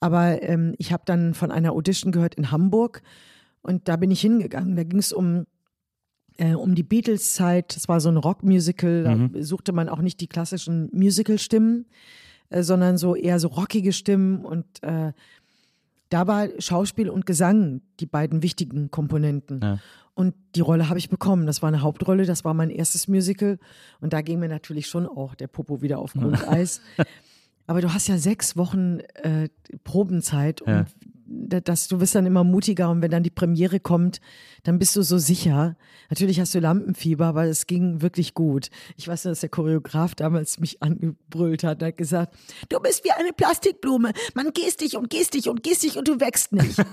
Aber 0.00 0.42
ähm, 0.42 0.74
ich 0.78 0.92
habe 0.92 1.02
dann 1.06 1.34
von 1.34 1.50
einer 1.50 1.72
Audition 1.72 2.12
gehört 2.12 2.34
in 2.36 2.50
Hamburg 2.50 3.02
und 3.62 3.88
da 3.88 3.96
bin 3.96 4.10
ich 4.10 4.20
hingegangen. 4.20 4.76
Da 4.76 4.84
ging 4.84 4.98
es 4.98 5.12
um, 5.12 5.46
äh, 6.36 6.54
um 6.54 6.74
die 6.74 6.82
Beatles-Zeit. 6.82 7.74
Das 7.74 7.88
war 7.88 8.00
so 8.00 8.08
ein 8.08 8.16
Rockmusical. 8.16 9.30
Da 9.32 9.42
suchte 9.42 9.72
man 9.72 9.88
auch 9.88 10.00
nicht 10.00 10.20
die 10.20 10.28
klassischen 10.28 10.88
Musical-Stimmen, 10.92 11.86
äh, 12.50 12.62
sondern 12.62 12.96
so 12.96 13.16
eher 13.16 13.40
so 13.40 13.48
rockige 13.48 13.92
Stimmen. 13.92 14.44
Und 14.44 14.66
äh, 14.82 15.12
da 16.08 16.26
war 16.26 16.48
Schauspiel 16.58 17.10
und 17.10 17.26
Gesang 17.26 17.82
die 18.00 18.06
beiden 18.06 18.42
wichtigen 18.42 18.90
Komponenten. 18.90 19.60
Ja. 19.62 19.78
Und 20.14 20.34
die 20.54 20.60
Rolle 20.60 20.88
habe 20.88 20.98
ich 20.98 21.10
bekommen. 21.10 21.46
Das 21.46 21.60
war 21.62 21.68
eine 21.68 21.82
Hauptrolle, 21.82 22.24
das 22.24 22.44
war 22.44 22.54
mein 22.54 22.70
erstes 22.70 23.06
Musical. 23.06 23.58
Und 24.00 24.12
da 24.12 24.22
ging 24.22 24.38
mir 24.38 24.48
natürlich 24.48 24.86
schon 24.86 25.06
auch 25.06 25.34
der 25.34 25.46
Popo 25.46 25.82
wieder 25.82 25.98
auf 25.98 26.14
Grundeis. 26.14 26.80
Aber 27.66 27.80
du 27.80 27.92
hast 27.92 28.06
ja 28.06 28.16
sechs 28.16 28.56
Wochen 28.56 29.00
äh, 29.14 29.48
Probenzeit 29.84 30.62
und 30.62 30.72
Ja. 30.72 30.86
Das, 31.28 31.88
du 31.88 32.00
wirst 32.00 32.14
dann 32.14 32.26
immer 32.26 32.44
mutiger 32.44 32.90
und 32.90 33.02
wenn 33.02 33.10
dann 33.10 33.22
die 33.22 33.30
Premiere 33.30 33.80
kommt, 33.80 34.20
dann 34.62 34.78
bist 34.78 34.94
du 34.96 35.02
so 35.02 35.18
sicher. 35.18 35.76
Natürlich 36.10 36.40
hast 36.40 36.54
du 36.54 36.60
Lampenfieber, 36.60 37.26
aber 37.26 37.44
es 37.44 37.66
ging 37.66 38.00
wirklich 38.02 38.34
gut. 38.34 38.70
Ich 38.96 39.08
weiß, 39.08 39.24
dass 39.24 39.40
der 39.40 39.48
Choreograf 39.48 40.14
damals 40.14 40.60
mich 40.60 40.82
angebrüllt 40.82 41.64
hat 41.64 41.82
und 41.82 41.88
hat 41.88 41.96
gesagt, 41.96 42.36
du 42.68 42.78
bist 42.80 43.04
wie 43.04 43.12
eine 43.12 43.32
Plastikblume. 43.32 44.12
Man 44.34 44.52
gehst 44.52 44.80
dich 44.80 44.96
und 44.96 45.10
gehst 45.10 45.34
dich 45.34 45.48
und 45.48 45.62
gehst 45.62 45.82
dich 45.82 45.98
und 45.98 46.08
du 46.08 46.20
wächst 46.20 46.52
nicht. 46.52 46.76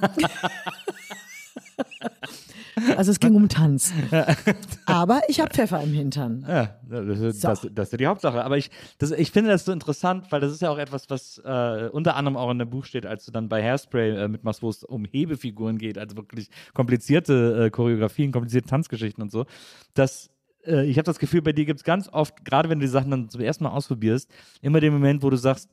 also 2.97 3.11
es 3.11 3.19
ging 3.19 3.36
um 3.36 3.49
Tanz. 3.49 3.93
Aber 4.86 5.21
ich 5.28 5.39
habe 5.39 5.53
Pfeffer 5.53 5.82
im 5.82 5.93
Hintern. 5.93 6.45
Ja, 6.47 6.76
das, 6.89 7.19
ist- 7.19 7.41
So. 7.41 7.47
das, 7.49 7.67
das 7.71 7.88
ist 7.88 7.91
ja 7.93 7.97
die 7.97 8.07
Hauptsache. 8.07 8.43
Aber 8.43 8.57
ich, 8.57 8.71
das, 8.97 9.11
ich 9.11 9.32
finde 9.32 9.49
das 9.51 9.65
so 9.65 9.71
interessant, 9.71 10.32
weil 10.32 10.39
das 10.41 10.51
ist 10.51 10.61
ja 10.61 10.69
auch 10.69 10.78
etwas, 10.78 11.09
was 11.09 11.38
äh, 11.43 11.89
unter 11.91 12.15
anderem 12.15 12.38
auch 12.38 12.49
in 12.51 12.59
dem 12.59 12.69
Buch 12.69 12.86
steht, 12.86 13.05
als 13.05 13.26
du 13.26 13.32
dann 13.32 13.49
bei 13.49 13.61
Hairspray 13.63 14.11
äh, 14.24 14.28
mitmachst, 14.28 14.61
wo 14.61 14.69
es 14.69 14.84
um 14.84 15.05
Hebefiguren 15.05 15.78
geht, 15.78 15.97
also 15.97 16.15
wirklich 16.17 16.49
komplizierte 16.74 17.65
äh, 17.65 17.69
Choreografien, 17.69 18.32
komplizierte 18.32 18.67
Tanzgeschichten 18.69 19.21
und 19.24 19.32
so. 19.32 19.45
Dass 19.93 20.30
äh, 20.65 20.86
ich 20.86 20.97
habe 20.97 21.05
das 21.05 21.19
Gefühl, 21.19 21.41
bei 21.41 21.53
dir 21.53 21.65
gibt 21.65 21.80
es 21.80 21.84
ganz 21.84 22.09
oft, 22.11 22.43
gerade 22.45 22.69
wenn 22.69 22.80
du 22.80 22.86
die 22.86 22.91
Sachen 22.91 23.11
dann 23.11 23.30
zum 23.30 23.41
ersten 23.41 23.63
Mal 23.63 23.71
ausprobierst, 23.71 24.30
immer 24.61 24.80
den 24.80 24.93
Moment, 24.93 25.24
wo 25.24 25.30
du 25.30 25.38
sagst, 25.38 25.69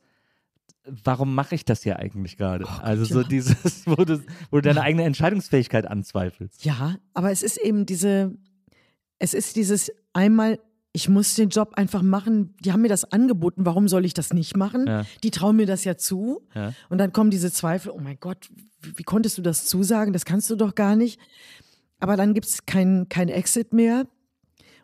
warum 0.85 1.35
mache 1.35 1.55
ich 1.55 1.65
das 1.65 1.83
hier 1.83 1.97
eigentlich 1.99 2.37
gerade? 2.37 2.67
also 2.81 3.05
so 3.05 3.19
Oh 3.19 3.21
ja. 3.21 3.27
dieses, 3.27 3.55
wo 3.85 4.03
du, 4.03 4.21
wo 4.49 4.57
du 4.57 4.61
deine 4.61 4.81
eigene 4.81 5.03
Entscheidungsfähigkeit 5.03 5.85
anzweifelst. 5.87 6.65
Ja, 6.65 6.97
aber 7.13 7.31
es 7.31 7.43
ist 7.43 7.57
eben 7.57 7.85
diese, 7.85 8.33
es 9.19 9.33
ist 9.33 9.55
dieses 9.55 9.91
einmal, 10.13 10.59
ich 10.93 11.07
muss 11.07 11.35
den 11.35 11.49
Job 11.49 11.73
einfach 11.75 12.01
machen. 12.01 12.55
Die 12.59 12.71
haben 12.73 12.81
mir 12.81 12.89
das 12.89 13.11
angeboten, 13.11 13.65
warum 13.65 13.87
soll 13.87 14.05
ich 14.05 14.13
das 14.13 14.33
nicht 14.33 14.57
machen? 14.57 14.87
Ja. 14.87 15.05
Die 15.23 15.31
trauen 15.31 15.55
mir 15.55 15.65
das 15.65 15.83
ja 15.83 15.95
zu. 15.95 16.41
Ja. 16.53 16.73
Und 16.89 16.97
dann 16.97 17.13
kommen 17.13 17.31
diese 17.31 17.51
Zweifel, 17.51 17.91
oh 17.91 17.99
mein 17.99 18.17
Gott, 18.19 18.49
wie, 18.81 18.97
wie 18.97 19.03
konntest 19.03 19.37
du 19.37 19.41
das 19.41 19.65
zusagen? 19.65 20.11
Das 20.11 20.25
kannst 20.25 20.49
du 20.49 20.55
doch 20.55 20.75
gar 20.75 20.95
nicht. 20.95 21.19
Aber 21.99 22.17
dann 22.17 22.33
gibt 22.33 22.47
es 22.47 22.65
kein, 22.65 23.07
kein 23.07 23.29
Exit 23.29 23.73
mehr. 23.73 24.05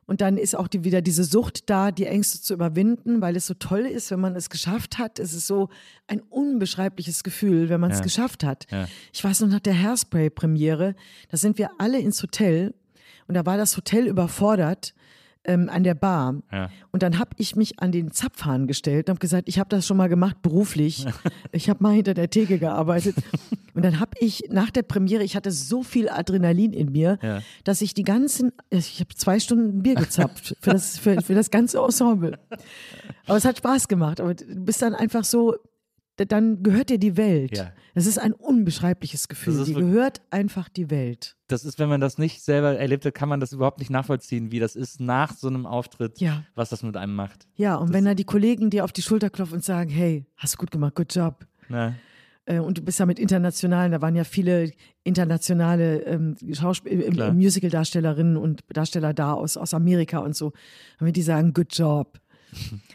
Und 0.08 0.22
dann 0.22 0.38
ist 0.38 0.56
auch 0.56 0.68
die, 0.70 0.84
wieder 0.86 1.02
diese 1.02 1.26
Sucht 1.26 1.70
da, 1.70 1.92
die 1.92 2.06
Ängste 2.06 2.42
zu 2.42 2.54
überwinden, 2.54 3.20
weil 3.22 3.36
es 3.36 3.46
so 3.46 3.54
toll 3.54 3.82
ist, 3.82 4.10
wenn 4.10 4.22
man 4.22 4.36
es 4.38 4.50
geschafft 4.50 4.98
hat. 4.98 5.20
Es 5.20 5.34
ist 5.34 5.48
so 5.48 5.68
ein 6.08 6.22
unbeschreibliches 6.22 7.24
Gefühl, 7.24 7.68
wenn 7.70 7.82
man 7.82 7.92
es 7.92 7.98
Ja. 8.00 8.04
geschafft 8.04 8.44
hat. 8.46 8.66
Ja. 8.72 8.88
Ich 9.12 9.22
weiß 9.24 9.42
noch 9.42 9.50
nach 9.50 9.60
der 9.60 9.78
Hairspray-Premiere, 9.78 10.96
da 11.30 11.38
sind 11.38 11.58
wir 11.58 11.70
alle 11.78 12.00
ins 12.00 12.24
Hotel 12.24 12.74
und 13.28 13.36
da 13.36 13.46
war 13.46 13.58
das 13.58 13.76
Hotel 13.76 14.08
überfordert 14.08 14.94
ähm, 15.48 15.70
an 15.70 15.84
der 15.84 15.96
Bar. 15.96 16.36
Ja. 16.52 16.70
Und 16.92 17.02
dann 17.04 17.18
habe 17.20 17.32
ich 17.38 17.56
mich 17.56 17.80
an 17.80 17.92
den 17.92 18.12
Zapfhahn 18.12 18.68
gestellt 18.68 19.08
und 19.08 19.14
habe 19.14 19.20
gesagt, 19.20 19.48
ich 19.50 19.58
habe 19.60 19.70
das 19.70 19.88
schon 19.88 19.98
mal 19.98 20.10
gemacht 20.10 20.42
beruflich. 20.42 21.06
Ich 21.52 21.70
habe 21.70 21.82
mal 21.82 21.94
hinter 21.94 22.14
der 22.14 22.30
Theke 22.30 22.60
gearbeitet. 22.60 23.16
Und 23.74 23.84
dann 23.84 24.00
habe 24.00 24.12
ich 24.20 24.44
nach 24.50 24.70
der 24.70 24.84
Premiere, 24.84 25.24
ich 25.24 25.36
hatte 25.36 25.52
so 25.52 25.82
viel 25.82 26.10
Adrenalin 26.10 26.74
in 26.74 26.92
mir, 26.92 27.18
Ja. 27.22 27.42
dass 27.64 27.82
ich 27.82 27.94
die 27.94 28.04
ganzen, 28.04 28.52
ich 28.70 29.00
habe 29.00 29.16
zwei 29.16 29.40
Stunden 29.40 29.82
Bier 29.82 29.96
gezapft 29.96 30.56
für 30.60 30.72
das, 30.72 30.98
für, 31.00 31.22
für 31.22 31.34
das 31.36 31.50
ganze 31.50 31.80
Ensemble. 31.80 32.38
Aber 33.26 33.38
es 33.38 33.46
hat 33.46 33.58
Spaß 33.58 33.88
gemacht. 33.88 34.20
Aber 34.22 34.34
du 34.34 34.46
bist 34.56 34.82
dann 34.82 34.94
einfach 34.94 35.24
so, 35.24 35.56
dann 36.26 36.64
gehört 36.64 36.90
dir 36.90 36.98
die 36.98 37.16
Welt. 37.18 37.56
Ja. 37.58 37.72
Das 37.94 38.06
ist 38.06 38.18
ein 38.20 38.34
unbeschreibliches 38.34 39.28
Gefühl. 39.28 39.58
Das 39.58 39.68
Die 39.68 39.74
gehört 39.74 40.22
einfach 40.30 40.70
die 40.70 40.90
Welt. 40.90 41.36
das 41.48 41.64
ist, 41.66 41.80
wenn 41.80 41.90
man 41.90 42.02
das 42.02 42.18
nicht 42.18 42.44
selber 42.44 42.78
erlebt 42.78 43.06
hat, 43.06 43.14
kann 43.16 43.30
man 43.30 43.40
das 43.40 43.54
überhaupt 43.54 43.80
nicht 43.80 43.90
nachvollziehen, 43.90 44.52
wie 44.52 44.60
das 44.60 44.76
ist 44.76 45.00
nach 45.00 45.34
so 45.36 45.48
einem 45.48 45.66
Auftritt, 45.66 46.20
Ja. 46.20 46.44
was 46.56 46.70
das 46.70 46.84
mit 46.84 46.98
einem 46.98 47.16
macht. 47.16 47.48
Ja, 47.56 47.76
und 47.76 47.94
wenn 47.94 48.06
da 48.06 48.14
die 48.16 48.24
Kollegen 48.26 48.70
dir 48.70 48.84
auf 48.84 48.92
die 48.92 49.02
Schulter 49.02 49.30
klopfen 49.30 49.56
und 49.56 49.64
sagen, 49.64 49.90
hey, 49.90 50.26
hast 50.36 50.56
du 50.56 50.58
gut 50.58 50.72
gemacht, 50.72 50.96
good 50.96 51.14
job. 51.14 51.46
Ne? 51.70 51.96
Äh, 52.46 52.60
Und 52.60 52.78
du 52.78 52.82
bist 52.82 53.00
ja 53.00 53.06
mit 53.06 53.20
internationalen, 53.20 53.92
da 53.92 54.02
waren 54.02 54.16
ja 54.16 54.24
viele 54.24 54.72
internationale 55.04 56.02
ähm, 56.04 56.36
äh. 56.42 57.32
Musical-Darstellerinnen 57.32 58.38
und 58.38 58.62
Darsteller 58.72 59.14
da 59.14 59.34
aus, 59.34 59.58
aus 59.58 59.74
Amerika 59.74 60.20
und 60.20 60.36
so. 60.36 60.48
Und 60.48 60.54
wenn 61.08 61.14
die 61.14 61.22
sagen, 61.22 61.54
good 61.54 61.76
job. 61.78 62.20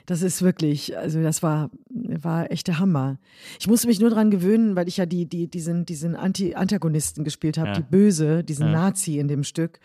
Das 0.06 0.22
ist 0.22 0.42
wirklich, 0.42 0.96
also 0.96 1.22
das 1.22 1.42
war, 1.42 1.70
war 1.90 2.50
echt 2.50 2.66
der 2.68 2.78
Hammer. 2.78 3.18
Ich 3.60 3.68
musste 3.68 3.86
mich 3.86 4.00
nur 4.00 4.10
dran 4.10 4.30
gewöhnen, 4.30 4.74
weil 4.76 4.88
ich 4.88 4.96
ja 4.96 5.06
die, 5.06 5.26
die, 5.26 5.48
diesen, 5.48 5.84
diesen 5.86 6.16
Anti 6.16 6.54
Antagonisten 6.54 7.22
gespielt 7.24 7.58
habe, 7.58 7.68
Ja. 7.68 7.74
die 7.74 7.82
Böse, 7.82 8.42
diesen 8.44 8.66
Ja. 8.66 8.72
Nazi 8.72 9.18
in 9.18 9.28
dem 9.28 9.44
Stück, 9.44 9.78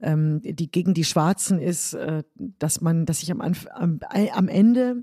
ähm, 0.00 0.40
die 0.44 0.70
gegen 0.70 0.94
die 0.94 1.04
Schwarzen 1.04 1.58
ist, 1.58 1.94
äh, 1.94 2.22
dass 2.58 2.80
man, 2.80 3.06
dass 3.06 3.22
ich 3.22 3.30
am, 3.32 3.40
Anf 3.40 3.66
am, 3.72 4.00
am 4.34 4.48
Ende 4.48 5.02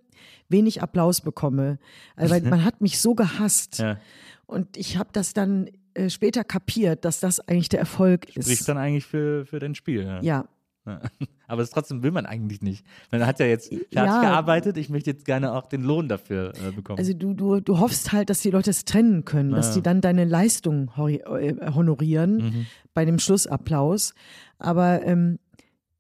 wenig 0.50 0.82
Applaus 0.82 1.22
bekomme. 1.22 1.80
Also, 2.16 2.34
weil 2.36 2.42
man 2.44 2.64
hat 2.64 2.80
mich 2.82 3.00
so 3.00 3.16
gehasst. 3.16 3.80
Ja. 3.80 3.98
Und 4.46 4.78
ich 4.78 4.98
habe 4.98 5.10
das 5.12 5.34
dann 5.34 5.70
äh, 5.96 6.10
später 6.10 6.44
kapiert, 6.44 7.06
dass 7.06 7.20
das 7.20 7.40
eigentlich 7.40 7.70
der 7.70 7.80
Erfolg 7.80 8.36
ist. 8.36 8.46
Spricht 8.46 8.68
dann 8.68 8.78
eigentlich 8.78 9.06
für, 9.06 9.46
für 9.46 9.60
dein 9.60 9.74
Spiel. 9.76 10.04
Ja, 10.04 10.22
Ja. 10.22 10.46
Aber 11.48 11.62
das 11.62 11.70
trotzdem 11.70 12.04
will 12.04 12.12
man 12.12 12.26
eigentlich 12.26 12.62
nicht. 12.62 12.86
Man 13.12 13.26
hat 13.26 13.40
ja 13.40 13.46
jetzt 13.46 13.68
fertig 13.70 13.88
Ja. 13.94 14.22
gearbeitet, 14.22 14.78
ich 14.78 14.90
möchte 14.90 15.12
jetzt 15.12 15.26
gerne 15.26 15.54
auch 15.54 15.68
den 15.68 15.84
Lohn 15.84 16.08
dafür 16.10 16.54
äh, 16.68 16.72
bekommen. 16.72 17.00
Also 17.00 17.14
du, 17.14 17.34
du, 17.34 17.60
du 17.62 17.80
hoffst 17.80 18.12
halt, 18.12 18.30
dass 18.30 18.42
die 18.42 18.50
Leute 18.52 18.70
es 18.72 18.84
trennen 18.86 19.24
können, 19.26 19.52
dass 19.52 19.70
Ja. 19.70 19.74
die 19.76 19.82
dann 19.82 20.02
deine 20.02 20.26
Leistung 20.26 20.92
äh, 20.98 21.20
honorieren 21.74 22.36
Mhm. 22.38 22.66
bei 22.94 23.06
dem 23.06 23.20
Schlussapplaus. 23.20 24.14
Aber 24.60 25.04
ähm, 25.06 25.40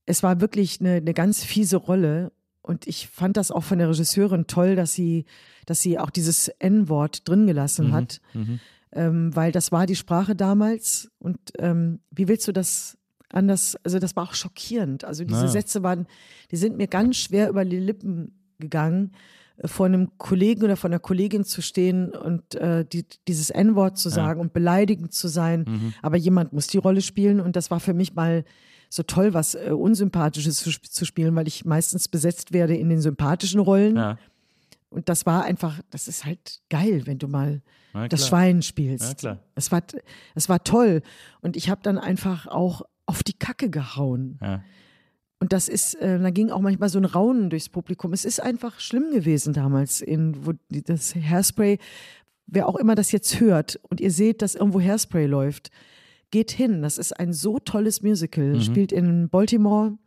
es 0.05 0.21
war 0.23 0.41
wirklich 0.41 0.79
eine, 0.81 0.93
eine 0.95 1.13
ganz 1.13 1.43
fiese 1.43 1.77
Rolle. 1.77 2.31
Und 2.61 2.87
ich 2.87 3.07
fand 3.07 3.35
das 3.37 3.51
auch 3.51 3.63
von 3.63 3.77
der 3.79 3.89
Regisseurin 3.89 4.47
toll, 4.47 4.75
dass 4.75 4.93
sie, 4.93 5.25
dass 5.65 5.81
sie 5.81 5.99
auch 5.99 6.09
dieses 6.09 6.47
N-Wort 6.47 7.27
drin 7.27 7.45
gelassen 7.47 7.87
Mhm. 7.87 7.93
hat. 7.93 8.21
Ähm, 8.91 9.35
weil 9.35 9.51
das 9.51 9.71
war 9.71 9.85
die 9.87 9.95
Sprache 9.95 10.35
damals. 10.35 11.09
Und 11.19 11.39
ähm, 11.57 11.99
wie 12.11 12.27
willst 12.27 12.47
du 12.47 12.51
das 12.51 12.97
anders? 13.33 13.75
Also 13.83 13.99
das 13.99 14.15
war 14.15 14.23
auch 14.23 14.33
schockierend. 14.33 15.03
Also 15.03 15.23
diese 15.23 15.41
Ja. 15.45 15.47
Sätze 15.47 15.83
waren, 15.83 16.07
die 16.51 16.57
sind 16.57 16.77
mir 16.77 16.87
ganz 16.87 17.17
schwer 17.17 17.49
über 17.49 17.65
die 17.65 17.79
Lippen 17.79 18.31
gegangen, 18.59 19.11
äh, 19.57 19.67
vor 19.67 19.85
einem 19.87 20.17
Kollegen 20.17 20.63
oder 20.63 20.75
von 20.77 20.91
einer 20.91 20.99
Kollegin 20.99 21.43
zu 21.43 21.61
stehen 21.61 22.09
und 22.09 22.55
äh, 22.55 22.85
die, 22.85 23.05
dieses 23.27 23.49
N-Wort 23.49 23.97
zu 23.97 24.09
sagen 24.09 24.39
und 24.39 24.53
beleidigend 24.53 25.13
zu 25.13 25.27
sein. 25.27 25.65
Mhm. 25.67 25.93
Aber 26.01 26.17
jemand 26.17 26.53
muss 26.53 26.67
die 26.67 26.77
Rolle 26.77 27.01
spielen 27.01 27.39
und 27.39 27.55
das 27.55 27.71
war 27.71 27.79
für 27.79 27.93
mich 27.93 28.13
mal 28.15 28.43
so 28.89 29.01
toll, 29.03 29.33
was 29.33 29.55
äh, 29.55 29.71
Unsympathisches 29.71 30.57
zu, 30.57 30.69
zu 30.81 31.05
spielen, 31.05 31.35
weil 31.35 31.47
ich 31.47 31.65
meistens 31.65 32.07
besetzt 32.07 32.53
werde 32.53 32.75
in 32.75 32.89
den 32.89 33.01
sympathischen 33.01 33.59
Rollen. 33.59 33.95
ja. 33.95 34.17
Und 34.89 35.09
das 35.09 35.25
war 35.25 35.43
einfach, 35.43 35.79
das 35.89 36.07
ist 36.07 36.23
halt 36.23 36.61
geil, 36.69 37.01
wenn 37.07 37.17
du 37.17 37.27
mal 37.27 37.63
das. 38.09 38.27
Schwein 38.27 38.61
spielst. 38.61 39.07
Ja, 39.07 39.13
klar. 39.15 39.39
Es 39.55 39.71
war, 39.71 39.81
es 40.35 40.49
war 40.49 40.63
toll. 40.63 41.01
Und 41.41 41.57
ich 41.57 41.71
habe 41.71 41.81
dann 41.81 41.97
einfach 41.97 42.45
auch 42.45 42.83
auf 43.05 43.23
die 43.23 43.33
Kacke 43.33 43.69
gehauen. 43.69 44.39
Ja. 44.41 44.63
Und 45.39 45.51
das 45.51 45.67
ist, 45.67 45.95
äh, 45.95 46.19
da 46.19 46.29
ging 46.29 46.51
auch 46.51 46.61
manchmal 46.61 46.87
so 46.87 46.99
ein 46.99 47.05
Raunen 47.05 47.49
durchs 47.49 47.67
Publikum. 47.67 48.13
Es 48.13 48.23
ist 48.23 48.41
einfach 48.41 48.79
schlimm 48.79 49.11
gewesen 49.11 49.53
damals, 49.53 50.01
in, 50.01 50.45
wo 50.45 50.53
die, 50.69 50.83
das 50.83 51.13
Hairspray, 51.15 51.79
wer 52.47 52.67
auch 52.67 52.77
immer 52.77 52.95
das 52.95 53.11
jetzt 53.11 53.39
hört 53.41 53.77
und 53.89 53.99
ihr 53.99 54.11
seht, 54.11 54.41
dass 54.41 54.55
irgendwo 54.55 54.79
Hairspray 54.79 55.25
läuft, 55.25 55.69
geht 56.31 56.51
hin. 56.51 56.81
Das 56.81 56.97
ist 56.97 57.19
ein 57.19 57.33
so 57.33 57.59
tolles 57.59 58.01
Musical. 58.01 58.61
Spielt 58.61 58.91
in 58.91 59.27
Baltimore 59.29 59.97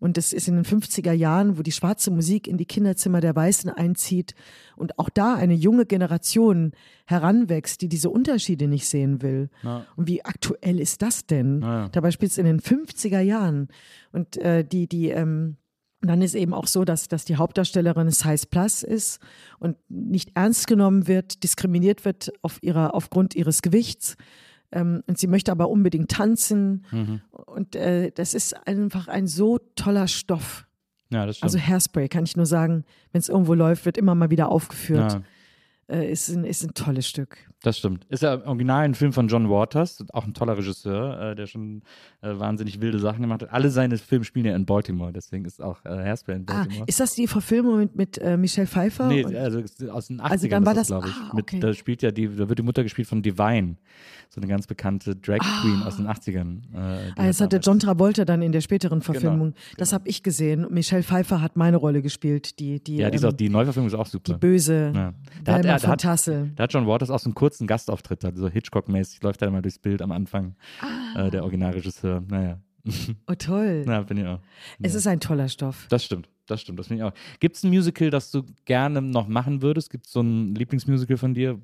und 0.00 0.16
das 0.16 0.32
ist 0.32 0.48
in 0.48 0.56
den 0.56 0.64
50er 0.64 1.12
Jahren, 1.12 1.58
wo 1.58 1.62
die 1.62 1.72
schwarze 1.72 2.10
Musik 2.10 2.48
in 2.48 2.56
die 2.56 2.64
Kinderzimmer 2.64 3.20
der 3.20 3.36
Weißen 3.36 3.70
einzieht 3.70 4.34
und 4.76 4.98
auch 4.98 5.10
da 5.10 5.34
eine 5.34 5.54
junge 5.54 5.84
Generation 5.84 6.72
heranwächst, 7.04 7.82
die 7.82 7.88
diese 7.88 8.08
Unterschiede 8.08 8.66
nicht 8.66 8.88
sehen 8.88 9.20
will. 9.20 9.50
Und 9.96 10.08
wie 10.08 10.24
aktuell 10.24 10.80
ist 10.80 11.02
das 11.02 11.26
denn? 11.26 11.60
Ja. 11.60 11.88
Dabei 11.90 12.10
spielt 12.10 12.32
es 12.32 12.38
in 12.38 12.46
den 12.46 12.60
50er 12.60 13.20
Jahren. 13.20 13.68
Und 14.10 14.38
äh, 14.38 14.64
die, 14.64 14.88
die, 14.88 15.10
ähm, 15.10 15.56
dann 16.00 16.22
ist 16.22 16.34
eben 16.34 16.54
auch 16.54 16.66
so, 16.66 16.86
dass, 16.86 17.08
dass 17.08 17.26
die 17.26 17.36
Hauptdarstellerin 17.36 18.10
Size 18.10 18.46
Plus 18.48 18.82
ist 18.82 19.20
und 19.58 19.76
nicht 19.90 20.30
ernst 20.34 20.66
genommen 20.66 21.08
wird, 21.08 21.42
diskriminiert 21.42 22.06
wird 22.06 22.32
auf 22.40 22.62
ihrer, 22.62 22.94
aufgrund 22.94 23.34
ihres 23.34 23.60
Gewichts. 23.60 24.16
Ähm, 24.72 25.02
und 25.06 25.18
sie 25.18 25.26
möchte 25.26 25.50
aber 25.52 25.68
unbedingt 25.68 26.10
tanzen. 26.10 26.84
Mhm. 26.90 27.20
Und 27.30 27.76
äh, 27.76 28.10
das 28.12 28.34
ist 28.34 28.66
einfach 28.66 29.08
ein 29.08 29.26
so 29.26 29.58
toller 29.74 30.08
Stoff. 30.08 30.66
ja, 31.10 31.26
das 31.26 31.38
stimmt. 31.38 31.54
Also 31.54 31.58
Hairspray 31.58 32.08
kann 32.08 32.24
ich 32.24 32.36
nur 32.36 32.46
sagen, 32.46 32.84
wenn 33.12 33.18
es 33.18 33.28
irgendwo 33.28 33.54
läuft, 33.54 33.84
wird 33.84 33.98
immer 33.98 34.14
mal 34.14 34.30
wieder 34.30 34.50
aufgeführt. 34.50 35.12
ja. 35.12 35.22
Äh, 35.96 36.12
ist, 36.12 36.28
ein, 36.28 36.44
ist 36.44 36.62
ein 36.62 36.74
tolles 36.74 37.08
Stück. 37.08 37.49
Das 37.62 37.76
stimmt. 37.76 38.06
Ist 38.08 38.22
ja 38.22 38.42
original 38.46 38.84
ein 38.84 38.94
Film 38.94 39.12
von 39.12 39.28
John 39.28 39.50
Waters, 39.50 40.02
auch 40.14 40.24
ein 40.24 40.32
toller 40.32 40.56
Regisseur, 40.56 41.32
äh, 41.32 41.34
der 41.36 41.46
schon 41.46 41.82
äh, 42.22 42.30
wahnsinnig 42.38 42.80
wilde 42.80 42.98
Sachen 42.98 43.20
gemacht 43.20 43.42
hat. 43.42 43.52
Alle 43.52 43.68
seine 43.68 43.98
Filme 43.98 44.24
spielen 44.24 44.46
ja 44.46 44.56
in 44.56 44.64
Baltimore, 44.64 45.12
deswegen 45.12 45.44
ist 45.44 45.60
auch 45.60 45.84
äh, 45.84 45.90
Hairspray 45.90 46.36
in 46.36 46.46
Ah, 46.48 46.54
Baltimore. 46.62 46.84
ist 46.86 47.00
das 47.00 47.14
die 47.14 47.26
Verfilmung 47.26 47.78
mit, 47.80 47.96
mit 47.96 48.16
äh, 48.18 48.38
Michelle 48.38 48.66
Pfeiffer? 48.66 49.08
Nee, 49.08 49.24
also 49.36 49.60
aus 49.92 50.06
den 50.06 50.20
80ern 50.22 50.30
Also 50.30 50.48
dann 50.48 50.64
war 50.64 50.72
das, 50.72 50.88
das- 50.88 51.02
glaube 51.02 51.08
ich. 51.08 51.14
ah, 51.30 51.34
Mit, 51.34 51.42
okay. 51.44 51.60
da 51.60 51.74
spielt 51.74 52.00
ja 52.00 52.10
die, 52.10 52.28
da 52.34 52.48
wird 52.48 52.58
die 52.58 52.62
Mutter 52.62 52.82
gespielt 52.82 53.06
von 53.08 53.20
Divine, 53.20 53.76
so 54.30 54.40
eine 54.40 54.46
ganz 54.48 54.66
bekannte 54.66 55.14
Drag 55.16 55.40
Queen 55.60 55.82
aus 55.84 55.96
den 55.96 56.06
80ern. 56.06 56.38
Äh, 56.72 57.12
die 57.14 57.20
Ah, 57.20 57.26
das 57.26 57.40
hatte 57.42 57.56
damals- 57.60 57.66
John 57.66 57.78
Travolta 57.78 58.24
dann 58.24 58.40
in 58.40 58.52
der 58.52 58.62
späteren 58.62 59.02
Verfilmung. 59.02 59.50
Genau, 59.52 59.56
Das 59.76 59.92
habe 59.92 60.08
ich 60.08 60.22
gesehen. 60.22 60.66
Michelle 60.70 61.02
Pfeiffer 61.02 61.42
hat 61.42 61.56
meine 61.56 61.76
Rolle 61.76 62.00
gespielt, 62.00 62.58
die, 62.58 62.82
die, 62.82 62.96
Ja, 62.96 63.10
die, 63.10 63.16
ist 63.16 63.24
auch, 63.26 63.32
ähm, 63.32 63.36
die 63.36 63.50
Neuverfilmung 63.50 63.88
ist 63.88 63.94
auch 63.94 64.04
die 64.06 64.12
super. 64.12 64.38
böse 64.38 64.92
Ja. 64.94 65.12
Da 65.44 65.52
hat, 65.54 65.64
er, 65.66 65.78
da, 65.78 65.88
hat, 65.88 66.00
Tassel. 66.00 66.52
da 66.56 66.62
hat 66.62 66.72
John 66.72 66.86
Waters 66.86 67.10
auch 67.10 67.18
so 67.18 67.26
einen 67.28 67.34
kurzen 67.34 67.49
Gastauftritt, 67.58 68.22
so 68.34 68.48
Hitchcock-mäßig, 68.48 69.22
läuft 69.22 69.42
er 69.42 69.50
mal 69.50 69.62
durchs 69.62 69.78
Bild 69.78 70.02
am 70.02 70.12
Anfang, 70.12 70.54
Ah. 70.80 71.26
äh, 71.26 71.30
der 71.30 71.42
Originalregisseur. 71.42 72.22
Naja, 72.28 72.58
Oh, 73.26 73.34
toll. 73.36 73.82
na, 73.86 74.00
bin 74.02 74.16
ich 74.16 74.26
auch. 74.26 74.40
Es 74.80 74.94
ist 74.94 75.06
ein 75.06 75.20
toller 75.20 75.48
Stoff. 75.50 75.86
Das 75.90 76.02
stimmt, 76.02 76.30
das 76.46 76.62
stimmt, 76.62 76.78
das 76.78 76.86
finde 76.86 77.02
ich 77.04 77.08
auch. 77.10 77.12
Gibt 77.38 77.56
es 77.56 77.62
ein 77.62 77.68
Musical, 77.68 78.08
das 78.08 78.30
du 78.30 78.42
gerne 78.64 79.02
noch 79.02 79.28
machen 79.28 79.60
würdest? 79.60 79.90
Gibt 79.90 80.06
es 80.06 80.12
so 80.12 80.22
ein 80.22 80.54
Lieblingsmusical 80.54 81.18
von 81.18 81.34
dir? 81.34 81.58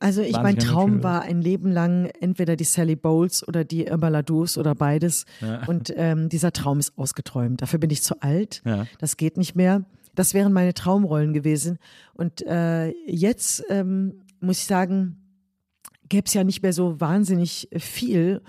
Also 0.00 0.22
ich, 0.22 0.32
mein 0.32 0.56
Traum 0.58 1.02
war 1.02 1.20
ein 1.20 1.42
Leben 1.42 1.70
lang 1.70 2.06
entweder 2.20 2.56
die 2.56 2.64
Sally 2.64 2.96
Bowles 2.96 3.46
oder 3.46 3.64
die 3.64 3.84
Irma 3.84 4.08
Ladus 4.08 4.56
oder 4.56 4.74
beides. 4.74 5.26
Und 5.66 5.92
ähm, 5.96 6.30
dieser 6.30 6.52
Traum 6.52 6.78
ist 6.78 6.96
ausgeträumt. 6.96 7.60
Dafür 7.60 7.78
bin 7.78 7.90
ich 7.90 8.02
zu 8.02 8.22
alt. 8.22 8.62
Ja. 8.64 8.86
Das 9.00 9.18
geht 9.18 9.36
nicht 9.36 9.54
mehr. 9.54 9.84
Das 10.14 10.32
wären 10.32 10.54
meine 10.54 10.72
Traumrollen 10.72 11.34
gewesen. 11.34 11.78
Und 12.14 12.40
äh, 12.46 12.88
jetzt 13.06 13.62
ähm, 13.68 14.22
muss 14.40 14.58
ich 14.58 14.64
sagen, 14.66 15.16
gäbe 16.08 16.26
es 16.26 16.34
ja 16.34 16.44
nicht 16.44 16.62
mehr 16.62 16.72
so 16.72 17.00
wahnsinnig 17.00 17.68
viel. 17.76 18.42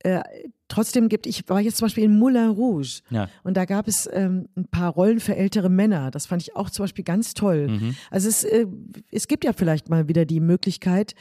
Äh, 0.00 0.22
trotzdem 0.68 1.08
gibt 1.08 1.26
ich 1.26 1.48
war 1.48 1.60
jetzt 1.60 1.78
zum 1.78 1.86
Beispiel 1.86 2.04
in 2.04 2.18
Moulin 2.18 2.50
Rouge 2.50 3.00
Ja. 3.10 3.28
und 3.44 3.56
da 3.56 3.64
gab 3.64 3.88
es 3.88 4.08
ähm, 4.12 4.48
ein 4.56 4.66
paar 4.68 4.92
Rollen 4.92 5.20
für 5.20 5.34
ältere 5.36 5.68
Männer. 5.70 6.10
Das 6.10 6.26
fand 6.26 6.42
ich 6.42 6.54
auch 6.56 6.70
zum 6.70 6.84
Beispiel 6.84 7.04
ganz 7.04 7.34
toll. 7.34 7.68
Mhm. 7.68 7.96
Also 8.10 8.28
es, 8.28 8.44
äh, 8.44 8.66
es 9.10 9.26
gibt 9.28 9.44
ja 9.44 9.52
vielleicht 9.52 9.88
mal 9.88 10.08
wieder 10.08 10.24
die 10.24 10.40
Möglichkeit, 10.40 11.14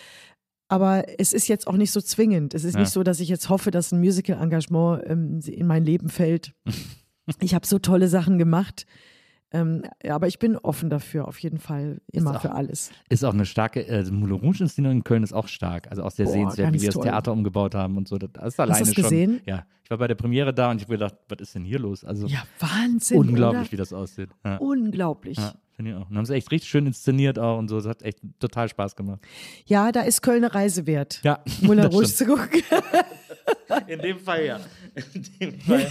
aber 0.67 1.05
es 1.19 1.31
ist 1.31 1.47
jetzt 1.47 1.67
auch 1.67 1.77
nicht 1.77 1.91
so 1.91 2.01
zwingend. 2.01 2.53
Es 2.53 2.63
ist 2.63 2.73
Ja. 2.73 2.81
nicht 2.81 2.89
so, 2.91 3.03
dass 3.03 3.19
ich 3.19 3.29
jetzt 3.29 3.49
hoffe, 3.49 3.71
dass 3.71 3.91
ein 3.91 3.99
Musical-Engagement 3.99 5.03
ähm, 5.05 5.39
in 5.45 5.67
mein 5.67 5.85
Leben 5.85 6.09
fällt. 6.09 6.53
ich 7.39 7.53
habe 7.55 7.65
so 7.67 7.79
tolle 7.79 8.07
Sachen 8.07 8.37
gemacht. 8.37 8.85
Ähm, 9.51 9.83
ja, 10.03 10.15
aber 10.15 10.27
ich 10.27 10.39
bin 10.39 10.57
offen 10.57 10.89
dafür, 10.89 11.27
auf 11.27 11.37
jeden 11.39 11.59
Fall, 11.59 12.01
immer 12.11 12.35
auch- 12.37 12.41
für 12.41 12.51
alles. 12.51 12.91
Ist 13.09 13.23
auch 13.23 13.33
eine 13.33 13.45
starke, 13.45 13.87
äh, 13.87 14.03
Moulin 14.11 14.35
Rouge-Inszenierung 14.39 14.97
in 14.97 15.03
Köln 15.03 15.23
ist 15.23 15.33
auch 15.33 15.47
stark. 15.47 15.89
Also 15.89 16.03
auch 16.03 16.11
sehr 16.11 16.25
Boah, 16.25 16.31
sehenswert, 16.33 16.73
wie 16.73 16.77
die 16.79 16.85
das. 16.87 16.95
Theater 16.95 17.31
umgebaut 17.31 17.73
haben 17.75 17.95
und 17.97 18.07
so. 18.07 18.17
Das 18.17 18.29
ist 18.53 18.59
alleine 18.59 18.83
du 18.83 18.89
es 18.89 18.93
schon. 18.95 19.03
gesehen? 19.03 19.41
Ja. 19.45 19.65
Ich 19.83 19.89
war 19.91 19.99
bei 19.99 20.07
der 20.07 20.15
Premiere 20.15 20.51
da 20.53 20.71
und 20.71 20.77
ich 20.77 20.83
habe 20.83 20.93
gedacht, 20.95 21.15
was 21.29 21.37
ist 21.39 21.53
denn 21.55 21.63
hier 21.63 21.77
los? 21.79 22.03
Also 22.03 22.25
Ja, 22.27 22.43
Wahnsinn. 22.59 23.19
unglaublich, 23.19 23.61
Oder? 23.61 23.71
wie 23.71 23.77
das 23.77 23.93
aussieht. 23.93 24.29
Ja. 24.43 24.57
Unglaublich. 24.57 25.37
Ja, 25.37 25.53
finde 25.73 25.91
ich 25.91 25.97
auch. 25.97 26.09
Und 26.09 26.17
haben 26.17 26.25
sie 26.25 26.33
echt 26.33 26.51
richtig 26.51 26.69
schön 26.71 26.87
inszeniert 26.87 27.37
auch 27.37 27.59
und 27.59 27.67
so. 27.67 27.75
Das 27.77 27.85
hat 27.85 28.01
echt 28.01 28.19
total 28.39 28.67
Spaß 28.67 28.95
gemacht. 28.95 29.19
Ja, 29.67 29.91
da 29.91 30.01
ist 30.01 30.23
Köln 30.23 30.43
eine 30.43 30.53
Reise 30.55 30.87
wert. 30.87 31.21
Ja, 31.23 31.39
Moulin 31.61 31.83
das 31.83 31.93
Rouge 31.93 32.07
zu 32.07 32.25
gucken. 32.25 32.61
In 33.87 33.99
dem 33.99 34.19
Fall 34.19 34.45
ja. 34.45 34.59
In 35.13 35.25
dem 35.39 35.59
Fall 35.59 35.87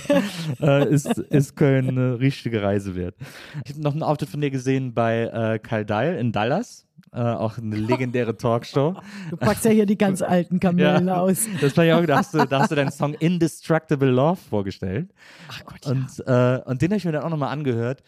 äh, 0.60 0.92
ist, 0.92 1.06
ist 1.06 1.56
Köln 1.56 1.88
eine 1.88 2.18
richtige 2.18 2.62
Reise 2.62 2.94
wert. 2.94 3.16
Ich 3.64 3.72
habe 3.72 3.82
noch 3.82 3.92
einen 3.92 4.02
Auftritt 4.02 4.28
von 4.28 4.40
dir 4.40 4.50
gesehen 4.50 4.94
bei 4.94 5.22
äh, 5.24 5.58
Karl 5.58 5.84
Dahl 5.84 6.16
in 6.16 6.32
Dallas. 6.32 6.86
Äh, 7.12 7.20
auch 7.20 7.58
eine 7.58 7.76
legendäre 7.76 8.36
Talkshow. 8.38 8.96
Du 9.30 9.36
packst 9.36 9.64
ja 9.64 9.70
hier 9.70 9.86
die 9.86 9.96
ganz 9.96 10.20
alten 10.20 10.58
Kamellen 10.58 11.08
aus. 11.08 11.46
Das 11.60 11.72
fand 11.72 11.86
ich 11.86 11.94
auch, 11.94 12.04
da 12.04 12.16
hast, 12.16 12.34
du, 12.34 12.44
da 12.44 12.60
hast 12.60 12.72
du 12.72 12.74
deinen 12.74 12.90
Song 12.90 13.14
Indestructible 13.14 14.10
Love 14.10 14.40
vorgestellt. 14.50 15.12
Ach 15.48 15.64
Gott, 15.64 15.84
ja. 15.84 15.92
Und, 15.92 16.26
äh, 16.26 16.68
und 16.68 16.82
den 16.82 16.90
habe 16.90 16.96
ich 16.96 17.04
mir 17.04 17.12
dann 17.12 17.22
auch 17.22 17.30
nochmal 17.30 17.50
angehört. 17.50 18.02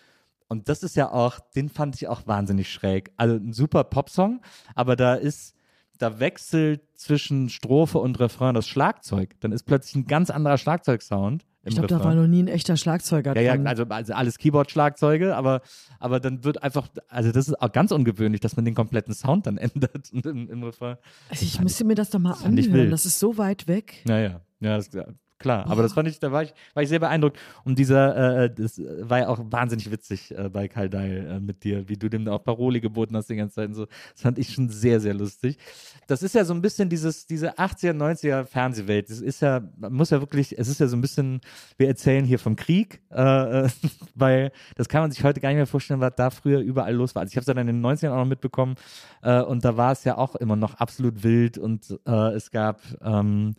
Und 0.49 0.69
das 0.69 0.83
ist 0.83 0.97
ja 0.97 1.11
auch, 1.11 1.39
den 1.55 1.69
fand 1.69 1.95
ich 1.97 2.09
auch 2.09 2.27
wahnsinnig 2.27 2.73
schräg. 2.73 3.13
Also 3.17 3.37
ein 3.37 3.53
super 3.53 3.85
Popsong, 3.85 4.41
aber 4.75 4.97
da 4.97 5.15
ist, 5.15 5.55
da 5.99 6.19
wechselt 6.21 6.83
zwischen 6.97 7.49
Strophe 7.49 7.99
und 7.99 8.19
Refrain 8.21 8.55
das 8.55 8.67
Schlagzeug. 8.67 9.35
Dann 9.41 9.53
ist 9.53 9.65
plötzlich 9.65 9.97
ein 9.97 10.07
ganz 10.07 10.31
anderer 10.31 10.59
Schlagzeugsound 10.59 11.45
Ich 11.65 11.75
glaube, 11.75 11.89
da 11.89 12.03
war 12.03 12.15
noch 12.15 12.27
nie 12.27 12.43
ein 12.43 12.49
echter 12.49 12.77
Schlagzeuger 12.77 13.35
ja, 13.37 13.43
ja, 13.43 13.57
dran. 13.57 13.67
also, 13.67 13.85
also 13.85 14.15
alles 14.15 14.39
Keyboard-Schlagzeuge, 14.39 15.37
aber, 15.37 15.63
aber 15.99 16.21
dann 16.21 16.45
wird 16.45 16.63
einfach, 16.63 16.89
also 17.09 17.33
das 17.33 17.49
ist 17.49 17.61
auch 17.61 17.73
ganz 17.73 17.93
ungewöhnlich, 17.93 18.41
dass 18.41 18.57
man 18.57 18.65
den 18.65 18.75
kompletten 18.75 19.15
Sound 19.15 19.47
dann 19.47 19.59
ändert 19.59 20.11
im, 20.13 20.49
im 20.49 20.63
Refrain. 20.63 20.97
also 21.29 21.45
ich 21.45 21.61
müsste 21.61 21.85
mir 21.85 21.95
das 21.95 22.11
doch 22.11 22.19
mal 22.19 22.35
anhören. 22.43 22.91
Das 22.91 23.07
ist 23.07 23.19
so 23.19 23.39
weit 23.39 23.69
weg. 23.69 24.05
Ja, 24.09 24.19
ja, 24.19 24.41
ja, 24.61 24.77
das, 24.77 24.93
ja 24.93 25.07
klar. 25.39 25.67
Aber 25.69 25.83
das 25.83 25.93
fand 25.93 26.09
ich, 26.09 26.19
da 26.19 26.33
war 26.33 26.43
ich, 26.43 26.55
war 26.75 26.83
ich 26.83 26.89
sehr 26.89 26.99
beeindruckt. 26.99 27.39
Und 27.65 27.79
dieser, 27.79 28.45
äh, 28.45 28.55
das 28.55 28.81
war 29.01 29.21
ja 29.21 29.29
auch 29.29 29.41
wahnsinnig 29.51 29.91
witzig 29.91 30.37
äh, 30.37 30.49
bei 30.49 30.69
Karl 30.69 30.89
Dahl 30.89 31.11
äh, 31.11 31.41
mit 31.41 31.65
dir, 31.65 31.89
wie 31.89 31.97
du 31.97 32.09
dem 32.09 32.25
da 32.25 32.33
auch 32.33 32.45
Paroli 32.45 32.81
geboten 32.81 33.17
hast 33.17 33.29
die 33.29 33.37
ganze 33.37 33.57
Zeit 33.57 33.69
und 33.69 33.75
so. 33.75 33.87
Das 33.87 34.23
fand 34.23 34.39
ich 34.39 34.53
schon 34.53 34.69
sehr, 34.69 35.01
sehr 35.01 35.15
lustig. 35.15 35.59
Das 36.07 36.23
ist 36.23 36.35
ja 36.35 36.45
so 36.45 36.55
ein 36.55 36.63
bisschen 36.63 36.89
dieses, 36.89 37.27
diese 37.27 37.59
80er, 37.59 37.93
90er 37.93 38.45
Fernsehwelt. 38.45 39.11
Das 39.11 39.21
ist 39.21 39.41
ja, 39.41 39.63
man 39.77 39.93
muss 39.93 40.11
ja 40.11 40.21
wirklich, 40.21 40.59
es 40.59 40.69
ist 40.69 40.81
ja 40.81 40.87
so 40.87 40.97
ein 40.97 41.01
bisschen, 41.01 41.41
wir 41.77 41.89
erzählen 41.89 42.25
hier 42.25 42.39
vom 42.39 42.57
Krieg, 42.57 43.03
äh, 43.11 43.65
äh, 43.65 43.69
weil 44.15 44.53
das 44.77 44.89
kann 44.89 45.03
man 45.03 45.11
sich 45.11 45.25
heute 45.25 45.41
gar 45.41 45.51
nicht 45.51 45.57
mehr 45.57 45.67
vorstellen, 45.67 46.01
was 46.01 46.15
da 46.17 46.31
früher 46.31 46.61
überall 46.61 46.95
los 46.95 47.15
war. 47.15 47.23
Also 47.23 47.33
ich 47.33 47.37
habe 47.37 47.43
es 47.43 47.47
dann 47.47 47.59
in 47.59 47.67
den 47.67 47.85
90ern 47.85 48.11
auch 48.11 48.17
noch 48.17 48.25
mitbekommen 48.25 48.77
äh, 49.23 49.41
und 49.41 49.65
da 49.65 49.77
war 49.77 49.93
es 49.93 50.05
ja 50.05 50.17
auch 50.17 50.37
immer 50.37 50.57
noch 50.57 50.75
absolut 50.75 51.23
wild 51.23 51.59
und 51.59 51.99
äh, 52.07 52.35
es 52.35 52.51
gab 52.51 52.81
ähm, 53.03 53.55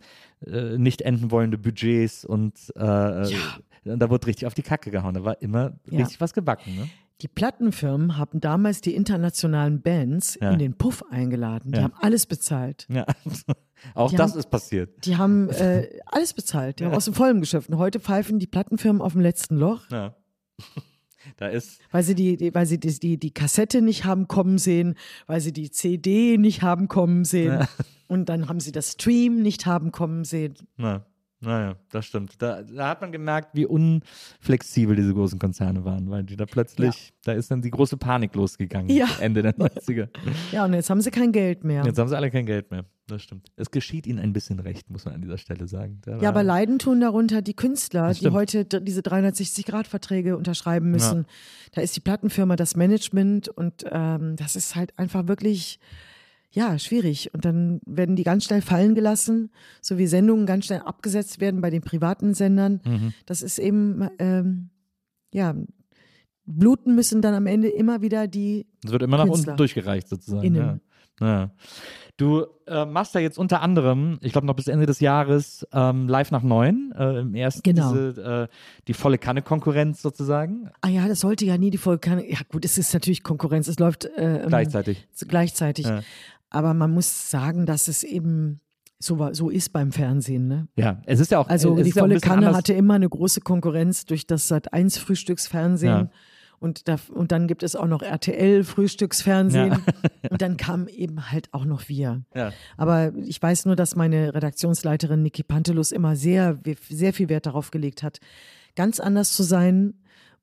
äh, 0.46 0.78
nicht 0.78 1.02
enden 1.02 1.30
wollende 1.30 1.58
Budgets 1.58 2.24
und 2.24 2.54
äh, 2.76 2.80
da 3.84 4.10
wurde 4.10 4.26
richtig 4.26 4.46
auf 4.46 4.54
die 4.54 4.62
Kacke 4.62 4.90
gehauen. 4.90 5.14
Da 5.14 5.24
war 5.24 5.40
immer 5.42 5.72
Ja. 5.90 5.98
richtig 6.00 6.20
was 6.20 6.32
gebacken. 6.34 6.76
Ne? 6.76 6.88
Die 7.20 7.28
Plattenfirmen 7.28 8.16
haben 8.16 8.40
damals 8.40 8.80
die 8.80 8.94
internationalen 8.94 9.82
Bands 9.82 10.38
Ja. 10.40 10.52
in 10.52 10.58
den 10.60 10.74
Puff 10.74 11.02
eingeladen. 11.10 11.72
Die 11.72 11.78
Ja. 11.78 11.84
haben 11.84 11.94
alles 12.00 12.26
bezahlt. 12.26 12.86
Ja. 12.88 13.06
Auch 13.94 14.10
Die 14.10 14.16
das 14.16 14.32
haben- 14.32 14.38
ist 14.38 14.50
passiert. 14.50 15.04
Die 15.04 15.16
haben 15.16 15.48
äh, 15.50 15.88
alles 16.06 16.32
bezahlt. 16.34 16.78
Die 16.80 16.84
haben 16.84 16.94
aus 16.94 17.06
dem 17.06 17.14
Vollen 17.14 17.40
geschöpft. 17.40 17.70
Und 17.70 17.78
heute 17.78 17.98
pfeifen 18.00 18.38
die 18.38 18.46
Plattenfirmen 18.46 19.02
auf 19.02 19.12
dem 19.12 19.20
letzten 19.22 19.56
Loch, 19.56 19.90
Ja. 19.90 20.14
Da 21.36 21.48
ist, 21.48 21.80
weil 21.90 22.02
sie 22.02 22.14
die, 22.14 22.36
die 22.36 22.54
weil 22.54 22.66
sie 22.66 22.78
die, 22.78 22.98
die, 22.98 23.18
die 23.18 23.32
Kassette 23.32 23.82
nicht 23.82 24.04
haben 24.04 24.28
kommen 24.28 24.58
sehen, 24.58 24.94
weil 25.26 25.40
sie 25.40 25.52
die 25.52 25.70
CD 25.70 26.38
nicht 26.38 26.62
haben 26.62 26.88
kommen 26.88 27.24
sehen. 27.24 27.66
Und 28.08 28.28
dann 28.28 28.48
haben 28.48 28.60
sie 28.60 28.72
das 28.72 28.92
Stream 28.92 29.42
nicht 29.42 29.66
haben 29.66 29.92
kommen 29.92 30.24
sehen. 30.24 30.54
na, 30.76 31.04
naja, 31.40 31.76
das 31.90 32.06
stimmt. 32.06 32.40
Da, 32.42 32.62
da 32.62 32.88
hat 32.88 33.00
man 33.00 33.12
gemerkt, 33.12 33.50
wie 33.54 33.64
unflexibel 33.64 34.96
diese 34.96 35.14
großen 35.14 35.38
Konzerne 35.38 35.84
waren, 35.84 36.10
weil 36.10 36.24
die 36.24 36.36
da 36.36 36.46
plötzlich, 36.46 37.12
da 37.24 37.32
ist 37.32 37.50
dann 37.50 37.62
die 37.62 37.70
große 37.70 37.96
Panik 37.96 38.34
losgegangen. 38.34 38.90
Ja. 38.90 39.06
Ende 39.20 39.42
der 39.42 39.54
90er. 39.54 40.08
Ja, 40.50 40.64
und 40.64 40.74
jetzt 40.74 40.90
haben 40.90 41.00
sie 41.00 41.10
kein 41.10 41.30
Geld 41.30 41.62
mehr. 41.62 41.84
Jetzt 41.84 41.98
haben 41.98 42.08
sie 42.08 42.16
alle 42.16 42.30
kein 42.30 42.46
Geld 42.46 42.70
mehr. 42.70 42.84
Das 43.06 43.22
stimmt. 43.22 43.50
Es 43.56 43.70
geschieht 43.70 44.06
ihnen 44.06 44.18
ein 44.18 44.32
bisschen 44.32 44.60
recht, 44.60 44.90
muss 44.90 45.04
man 45.04 45.14
an 45.14 45.22
dieser 45.22 45.38
Stelle 45.38 45.66
sagen. 45.66 46.00
Da 46.04 46.18
Ja, 46.18 46.28
aber 46.28 46.42
leiden 46.42 46.78
tun 46.78 47.00
darunter 47.00 47.40
die 47.40 47.54
Künstler, 47.54 48.12
die 48.12 48.30
heute 48.30 48.64
diese 48.64 49.00
360-Grad-Verträge 49.00 50.36
unterschreiben 50.36 50.90
müssen. 50.90 51.24
Da 51.72 51.80
ist 51.80 51.96
die 51.96 52.00
Plattenfirma 52.00 52.56
das 52.56 52.76
Management 52.76 53.48
und 53.48 53.84
ähm, 53.90 54.36
das 54.36 54.56
ist 54.56 54.76
halt 54.76 54.98
einfach 54.98 55.26
wirklich, 55.26 55.78
ja, 56.50 56.78
schwierig. 56.78 57.32
Und 57.34 57.44
dann 57.44 57.80
werden 57.86 58.16
die 58.16 58.24
ganz 58.24 58.44
schnell 58.44 58.62
fallen 58.62 58.94
gelassen, 58.94 59.50
so 59.82 59.98
wie 59.98 60.06
Sendungen 60.06 60.46
ganz 60.46 60.66
schnell 60.66 60.80
abgesetzt 60.80 61.40
werden 61.40 61.60
bei 61.60 61.70
den 61.70 61.82
privaten 61.82 62.34
Sendern. 62.34 62.80
Mhm. 62.84 63.12
Das 63.26 63.42
ist 63.42 63.58
eben, 63.58 64.08
ähm, 64.18 64.70
ja, 65.32 65.54
bluten 66.46 66.94
müssen 66.94 67.20
dann 67.20 67.34
am 67.34 67.46
Ende 67.46 67.68
immer 67.68 68.00
wieder 68.00 68.26
die 68.26 68.66
Es 68.84 68.90
wird 68.90 69.02
immer 69.02 69.18
nach 69.18 69.24
Künstler. 69.26 69.52
unten 69.52 69.56
durchgereicht 69.58 70.08
sozusagen. 70.08 70.42
Innen. 70.42 70.80
Ja. 71.20 71.26
Ja. 71.26 71.50
Du 72.16 72.46
äh, 72.66 72.84
machst 72.84 73.14
ja 73.14 73.20
jetzt 73.20 73.38
unter 73.38 73.60
anderem, 73.60 74.18
ich 74.22 74.32
glaube 74.32 74.46
noch 74.46 74.54
bis 74.54 74.66
Ende 74.66 74.86
des 74.86 74.98
Jahres, 74.98 75.66
ähm, 75.72 76.08
live 76.08 76.30
nach 76.32 76.42
neun. 76.42 76.92
Äh, 76.98 77.20
Im 77.20 77.34
ersten 77.34 77.62
Genau. 77.62 77.92
diese, 77.92 78.48
äh, 78.50 78.54
die 78.88 78.94
volle 78.94 79.18
Kanne-Konkurrenz 79.18 80.02
sozusagen. 80.02 80.68
Ah 80.80 80.88
ja, 80.88 81.06
das 81.06 81.20
sollte 81.20 81.44
ja 81.44 81.58
nie 81.58 81.70
die 81.70 81.78
Folge. 81.78 82.24
Ja 82.28 82.38
gut, 82.48 82.64
es 82.64 82.76
ist 82.78 82.92
natürlich 82.94 83.22
Konkurrenz. 83.22 83.68
Es 83.68 83.78
läuft 83.78 84.04
äh, 84.06 84.42
ähm, 84.42 84.48
Gleichzeitig. 84.48 85.06
gleichzeitig. 85.28 85.86
Ja. 85.86 86.00
Aber 86.50 86.74
man 86.74 86.92
muss 86.92 87.30
sagen, 87.30 87.66
dass 87.66 87.88
es 87.88 88.02
eben 88.02 88.60
so, 88.98 89.18
war- 89.18 89.34
so 89.34 89.48
ist 89.50 89.72
beim 89.72 89.92
Fernsehen. 89.92 90.48
Ne? 90.48 90.68
Ja, 90.76 91.00
es 91.06 91.20
ist 91.20 91.30
ja 91.30 91.38
auch. 91.38 91.48
Also 91.48 91.76
die 91.76 91.90
ja 91.90 92.00
volle 92.00 92.20
Kanne 92.20 92.46
anders. 92.46 92.56
hatte 92.56 92.72
immer 92.72 92.94
eine 92.94 93.08
große 93.08 93.40
Konkurrenz 93.40 94.04
durch 94.06 94.26
das 94.26 94.48
Sat 94.48 94.72
1 94.72 94.98
Frühstücksfernsehen. 94.98 95.92
Ja. 96.06 96.10
Und, 96.60 96.88
da, 96.88 96.96
und 97.14 97.30
dann 97.30 97.46
gibt 97.46 97.62
es 97.62 97.76
auch 97.76 97.86
noch 97.86 98.02
RTL 98.02 98.64
Frühstücksfernsehen. 98.64 99.70
Ja. 99.70 99.80
und 100.30 100.42
dann 100.42 100.56
kamen 100.56 100.88
eben 100.88 101.30
halt 101.30 101.54
auch 101.54 101.64
noch 101.64 101.88
wir. 101.88 102.22
Ja. 102.34 102.52
Aber 102.76 103.14
ich 103.14 103.40
weiß 103.40 103.66
nur, 103.66 103.76
dass 103.76 103.94
meine 103.94 104.34
Redaktionsleiterin 104.34 105.22
Niki 105.22 105.44
Pantelus 105.44 105.92
immer 105.92 106.16
sehr, 106.16 106.58
sehr 106.88 107.12
viel 107.12 107.28
Wert 107.28 107.46
darauf 107.46 107.70
gelegt 107.70 108.02
hat, 108.02 108.18
ganz 108.74 108.98
anders 108.98 109.32
zu 109.32 109.44
sein 109.44 109.94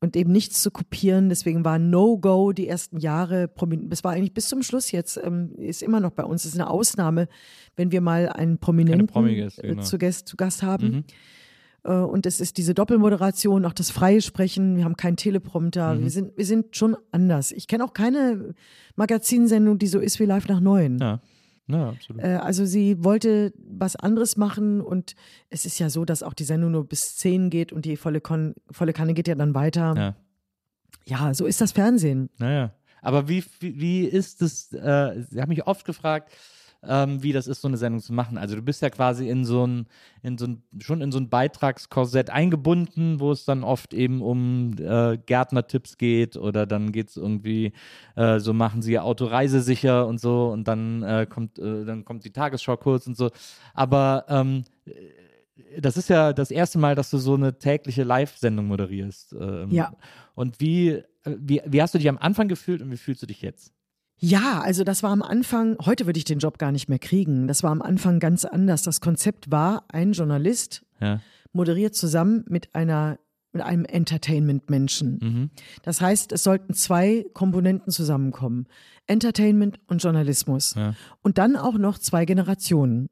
und 0.06 0.16
eben 0.16 0.32
nichts 0.32 0.62
zu 0.62 0.72
kopieren. 0.72 1.30
Deswegen 1.30 1.66
war 1.66 1.78
No-Go 1.80 2.52
die 2.54 2.68
ersten 2.68 2.98
Jahre, 2.98 3.46
promin- 3.48 3.90
das 3.90 4.04
war 4.04 4.14
eigentlich 4.14 4.34
bis 4.34 4.48
zum 4.48 4.64
Schluss 4.64 4.92
jetzt, 4.92 5.20
ähm, 5.22 5.52
ist 5.58 5.84
immer 5.84 6.00
noch 6.00 6.12
bei 6.12 6.24
uns, 6.24 6.44
das 6.44 6.54
ist 6.54 6.60
eine 6.60 6.70
Ausnahme, 6.70 7.28
wenn 7.76 7.92
wir 7.92 8.02
mal 8.02 8.30
einen 8.30 8.58
Prominenten 8.58 9.08
Promi-Gäste, 9.08 9.64
äh, 9.64 9.68
genau. 9.70 9.82
zu, 9.84 9.98
Gast, 9.98 10.28
zu 10.28 10.38
Gast 10.38 10.64
haben. 10.64 11.04
Äh, 11.84 11.92
Und 11.92 12.26
es 12.26 12.40
ist 12.40 12.58
diese 12.58 12.74
Doppelmoderation, 12.74 13.66
auch 13.66 13.74
das 13.74 13.92
freie 13.92 14.22
Sprechen. 14.22 14.76
Wir 14.78 14.86
haben 14.86 14.96
keinen 14.98 15.18
Teleprompter. 15.18 16.00
Wir, 16.02 16.10
sind, 16.10 16.38
wir 16.38 16.46
sind 16.46 16.76
schon 16.76 16.96
anders. 17.12 17.52
Ich 17.52 17.68
kenne 17.68 17.84
auch 17.84 17.94
keine 17.94 18.56
Magazinsendung, 18.96 19.78
die 19.78 19.88
so 19.88 20.00
ist 20.00 20.20
wie 20.20 20.26
Live 20.26 20.48
nach 20.48 20.60
Neun. 20.62 20.98
Ja. 21.00 21.20
Ja, 21.68 21.90
absolut. 21.90 22.24
Äh, 22.24 22.36
also 22.36 22.66
sie 22.66 23.04
wollte 23.04 23.54
was 23.58 23.96
anderes 23.96 24.38
machen 24.38 24.82
und 24.82 25.16
es 25.50 25.66
ist 25.66 25.80
ja 25.80 25.90
so, 25.90 26.06
dass 26.06 26.24
auch 26.24 26.34
die 26.34 26.44
Sendung 26.44 26.72
nur 26.72 26.88
bis 26.88 27.16
10 27.18 27.50
geht 27.50 27.74
und 27.74 27.86
die 27.86 27.98
volle, 27.98 28.22
Kon 28.22 28.56
volle 28.70 28.94
Kanne 28.94 29.14
geht 29.14 29.28
ja 29.28 29.36
dann 29.36 29.56
weiter. 29.56 29.94
Ja. 29.98 30.16
Ja, 31.08 31.34
so 31.34 31.46
ist 31.46 31.62
das 31.62 31.72
Fernsehen. 31.72 32.30
Naja. 32.38 32.74
Aber 33.02 33.28
wie, 33.28 33.44
wie, 33.60 33.80
wie 33.80 34.06
ist 34.06 34.42
es, 34.42 34.72
äh, 34.74 35.20
ich 35.20 35.38
habe 35.38 35.50
mich 35.50 35.68
oft 35.68 35.86
gefragt, 35.86 36.32
ähm, 36.88 37.24
wie 37.24 37.32
das 37.34 37.48
ist, 37.48 37.62
so 37.62 37.68
eine 37.68 37.78
Sendung 37.78 38.02
zu 38.02 38.14
machen. 38.14 38.38
Also 38.38 38.56
du 38.56 38.62
bist 38.62 38.82
ja 38.82 38.90
quasi 38.90 39.30
in 39.30 39.46
so 39.46 39.66
ein, 39.66 39.88
in 40.24 40.38
so 40.38 40.46
ein, 40.46 40.64
schon 40.80 41.02
in 41.02 41.12
so 41.12 41.20
ein 41.20 41.30
Beitragskorsett 41.30 42.30
eingebunden, 42.30 43.20
wo 43.20 43.32
es 43.32 43.46
dann 43.46 43.64
oft 43.64 43.94
eben 43.94 44.22
um 44.22 44.74
äh, 44.80 45.18
Gärtnertipps 45.18 45.98
geht 45.98 46.38
oder 46.38 46.66
dann 46.66 46.92
geht 46.92 47.10
es 47.10 47.18
irgendwie, 47.18 47.74
äh, 48.16 48.40
so 48.40 48.54
machen 48.54 48.82
sie 48.82 48.94
ihr 48.94 49.04
Auto 49.04 49.26
reisesicher 49.26 50.08
und 50.08 50.20
so 50.20 50.50
und 50.50 50.68
dann 50.68 51.04
äh, 51.04 51.28
kommt, 51.30 51.60
äh, 51.60 51.86
dann 51.86 52.06
kommt 52.06 52.26
die 52.26 52.32
Tagesschau 52.32 52.78
kurz 52.78 53.08
und 53.08 53.18
so. 53.18 53.30
Aber 53.74 54.26
ähm, 54.30 54.64
das 55.80 55.98
ist 55.98 56.10
ja 56.10 56.34
das 56.34 56.52
erste 56.52 56.78
Mal, 56.80 56.96
dass 56.96 57.10
du 57.10 57.18
so 57.18 57.34
eine 57.34 57.58
tägliche 57.58 58.04
Live-Sendung 58.04 58.68
moderierst. 58.68 59.34
Ähm, 59.40 59.70
Ja. 59.72 59.94
Und 60.34 60.60
wie, 60.60 60.90
äh, 60.90 61.04
wie, 61.24 61.62
wie 61.66 61.82
hast 61.82 61.94
du 61.94 61.98
dich 61.98 62.10
am 62.10 62.18
Anfang 62.18 62.48
gefühlt 62.48 62.82
und 62.82 62.92
wie 62.92 62.98
fühlst 62.98 63.22
du 63.22 63.26
dich 63.26 63.42
jetzt? 63.42 63.74
Ja, 64.18 64.62
also 64.62 64.84
das 64.84 65.04
war 65.04 65.12
am 65.12 65.22
Anfang, 65.22 65.78
heute 65.86 66.06
würde 66.06 66.18
ich 66.18 66.24
den 66.26 66.40
Job 66.40 66.58
gar 66.58 66.72
nicht 66.72 66.88
mehr 66.90 67.00
kriegen. 67.00 67.48
Das 67.48 67.64
war 67.64 67.72
am 67.72 67.82
Anfang 67.82 68.20
ganz 68.20 68.46
anders. 68.46 68.84
Das 68.84 69.02
Konzept 69.02 69.52
war, 69.52 69.84
ein 69.90 70.14
Journalist 70.14 70.86
Ja. 71.02 71.20
moderiert 71.52 71.96
zusammen 71.96 72.44
mit 72.48 72.74
einer 72.74 73.20
mit 73.52 73.64
einem 73.64 73.86
Entertainment-Menschen. 73.86 75.20
Mhm. 75.22 75.50
Das 75.82 76.02
heißt, 76.02 76.34
es 76.34 76.44
sollten 76.44 76.74
zwei 76.74 77.26
Komponenten 77.34 77.90
zusammenkommen. 77.90 78.68
Entertainment 79.08 79.80
und 79.88 80.04
Journalismus. 80.04 80.74
Ja. 80.76 80.94
Und 81.22 81.38
dann 81.38 81.56
auch 81.56 81.78
noch 81.78 81.98
zwei 81.98 82.26
Generationen. 82.26 83.08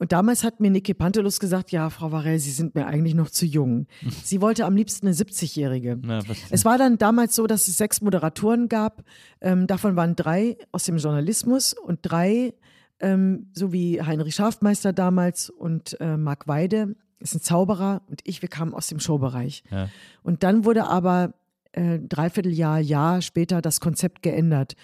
Und 0.00 0.10
damals 0.12 0.42
hat 0.44 0.58
mir 0.60 0.70
Niki 0.70 0.94
Pantelus 0.94 1.38
gesagt, 1.38 1.70
ja, 1.70 1.88
Frau 1.90 2.10
Varell, 2.10 2.38
Sie 2.40 2.50
sind 2.50 2.74
mir 2.74 2.86
eigentlich 2.86 3.14
noch 3.14 3.30
zu 3.30 3.44
jung. 3.46 3.86
Sie 4.24 4.40
wollte 4.40 4.64
am 4.64 4.74
liebsten 4.74 5.06
eine 5.06 5.14
70-Jährige. 5.14 6.00
Ja, 6.04 6.26
was- 6.28 6.38
Es 6.50 6.64
war 6.64 6.78
dann 6.78 6.98
damals 6.98 7.36
so, 7.36 7.46
dass 7.46 7.68
es 7.68 7.76
sechs 7.76 8.00
Moderatoren 8.00 8.68
gab. 8.68 9.04
Ähm, 9.42 9.66
davon 9.68 9.94
waren 9.96 10.16
drei 10.16 10.56
aus 10.72 10.84
dem 10.84 10.96
Journalismus 10.96 11.74
und 11.74 11.98
drei, 12.02 12.54
ähm, 12.98 13.50
so 13.52 13.72
wie 13.72 14.00
Heinrich 14.02 14.34
Schafmeister 14.34 14.92
damals 14.92 15.50
und 15.50 16.00
äh, 16.00 16.16
Marc 16.16 16.48
Weide, 16.48 16.96
ist 17.18 17.34
ein 17.34 17.42
Zauberer 17.42 18.00
und 18.08 18.22
ich, 18.24 18.40
wir 18.40 18.48
kamen 18.48 18.72
aus 18.72 18.86
dem 18.88 18.98
Showbereich. 19.00 19.62
Ja. 19.70 19.90
Und 20.22 20.42
dann 20.42 20.64
wurde 20.64 20.86
aber 20.86 21.34
äh, 21.72 21.98
Dreivierteljahr, 21.98 22.80
Jahr 22.80 23.20
später 23.20 23.60
das 23.60 23.78
Konzept 23.80 24.22
geändert. 24.22 24.74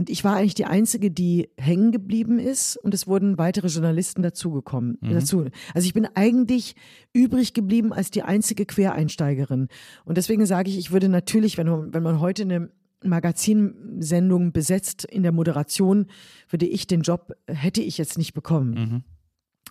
Und 0.00 0.08
ich 0.08 0.24
war 0.24 0.36
eigentlich 0.36 0.54
die 0.54 0.64
Einzige, 0.64 1.10
die 1.10 1.50
hängen 1.58 1.92
geblieben 1.92 2.38
ist 2.38 2.78
und 2.78 2.94
es 2.94 3.06
wurden 3.06 3.36
weitere 3.36 3.66
Journalisten 3.68 4.22
dazugekommen. 4.22 4.96
Dazu. 5.02 5.44
Also 5.74 5.84
ich 5.86 5.92
bin 5.92 6.06
eigentlich 6.14 6.74
übrig 7.12 7.52
geblieben 7.52 7.92
als 7.92 8.10
die 8.10 8.22
einzige 8.22 8.64
Quereinsteigerin. 8.64 9.68
Und 10.06 10.16
deswegen 10.16 10.46
sage 10.46 10.70
ich, 10.70 10.78
ich 10.78 10.90
würde 10.90 11.10
natürlich, 11.10 11.58
wenn, 11.58 11.66
man- 11.68 11.92
wenn 11.92 12.02
man 12.02 12.18
heute 12.18 12.44
eine 12.44 12.70
Magazinsendung 13.04 14.52
besetzt 14.52 15.04
in 15.04 15.22
der 15.22 15.32
Moderation, 15.32 16.06
würde 16.48 16.64
ich 16.66 16.86
den 16.86 17.02
Job, 17.02 17.32
hätte 17.46 17.82
ich 17.82 17.98
jetzt 17.98 18.16
nicht 18.16 18.32
bekommen. 18.32 19.04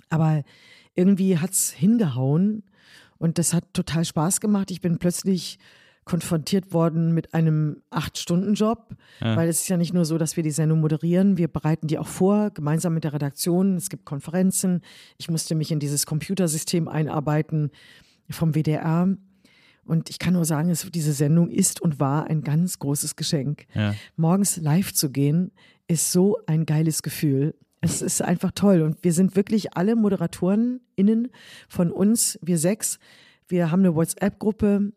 Aber 0.10 0.44
irgendwie 0.94 1.40
hat's 1.40 1.72
hingehauen 1.72 2.64
und 3.18 3.40
das 3.40 3.54
hat 3.56 3.74
total 3.74 4.06
Spaß 4.06 4.42
gemacht. 4.42 4.70
Ich 4.70 4.82
bin 4.82 5.00
plötzlich 5.00 5.58
konfrontiert 6.10 6.74
worden 6.74 7.14
mit 7.14 7.36
einem 7.36 7.84
Acht-Stunden-Job, 7.92 8.96
weil 9.20 9.48
es 9.48 9.62
ist 9.62 9.68
ja 9.68 9.78
nicht 9.78 9.94
nur 9.94 10.06
so, 10.06 10.18
dass 10.18 10.38
wir 10.38 10.42
die 10.42 10.50
Sendung 10.50 10.80
moderieren, 10.80 11.38
wir 11.38 11.48
bereiten 11.48 11.86
die 11.86 12.00
auch 12.00 12.08
vor, 12.08 12.50
gemeinsam 12.50 12.96
mit 12.96 13.04
der 13.04 13.14
Redaktion. 13.14 13.76
Es 13.76 13.92
gibt 13.92 14.06
Konferenzen. 14.06 14.82
Ich 15.20 15.30
musste 15.30 15.54
mich 15.54 15.72
in 15.72 15.80
dieses 15.80 16.08
Computersystem 16.08 16.88
einarbeiten 16.88 17.70
vom 18.28 18.56
WDR. 18.56 19.16
Und 19.86 20.10
ich 20.10 20.18
kann 20.18 20.34
nur 20.34 20.46
sagen, 20.46 20.72
es, 20.72 20.90
diese 20.90 21.14
Sendung 21.14 21.48
ist 21.52 21.80
und 21.80 22.00
war 22.00 22.26
ein 22.26 22.42
ganz 22.42 22.80
großes 22.80 23.16
Geschenk. 23.16 23.68
Ja. 23.76 23.94
Morgens 24.16 24.58
live 24.58 24.92
zu 24.92 25.12
gehen, 25.12 25.52
ist 25.88 26.12
so 26.12 26.38
ein 26.48 26.66
geiles 26.66 27.04
Gefühl. 27.04 27.54
Es 27.82 28.02
ist 28.02 28.24
einfach 28.24 28.50
toll. 28.56 28.82
Und 28.82 29.04
wir 29.04 29.14
sind 29.14 29.36
wirklich 29.36 29.78
alle 29.78 29.96
ModeratorInnen 29.96 31.30
von 31.68 31.92
uns, 31.92 32.40
wir 32.42 32.58
sechs. 32.58 32.98
Wir 33.48 33.70
haben 33.70 33.82
eine 33.82 33.94
WhatsApp-Gruppe 33.94 34.94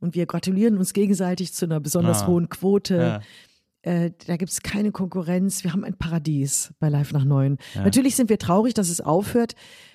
und 0.00 0.14
wir 0.14 0.26
gratulieren 0.26 0.76
uns 0.78 0.92
gegenseitig 0.92 1.52
zu 1.52 1.66
einer 1.66 1.80
besonders 1.80 2.22
Ah. 2.22 2.26
hohen 2.28 2.48
Quote. 2.48 2.96
Ja. 2.96 3.20
Äh, 3.82 4.10
da 4.26 4.36
gibt 4.36 4.50
es 4.50 4.60
keine 4.60 4.92
Konkurrenz. 4.92 5.64
Wir 5.64 5.72
haben 5.72 5.84
ein 5.84 5.94
Paradies 5.94 6.74
bei 6.80 6.88
Live 6.90 7.12
nach 7.12 7.24
Neun. 7.24 7.56
Natürlich 7.74 8.14
sind 8.14 8.28
wir 8.28 8.38
traurig, 8.38 8.74
dass 8.74 8.90
es 8.90 9.00
aufhört. 9.00 9.54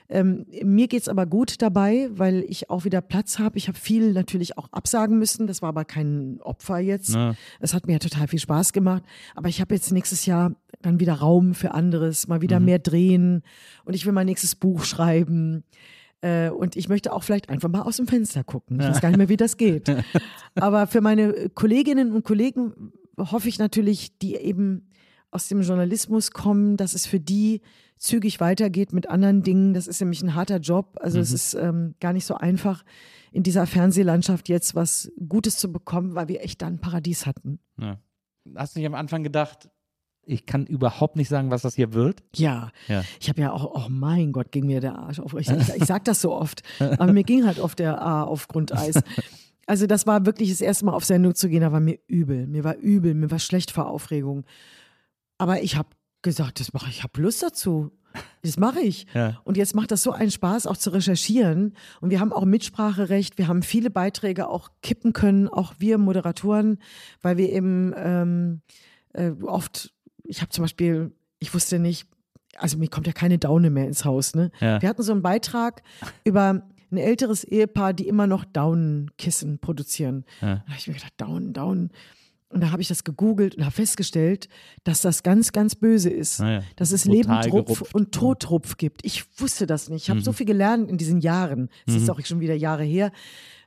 Ähm, 0.09 0.45
mir 0.63 0.87
geht's 0.87 1.07
aber 1.07 1.25
gut 1.27 1.61
dabei, 1.61 2.09
weil 2.11 2.43
ich 2.47 2.69
auch 2.71 2.83
wieder 2.85 3.01
Platz 3.01 3.37
habe. 3.39 3.57
Ich 3.57 3.67
habe 3.67 3.77
viel 3.77 4.11
natürlich 4.13 4.57
auch 4.57 4.71
absagen 4.71 5.17
müssen. 5.19 5.45
Das 5.47 5.61
war 5.61 5.69
aber 5.69 5.85
kein 5.85 6.39
Opfer 6.41 6.79
jetzt. 6.79 7.13
Ja. 7.13 7.35
Es 7.59 7.73
hat 7.75 7.85
mir 7.87 7.99
total 7.99 8.27
viel 8.27 8.39
Spaß 8.39 8.73
gemacht. 8.73 9.03
Aber 9.35 9.49
ich 9.49 9.61
habe 9.61 9.73
jetzt 9.75 9.91
nächstes 9.91 10.25
Jahr 10.25 10.55
dann 10.81 10.99
wieder 10.99 11.13
Raum 11.15 11.53
für 11.53 11.73
anderes, 11.73 12.27
mal 12.27 12.41
wieder 12.41 12.59
mehr 12.59 12.79
drehen. 12.79 13.43
Und 13.83 13.93
ich 13.95 14.05
will 14.05 14.13
mein 14.13 14.27
nächstes 14.27 14.55
Buch 14.55 14.83
schreiben. 14.83 15.63
Äh, 16.25 16.49
und 16.49 16.75
ich 16.75 16.89
möchte 16.89 17.13
auch 17.13 17.21
vielleicht 17.21 17.49
einfach 17.49 17.69
mal 17.69 17.83
aus 17.83 17.97
dem 17.97 18.07
Fenster 18.07 18.43
gucken. 18.43 18.79
Ich 18.79 18.87
weiß 18.87 18.99
gar 18.99 19.09
nicht 19.09 19.19
mehr, 19.19 19.29
wie 19.29 19.37
das 19.37 19.57
geht. 19.57 19.95
Aber 20.55 20.87
für 20.87 21.01
meine 21.01 21.49
Kolleginnen 21.49 22.13
und 22.13 22.23
Kollegen 22.23 22.93
hoffe 23.19 23.47
ich 23.47 23.59
natürlich, 23.59 24.17
die 24.17 24.35
eben 24.35 24.89
aus 25.29 25.47
dem 25.49 25.61
Journalismus 25.61 26.31
kommen, 26.31 26.77
dass 26.77 26.95
es 26.95 27.05
für 27.05 27.19
die 27.19 27.61
zügig 27.97 28.39
weitergeht 28.39 28.91
mit 28.91 29.07
anderen 29.07 29.43
Dingen. 29.43 29.75
Das 29.75 29.85
ist 29.85 29.99
nämlich 29.99 30.23
ein 30.23 30.33
harter 30.33 30.57
Job. 30.57 30.97
Also 30.99 31.19
es 31.19 31.31
ist 31.31 31.53
ähm, 31.53 31.93
gar 31.99 32.11
nicht 32.11 32.25
so 32.25 32.35
einfach, 32.35 32.83
in 33.31 33.43
dieser 33.43 33.67
Fernsehlandschaft 33.67 34.49
jetzt 34.49 34.73
was 34.73 35.11
Gutes 35.29 35.57
zu 35.57 35.71
bekommen, 35.71 36.15
weil 36.15 36.27
wir 36.27 36.43
echt 36.43 36.61
da 36.61 36.67
ein 36.67 36.79
Paradies 36.79 37.27
hatten. 37.27 37.59
Ja. 37.79 37.99
Hast 38.55 38.75
du 38.75 38.79
nicht 38.79 38.87
am 38.87 38.95
Anfang 38.95 39.23
gedacht, 39.23 39.69
ich 40.25 40.45
kann 40.45 40.65
überhaupt 40.65 41.15
nicht 41.15 41.29
sagen, 41.29 41.51
was 41.51 41.61
das 41.63 41.75
hier 41.75 41.93
wird? 41.93 42.23
Ja, 42.35 42.71
Ja. 42.87 43.03
ich 43.19 43.29
habe 43.29 43.41
ja 43.41 43.51
auch, 43.51 43.75
oh 43.75 43.89
mein 43.89 44.31
Gott, 44.31 44.51
ging 44.51 44.65
mir 44.65 44.81
der 44.81 44.97
Arsch 44.97 45.19
auf. 45.19 45.33
Ich, 45.35 45.49
ich, 45.49 45.69
ich 45.75 45.85
sag 45.85 46.03
das 46.05 46.21
so 46.21 46.33
oft, 46.33 46.61
aber 46.79 47.13
mir 47.13 47.23
ging 47.23 47.45
halt 47.45 47.59
auf 47.59 47.75
der 47.75 48.01
A 48.01 48.23
auf 48.23 48.47
Grundeis. 48.47 48.99
Also 49.67 49.87
das 49.87 50.05
war 50.05 50.25
wirklich 50.25 50.49
das 50.49 50.61
erste 50.61 50.85
Mal 50.85 50.93
auf 50.93 51.05
Sendung 51.05 51.33
zu 51.35 51.49
gehen, 51.49 51.61
da 51.61 51.71
war 51.71 51.79
mir 51.79 51.97
übel. 52.07 52.45
Mir 52.47 52.63
war 52.63 52.75
übel, 52.75 53.13
mir 53.13 53.31
war 53.31 53.39
schlecht 53.39 53.71
vor 53.71 53.87
Aufregung. 53.89 54.45
Aber 55.37 55.61
ich 55.63 55.75
habe 55.75 55.89
gesagt, 56.21 56.59
das 56.59 56.73
mache 56.73 56.89
ich, 56.89 56.97
ich 56.97 57.03
habe 57.03 57.21
Lust 57.21 57.41
dazu. 57.43 57.91
Das 58.43 58.57
mache 58.57 58.79
ich. 58.79 59.07
Ja. 59.13 59.41
Und 59.43 59.57
jetzt 59.57 59.75
macht 59.75 59.91
das 59.91 60.01
so 60.03 60.11
einen 60.11 60.31
Spaß, 60.31 60.67
auch 60.67 60.77
zu 60.77 60.91
recherchieren. 60.91 61.73
Und 61.99 62.11
wir 62.11 62.19
haben 62.21 62.31
auch 62.31 62.45
Mitspracherecht. 62.45 63.37
Wir 63.37 63.47
haben 63.49 63.61
viele 63.61 63.89
Beiträge 63.89 64.47
auch 64.47 64.69
kippen 64.81 65.11
können, 65.11 65.49
auch 65.49 65.73
wir 65.79 65.97
Moderatoren, 65.97 66.77
weil 67.21 67.35
wir 67.37 67.51
eben 67.51 67.93
ähm, 67.97 68.61
äh, 69.13 69.31
oft, 69.43 69.93
ich 70.27 70.41
habe 70.41 70.49
zum 70.49 70.63
Beispiel, 70.63 71.11
ich 71.39 71.53
wusste 71.53 71.79
nicht, 71.79 72.07
also 72.57 72.77
mir 72.77 72.87
kommt 72.89 73.07
ja 73.07 73.13
keine 73.13 73.37
Daune 73.37 73.69
mehr 73.69 73.85
ins 73.87 74.05
Haus. 74.05 74.35
Ne? 74.35 74.51
Ja. 74.59 74.81
Wir 74.81 74.89
hatten 74.89 75.03
so 75.03 75.11
einen 75.11 75.21
Beitrag 75.21 75.81
über 76.23 76.63
ein 76.91 76.97
älteres 76.97 77.43
Ehepaar, 77.43 77.93
die 77.93 78.07
immer 78.07 78.27
noch 78.27 78.45
Daunenkissen 78.45 79.59
produzieren. 79.59 80.25
Ja. 80.41 80.55
Da 80.55 80.61
habe 80.67 80.75
ich 80.77 80.87
mir 80.87 80.93
gedacht, 80.93 81.13
Daunen, 81.17 81.53
Daunen. 81.53 81.91
Und 82.49 82.61
da 82.61 82.71
habe 82.71 82.81
ich 82.81 82.87
das 82.87 83.03
gegoogelt 83.03 83.55
und 83.55 83.63
habe 83.65 83.73
festgestellt, 83.75 84.47
dass 84.85 85.01
das 85.01 85.23
ganz, 85.23 85.51
ganz 85.51 85.75
böse 85.75 86.09
ist. 86.09 86.39
Ah 86.39 86.51
ja. 86.51 86.63
Dass 86.77 86.91
es 86.91 87.03
Total 87.03 87.17
Lebendrupf 87.17 87.67
gerupft. 87.79 87.95
und 87.95 88.11
Totrupf 88.13 88.77
gibt. 88.77 89.03
Ich 89.03 89.25
wusste 89.41 89.65
das 89.67 89.89
nicht. 89.89 90.03
Ich 90.03 90.09
habe 90.09 90.21
so 90.21 90.31
viel 90.31 90.45
gelernt 90.45 90.89
in 90.89 90.97
diesen 90.97 91.19
Jahren. 91.19 91.69
Es 91.85 91.95
ist 91.95 92.09
auch 92.09 92.23
schon 92.23 92.39
wieder 92.39 92.53
Jahre 92.55 92.83
her. 92.83 93.11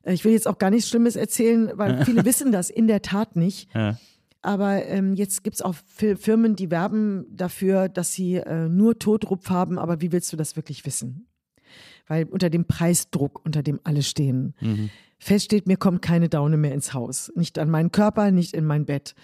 Äh, 0.04 0.14
Ich 0.14 0.24
will 0.24 0.32
jetzt 0.32 0.48
auch 0.48 0.56
gar 0.56 0.70
nichts 0.70 0.88
Schlimmes 0.88 1.16
erzählen, 1.16 1.70
weil 1.74 2.02
viele 2.06 2.24
wissen 2.24 2.52
das 2.52 2.70
in 2.70 2.86
der 2.86 3.02
Tat 3.02 3.36
nicht. 3.36 3.68
Aber 4.48 4.86
ähm, 4.86 5.12
jetzt 5.12 5.44
gibt 5.44 5.56
es 5.56 5.62
auch 5.62 5.74
Firmen, 5.74 6.56
die 6.56 6.70
werben 6.70 7.26
dafür, 7.28 7.90
dass 7.90 8.14
sie 8.14 8.36
äh, 8.36 8.66
nur 8.66 8.98
Totrupf 8.98 9.50
haben. 9.50 9.78
Aber 9.78 10.00
wie 10.00 10.10
willst 10.10 10.32
du 10.32 10.38
das 10.38 10.56
wirklich 10.56 10.86
wissen? 10.86 11.26
Weil 12.06 12.24
unter 12.24 12.48
dem 12.48 12.64
Preisdruck, 12.64 13.44
unter 13.44 13.62
dem 13.62 13.78
alle 13.84 14.02
stehen, 14.02 14.54
fest 15.18 15.44
steht, 15.44 15.66
mir 15.66 15.76
kommt 15.76 16.00
keine 16.00 16.30
Daune 16.30 16.56
mehr 16.56 16.72
ins 16.72 16.94
Haus. 16.94 17.30
Nicht 17.34 17.58
an 17.58 17.68
meinen 17.68 17.92
Körper, 17.92 18.30
nicht 18.30 18.54
in 18.54 18.64
mein 18.64 18.86
Bett 18.86 19.14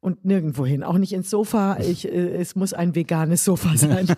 und 0.00 0.24
nirgendwo 0.24 0.66
hin. 0.66 0.82
Auch 0.82 0.98
nicht 0.98 1.12
ins 1.12 1.30
Sofa. 1.30 1.78
Ich, 1.78 2.04
äh, 2.04 2.34
es 2.34 2.56
muss 2.56 2.72
ein 2.72 2.96
veganes 2.96 3.44
Sofa 3.44 3.76
sein. 3.76 4.08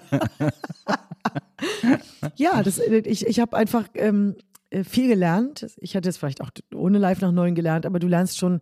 ja, 2.36 2.62
das, 2.62 2.78
äh, 2.78 3.03
ich, 3.05 3.27
ich 3.27 3.39
habe 3.39 3.55
einfach 3.55 3.85
ähm, 3.97 4.36
äh, 4.74 4.82
viel 4.82 5.09
gelernt. 5.09 5.66
Ich 5.77 5.95
hatte 5.95 6.09
es 6.09 6.16
vielleicht 6.16 6.41
auch 6.41 6.51
ohne 6.74 6.99
Live 6.99 7.20
nach 7.20 7.32
neun 7.32 7.55
gelernt, 7.55 7.86
aber 7.86 7.99
du 7.99 8.09
lernst 8.09 8.39
schon 8.39 8.61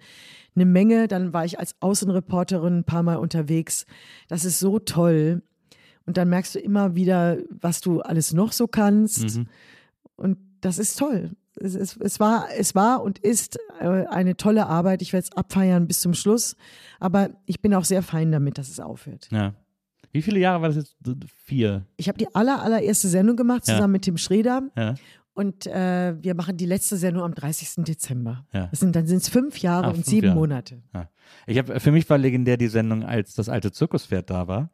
eine 0.54 0.64
Menge. 0.64 1.08
Dann 1.08 1.32
war 1.32 1.44
ich 1.44 1.58
als 1.58 1.74
Außenreporterin 1.80 2.78
ein 2.78 2.84
paar 2.84 3.02
Mal 3.02 3.16
unterwegs. 3.16 3.86
Das 4.28 4.44
ist 4.44 4.58
so 4.58 4.78
toll. 4.78 5.42
Und 6.06 6.16
dann 6.16 6.28
merkst 6.28 6.54
du 6.54 6.58
immer 6.58 6.94
wieder, 6.96 7.38
was 7.50 7.80
du 7.80 8.00
alles 8.00 8.32
noch 8.32 8.52
so 8.52 8.66
kannst. 8.66 9.40
Und 10.16 10.38
das 10.60 10.78
ist 10.78 10.98
toll. 10.98 11.30
Es, 11.56 11.74
es, 11.74 11.96
es, 11.98 12.18
war, 12.18 12.46
es 12.56 12.74
war 12.74 13.02
und 13.02 13.18
ist 13.18 13.58
äh, 13.78 14.06
eine 14.06 14.36
tolle 14.36 14.66
Arbeit. 14.66 15.02
Ich 15.02 15.12
werde 15.12 15.26
es 15.30 15.36
abfeiern 15.36 15.86
bis 15.86 16.00
zum 16.00 16.14
Schluss. 16.14 16.56
Aber 16.98 17.30
ich 17.46 17.60
bin 17.60 17.74
auch 17.74 17.84
sehr 17.84 18.02
fein 18.02 18.32
damit, 18.32 18.58
dass 18.58 18.68
es 18.68 18.80
aufhört. 18.80 19.28
ja. 19.30 19.54
Wie 20.14 20.20
viele 20.20 20.40
Jahre 20.40 20.60
war 20.60 20.68
das 20.68 20.76
jetzt? 20.76 20.96
Vier. 21.46 21.86
Ich 21.96 22.06
habe 22.06 22.18
die 22.18 22.34
aller, 22.34 22.60
allererste 22.62 23.08
Sendung 23.08 23.34
gemacht, 23.34 23.66
Ja. 23.66 23.76
zusammen 23.76 23.92
mit 23.92 24.02
Tim 24.02 24.18
Schreder. 24.18 24.62
Ja. 24.76 24.94
Und 25.34 25.66
äh, 25.66 26.14
wir 26.22 26.34
machen 26.34 26.58
die 26.58 26.66
letzte 26.66 26.96
Sendung 26.98 27.22
am 27.22 27.34
30. 27.34 27.84
Dezember. 27.84 28.44
Ja. 28.52 28.66
Das 28.66 28.80
sind, 28.80 28.94
dann 28.94 29.06
sind 29.06 29.22
es 29.22 29.28
fünf 29.30 29.58
Jahre 29.58 29.86
Ah, 29.86 29.88
und 29.88 29.94
fünf 29.96 30.06
sieben 30.06 30.26
Jahre. 30.26 30.38
Monate. 30.38 30.82
Ja. 30.92 31.08
Ich 31.46 31.56
habe 31.56 31.80
für 31.80 31.90
mich 31.90 32.08
war 32.10 32.18
legendär 32.18 32.58
die 32.58 32.68
Sendung, 32.68 33.02
als 33.04 33.34
das 33.34 33.48
alte 33.48 33.72
Zirkuspferd 33.72 34.28
da 34.28 34.46
war 34.46 34.70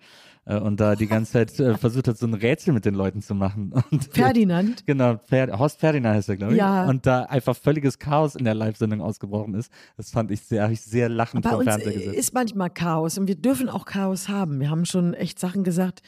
äh, 0.46 0.58
und 0.58 0.80
da 0.80 0.96
die 0.96 1.06
ganze 1.06 1.30
Zeit 1.32 1.60
äh, 1.60 1.76
versucht 1.78 2.08
hat, 2.08 2.18
so 2.18 2.26
ein 2.26 2.34
Rätsel 2.34 2.74
mit 2.74 2.84
den 2.86 2.94
Leuten 2.94 3.22
zu 3.22 3.36
machen. 3.36 3.72
Und, 3.92 4.04
Ferdinand. 4.12 4.84
Genau, 4.84 5.18
Fer 5.18 5.56
Horst 5.56 5.78
Ferdinand 5.78 6.16
heißt 6.16 6.28
er, 6.30 6.36
glaube 6.36 6.54
ich. 6.54 6.58
Ja. 6.58 6.88
Und 6.88 7.06
da 7.06 7.22
einfach 7.24 7.54
völliges 7.56 8.00
Chaos 8.00 8.34
in 8.34 8.44
der 8.44 8.54
Live-Sendung 8.54 9.00
ausgebrochen 9.00 9.54
ist. 9.54 9.70
Das 9.96 10.10
fand 10.10 10.32
ich 10.32 10.40
sehr, 10.40 10.64
habe 10.64 10.72
ich 10.72 10.80
sehr 10.80 11.08
lachend 11.08 11.44
Bei 11.44 11.50
vom 11.50 11.58
uns 11.60 11.68
Fernseher 11.68 11.92
gesetzt. 11.92 12.16
ist 12.18 12.34
manchmal 12.34 12.70
Chaos 12.70 13.16
und 13.16 13.28
wir 13.28 13.36
dürfen 13.36 13.68
auch 13.68 13.84
Chaos 13.84 14.28
haben. 14.28 14.58
Wir 14.58 14.70
haben 14.70 14.86
schon 14.86 15.14
echt 15.14 15.38
Sachen 15.38 15.62
gesagt, 15.62 16.02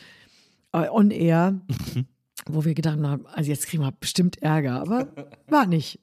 äh, 0.72 0.88
on 0.90 1.12
air, 1.12 1.52
Mhm. 1.94 2.06
Wo 2.54 2.64
wir 2.64 2.74
gedacht 2.74 2.98
haben, 3.00 3.26
also 3.26 3.50
jetzt 3.50 3.66
kriegen 3.66 3.82
wir 3.82 3.92
bestimmt 3.92 4.42
Ärger, 4.42 4.80
aber 4.80 5.08
war 5.48 5.66
nicht. 5.66 6.00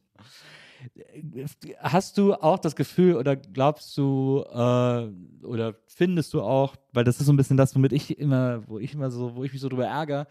Hast 1.80 2.18
du 2.18 2.34
auch 2.34 2.60
das 2.60 2.76
Gefühl 2.76 3.16
oder 3.16 3.36
glaubst 3.36 3.98
du 3.98 4.44
äh, 4.50 5.46
oder 5.46 5.76
findest 5.88 6.34
du 6.34 6.42
auch, 6.42 6.76
weil 6.94 7.04
das 7.04 7.20
ist 7.20 7.26
so 7.26 7.34
ein 7.34 7.38
bisschen 7.38 7.58
das, 7.58 7.76
womit 7.76 7.94
ich 7.94 8.18
immer, 8.20 8.68
wo 8.68 8.80
ich 8.80 8.94
immer 8.94 9.10
so, 9.12 9.36
wo 9.36 9.44
ich 9.44 9.52
mich 9.52 9.62
so 9.62 9.70
drüber 9.70 9.88
ärgere, 9.88 10.28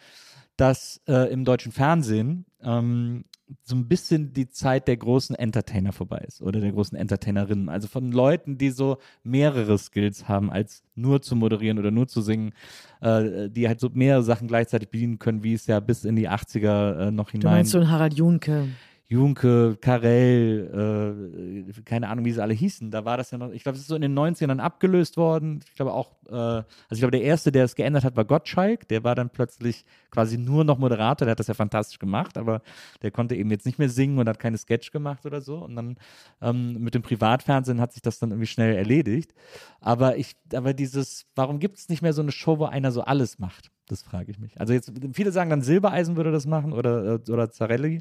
dass 0.56 1.00
äh, 1.06 1.30
im 1.32 1.44
deutschen 1.44 1.72
Fernsehen 1.72 2.46
ähm, 2.62 3.24
so 3.62 3.76
ein 3.76 3.86
bisschen 3.86 4.32
die 4.32 4.48
Zeit 4.48 4.88
der 4.88 4.96
großen 4.96 5.36
Entertainer 5.36 5.92
vorbei 5.92 6.24
ist 6.26 6.42
oder 6.42 6.60
der 6.60 6.72
großen 6.72 6.98
Entertainerinnen. 6.98 7.68
Also 7.68 7.86
von 7.86 8.10
Leuten, 8.10 8.58
die 8.58 8.70
so 8.70 8.98
mehrere 9.22 9.78
Skills 9.78 10.28
haben, 10.28 10.50
als 10.50 10.82
nur 10.94 11.22
zu 11.22 11.36
moderieren 11.36 11.78
oder 11.78 11.90
nur 11.90 12.08
zu 12.08 12.22
singen, 12.22 12.52
äh, 13.00 13.48
die 13.48 13.68
halt 13.68 13.80
so 13.80 13.88
mehrere 13.92 14.22
Sachen 14.22 14.48
gleichzeitig 14.48 14.90
bedienen 14.90 15.18
können, 15.18 15.44
wie 15.44 15.54
es 15.54 15.66
ja 15.66 15.80
bis 15.80 16.04
in 16.04 16.16
die 16.16 16.28
80er 16.28 17.08
äh, 17.08 17.10
noch 17.10 17.26
Du 17.26 17.32
hinein 17.32 17.52
meinst 17.52 17.72
so 17.72 17.78
ein 17.78 17.90
Harald 17.90 18.14
Junke. 18.14 18.68
Junke, 19.08 19.76
Karel, 19.80 21.68
äh, 21.68 21.82
keine 21.82 22.08
Ahnung, 22.08 22.24
wie 22.24 22.32
sie 22.32 22.42
alle 22.42 22.54
hießen. 22.54 22.90
Da 22.90 23.04
war 23.04 23.16
das 23.16 23.30
ja 23.30 23.38
noch, 23.38 23.52
ich 23.52 23.62
glaube, 23.62 23.76
es 23.76 23.82
ist 23.82 23.88
so 23.88 23.94
in 23.94 24.02
den 24.02 24.18
90ern 24.18 24.58
abgelöst 24.58 25.16
worden. 25.16 25.60
Ich 25.64 25.74
glaube 25.76 25.92
auch, 25.92 26.10
äh, 26.28 26.32
also 26.32 26.64
ich 26.90 26.98
glaube, 26.98 27.12
der 27.12 27.22
erste, 27.22 27.52
der 27.52 27.64
es 27.64 27.76
geändert 27.76 28.02
hat, 28.02 28.16
war 28.16 28.24
Gottschalk. 28.24 28.88
Der 28.88 29.04
war 29.04 29.14
dann 29.14 29.30
plötzlich 29.30 29.84
quasi 30.16 30.38
nur 30.38 30.64
noch 30.64 30.78
Moderator. 30.78 31.26
Der 31.26 31.32
hat 31.32 31.40
das 31.40 31.48
ja 31.48 31.52
fantastisch 31.52 31.98
gemacht, 31.98 32.38
aber 32.38 32.62
der 33.02 33.10
konnte 33.10 33.34
eben 33.34 33.50
jetzt 33.50 33.66
nicht 33.66 33.78
mehr 33.78 33.90
singen 33.90 34.18
und 34.18 34.26
hat 34.26 34.38
keine 34.38 34.56
Sketch 34.56 34.90
gemacht 34.90 35.26
oder 35.26 35.42
so. 35.42 35.58
Und 35.58 35.76
dann 35.76 35.98
ähm, 36.40 36.72
mit 36.80 36.94
dem 36.94 37.02
Privatfernsehen 37.02 37.82
hat 37.82 37.92
sich 37.92 38.00
das 38.00 38.18
dann 38.18 38.30
irgendwie 38.30 38.46
schnell 38.46 38.74
erledigt. 38.74 39.34
Aber 39.78 40.16
ich, 40.16 40.36
aber 40.54 40.72
dieses, 40.72 41.26
warum 41.34 41.58
gibt 41.58 41.76
es 41.76 41.90
nicht 41.90 42.00
mehr 42.00 42.14
so 42.14 42.22
eine 42.22 42.32
Show, 42.32 42.58
wo 42.58 42.64
einer 42.64 42.92
so 42.92 43.02
alles 43.02 43.38
macht? 43.38 43.70
Das 43.88 44.02
frage 44.02 44.30
ich 44.30 44.38
mich. 44.38 44.58
Also 44.58 44.72
jetzt, 44.72 44.90
viele 45.12 45.32
sagen 45.32 45.50
dann 45.50 45.60
Silbereisen 45.60 46.16
würde 46.16 46.32
das 46.32 46.46
machen 46.46 46.72
oder, 46.72 47.20
äh, 47.26 47.30
oder 47.30 47.50
Zarelli, 47.50 48.00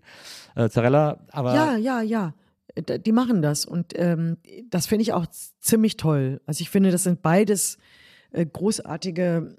äh, 0.55 0.69
Zarella, 0.69 1.19
aber 1.31 1.53
Ja, 1.53 1.75
ja, 1.75 2.01
ja. 2.01 2.33
Die 2.77 3.11
machen 3.11 3.41
das 3.41 3.65
und 3.65 3.93
ähm, 3.95 4.37
das 4.69 4.85
finde 4.85 5.03
ich 5.03 5.11
auch 5.13 5.25
ziemlich 5.59 5.97
toll. 5.97 6.41
Also 6.45 6.61
ich 6.61 6.69
finde, 6.69 6.91
das 6.91 7.03
sind 7.03 7.21
beides 7.21 7.77
äh, 8.31 8.45
großartige 8.45 9.55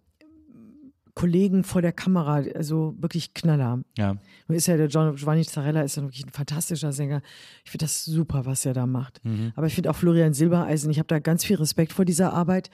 Kollegen 1.17 1.65
vor 1.65 1.81
der 1.81 1.93
Kamera, 1.93 2.45
also 2.55 2.95
wirklich 2.99 3.33
Knaller. 3.33 3.83
ja. 3.97 4.17
Nun 4.47 4.57
ist 4.57 4.67
ja 4.67 4.77
der 4.77 4.89
John 4.89 5.17
Giovanni 5.17 5.45
Zarella 5.45 5.81
ist 5.81 5.97
ja 5.97 6.03
wirklich 6.03 6.25
ein 6.27 6.31
fantastischer 6.31 6.93
Sänger. 6.93 7.23
Ich 7.65 7.71
finde 7.71 7.87
das 7.87 8.05
super, 8.05 8.45
was 8.45 8.67
er 8.67 8.75
da 8.75 8.87
macht. 8.87 9.21
Aber 9.57 9.67
ich 9.67 9.75
finde 9.75 9.91
auch 9.91 9.97
Florian 9.97 10.35
Silbereisen, 10.35 10.91
ich 10.91 10.99
habe 10.99 11.09
da 11.09 11.19
ganz 11.19 11.43
viel 11.45 11.57
Respekt 11.57 11.95
vor 11.95 12.05
dieser 12.05 12.35
Arbeit. 12.35 12.71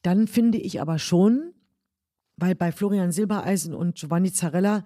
Dann 0.00 0.26
finde 0.26 0.58
ich 0.58 0.80
aber 0.80 0.98
schon, 0.98 1.52
weil 2.38 2.54
bei 2.54 2.72
Florian 2.72 3.12
Silbereisen 3.12 3.74
und 3.74 3.96
Giovanni 3.96 4.32
Zarella, 4.32 4.82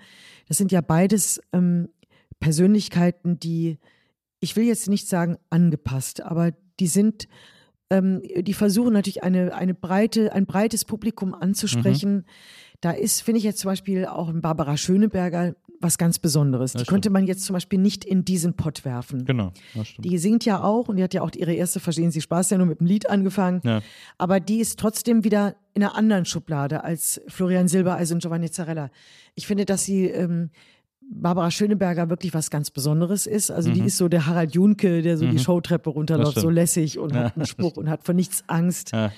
das 0.48 0.58
sind 0.58 0.72
ja 0.72 0.80
beides 0.80 1.40
ähm, 1.52 1.88
Persönlichkeiten, 2.40 3.38
die, 3.38 3.78
ich 4.40 4.56
will 4.56 4.64
jetzt 4.64 4.88
nicht 4.88 5.08
sagen 5.08 5.36
angepasst, 5.50 6.20
aber 6.20 6.50
die 6.80 6.88
sind, 6.88 7.28
ähm, 7.90 8.22
die 8.40 8.54
versuchen 8.54 8.92
natürlich 8.92 9.22
eine, 9.22 9.54
eine 9.54 9.74
breite, 9.74 10.32
ein 10.32 10.46
breites 10.46 10.84
Publikum 10.84 11.34
anzusprechen. 11.34 12.24
Da 12.80 12.90
ist, 12.90 13.22
finde 13.22 13.38
ich 13.38 13.44
jetzt 13.44 13.60
zum 13.60 13.70
Beispiel 13.70 14.06
auch 14.06 14.28
ein 14.28 14.40
Barbara 14.40 14.76
Schöneberger 14.76 15.54
was 15.80 15.98
ganz 15.98 16.18
Besonderes. 16.18 16.72
Die 16.72 16.78
stimmt. 16.78 16.88
könnte 16.88 17.10
man 17.10 17.26
jetzt 17.26 17.44
zum 17.44 17.54
Beispiel 17.54 17.78
nicht 17.78 18.04
in 18.04 18.24
diesen 18.24 18.54
Pott 18.54 18.84
werfen. 18.84 19.24
Genau, 19.24 19.52
das 19.74 19.88
stimmt. 19.88 20.04
Die 20.04 20.18
singt 20.18 20.44
ja 20.44 20.62
auch 20.62 20.88
und 20.88 20.96
die 20.96 21.02
hat 21.02 21.14
ja 21.14 21.22
auch 21.22 21.30
ihre 21.34 21.52
erste 21.52 21.80
Verstehen 21.80 22.10
Sie 22.10 22.20
Spaß 22.20 22.50
ja 22.50 22.58
nur 22.58 22.66
mit 22.66 22.80
dem 22.80 22.86
Lied 22.86 23.08
angefangen. 23.08 23.60
Ja. 23.64 23.82
Aber 24.18 24.40
die 24.40 24.58
ist 24.58 24.78
trotzdem 24.78 25.24
wieder 25.24 25.56
in 25.74 25.82
einer 25.82 25.94
anderen 25.94 26.24
Schublade 26.24 26.84
als 26.84 27.20
Florian 27.28 27.68
Silbereisen 27.68 28.16
und 28.16 28.20
Giovanni 28.20 28.50
Zarella. 28.50 28.90
Ich 29.34 29.46
finde, 29.46 29.66
dass 29.66 29.84
sie 29.84 30.06
ähm, 30.06 30.50
Barbara 31.08 31.50
Schöneberger 31.50 32.10
wirklich 32.10 32.34
was 32.34 32.50
ganz 32.50 32.70
Besonderes 32.70 33.26
ist. 33.26 33.50
Also 33.50 33.70
die 33.72 33.82
ist 33.82 33.96
so 33.96 34.08
der 34.08 34.26
Harald 34.26 34.54
Junke, 34.54 35.02
der 35.02 35.16
so 35.16 35.26
die 35.26 35.38
Showtreppe 35.38 35.90
runterläuft, 35.90 36.36
Mhm. 36.36 36.40
So 36.40 36.50
lässig 36.50 36.98
und 36.98 37.14
hat 37.14 37.36
einen 37.36 37.46
Spruch 37.46 37.76
und 37.76 37.88
hat 37.88 38.04
vor 38.04 38.14
nichts 38.14 38.44
Angst. 38.48 38.92
Ja. 38.92 39.12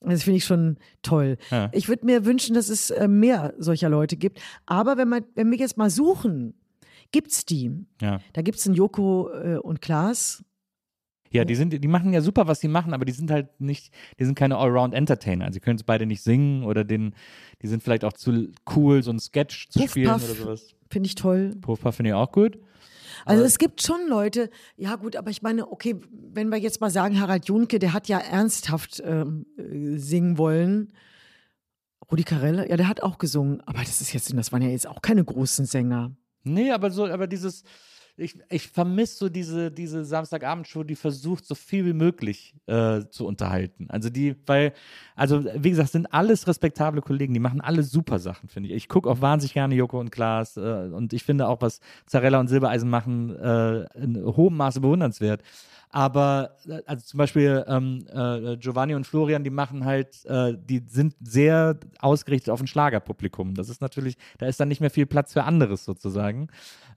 Das 0.00 0.22
finde 0.22 0.36
ich 0.36 0.44
schon 0.44 0.76
toll. 1.02 1.38
Ja. 1.50 1.70
Ich 1.72 1.88
würde 1.88 2.06
mir 2.06 2.24
wünschen, 2.24 2.54
dass 2.54 2.68
es 2.68 2.90
äh, 2.90 3.08
mehr 3.08 3.54
solcher 3.58 3.88
Leute 3.88 4.16
gibt. 4.16 4.40
Aber 4.66 4.96
wenn, 4.96 5.08
man, 5.08 5.24
wenn 5.34 5.50
wir 5.50 5.58
jetzt 5.58 5.76
mal 5.76 5.90
suchen, 5.90 6.54
gibt's 7.10 7.44
die. 7.44 7.72
Ja. 8.00 8.20
Da 8.32 8.42
gibt's 8.42 8.66
einen 8.66 8.76
Joko 8.76 9.30
äh, 9.32 9.56
und 9.56 9.80
Klaas. 9.80 10.44
Ja, 11.30 11.44
die 11.44 11.56
sind, 11.56 11.72
die 11.82 11.88
machen 11.88 12.12
ja 12.12 12.22
super, 12.22 12.46
was 12.46 12.60
sie 12.60 12.68
machen, 12.68 12.94
aber 12.94 13.04
die 13.04 13.12
sind 13.12 13.30
halt 13.30 13.60
nicht, 13.60 13.92
die 14.18 14.24
sind 14.24 14.34
keine 14.34 14.56
Allround-Entertainer. 14.56 15.44
Also, 15.44 15.54
sie 15.54 15.60
können 15.60 15.76
es 15.76 15.82
beide 15.82 16.06
nicht 16.06 16.22
singen 16.22 16.62
oder 16.64 16.84
den, 16.84 17.14
die 17.60 17.66
sind 17.66 17.82
vielleicht 17.82 18.04
auch 18.04 18.14
zu 18.14 18.48
cool, 18.74 19.02
so 19.02 19.10
ein 19.10 19.18
Sketch 19.18 19.68
zu 19.68 19.80
Puff, 19.80 19.90
spielen 19.90 20.12
Puff. 20.12 20.24
oder 20.24 20.34
sowas. 20.34 20.74
Finde 20.90 21.06
ich 21.06 21.14
toll. 21.14 21.54
Puffpuff 21.60 21.96
finde 21.96 22.10
ich 22.10 22.14
auch 22.14 22.32
gut. 22.32 22.58
Also 23.24 23.44
es 23.44 23.58
gibt 23.58 23.82
schon 23.82 24.08
Leute, 24.08 24.48
ja 24.76 24.96
gut, 24.96 25.16
aber 25.16 25.30
ich 25.30 25.42
meine, 25.42 25.70
okay, 25.70 25.96
wenn 26.10 26.50
wir 26.50 26.58
jetzt 26.58 26.80
mal 26.80 26.90
sagen, 26.90 27.20
Harald 27.20 27.46
Junke, 27.46 27.78
der 27.78 27.92
hat 27.92 28.08
ja 28.08 28.18
ernsthaft 28.18 29.02
ähm, 29.04 29.44
äh, 29.56 29.98
singen 29.98 30.38
wollen. 30.38 30.92
Rudi 32.10 32.24
Carella, 32.24 32.66
ja, 32.66 32.76
der 32.76 32.88
hat 32.88 33.02
auch 33.02 33.18
gesungen, 33.18 33.60
aber 33.66 33.80
das 33.80 34.00
ist 34.00 34.14
jetzt, 34.14 34.32
das 34.34 34.52
waren 34.52 34.62
ja 34.62 34.68
jetzt 34.68 34.86
auch 34.86 35.02
keine 35.02 35.24
großen 35.24 35.66
Sänger. 35.66 36.12
Nee, 36.42 36.70
aber 36.70 36.90
so, 36.90 37.06
aber 37.06 37.26
dieses, 37.26 37.64
ich, 38.18 38.36
ich 38.50 38.68
vermisse 38.68 39.16
so 39.16 39.28
diese, 39.28 39.70
diese 39.70 40.04
Samstagabendshow, 40.04 40.82
die 40.82 40.96
versucht, 40.96 41.46
so 41.46 41.54
viel 41.54 41.86
wie 41.86 41.92
möglich 41.92 42.54
äh, 42.66 43.02
zu 43.10 43.26
unterhalten. 43.26 43.86
Also 43.90 44.10
die, 44.10 44.34
weil, 44.46 44.72
also 45.14 45.44
wie 45.54 45.70
gesagt, 45.70 45.90
sind 45.90 46.12
alles 46.12 46.46
respektable 46.46 47.00
Kollegen, 47.00 47.32
die 47.32 47.40
machen 47.40 47.60
alle 47.60 47.82
super 47.82 48.18
Sachen, 48.18 48.48
finde 48.48 48.70
ich. 48.70 48.74
Ich 48.74 48.88
gucke 48.88 49.08
auch 49.08 49.20
wahnsinnig 49.20 49.54
gerne 49.54 49.74
Joko 49.74 50.00
und 50.00 50.10
Klaas 50.10 50.56
äh, 50.56 50.60
und 50.60 51.12
ich 51.12 51.22
finde 51.22 51.48
auch, 51.48 51.60
was 51.60 51.80
Zarella 52.06 52.40
und 52.40 52.48
Silbereisen 52.48 52.90
machen, 52.90 53.36
äh, 53.36 53.84
in 54.02 54.22
hohem 54.24 54.56
Maße 54.56 54.80
bewundernswert. 54.80 55.42
Aber 55.90 56.56
äh, 56.66 56.80
also 56.86 57.04
zum 57.04 57.18
Beispiel 57.18 57.64
ähm, 57.66 58.06
äh, 58.12 58.56
Giovanni 58.56 58.94
und 58.94 59.06
Florian, 59.06 59.44
die 59.44 59.50
machen 59.50 59.84
halt, 59.84 60.24
äh, 60.26 60.54
die 60.56 60.82
sind 60.86 61.14
sehr 61.20 61.78
ausgerichtet 62.00 62.50
auf 62.50 62.60
ein 62.60 62.66
Schlagerpublikum. 62.66 63.54
Das 63.54 63.68
ist 63.68 63.80
natürlich, 63.80 64.16
da 64.38 64.46
ist 64.46 64.60
dann 64.60 64.68
nicht 64.68 64.80
mehr 64.80 64.90
viel 64.90 65.06
Platz 65.06 65.32
für 65.32 65.44
anderes 65.44 65.84
sozusagen. 65.84 66.48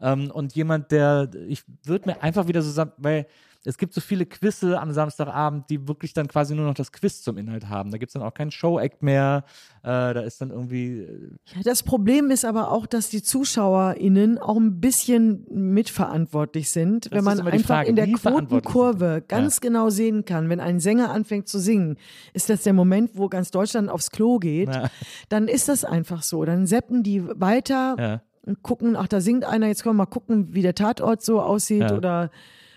Ähm, 0.01 0.31
und 0.31 0.55
jemand, 0.55 0.91
der, 0.91 1.29
ich 1.47 1.63
würde 1.83 2.09
mir 2.09 2.23
einfach 2.23 2.47
wieder 2.47 2.61
so 2.61 2.71
sagen, 2.71 2.91
weil 2.97 3.27
es 3.63 3.77
gibt 3.77 3.93
so 3.93 4.01
viele 4.01 4.25
Quizze 4.25 4.79
am 4.79 4.91
Samstagabend, 4.91 5.69
die 5.69 5.87
wirklich 5.87 6.13
dann 6.13 6.27
quasi 6.27 6.55
nur 6.55 6.65
noch 6.65 6.73
das 6.73 6.91
Quiz 6.91 7.21
zum 7.21 7.37
Inhalt 7.37 7.69
haben. 7.69 7.91
Da 7.91 7.97
gibt 7.99 8.09
es 8.09 8.13
dann 8.13 8.23
auch 8.23 8.33
keinen 8.33 8.49
Show-Act 8.49 9.03
mehr. 9.03 9.43
Äh, 9.83 9.87
da 10.13 10.21
ist 10.21 10.41
dann 10.41 10.49
irgendwie, 10.49 10.99
äh, 11.01 11.29
Ja, 11.55 11.61
das 11.63 11.83
Problem 11.83 12.31
ist 12.31 12.43
aber 12.43 12.71
auch, 12.71 12.87
dass 12.87 13.09
die 13.09 13.21
ZuschauerInnen 13.21 14.39
auch 14.39 14.57
ein 14.57 14.79
bisschen 14.79 15.45
mitverantwortlich 15.51 16.69
sind, 16.71 17.05
Das 17.05 17.11
wenn 17.11 17.23
man 17.23 17.39
einfach 17.41 17.67
Frage, 17.67 17.89
in 17.89 17.95
der 17.95 18.07
Quotenkurve 18.11 19.23
ganz 19.27 19.61
genau 19.61 19.89
sehen 19.89 20.25
kann, 20.25 20.49
wenn 20.49 20.59
ein 20.59 20.79
Sänger 20.79 21.11
anfängt 21.11 21.47
zu 21.47 21.59
singen, 21.59 21.97
ist 22.33 22.49
das 22.49 22.63
der 22.63 22.73
Moment, 22.73 23.11
wo 23.13 23.29
ganz 23.29 23.51
Deutschland 23.51 23.89
aufs 23.89 24.09
Klo 24.11 24.39
geht, 24.39 24.73
Ja. 24.73 24.89
dann 25.29 25.47
ist 25.47 25.69
das 25.69 25.85
einfach 25.85 26.23
so. 26.23 26.45
Dann 26.45 26.65
seppen 26.65 27.03
die 27.03 27.23
weiter 27.39 27.95
ja. 27.99 28.21
und 28.45 28.63
gucken, 28.63 28.95
ach, 28.95 29.07
da 29.07 29.21
singt 29.21 29.45
einer, 29.45 29.67
jetzt 29.67 29.83
können 29.83 29.95
wir 29.95 30.05
mal 30.05 30.05
gucken, 30.07 30.53
wie 30.53 30.61
der 30.63 30.73
Tatort 30.75 31.21
so 31.21 31.41
aussieht 31.41 31.81
Ja. 31.81 31.95
oder 31.95 32.31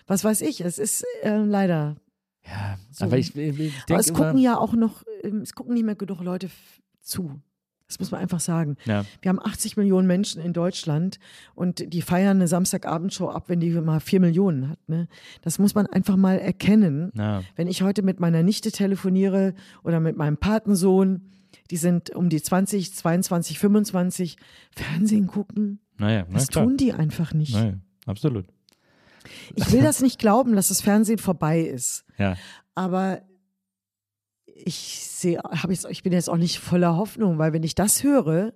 was 0.07 0.25
weiß 0.25 0.41
ich. 0.43 0.61
Es 0.61 0.79
ist 0.79 1.05
äh, 1.23 1.37
leider. 1.37 1.97
Ja, 2.47 2.77
So. 2.91 3.07
aber 3.07 3.17
ich, 3.19 3.35
ich, 3.37 3.59
ich 3.59 3.73
Aber 3.75 3.85
denke 3.89 4.01
es 4.01 4.13
gucken 4.13 4.39
ja 4.39 4.59
auch 4.59 4.75
noch, 4.75 5.03
ähm, 5.23 5.41
es 5.41 5.55
gucken 5.55 5.75
nicht 5.75 5.85
mehr 5.85 5.95
genug 5.95 6.21
Leute 6.23 6.51
zu. 7.01 7.41
Das 7.87 7.99
muss 7.99 8.11
man 8.11 8.21
einfach 8.23 8.41
sagen. 8.41 8.77
Ja. 8.87 9.05
Wir 9.23 9.29
haben 9.29 9.39
80 9.39 9.77
Millionen 9.77 10.07
Menschen 10.07 10.41
in 10.43 10.53
Deutschland 10.55 11.19
und 11.55 11.93
die 11.93 12.01
feiern 12.03 12.39
eine 12.39 12.49
Samstagabendshow 12.49 13.29
ab, 13.29 13.45
wenn 13.49 13.61
die 13.61 13.71
mal 13.71 14.01
4 14.01 14.21
Millionen 14.21 14.69
hat. 14.71 14.79
Ne? 14.89 15.07
Das 15.43 15.59
muss 15.59 15.75
man 15.75 15.87
einfach 15.87 16.17
mal 16.17 16.39
erkennen. 16.39 17.13
Ja. 17.15 17.43
Wenn 17.57 17.67
ich 17.69 17.83
heute 17.83 18.03
mit 18.03 18.21
meiner 18.21 18.43
Nichte 18.43 18.73
telefoniere 18.73 19.55
oder 19.83 20.01
mit 20.01 20.17
meinem 20.17 20.39
Patensohn, 20.39 21.31
die 21.71 21.77
sind 21.77 22.11
um 22.11 22.31
die 22.31 22.43
20, 22.43 22.95
22, 22.95 23.59
25, 23.59 24.37
Fernsehen 24.75 25.27
gucken, 25.27 25.79
Naja, 25.99 26.25
na 26.29 26.35
das 26.39 26.49
klar. 26.49 26.65
tun 26.65 26.77
die 26.79 26.93
einfach 26.95 27.33
nicht. 27.35 27.55
Naja, 27.55 27.75
absolut. 28.07 28.47
Ich 29.55 29.73
will 29.73 29.83
das 29.83 30.01
nicht 30.01 30.19
glauben, 30.19 30.57
dass 30.57 30.69
das 30.69 30.81
Fernsehen 30.81 31.19
vorbei 31.19 31.61
ist. 31.61 32.05
Ja. 32.19 32.37
Aber 32.75 33.23
ich 34.47 35.07
sehe, 35.07 35.39
habe 35.39 35.73
jetzt, 35.73 35.87
ich 35.91 36.03
bin 36.03 36.13
jetzt 36.13 36.31
auch 36.31 36.37
nicht 36.37 36.59
voller 36.59 36.97
Hoffnung, 36.97 37.39
weil 37.39 37.53
wenn 37.53 37.63
ich 37.63 37.75
das 37.75 38.03
höre, 38.03 38.53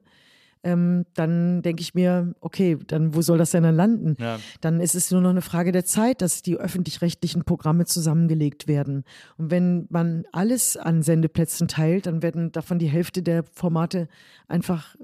ähm, 0.64 1.06
dann 1.14 1.62
denke 1.62 1.82
ich 1.82 1.94
mir, 1.94 2.34
okay, 2.40 2.76
dann 2.86 3.14
wo 3.14 3.22
soll 3.22 3.38
das 3.38 3.52
denn 3.52 3.62
dann 3.62 3.76
landen? 3.76 4.16
Ja. 4.18 4.38
Dann 4.60 4.80
ist 4.80 4.94
es 4.94 5.10
nur 5.10 5.20
noch 5.20 5.30
eine 5.30 5.42
Frage 5.42 5.72
der 5.72 5.84
Zeit, 5.84 6.20
dass 6.20 6.42
die 6.42 6.56
öffentlich-rechtlichen 6.56 7.44
Programme 7.44 7.84
zusammengelegt 7.84 8.66
werden. 8.66 9.04
Und 9.36 9.50
wenn 9.50 9.86
man 9.90 10.24
alles 10.32 10.76
an 10.76 11.02
Sendeplätzen 11.02 11.68
teilt, 11.68 12.06
dann 12.06 12.22
werden 12.22 12.52
davon 12.52 12.78
die 12.78 12.88
Hälfte 12.88 13.22
der 13.22 13.44
Formate 13.44 14.08
einfach 14.48 14.96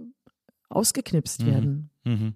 ausgeknipst 0.69 1.47
werden. 1.47 1.91
Mhm. 2.05 2.35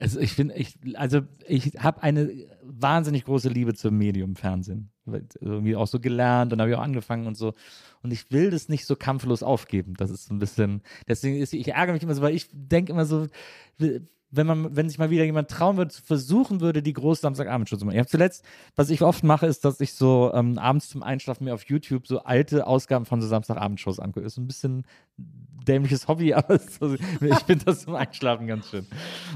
Also 0.00 0.20
ich 0.20 0.32
finde, 0.32 0.54
ich, 0.54 0.78
also 0.94 1.22
ich 1.46 1.72
habe 1.78 2.02
eine 2.02 2.30
wahnsinnig 2.62 3.24
große 3.24 3.48
Liebe 3.48 3.74
zum 3.74 3.98
Medium 3.98 4.36
Fernsehen. 4.36 4.90
Irgendwie 5.40 5.74
auch 5.74 5.88
so 5.88 5.98
gelernt 5.98 6.52
und 6.52 6.60
habe 6.60 6.70
ich 6.70 6.76
auch 6.76 6.82
angefangen 6.82 7.26
und 7.26 7.36
so. 7.36 7.54
Und 8.02 8.12
ich 8.12 8.30
will 8.30 8.50
das 8.50 8.68
nicht 8.68 8.86
so 8.86 8.94
kampflos 8.94 9.42
aufgeben. 9.42 9.94
Das 9.96 10.10
ist 10.10 10.26
so 10.26 10.34
ein 10.34 10.38
bisschen, 10.38 10.82
deswegen 11.08 11.38
ist, 11.38 11.52
ich 11.52 11.68
ärgere 11.68 11.94
mich 11.94 12.02
immer 12.02 12.14
so, 12.14 12.22
weil 12.22 12.34
ich 12.34 12.48
denke 12.52 12.92
immer 12.92 13.06
so, 13.06 13.26
wenn 14.30 14.46
man, 14.46 14.76
wenn 14.76 14.88
sich 14.88 14.98
mal 14.98 15.10
wieder 15.10 15.24
jemand 15.24 15.50
trauen 15.50 15.76
würde, 15.76 15.90
zu 15.90 16.02
versuchen 16.02 16.60
würde, 16.60 16.82
die 16.82 16.92
große 16.92 17.22
Samstagabendshow 17.22 17.76
zu 17.76 17.86
machen. 17.86 17.94
Ich 17.94 18.00
habe 18.00 18.08
zuletzt, 18.08 18.44
was 18.76 18.90
ich 18.90 19.02
oft 19.02 19.24
mache, 19.24 19.46
ist, 19.46 19.64
dass 19.64 19.80
ich 19.80 19.94
so 19.94 20.30
ähm, 20.34 20.58
abends 20.58 20.90
zum 20.90 21.02
Einschlafen 21.02 21.44
mir 21.44 21.54
auf 21.54 21.64
YouTube 21.64 22.06
so 22.06 22.20
alte 22.20 22.66
Ausgaben 22.66 23.06
von 23.06 23.22
so 23.22 23.26
Samstagabendshows 23.26 24.00
angucke. 24.00 24.26
Ist 24.26 24.36
ein 24.36 24.46
bisschen 24.46 24.84
dämliches 25.16 26.08
Hobby, 26.08 26.34
aber 26.34 26.58
so, 26.58 26.94
ich 26.94 27.38
finde 27.46 27.64
das 27.64 27.82
zum 27.82 27.94
Einschlafen 27.94 28.46
ganz 28.46 28.68
schön. 28.68 28.86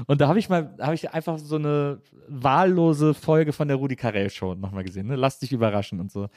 Und 0.05 0.21
da 0.21 0.27
habe 0.27 0.39
ich 0.39 0.49
mal, 0.49 0.75
habe 0.79 0.95
ich 0.95 1.11
einfach 1.11 1.39
so 1.39 1.55
eine 1.55 1.99
wahllose 2.27 3.13
Folge 3.13 3.53
von 3.53 3.67
der 3.67 3.77
Rudi 3.77 3.95
Carell 3.95 4.29
Show 4.29 4.53
nochmal 4.53 4.83
gesehen, 4.83 5.07
ne? 5.07 5.15
Lass 5.15 5.39
dich 5.39 5.51
überraschen 5.51 5.99
und 5.99 6.11
so. 6.11 6.27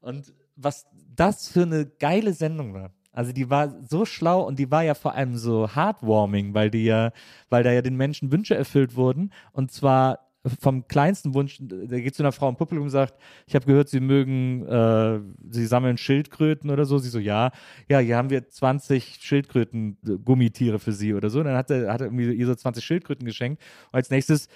Und 0.00 0.32
was 0.56 0.86
das 1.14 1.48
für 1.48 1.62
eine 1.62 1.86
geile 1.86 2.32
Sendung 2.32 2.74
war. 2.74 2.90
Also 3.18 3.32
die 3.32 3.50
war 3.50 3.74
so 3.90 4.04
schlau 4.04 4.42
und 4.42 4.60
die 4.60 4.70
war 4.70 4.84
ja 4.84 4.94
vor 4.94 5.12
allem 5.16 5.36
so 5.36 5.74
heartwarming, 5.74 6.54
weil 6.54 6.70
die 6.70 6.84
ja, 6.84 7.10
weil 7.50 7.64
da 7.64 7.72
ja 7.72 7.82
den 7.82 7.96
Menschen 7.96 8.30
Wünsche 8.30 8.54
erfüllt 8.54 8.94
wurden. 8.94 9.32
Und 9.50 9.72
zwar 9.72 10.27
vom 10.60 10.86
kleinsten 10.88 11.34
Wunsch, 11.34 11.58
der 11.60 12.00
geht 12.00 12.14
zu 12.14 12.22
einer 12.22 12.32
Frau 12.32 12.48
im 12.48 12.56
Publikum 12.56 12.84
und 12.84 12.90
sagt, 12.90 13.14
ich 13.46 13.54
habe 13.54 13.66
gehört, 13.66 13.88
sie 13.88 14.00
mögen, 14.00 14.66
äh, 14.66 15.20
sie 15.50 15.66
sammeln 15.66 15.98
Schildkröten 15.98 16.70
oder 16.70 16.84
so. 16.84 16.98
Sie 16.98 17.08
so, 17.08 17.18
ja, 17.18 17.50
ja, 17.88 17.98
hier 17.98 18.16
haben 18.16 18.30
wir 18.30 18.48
20 18.48 19.18
Schildkröten-Gummitiere 19.20 20.78
für 20.78 20.92
sie 20.92 21.14
oder 21.14 21.30
so. 21.30 21.40
Und 21.40 21.46
dann 21.46 21.56
hat 21.56 21.70
er, 21.70 21.92
hat 21.92 22.00
er 22.00 22.06
irgendwie 22.06 22.32
ihr 22.32 22.46
so 22.46 22.54
20 22.54 22.84
Schildkröten 22.84 23.24
geschenkt. 23.24 23.62
Und 23.92 23.96
als 23.96 24.10
nächstes 24.10 24.48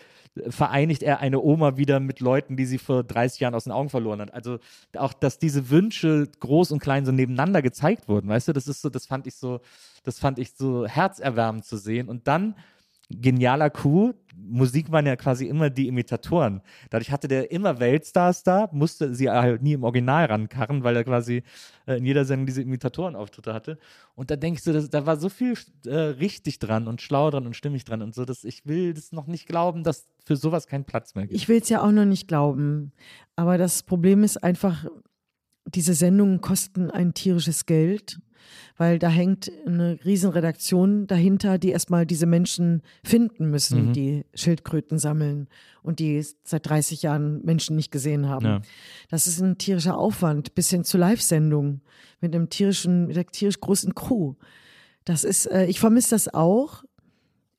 vereinigt 0.49 1.03
er 1.03 1.21
eine 1.21 1.41
Oma 1.41 1.77
wieder 1.77 2.01
mit 2.01 2.21
Leuten, 2.21 2.57
die 2.57 2.65
sie 2.65 2.79
vor 2.79 3.05
30 3.05 3.41
Jahren 3.41 3.55
aus 3.55 3.65
den 3.65 3.73
Augen 3.73 3.91
verloren 3.91 4.21
hat. 4.21 4.33
Also 4.33 4.59
auch, 4.97 5.13
dass 5.13 5.39
diese 5.39 5.69
Wünsche 5.71 6.29
groß 6.41 6.73
und 6.73 6.79
klein 6.79 7.05
so 7.05 7.13
nebeneinander 7.13 7.61
gezeigt 7.61 8.09
wurden, 8.09 8.29
weißt 8.29 8.49
du, 8.49 8.53
das 8.53 8.67
ist 8.67 8.81
so, 8.81 8.89
das 8.89 9.07
fand 9.07 9.27
ich 9.27 9.35
so, 9.35 9.61
das 10.05 10.19
fand 10.19 10.39
ich 10.39 10.53
so 10.53 10.87
herzerwärmend 10.87 11.65
zu 11.65 11.77
sehen. 11.77 12.09
Und 12.09 12.29
dann 12.29 12.55
genialer 13.21 13.71
Coup. 13.71 14.15
Musik 14.45 14.91
waren 14.91 15.07
ja 15.07 15.17
quasi 15.17 15.47
immer 15.47 15.71
die 15.71 15.89
Imitatoren. 15.89 16.63
Dadurch 16.91 17.11
hatte 17.11 17.29
der 17.29 17.51
immer 17.51 17.81
Weltstars 17.81 18.43
da, 18.43 18.69
musste 18.73 19.15
sie 19.15 19.31
halt 19.31 19.63
nie 19.63 19.75
im 19.75 19.85
Original 19.85 20.27
rankarren, 20.27 20.83
weil 20.85 20.97
er 20.97 21.05
quasi 21.05 21.43
äh, 21.87 21.97
in 21.99 22.05
jeder 22.05 22.25
Sendung 22.25 22.47
diese 22.47 22.63
Imitatorenauftritte 22.63 23.55
hatte. 23.55 23.79
Und 24.15 24.31
da 24.31 24.37
denkst 24.37 24.65
du, 24.65 24.73
das, 24.73 24.91
da 24.91 25.07
war 25.07 25.17
so 25.17 25.29
viel 25.29 25.55
äh, 25.87 25.95
richtig 25.95 26.59
dran 26.59 26.89
und 26.89 27.01
schlau 27.01 27.31
dran 27.31 27.47
und 27.47 27.55
stimmig 27.55 27.85
dran 27.85 28.03
und 28.03 28.15
so, 28.15 28.25
dass 28.25 28.45
ich 28.45 28.67
will 28.67 28.95
das 28.95 29.13
noch 29.13 29.27
nicht 29.27 29.47
glauben, 29.47 29.85
dass 29.85 30.07
für 30.25 30.37
sowas 30.37 30.67
kein 30.67 30.85
Platz 30.85 31.15
mehr 31.15 31.27
gibt. 31.27 31.37
Ich 31.37 31.49
will 31.49 31.61
es 31.61 31.69
ja 31.69 31.83
auch 31.83 31.93
noch 31.93 32.05
nicht 32.05 32.29
glauben. 32.29 32.93
Aber 33.37 33.59
das 33.59 33.83
Problem 33.83 34.25
ist 34.25 34.43
einfach, 34.43 34.87
diese 35.67 35.95
Sendungen 35.95 36.41
kosten 36.41 36.91
ein 36.91 37.15
tierisches 37.15 37.67
Geld, 37.67 38.21
weil 38.77 38.99
da 38.99 39.09
hängt 39.09 39.51
eine 39.67 39.99
Riesenredaktion 40.05 41.07
dahinter, 41.07 41.59
die 41.59 41.71
erstmal 41.71 42.07
diese 42.07 42.27
Menschen 42.27 42.83
finden 43.05 43.51
müssen, 43.51 43.89
Mhm. 43.89 43.93
die 43.93 44.25
Schildkröten 44.35 44.99
sammeln 44.99 45.49
und 45.83 45.99
die 45.99 46.25
seit 46.45 46.69
30 46.69 47.03
Jahren 47.03 47.45
Menschen 47.45 47.77
nicht 47.77 47.91
gesehen 47.93 48.29
haben. 48.29 48.45
Ja. 48.47 48.63
Das 49.11 49.27
ist 49.27 49.41
ein 49.41 49.59
tierischer 49.59 49.97
Aufwand, 49.99 50.55
bis 50.55 50.71
hin 50.71 50.85
zu 50.85 50.99
Live-Sendungen 50.99 51.83
mit 52.21 52.35
einem 52.35 52.49
tierischen, 52.51 53.07
mit 53.07 53.17
einer 53.17 53.27
tierisch 53.27 53.61
großen 53.61 53.95
Crew. 53.95 54.35
Das 55.05 55.25
ist, 55.25 55.47
äh, 55.47 55.67
ich 55.67 55.81
vermisse 55.81 56.11
das 56.11 56.33
auch. 56.33 56.85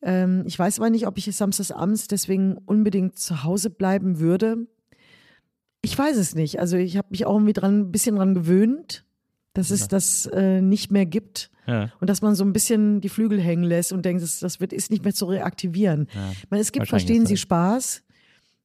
Ähm, 0.01 0.43
ich 0.45 0.57
weiß 0.57 0.79
aber 0.79 0.89
nicht, 0.89 1.07
ob 1.07 1.17
ich 1.17 1.33
samstagsabends 1.35 2.07
deswegen 2.07 2.57
unbedingt 2.65 3.17
zu 3.17 3.43
Hause 3.43 3.69
bleiben 3.69 4.19
würde. 4.19 4.67
Ich 5.81 5.97
weiß 5.97 6.15
es 6.17 6.35
nicht. 6.35 6.59
Also 6.59 6.77
ich 6.77 6.95
habe 6.97 7.09
mich 7.11 7.25
auch 7.25 7.33
irgendwie 7.35 7.53
dran, 7.53 7.79
ein 7.81 7.91
bisschen 7.91 8.15
dran 8.15 8.33
gewöhnt, 8.33 9.05
dass 9.53 9.69
es 9.71 9.87
das 9.87 10.25
äh, 10.27 10.61
nicht 10.61 10.91
mehr 10.91 11.05
gibt 11.05 11.51
Ja. 11.67 11.91
und 11.99 12.09
dass 12.09 12.21
man 12.21 12.35
so 12.35 12.43
ein 12.43 12.53
bisschen 12.53 13.01
die 13.01 13.09
Flügel 13.09 13.39
hängen 13.39 13.63
lässt 13.63 13.93
und 13.93 14.03
denkt, 14.05 14.23
das, 14.23 14.39
das 14.39 14.59
wird, 14.59 14.73
ist 14.73 14.89
nicht 14.91 15.03
mehr 15.03 15.13
zu 15.13 15.25
reaktivieren. 15.25 16.07
Ich 16.41 16.49
meine, 16.49 16.61
es 16.61 16.71
gibt, 16.71 16.87
verstehen 16.87 17.25
Sie, 17.25 17.37
Spaß, 17.37 18.03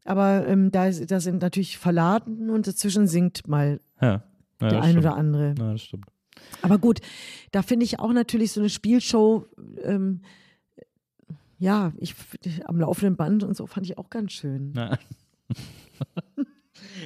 aber 0.04 0.46
ähm, 0.48 0.70
da, 0.70 0.90
da 0.90 1.20
sind 1.20 1.42
natürlich 1.42 1.76
Verladen 1.78 2.50
und 2.50 2.66
dazwischen 2.66 3.06
singt 3.06 3.46
mal 3.46 3.80
Ja. 4.00 4.24
Ja, 4.60 4.68
der 4.70 4.82
ein 4.82 4.90
stimmt. 4.90 5.04
oder 5.04 5.14
andere. 5.16 5.54
Ja, 5.58 5.72
das 5.72 5.82
stimmt. 5.82 6.06
Aber 6.62 6.78
gut, 6.78 7.00
da 7.52 7.62
finde 7.62 7.84
ich 7.84 7.98
auch 8.00 8.12
natürlich 8.12 8.52
so 8.52 8.60
eine 8.60 8.70
Spielshow, 8.70 9.46
ähm, 9.82 10.22
ja, 11.58 11.92
ich, 11.98 12.14
am 12.64 12.80
laufenden 12.80 13.16
Band 13.16 13.42
und 13.44 13.56
so 13.56 13.66
fand 13.66 13.86
ich 13.86 13.98
auch 13.98 14.10
ganz 14.10 14.32
schön. 14.32 14.72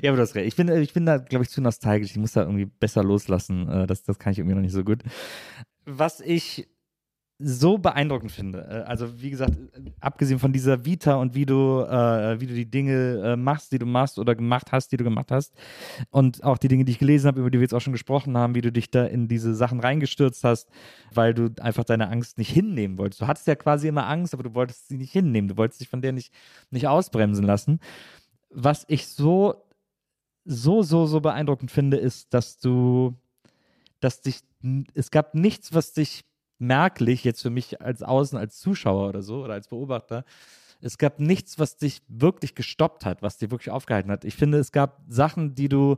Ja. 0.03 0.11
aber 0.11 0.17
du 0.17 0.23
hast 0.23 0.35
recht. 0.35 0.49
Ich 0.49 0.57
bin, 0.57 0.69
ich 0.69 0.93
bin 0.93 1.07
da, 1.07 1.19
glaube 1.19 1.45
ich, 1.45 1.51
zu 1.51 1.61
nostalgisch. 1.61 2.11
Ich 2.11 2.19
muss 2.19 2.33
da 2.33 2.43
irgendwie 2.43 2.67
besser 2.67 3.03
loslassen. 3.03 3.69
Äh, 3.69 3.87
Das, 3.87 4.03
das 4.03 4.19
kann 4.19 4.33
ich 4.33 4.39
irgendwie 4.39 4.55
noch 4.55 4.63
nicht 4.63 4.73
so 4.73 4.85
gut. 4.85 5.03
Was 5.85 6.21
ich 6.21 6.69
so 7.45 7.77
beeindruckend 7.79 8.31
finde, 8.31 8.61
äh, 8.71 8.89
also 8.89 9.21
wie 9.21 9.31
gesagt, 9.31 9.55
äh, 9.57 9.91
abgesehen 10.01 10.39
von 10.39 10.53
dieser 10.53 10.85
Vita 10.85 11.15
und 11.17 11.35
wie 11.35 11.45
du, 11.45 11.81
äh, 11.81 12.41
wie 12.41 12.47
du 12.47 12.55
die 12.55 12.71
Dinge 12.71 13.21
äh, 13.25 13.37
machst, 13.37 13.73
die 13.73 13.79
du 13.79 13.87
machst 13.87 14.19
oder 14.19 14.35
gemacht 14.35 14.71
hast, 14.71 14.93
die 14.93 14.97
du 14.97 15.05
gemacht 15.05 15.31
hast 15.33 15.53
und 16.11 16.45
auch 16.45 16.59
die 16.59 16.69
Dinge, 16.69 16.85
die 16.85 16.93
ich 16.93 16.99
gelesen 16.99 17.27
habe, 17.27 17.41
über 17.41 17.51
die 17.51 17.59
wir 17.59 17.63
jetzt 17.63 17.75
auch 17.75 17.81
schon 17.81 17.93
gesprochen 17.93 18.37
haben, 18.37 18.55
wie 18.55 18.61
du 18.61 18.71
dich 18.71 18.91
da 18.91 19.05
in 19.05 19.29
diese 19.29 19.55
Sachen 19.55 19.81
reingestürzt 19.81 20.45
hast, 20.45 20.69
weil 21.13 21.35
du 21.35 21.51
einfach 21.61 21.85
deine 21.85 22.09
Angst 22.11 22.39
nicht 22.39 22.51
hinnehmen 22.51 22.97
wolltest. 22.99 23.21
Du 23.23 23.27
hattest 23.27 23.47
ja 23.47 23.57
quasi 23.57 23.89
immer 23.89 24.07
Angst, 24.07 24.35
aber 24.35 24.45
du 24.45 24.55
wolltest 24.55 24.89
sie 24.89 24.97
nicht 24.97 25.13
hinnehmen. 25.13 25.49
Du 25.49 25.57
wolltest 25.57 25.81
dich 25.81 25.89
von 25.89 26.01
der 26.01 26.13
nicht, 26.13 26.33
nicht 26.71 26.87
ausbremsen 26.87 27.45
lassen. 27.45 27.81
Was 28.53 28.85
ich 28.89 29.07
so, 29.09 29.65
so, 30.45 30.83
so, 30.83 31.07
so 31.07 31.21
beeindruckend 31.21 31.71
finde, 31.71 31.97
ist, 31.97 32.33
dass 32.35 32.59
du, 32.59 33.15
dass 34.01 34.23
dich, 34.23 34.41
es 34.95 35.11
gab 35.11 35.35
nichts, 35.35 35.75
was 35.75 35.93
dich 35.93 36.25
merklich 36.59 37.25
jetzt 37.25 37.43
für 37.43 37.51
mich 37.51 37.81
als 37.81 38.03
Außen, 38.03 38.39
als 38.39 38.59
Zuschauer 38.59 39.09
oder 39.09 39.23
so 39.23 39.43
oder 39.45 39.55
als 39.55 39.69
Beobachter, 39.69 40.25
es 40.81 40.99
gab 40.99 41.21
nichts, 41.21 41.59
was 41.59 41.77
dich 41.77 42.03
wirklich 42.09 42.55
gestoppt 42.55 43.05
hat, 43.05 43.23
was 43.23 43.39
dir 43.39 43.51
wirklich 43.51 43.71
aufgehalten 43.71 44.11
hat. 44.11 44.25
Ich 44.25 44.35
finde, 44.35 44.59
es 44.59 44.73
gab 44.73 45.01
Sachen, 45.09 45.55
die 45.55 45.69
du, 45.69 45.97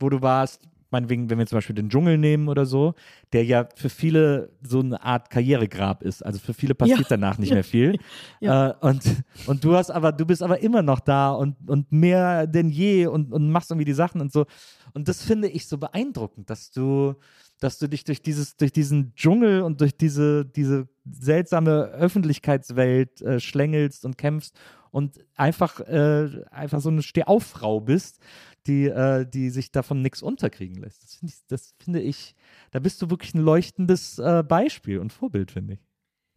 wo 0.00 0.08
du 0.08 0.20
warst, 0.20 0.68
meinetwegen, 0.90 1.28
wenn 1.30 1.38
wir 1.38 1.46
zum 1.46 1.56
Beispiel 1.56 1.74
den 1.74 1.88
Dschungel 1.88 2.18
nehmen 2.18 2.48
oder 2.48 2.64
so, 2.66 2.94
der 3.32 3.44
ja 3.44 3.68
für 3.74 3.88
viele 3.88 4.50
so 4.62 4.80
eine 4.80 5.02
Art 5.02 5.30
Karrieregrab 5.30 6.02
ist. 6.02 6.24
Also 6.24 6.38
für 6.38 6.54
viele 6.54 6.74
passiert 6.74 7.00
Ja. 7.00 7.06
danach 7.08 7.38
nicht 7.38 7.52
mehr 7.52 7.64
viel. 7.64 7.98
Ja. 8.40 8.70
Äh, 8.70 8.74
und, 8.80 9.02
und 9.46 9.64
du 9.64 9.74
hast 9.74 9.90
aber, 9.90 10.12
du 10.12 10.26
bist 10.26 10.42
aber 10.42 10.60
immer 10.60 10.82
noch 10.82 11.00
da 11.00 11.30
und, 11.32 11.56
und 11.68 11.90
mehr 11.92 12.46
denn 12.46 12.68
je 12.70 13.06
und, 13.06 13.32
und 13.32 13.50
machst 13.50 13.70
irgendwie 13.70 13.84
die 13.86 13.92
Sachen 13.94 14.20
und 14.20 14.32
so. 14.32 14.46
Und 14.94 15.08
das 15.08 15.22
finde 15.22 15.48
ich 15.48 15.66
so 15.66 15.78
beeindruckend, 15.78 16.48
dass 16.50 16.70
du, 16.70 17.14
dass 17.60 17.78
du 17.78 17.88
dich 17.88 18.04
durch 18.04 18.22
dieses, 18.22 18.56
durch 18.56 18.72
diesen 18.72 19.14
Dschungel 19.14 19.62
und 19.62 19.80
durch 19.80 19.96
diese, 19.96 20.44
diese 20.44 20.88
seltsame 21.10 21.84
Öffentlichkeitswelt 21.92 23.20
äh, 23.22 23.40
schlängelst 23.40 24.04
und 24.04 24.18
kämpfst 24.18 24.58
und 24.90 25.18
einfach, 25.34 25.80
äh, 25.80 26.28
einfach 26.50 26.80
so 26.80 26.88
eine 26.90 27.02
Stehauffrau 27.02 27.80
bist, 27.80 28.18
die, 28.66 28.86
äh, 28.86 29.26
die 29.26 29.50
sich 29.50 29.70
davon 29.70 30.02
nichts 30.02 30.22
unterkriegen 30.22 30.76
lässt. 30.82 31.02
Das 31.02 31.14
finde 31.14 31.32
ich, 31.32 31.46
das 31.48 31.74
finde 31.78 32.00
ich, 32.00 32.34
da 32.70 32.78
bist 32.78 33.00
du 33.02 33.10
wirklich 33.10 33.34
ein 33.34 33.40
leuchtendes 33.40 34.18
äh, 34.18 34.42
Beispiel 34.46 34.98
und 34.98 35.12
Vorbild, 35.12 35.50
finde 35.50 35.74
ich. 35.74 35.80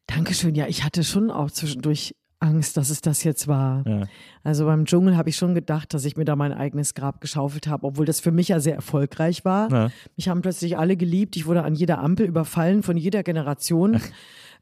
Dankeschön. 0.07 0.55
Ja, 0.55 0.67
ich 0.67 0.83
hatte 0.83 1.03
schon 1.03 1.29
auch 1.29 1.51
zwischendurch 1.51 2.15
Angst, 2.39 2.77
dass 2.77 2.89
es 2.89 3.01
das 3.01 3.23
jetzt 3.23 3.47
war. 3.47 3.85
Ja. 3.85 4.07
Also 4.43 4.65
beim 4.65 4.85
Dschungel 4.85 5.17
habe 5.17 5.29
ich 5.29 5.35
schon 5.35 5.53
gedacht, 5.53 5.93
dass 5.93 6.05
ich 6.05 6.15
mir 6.15 6.25
da 6.25 6.35
mein 6.35 6.53
eigenes 6.53 6.93
Grab 6.93 7.19
geschaufelt 7.19 7.67
habe, 7.67 7.85
obwohl 7.85 8.05
das 8.05 8.21
für 8.21 8.31
mich 8.31 8.47
ja 8.47 8.59
sehr 8.59 8.75
erfolgreich 8.75 9.43
war. 9.43 9.71
Ja. 9.71 9.91
Mich 10.15 10.29
haben 10.29 10.41
plötzlich 10.41 10.77
alle 10.77 10.95
geliebt. 10.95 11.35
Ich 11.35 11.45
wurde 11.45 11.63
an 11.63 11.75
jeder 11.75 11.99
Ampel 11.99 12.25
überfallen 12.25 12.81
von 12.81 12.97
jeder 12.97 13.23
Generation. 13.23 13.99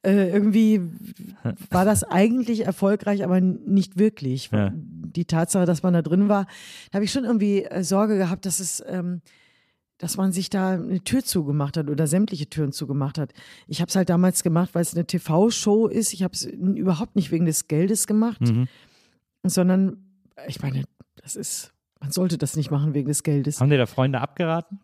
äh, 0.03 0.29
irgendwie 0.31 0.81
war 1.69 1.85
das 1.85 2.03
eigentlich 2.03 2.65
erfolgreich, 2.65 3.23
aber 3.23 3.41
nicht 3.41 3.97
wirklich. 3.97 4.49
Ja. 4.51 4.71
Die 4.73 5.25
Tatsache, 5.25 5.65
dass 5.65 5.83
man 5.83 5.93
da 5.93 6.01
drin 6.01 6.29
war, 6.29 6.45
da 6.91 6.95
habe 6.97 7.05
ich 7.05 7.11
schon 7.11 7.25
irgendwie 7.25 7.63
äh, 7.63 7.83
Sorge 7.83 8.17
gehabt, 8.17 8.45
dass 8.45 8.59
es 8.59 8.83
ähm, 8.87 9.21
dass 9.99 10.15
man 10.15 10.31
sich 10.31 10.51
da 10.51 10.73
eine 10.73 11.03
Tür 11.03 11.23
zugemacht 11.23 11.75
hat 11.75 11.89
oder 11.89 12.05
sämtliche 12.05 12.47
Türen 12.47 12.71
zugemacht 12.71 13.17
hat. 13.17 13.33
Ich 13.65 13.81
habe 13.81 13.89
es 13.89 13.95
halt 13.95 14.09
damals 14.09 14.43
gemacht, 14.43 14.69
weil 14.73 14.83
es 14.83 14.93
eine 14.93 15.07
TV-Show 15.07 15.87
ist. 15.87 16.13
Ich 16.13 16.21
habe 16.21 16.33
es 16.35 16.43
überhaupt 16.45 17.15
nicht 17.15 17.31
wegen 17.31 17.45
des 17.47 17.67
Geldes 17.67 18.05
gemacht, 18.05 18.41
Mhm. 18.41 18.67
sondern 19.43 19.97
ich 20.47 20.61
meine, 20.61 20.83
das 21.15 21.35
ist, 21.35 21.73
man 21.99 22.11
sollte 22.11 22.37
das 22.37 22.55
nicht 22.55 22.69
machen 22.69 22.93
wegen 22.93 23.07
des 23.07 23.23
Geldes. 23.23 23.59
Haben 23.59 23.71
dir 23.71 23.79
da 23.79 23.87
Freunde 23.87 24.21
abgeraten? 24.21 24.79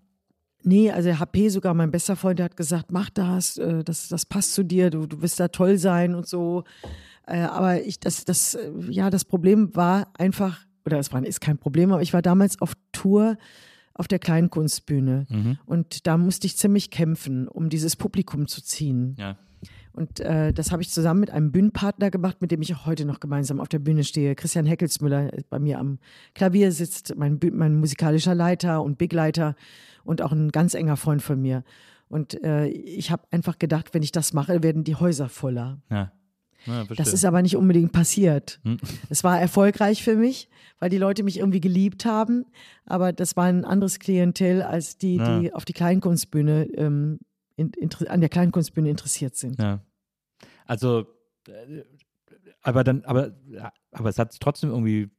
Nee, 0.64 0.92
also 0.92 1.20
HP 1.20 1.50
sogar, 1.50 1.74
mein 1.74 1.92
bester 1.92 2.16
Freund, 2.16 2.40
der 2.40 2.46
hat 2.46 2.58
gesagt, 2.58 2.92
mach 2.92 3.10
das, 3.10 3.58
äh, 3.58 3.84
das, 3.84 4.08
das 4.08 4.26
passt 4.26 4.54
zu 4.54 4.64
dir, 4.64 4.90
du, 4.90 5.06
du 5.08 5.22
wirst 5.22 5.40
da 5.40 5.48
toll 5.50 5.78
sein 5.78 6.16
und 6.16 6.28
so. 6.28 6.64
Äh, 7.28 7.40
aber 7.42 7.82
ich, 7.84 8.00
das, 8.00 8.26
das, 8.26 8.56
äh, 8.56 8.72
ja, 8.90 9.10
das 9.10 9.26
Problem 9.26 9.76
war 9.76 10.08
einfach, 10.18 10.60
oder 10.86 11.00
es 11.00 11.12
war, 11.14 11.26
ist 11.26 11.42
kein 11.42 11.58
Problem, 11.58 11.92
aber 11.92 12.02
ich 12.02 12.14
war 12.14 12.22
damals 12.22 12.60
auf 12.62 12.74
Tour 12.92 13.38
auf 13.94 14.08
der 14.08 14.20
Kleinkunstbühne 14.20 15.28
Mhm. 15.30 15.58
und 15.66 16.08
da 16.08 16.18
musste 16.18 16.48
ich 16.48 16.58
ziemlich 16.58 16.90
kämpfen, 16.90 17.48
um 17.48 17.70
dieses 17.70 17.96
Publikum 17.96 18.48
zu 18.48 18.62
ziehen. 18.64 19.16
Ja. 19.20 19.38
Und 19.94 20.20
äh, 20.20 20.52
das 20.54 20.72
habe 20.72 20.82
ich 20.82 20.90
zusammen 20.90 21.20
mit 21.20 21.30
einem 21.30 21.52
Bühnenpartner 21.52 22.10
gemacht, 22.10 22.42
mit 22.42 22.52
dem 22.52 22.62
ich 22.62 22.74
auch 22.74 22.86
heute 22.88 23.06
noch 23.06 23.20
gemeinsam 23.20 23.60
auf 23.60 23.70
der 23.70 23.80
Bühne 23.80 24.04
stehe. 24.04 24.34
Christian 24.36 24.66
Heckelsmüller 24.66 25.34
äh, 25.34 25.44
bei 25.50 25.60
mir 25.60 25.80
am 25.80 26.00
Klavier 26.34 26.72
sitzt, 26.72 27.16
mein, 27.16 27.40
mein 27.52 27.76
musikalischer 27.76 28.34
Leiter 28.34 28.82
und 28.82 28.98
Bigleiter 28.98 29.56
und 30.04 30.22
auch 30.22 30.32
ein 30.32 30.52
ganz 30.52 30.74
enger 30.74 30.98
Freund 30.98 31.22
von 31.22 31.40
mir. 31.40 31.64
Und 32.10 32.44
äh, 32.44 32.68
ich 32.68 33.12
habe 33.12 33.24
einfach 33.32 33.60
gedacht, 33.60 33.94
wenn 33.94 34.04
ich 34.04 34.12
das 34.12 34.34
mache, 34.34 34.64
werden 34.64 34.84
die 34.84 34.96
Häuser 34.96 35.30
voller. 35.30 35.80
Ja. 35.90 36.12
ja. 36.66 36.84
Das 36.96 37.14
ist 37.14 37.24
aber 37.24 37.42
nicht 37.44 37.56
unbedingt 37.56 37.92
passiert. 37.92 38.60
Hm. 38.64 38.78
Es 39.10 39.24
war 39.24 39.40
erfolgreich 39.40 40.04
für 40.04 40.16
mich, 40.16 40.50
weil 40.80 40.90
die 40.90 40.98
Leute 40.98 41.24
mich 41.24 41.38
irgendwie 41.38 41.62
geliebt 41.62 42.06
haben. 42.06 42.46
Aber 42.86 43.14
das 43.14 43.36
war 43.36 43.46
ein 43.46 43.64
anderes 43.64 44.00
Klientel 44.00 44.64
als 44.64 44.98
die, 44.98 45.18
Ja. 45.18 45.40
die 45.40 45.54
auf 45.54 45.66
die 45.66 45.74
Kleinkunstbühne 45.74 46.66
ähm, 46.76 47.20
in, 47.56 47.72
an 48.08 48.20
der 48.20 48.30
Kleinkunstbühne 48.30 48.90
interessiert 48.90 49.36
sind. 49.36 49.60
Ja. 49.60 49.80
Also, 50.66 51.06
äh, 51.48 51.84
aber 52.62 52.84
dann, 52.84 53.04
aber, 53.06 53.32
aber 53.92 54.10
es 54.10 54.18
hat 54.18 54.36
trotzdem 54.40 54.70
irgendwie 54.70 55.10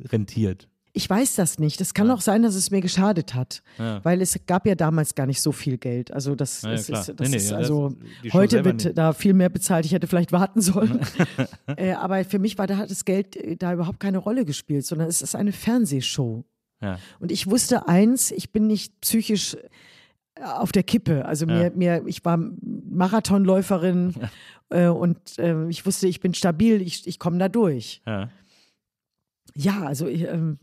rentiert. 0.00 0.68
Ich 0.92 1.10
weiß 1.10 1.34
das 1.34 1.58
nicht. 1.58 1.78
Es 1.82 1.92
kann 1.92 2.06
Ja. 2.06 2.14
auch 2.14 2.22
sein, 2.22 2.42
dass 2.42 2.54
es 2.54 2.70
mir 2.70 2.80
geschadet 2.80 3.34
hat, 3.34 3.62
Ja. 3.76 4.02
weil 4.02 4.22
es 4.22 4.38
gab 4.46 4.66
ja 4.66 4.74
damals 4.74 5.14
gar 5.14 5.26
nicht 5.26 5.42
so 5.42 5.52
viel 5.52 5.76
Geld. 5.76 6.10
Also 6.10 6.34
das, 6.34 6.62
Ja, 6.62 6.70
das 6.70 6.88
ist, 6.88 7.08
Nee, 7.08 7.14
das 7.16 7.28
nee, 7.30 7.36
ist 7.36 7.50
ja, 7.50 7.56
also 7.58 7.90
das- 8.24 8.32
heute 8.32 8.64
wird 8.64 8.82
nicht. 8.84 8.96
da 8.96 9.12
viel 9.12 9.34
mehr 9.34 9.50
bezahlt. 9.50 9.84
Ich 9.84 9.92
hätte 9.92 10.06
vielleicht 10.06 10.32
warten 10.32 10.62
sollen. 10.62 11.00
äh, 11.76 11.92
aber 11.92 12.24
für 12.24 12.38
mich 12.38 12.56
war 12.56 12.66
da 12.66 12.78
hat 12.78 12.90
das 12.90 13.04
Geld 13.04 13.36
äh, 13.36 13.56
da 13.56 13.74
überhaupt 13.74 14.00
keine 14.00 14.16
Rolle 14.18 14.46
gespielt, 14.46 14.86
sondern 14.86 15.06
es 15.08 15.20
ist 15.20 15.34
eine 15.36 15.52
Fernsehshow. 15.52 16.44
Und 17.20 17.32
ich 17.32 17.46
wusste 17.50 17.88
eins, 17.88 18.30
ich 18.30 18.52
bin 18.52 18.66
nicht 18.66 19.00
psychisch 19.00 19.56
auf 20.42 20.72
der 20.72 20.82
Kippe. 20.82 21.24
Also 21.24 21.46
mir, 21.46 21.64
Ja. 21.64 21.70
mir, 21.74 22.02
ich 22.06 22.24
war 22.24 22.36
Marathonläuferin 22.36 24.14
äh, 24.70 24.88
und 24.88 25.38
äh, 25.38 25.68
ich 25.68 25.84
wusste, 25.86 26.08
ich 26.08 26.20
bin 26.20 26.34
stabil, 26.34 26.80
ich, 26.82 27.06
ich 27.06 27.18
komme 27.18 27.38
da 27.38 27.48
durch. 27.48 28.02
ja. 28.06 28.30
Ja, 29.58 29.84
also 29.86 30.06
ich, 30.06 30.22
ähm, 30.24 30.58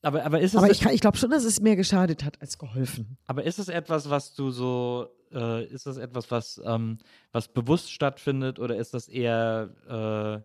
Aber, 0.00 0.24
aber 0.24 0.40
ist 0.40 0.54
es, 0.54 0.56
aber 0.56 0.70
ich, 0.70 0.80
kann- 0.80 0.94
ich 0.94 1.02
glaube 1.02 1.18
schon, 1.18 1.28
dass 1.30 1.44
es 1.44 1.60
mir 1.60 1.76
geschadet 1.76 2.24
hat 2.24 2.40
als 2.40 2.56
geholfen. 2.56 3.18
aber 3.26 3.44
ist 3.44 3.58
es 3.58 3.68
etwas, 3.68 4.08
was 4.08 4.32
du 4.34 4.50
so, 4.50 5.08
äh, 5.34 5.66
ist 5.66 5.84
das 5.84 5.98
etwas, 5.98 6.30
was, 6.30 6.58
ähm, 6.64 6.96
was 7.32 7.48
bewusst 7.48 7.92
stattfindet 7.92 8.58
oder 8.58 8.76
ist 8.76 8.94
das 8.94 9.06
eher, 9.08 10.44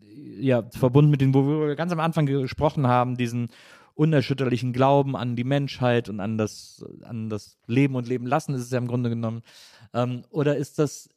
äh, 0.00 0.40
ja, 0.40 0.62
verbunden 0.70 1.10
mit 1.10 1.20
dem, 1.22 1.34
wo 1.34 1.44
wir 1.66 1.74
ganz 1.74 1.90
am 1.90 1.98
Anfang 2.00 2.26
gesprochen 2.26 2.86
haben, 2.86 3.16
diesen 3.16 3.48
unerschütterlichen 3.96 4.72
Glauben 4.72 5.16
an 5.16 5.36
die 5.36 5.44
Menschheit 5.44 6.08
und 6.08 6.20
an 6.20 6.38
das, 6.38 6.84
an 7.02 7.28
das 7.28 7.58
Leben 7.66 7.96
und 7.96 8.06
Leben 8.06 8.26
lassen, 8.26 8.54
ist 8.54 8.62
es 8.62 8.70
ja 8.70 8.78
im 8.78 8.86
Grunde 8.88 9.08
genommen. 9.08 9.42
Ähm, 9.94 10.22
oder 10.30 10.56
ist 10.56 10.78
das, 10.78 11.08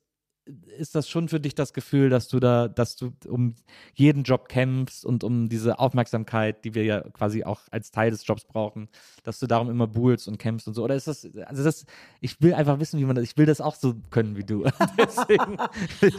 ist 0.78 0.96
das 0.96 1.10
schon 1.10 1.28
für 1.28 1.42
dich 1.42 1.56
das 1.56 1.74
Gefühl, 1.74 2.10
dass 2.10 2.30
du 2.30 2.40
da, 2.40 2.70
dass 2.70 2.96
du 2.96 3.12
um 3.28 3.56
jeden 3.94 4.24
Job 4.24 4.48
kämpfst 4.48 5.06
und 5.06 5.24
um 5.24 5.50
diese 5.50 5.78
Aufmerksamkeit, 5.78 6.64
die 6.64 6.74
wir 6.74 6.86
ja 6.86 7.02
quasi 7.02 7.44
auch 7.44 7.62
als 7.70 7.92
Teil 7.92 8.12
des 8.12 8.26
Jobs 8.26 8.46
brauchen, 8.46 8.88
dass 9.24 9.40
du 9.40 9.48
darum 9.48 9.70
immer 9.70 9.86
buhlst 9.86 10.30
und 10.30 10.38
kämpfst 10.38 10.68
und 10.68 10.74
so? 10.74 10.84
Oder 10.84 10.96
ist 10.96 11.08
das, 11.08 11.28
also 11.46 11.64
das, 11.64 11.86
ich 12.22 12.42
will 12.42 12.54
einfach 12.54 12.80
wissen, 12.80 13.00
wie 13.00 13.06
man 13.06 13.16
das, 13.16 13.26
ich 13.26 13.38
will 13.38 13.46
das 13.46 13.60
auch 13.60 13.76
so 13.76 13.94
können 14.10 14.38
wie 14.38 14.46
du. 14.46 14.64
Deswegen 14.98 15.60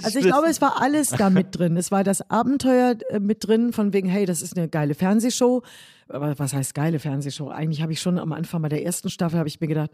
Also 0.05 0.19
ich 0.19 0.27
glaube, 0.27 0.49
es 0.49 0.61
war 0.61 0.81
alles 0.81 1.09
da 1.09 1.31
mit 1.31 1.59
drin. 1.59 1.79
Es 1.79 1.91
war 1.91 2.05
das 2.05 2.31
Abenteuer 2.31 2.97
äh, 3.09 3.19
mit 3.19 3.47
drin, 3.47 3.73
von 3.73 3.95
wegen, 3.95 4.09
hey, 4.09 4.27
das 4.27 4.43
ist 4.43 4.57
eine 4.57 4.69
geile 4.69 4.95
Fernsehshow. 4.95 5.63
Aber 6.11 6.39
was 6.39 6.53
heißt 6.53 6.75
geile 6.75 6.99
Fernsehshow? 6.99 7.49
Eigentlich 7.49 7.83
habe 7.83 7.93
ich 7.93 8.01
schon 8.01 8.19
am 8.19 8.33
Anfang 8.33 8.63
bei 8.63 8.69
der 8.69 8.85
ersten 8.85 9.11
Staffel, 9.11 9.39
habe 9.39 9.49
ich 9.49 9.61
mir 9.61 9.69
gedacht, 9.69 9.91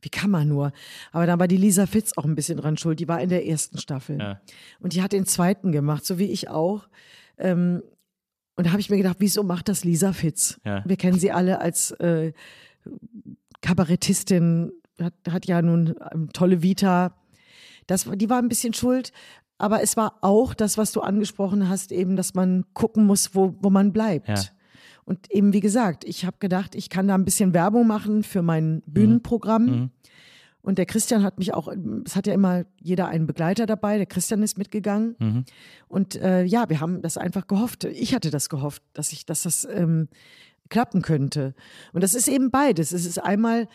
wie 0.00 0.08
kann 0.08 0.30
man 0.30 0.48
nur? 0.48 0.72
Aber 1.12 1.26
dann 1.26 1.38
war 1.38 1.48
die 1.48 1.56
Lisa 1.56 1.86
Fitz 1.86 2.12
auch 2.16 2.24
ein 2.24 2.34
bisschen 2.34 2.58
dran 2.58 2.76
schuld. 2.76 3.00
Die 3.00 3.08
war 3.08 3.20
in 3.20 3.28
der 3.28 3.46
ersten 3.46 3.78
Staffel. 3.78 4.18
Ja. 4.18 4.40
Und 4.80 4.94
die 4.94 5.02
hat 5.02 5.12
den 5.12 5.26
zweiten 5.26 5.72
gemacht, 5.72 6.04
so 6.04 6.18
wie 6.18 6.30
ich 6.30 6.48
auch. 6.48 6.88
Ähm, 7.36 7.82
und 8.56 8.66
da 8.66 8.70
habe 8.70 8.80
ich 8.80 8.90
mir 8.90 8.96
gedacht, 8.96 9.16
wieso 9.20 9.42
macht 9.42 9.68
das 9.68 9.84
Lisa 9.84 10.12
Fitz? 10.12 10.60
Ja. 10.64 10.82
Wir 10.84 10.96
kennen 10.96 11.18
sie 11.18 11.30
alle 11.30 11.60
als 11.60 11.92
äh, 11.92 12.32
Kabarettistin, 13.60 14.72
hat, 15.00 15.14
hat 15.30 15.46
ja 15.46 15.62
nun 15.62 15.94
ähm, 16.12 16.32
tolle 16.32 16.62
Vita. 16.62 17.14
Das, 17.86 18.08
die 18.14 18.28
war 18.28 18.38
ein 18.38 18.48
bisschen 18.48 18.74
schuld, 18.74 19.12
aber 19.58 19.82
es 19.82 19.96
war 19.96 20.18
auch 20.22 20.54
das, 20.54 20.78
was 20.78 20.92
du 20.92 21.00
angesprochen 21.00 21.68
hast, 21.68 21.92
eben, 21.92 22.16
dass 22.16 22.34
man 22.34 22.64
gucken 22.74 23.06
muss, 23.06 23.34
wo, 23.34 23.56
wo 23.60 23.70
man 23.70 23.92
bleibt. 23.92 24.28
Ja. 24.28 24.42
Und 25.08 25.30
eben, 25.30 25.54
wie 25.54 25.60
gesagt, 25.60 26.04
ich 26.04 26.26
habe 26.26 26.36
gedacht, 26.38 26.74
ich 26.74 26.90
kann 26.90 27.08
da 27.08 27.14
ein 27.14 27.24
bisschen 27.24 27.54
Werbung 27.54 27.86
machen 27.86 28.22
für 28.22 28.42
mein 28.42 28.82
Bühnenprogramm. 28.84 29.64
Mhm. 29.64 29.90
Und 30.60 30.76
der 30.76 30.84
Christian 30.84 31.22
hat 31.22 31.38
mich 31.38 31.54
auch, 31.54 31.72
es 32.04 32.14
hat 32.14 32.26
ja 32.26 32.34
immer 32.34 32.66
jeder 32.78 33.08
einen 33.08 33.26
Begleiter 33.26 33.64
dabei, 33.64 33.96
der 33.96 34.04
Christian 34.04 34.42
ist 34.42 34.58
mitgegangen. 34.58 35.16
Mhm. 35.18 35.44
Und 35.88 36.16
äh, 36.16 36.44
ja, 36.44 36.68
wir 36.68 36.80
haben 36.80 37.00
das 37.00 37.16
einfach 37.16 37.46
gehofft. 37.46 37.84
Ich 37.84 38.14
hatte 38.14 38.30
das 38.30 38.50
gehofft, 38.50 38.82
dass 38.92 39.12
ich, 39.12 39.24
dass 39.24 39.44
das 39.44 39.66
ähm, 39.72 40.08
klappen 40.68 41.00
könnte. 41.00 41.54
Und 41.94 42.02
das 42.02 42.12
ist 42.12 42.28
eben 42.28 42.50
beides. 42.50 42.92
Es 42.92 43.06
ist 43.06 43.18
einmal, 43.18 43.66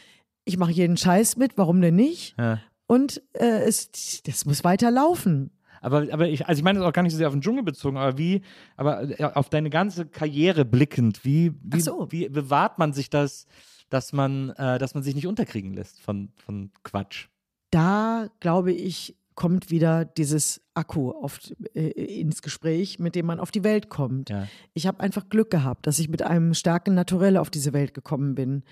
ich 0.46 0.58
mache 0.58 0.72
jeden 0.72 0.98
Scheiß 0.98 1.38
mit, 1.38 1.58
warum 1.58 1.82
denn 1.82 1.96
nicht? 1.96 2.36
Ja. 2.38 2.60
Und 2.86 3.24
äh, 3.34 3.64
es, 3.64 4.22
das 4.24 4.46
muss 4.46 4.64
weiter 4.64 4.92
laufen. 4.92 5.50
Aber, 5.84 6.08
aber 6.12 6.30
ich, 6.30 6.48
also 6.48 6.60
ich 6.60 6.64
meine 6.64 6.80
das 6.80 6.88
auch 6.88 6.94
gar 6.94 7.04
nicht 7.04 7.12
so 7.12 7.18
sehr 7.18 7.28
auf 7.28 7.34
den 7.34 7.42
Dschungel 7.42 7.64
bezogen, 7.64 7.98
aber 7.98 8.18
wie, 8.18 8.42
aber 8.78 9.20
äh, 9.20 9.24
auf 9.24 9.50
deine 9.50 9.70
ganze 9.70 10.06
Karriere 10.06 10.64
blickend, 10.64 11.26
wie, 11.26 11.52
wie, 11.62 11.82
so. 11.82 12.08
wie 12.10 12.30
bewahrt 12.30 12.80
man 12.80 12.94
sich 12.94 13.10
das, 13.10 13.48
dass 13.90 14.14
man, 14.14 14.52
äh, 14.52 14.80
dass 14.80 14.94
man 14.94 15.04
sich 15.04 15.14
nicht 15.14 15.28
unterkriegen 15.28 15.74
lässt 15.74 16.02
von, 16.02 16.30
von 16.38 16.72
Quatsch? 16.84 17.28
Da 17.70 18.30
glaube 18.40 18.72
ich, 18.72 19.18
kommt 19.36 19.72
wieder 19.72 20.06
dieses 20.06 20.62
Akku 20.74 21.12
auf, 21.12 21.40
äh, 21.74 21.90
ins 21.90 22.42
Gespräch, 22.42 23.00
mit 23.00 23.16
dem 23.16 23.26
man 23.26 23.42
auf 23.42 23.52
die 23.52 23.66
Welt 23.66 23.90
kommt. 23.90 24.30
Ja. 24.30 24.48
Ich 24.74 24.88
habe 24.88 25.02
einfach 25.02 25.28
Glück 25.28 25.52
gehabt, 25.52 25.86
dass 25.86 26.00
ich 26.00 26.08
mit 26.08 26.22
einem 26.22 26.54
starken 26.54 26.94
Naturell 26.94 27.36
auf 27.36 27.50
diese 27.50 27.74
Welt 27.74 27.94
gekommen 27.94 28.36
bin. 28.36 28.64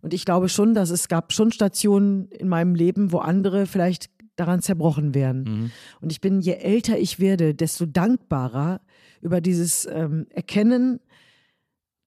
Und 0.00 0.12
ich 0.12 0.24
glaube 0.24 0.48
schon, 0.48 0.74
dass 0.74 0.90
es 0.90 1.06
gab 1.06 1.32
schon 1.32 1.52
Stationen 1.52 2.28
in 2.30 2.48
meinem 2.48 2.74
Leben, 2.74 3.12
wo 3.12 3.18
andere 3.18 3.66
vielleicht 3.66 4.10
daran 4.38 4.62
zerbrochen 4.62 5.14
wären. 5.14 5.42
Mhm. 5.42 5.70
Und 6.00 6.12
ich 6.12 6.20
bin, 6.20 6.40
je 6.40 6.52
älter 6.54 6.98
ich 6.98 7.18
werde, 7.18 7.54
desto 7.54 7.86
dankbarer 7.86 8.80
über 9.20 9.40
dieses 9.40 9.84
ähm, 9.86 10.26
Erkennen, 10.30 11.00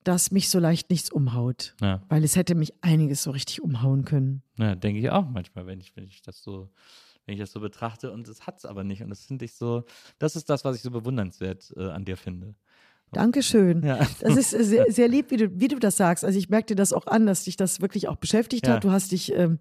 dass 0.03 0.31
mich 0.31 0.49
so 0.49 0.57
leicht 0.59 0.89
nichts 0.89 1.11
umhaut. 1.11 1.75
Ja. 1.81 2.01
Weil 2.09 2.23
es 2.23 2.35
hätte 2.35 2.55
mich 2.55 2.73
einiges 2.81 3.23
so 3.23 3.31
richtig 3.31 3.61
umhauen 3.61 4.03
können. 4.05 4.41
Ja, 4.57 4.75
denke 4.75 4.99
ich 4.99 5.09
auch 5.11 5.29
manchmal, 5.29 5.67
wenn 5.67 5.79
ich, 5.79 5.95
wenn 5.95 6.05
ich 6.05 6.21
das 6.21 6.41
so, 6.41 6.69
wenn 7.25 7.33
ich 7.33 7.39
das 7.39 7.51
so 7.51 7.59
betrachte 7.59 8.11
und 8.11 8.27
es 8.27 8.47
hat 8.47 8.57
es 8.57 8.65
aber 8.65 8.83
nicht. 8.83 9.03
Und 9.03 9.09
das 9.09 9.25
finde 9.25 9.45
ich 9.45 9.53
so, 9.53 9.83
das 10.17 10.35
ist 10.35 10.49
das, 10.49 10.65
was 10.65 10.75
ich 10.75 10.81
so 10.81 10.89
bewundernswert 10.89 11.73
äh, 11.77 11.89
an 11.89 12.05
dir 12.05 12.17
finde. 12.17 12.55
Dankeschön. 13.11 13.83
Ja. 13.83 14.07
Das 14.21 14.37
ist 14.37 14.51
sehr, 14.51 14.85
sehr 14.91 15.07
lieb, 15.07 15.29
wie 15.31 15.37
du, 15.37 15.59
wie 15.59 15.67
du 15.67 15.77
das 15.79 15.97
sagst. 15.97 16.23
Also 16.25 16.39
ich 16.39 16.49
merke 16.49 16.67
dir 16.67 16.75
das 16.75 16.93
auch 16.93 17.05
an, 17.07 17.25
dass 17.27 17.43
dich 17.43 17.57
das 17.57 17.81
wirklich 17.81 18.07
auch 18.07 18.15
beschäftigt 18.15 18.65
Ja. 18.67 18.75
hat. 18.75 18.83
Du 18.83 18.91
hast 18.91 19.11
dich 19.11 19.33
ähm, 19.33 19.59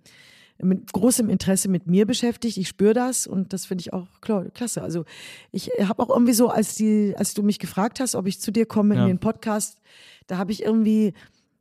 mit 0.63 0.93
großem 0.93 1.29
Interesse 1.31 1.69
mit 1.69 1.87
mir 1.87 2.07
beschäftigt. 2.07 2.57
Ich 2.57 2.69
spüre 2.69 2.95
das 2.95 3.27
und 3.27 3.53
das 3.53 3.67
finde 3.67 3.83
ich 3.83 3.93
auch 3.93 4.07
klar, 4.21 4.45
klasse. 4.51 4.83
Also 4.83 5.05
ich 5.53 5.71
habe 5.81 6.03
auch 6.03 6.11
irgendwie 6.11 6.33
so, 6.33 6.49
als 6.49 6.75
die, 6.75 7.15
als 7.17 7.35
du 7.35 7.43
mich 7.43 7.59
gefragt 7.59 8.01
hast, 8.01 8.15
ob 8.15 8.27
ich 8.27 8.41
zu 8.41 8.51
dir 8.51 8.67
komme 8.67 8.95
Ja. 8.95 9.03
in 9.03 9.09
den 9.09 9.19
Podcast, 9.19 9.79
da 10.27 10.39
habe 10.39 10.53
ich 10.53 10.63
irgendwie 10.63 11.15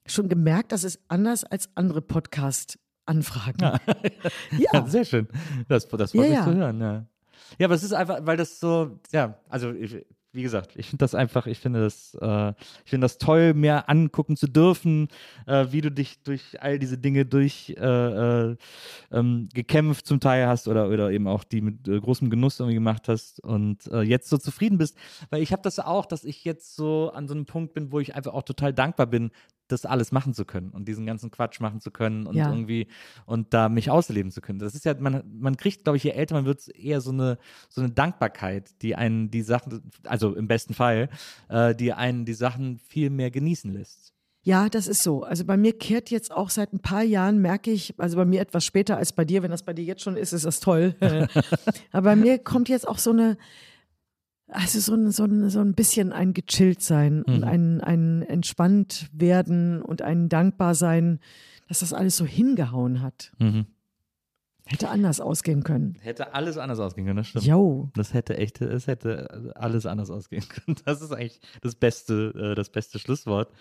schon 0.05 0.27
gemerkt, 0.30 0.71
dass 0.71 0.84
es 0.84 0.99
anders 1.07 1.43
als 1.43 1.69
andere 1.76 2.01
Podcast-Anfragen. 2.01 3.61
Ja. 3.61 3.80
Ja, 4.73 4.85
sehr 4.88 5.05
schön. 5.05 5.27
Das, 5.67 5.88
das 5.88 6.11
freut 6.11 6.30
Ja, 6.30 6.45
mich 6.45 6.53
zu 6.53 6.55
hören, 6.55 6.81
ja. 6.81 7.05
Ja, 7.57 7.65
aber 7.67 7.76
es 7.76 7.84
ist 7.84 7.93
einfach, 7.93 8.19
weil 8.23 8.38
das 8.38 8.59
so, 8.59 8.99
ja, 9.11 9.35
also 9.49 9.71
ich, 9.71 10.05
wie 10.31 10.43
gesagt, 10.43 10.76
ich 10.76 10.88
finde 10.88 11.03
das 11.03 11.15
einfach, 11.15 11.47
ich 11.47 11.60
finde 11.60 11.81
das, 11.81 12.15
äh, 12.22 12.53
ich 12.85 12.91
finde 12.91 13.06
das 13.06 13.18
toll, 13.18 13.53
mir 13.53 13.89
angucken 13.89 14.35
zu 14.35 14.47
dürfen, 14.47 15.07
äh, 15.47 15.68
wie 15.72 15.81
du 15.81 15.91
dich 15.91 16.22
durch 16.23 16.61
all 16.61 16.77
diese 16.77 16.97
Dinge 16.97 17.26
durch 17.26 17.76
äh, 17.77 18.51
äh, 18.51 18.56
ähm, 19.11 19.49
gekämpft 19.53 20.06
zum 20.06 20.19
Teil 20.19 20.47
hast 20.47 20.68
oder, 20.68 20.89
oder 20.89 21.11
eben 21.11 21.27
auch 21.27 21.43
die 21.43 21.61
mit 21.61 21.88
äh, 21.88 21.99
großem 21.99 22.30
Genuss 22.30 22.60
irgendwie 22.60 22.76
gemacht 22.76 23.07
hast 23.07 23.43
und 23.43 23.88
äh, 23.88 24.01
jetzt 24.01 24.30
so 24.30 24.38
zufrieden 24.38 24.77
bist. 24.77 24.97
Weil 25.31 25.41
ich 25.41 25.51
habe 25.51 25.64
das 25.64 25.80
auch, 25.80 26.06
dass 26.06 26.23
ich 26.23 26.43
jetzt 26.43 26.76
so 26.76 27.11
an 27.11 27.27
so 27.27 27.34
einem 27.34 27.45
Punkt 27.45 27.73
bin, 27.73 27.91
wo 27.91 27.99
ich 27.99 28.15
einfach 28.15 28.34
auch 28.34 28.43
total 28.43 28.73
dankbar 28.73 29.07
bin, 29.07 29.31
das 29.71 29.85
alles 29.85 30.11
machen 30.11 30.33
zu 30.33 30.45
können 30.45 30.69
und 30.69 30.87
diesen 30.87 31.05
ganzen 31.05 31.31
Quatsch 31.31 31.59
machen 31.59 31.79
zu 31.79 31.91
können 31.91 32.27
und 32.27 32.35
Ja. 32.35 32.49
irgendwie 32.49 32.87
und 33.25 33.53
da 33.53 33.69
mich 33.69 33.89
ausleben 33.89 34.31
zu 34.31 34.41
können. 34.41 34.59
Das 34.59 34.75
ist 34.75 34.85
ja, 34.85 34.93
man, 34.99 35.23
man 35.39 35.55
kriegt, 35.57 35.83
glaube 35.83 35.97
ich, 35.97 36.03
je 36.03 36.11
älter 36.11 36.35
man 36.35 36.45
wird, 36.45 36.67
eher 36.69 37.01
so 37.01 37.11
eine, 37.11 37.37
so 37.69 37.81
eine 37.81 37.91
Dankbarkeit, 37.91 38.81
die 38.81 38.95
einen 38.95 39.31
die 39.31 39.41
Sachen, 39.41 39.89
also 40.05 40.35
im 40.35 40.47
besten 40.47 40.73
Fall, 40.73 41.09
äh, 41.47 41.73
die 41.75 41.93
einen 41.93 42.25
die 42.25 42.33
Sachen 42.33 42.77
viel 42.79 43.09
mehr 43.09 43.31
genießen 43.31 43.71
lässt. 43.71 44.13
Ja, 44.41 44.69
das 44.69 44.87
ist 44.87 45.03
so. 45.03 45.23
Also 45.23 45.43
bei 45.43 45.57
mir 45.57 45.77
kehrt 45.77 46.09
jetzt 46.09 46.31
auch 46.31 46.49
seit 46.49 46.71
ein 46.73 46.79
paar 46.79 47.03
Jahren, 47.03 47.39
merke 47.39 47.71
ich, 47.71 47.93
also 47.97 48.15
bei 48.15 48.25
mir 48.25 48.39
etwas 48.41 48.63
später 48.63 48.95
als 48.97 49.11
bei 49.11 49.25
dir, 49.25 49.43
wenn 49.43 49.51
das 49.51 49.63
bei 49.63 49.73
dir 49.73 49.83
jetzt 49.83 50.01
schon 50.01 50.15
ist, 50.15 50.31
ist 50.31 50.45
das 50.45 50.59
toll. 50.61 50.95
Aber 51.91 52.11
bei 52.11 52.15
mir 52.15 52.39
kommt 52.39 52.69
jetzt 52.69 52.87
auch 52.87 52.97
so 52.97 53.11
eine, 53.11 53.37
also 54.49 54.80
so 54.80 54.93
ein, 54.93 55.11
so 55.11 55.23
ein, 55.23 55.49
so 55.49 55.59
ein 55.59 55.73
bisschen 55.73 56.11
ein 56.11 56.34
gechillt 56.34 56.81
sein 56.81 57.23
und 57.23 57.43
ein, 57.43 57.81
ein 57.81 58.23
entspannt 58.23 59.09
werden 59.13 59.81
und 59.81 60.01
ein 60.01 60.30
dankbar 60.30 60.76
sein, 60.76 61.19
dass 61.67 61.80
das 61.80 61.93
alles 61.93 62.17
so 62.17 62.26
hingehauen 62.26 63.01
hat. 63.01 63.31
Mhm. 63.38 63.67
Hätte 64.65 64.89
anders 64.89 65.19
ausgehen 65.19 65.63
können. 65.63 65.97
Hätte 65.99 66.34
alles 66.35 66.57
anders 66.59 66.80
ausgehen 66.80 67.07
können, 67.07 67.17
das 67.17 67.27
stimmt. 67.27 67.45
Jo. 67.45 67.89
Das 67.95 68.13
hätte 68.13 68.38
echt, 68.38 68.61
es 68.61 68.85
hätte 68.85 69.53
alles 69.55 69.88
anders 69.88 70.11
ausgehen 70.11 70.43
können. 70.49 70.77
Das 70.85 71.01
ist 71.01 71.11
eigentlich 71.11 71.41
das 71.61 71.76
beste, 71.76 72.34
äh, 72.35 72.55
das 72.55 72.69
beste 72.69 72.99
Schlusswort. 72.99 73.51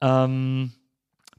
Ähm, 0.00 0.72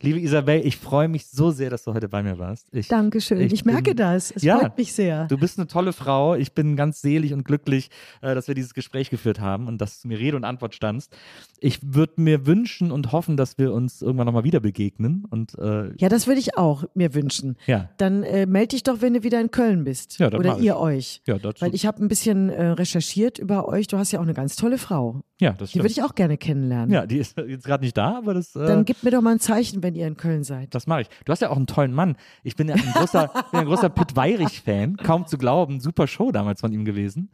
liebe 0.02 0.19
Isabel, 0.19 0.61
ich 0.65 0.78
freue 0.78 1.07
mich 1.07 1.28
so 1.28 1.52
sehr, 1.52 1.69
dass 1.69 1.84
du 1.84 1.94
heute 1.94 2.07
bei 2.07 2.22
mir 2.24 2.38
warst. 2.38 2.68
Ich, 2.72 2.88
Dankeschön. 2.88 3.40
Ich, 3.41 3.65
merke 3.65 3.91
bin- 3.91 3.98
das. 3.98 4.32
Es 4.32 4.44
Ja. 4.44 4.60
freut 4.60 4.78
mich 4.78 4.94
sehr. 4.94 5.26
Du 5.28 5.38
bist 5.38 5.57
eine 5.57 5.68
tolle 5.68 5.91
Frau. 5.94 6.36
Ich 6.36 6.53
bin 6.53 6.76
ganz 6.76 7.02
selig 7.02 7.34
und 7.34 7.44
glücklich, 7.45 7.90
äh, 8.22 8.36
dass 8.36 8.48
wir 8.48 8.56
dieses 8.56 8.74
Gespräch 8.74 9.10
geführt 9.10 9.40
haben 9.40 9.68
und 9.68 9.80
dass 9.80 10.02
du 10.02 10.07
mir 10.07 10.19
Rede 10.19 10.38
und 10.38 10.44
Antwort 10.44 10.76
standst. 10.76 11.15
Ich 11.60 11.80
würde 11.82 12.14
mir 12.22 12.45
wünschen 12.45 12.91
und 12.91 13.11
hoffen, 13.11 13.38
dass 13.38 13.57
wir 13.57 13.74
uns 13.74 14.02
irgendwann 14.02 14.26
nochmal 14.28 14.44
wieder 14.44 14.60
begegnen. 14.60 15.26
Und 15.30 15.57
äh, 15.57 15.91
Ja, 15.98 16.10
das 16.10 16.28
würde 16.28 16.40
ich 16.40 16.57
auch 16.57 16.84
mir 16.94 17.14
wünschen. 17.15 17.56
ja, 17.65 17.90
Dann 17.98 18.24
äh, 18.24 18.45
melde 18.45 18.69
dich 18.69 18.84
doch, 18.84 19.02
wenn 19.02 19.14
du 19.15 19.24
wieder 19.24 19.41
in 19.41 19.49
Köln 19.52 19.84
bist. 19.84 20.19
Ja, 20.19 20.28
Oder 20.32 20.57
ich. 20.57 20.64
ihr 20.64 20.78
euch. 20.78 21.22
ja, 21.26 21.40
das, 21.40 21.56
Weil 21.61 21.74
ich 21.74 21.86
habe 21.88 22.03
ein 22.03 22.07
bisschen 22.07 22.49
äh, 22.49 22.68
recherchiert 22.68 23.40
über 23.40 23.68
euch. 23.68 23.88
Du 23.88 23.98
hast 23.98 24.11
ja 24.11 24.19
auch 24.19 24.24
eine 24.24 24.34
ganz 24.36 24.56
tolle 24.56 24.78
Frau. 24.78 25.22
ja, 25.40 25.53
das 25.53 25.72
Die 25.72 25.80
würde 25.80 25.90
stimmt. 25.90 26.06
ich 26.06 26.11
auch 26.11 26.15
gerne 26.15 26.38
kennenlernen. 26.38 26.91
Ja, 26.94 27.06
die 27.07 27.18
ist 27.18 27.36
jetzt 27.38 27.65
gerade 27.65 27.84
nicht 27.84 27.98
da, 27.98 28.18
aber 28.18 28.34
das. 28.36 28.56
Äh, 28.56 28.65
Dann 28.68 28.86
gib 28.86 29.02
mir 29.03 29.11
doch 29.11 29.22
mal 29.22 29.32
ein 29.32 29.40
Zeichen, 29.40 29.82
wenn 29.84 29.86
ihr 29.95 30.07
in 30.07 30.18
Köln 30.18 30.43
seid. 30.43 30.73
Das 30.76 30.88
mache 30.88 31.01
ich. 31.01 31.09
Du 31.26 31.31
hast 31.31 31.41
ja 31.41 31.49
auch 31.49 31.57
einen 31.57 31.68
tollen 31.68 31.93
Mann. 31.93 32.18
Ich 32.43 32.55
bin 32.55 32.68
ja 32.68 32.76
ein 32.76 32.91
großer, 32.93 33.27
bin 33.51 33.61
ein 33.61 33.65
großer 33.65 33.89
Pitt 33.89 34.15
Weirich-Fan. 34.15 34.97
Kaum 34.97 35.27
zu 35.27 35.38
glauben. 35.38 35.80
Super 35.80 36.07
Show 36.07 36.31
damals 36.31 36.61
von 36.61 36.72
ihm 36.72 36.85
gewesen. 36.85 37.30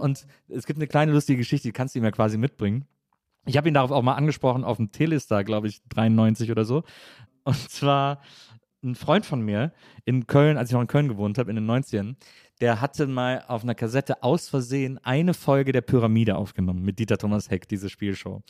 Und 0.00 0.26
es 0.48 0.66
gibt 0.66 0.78
eine 0.78 0.86
kleine 0.86 1.12
lustige 1.12 1.38
Geschichte, 1.38 1.68
die 1.68 1.72
kannst 1.72 1.94
du 1.94 1.98
ihm 1.98 2.04
ja 2.04 2.10
quasi 2.10 2.38
mitbringen. 2.38 2.86
Ich 3.46 3.56
habe 3.56 3.68
ihn 3.68 3.74
darauf 3.74 3.90
auch 3.90 4.02
mal 4.02 4.14
angesprochen 4.14 4.64
auf 4.64 4.76
dem 4.76 4.92
Telestar, 4.92 5.42
glaube 5.44 5.68
ich, 5.68 5.80
93 5.88 6.50
oder 6.50 6.64
so. 6.64 6.84
Und 7.44 7.56
zwar 7.70 8.20
ein 8.82 8.94
Freund 8.94 9.26
von 9.26 9.40
mir 9.40 9.72
in 10.04 10.26
Köln, 10.26 10.56
als 10.56 10.70
ich 10.70 10.74
noch 10.74 10.80
in 10.80 10.86
Köln 10.86 11.08
gewohnt 11.08 11.38
habe, 11.38 11.50
in 11.50 11.56
den 11.56 11.66
90ern, 11.68 12.16
der 12.60 12.80
hatte 12.80 13.06
mal 13.06 13.44
auf 13.46 13.62
einer 13.62 13.74
Kassette 13.74 14.22
aus 14.22 14.48
Versehen 14.48 14.98
eine 15.02 15.34
Folge 15.34 15.72
der 15.72 15.80
Pyramide 15.80 16.36
aufgenommen 16.36 16.82
mit 16.82 16.98
Dieter 16.98 17.18
Thomas 17.18 17.50
Heck, 17.50 17.68
diese 17.68 17.88
Spielshow. 17.88 18.42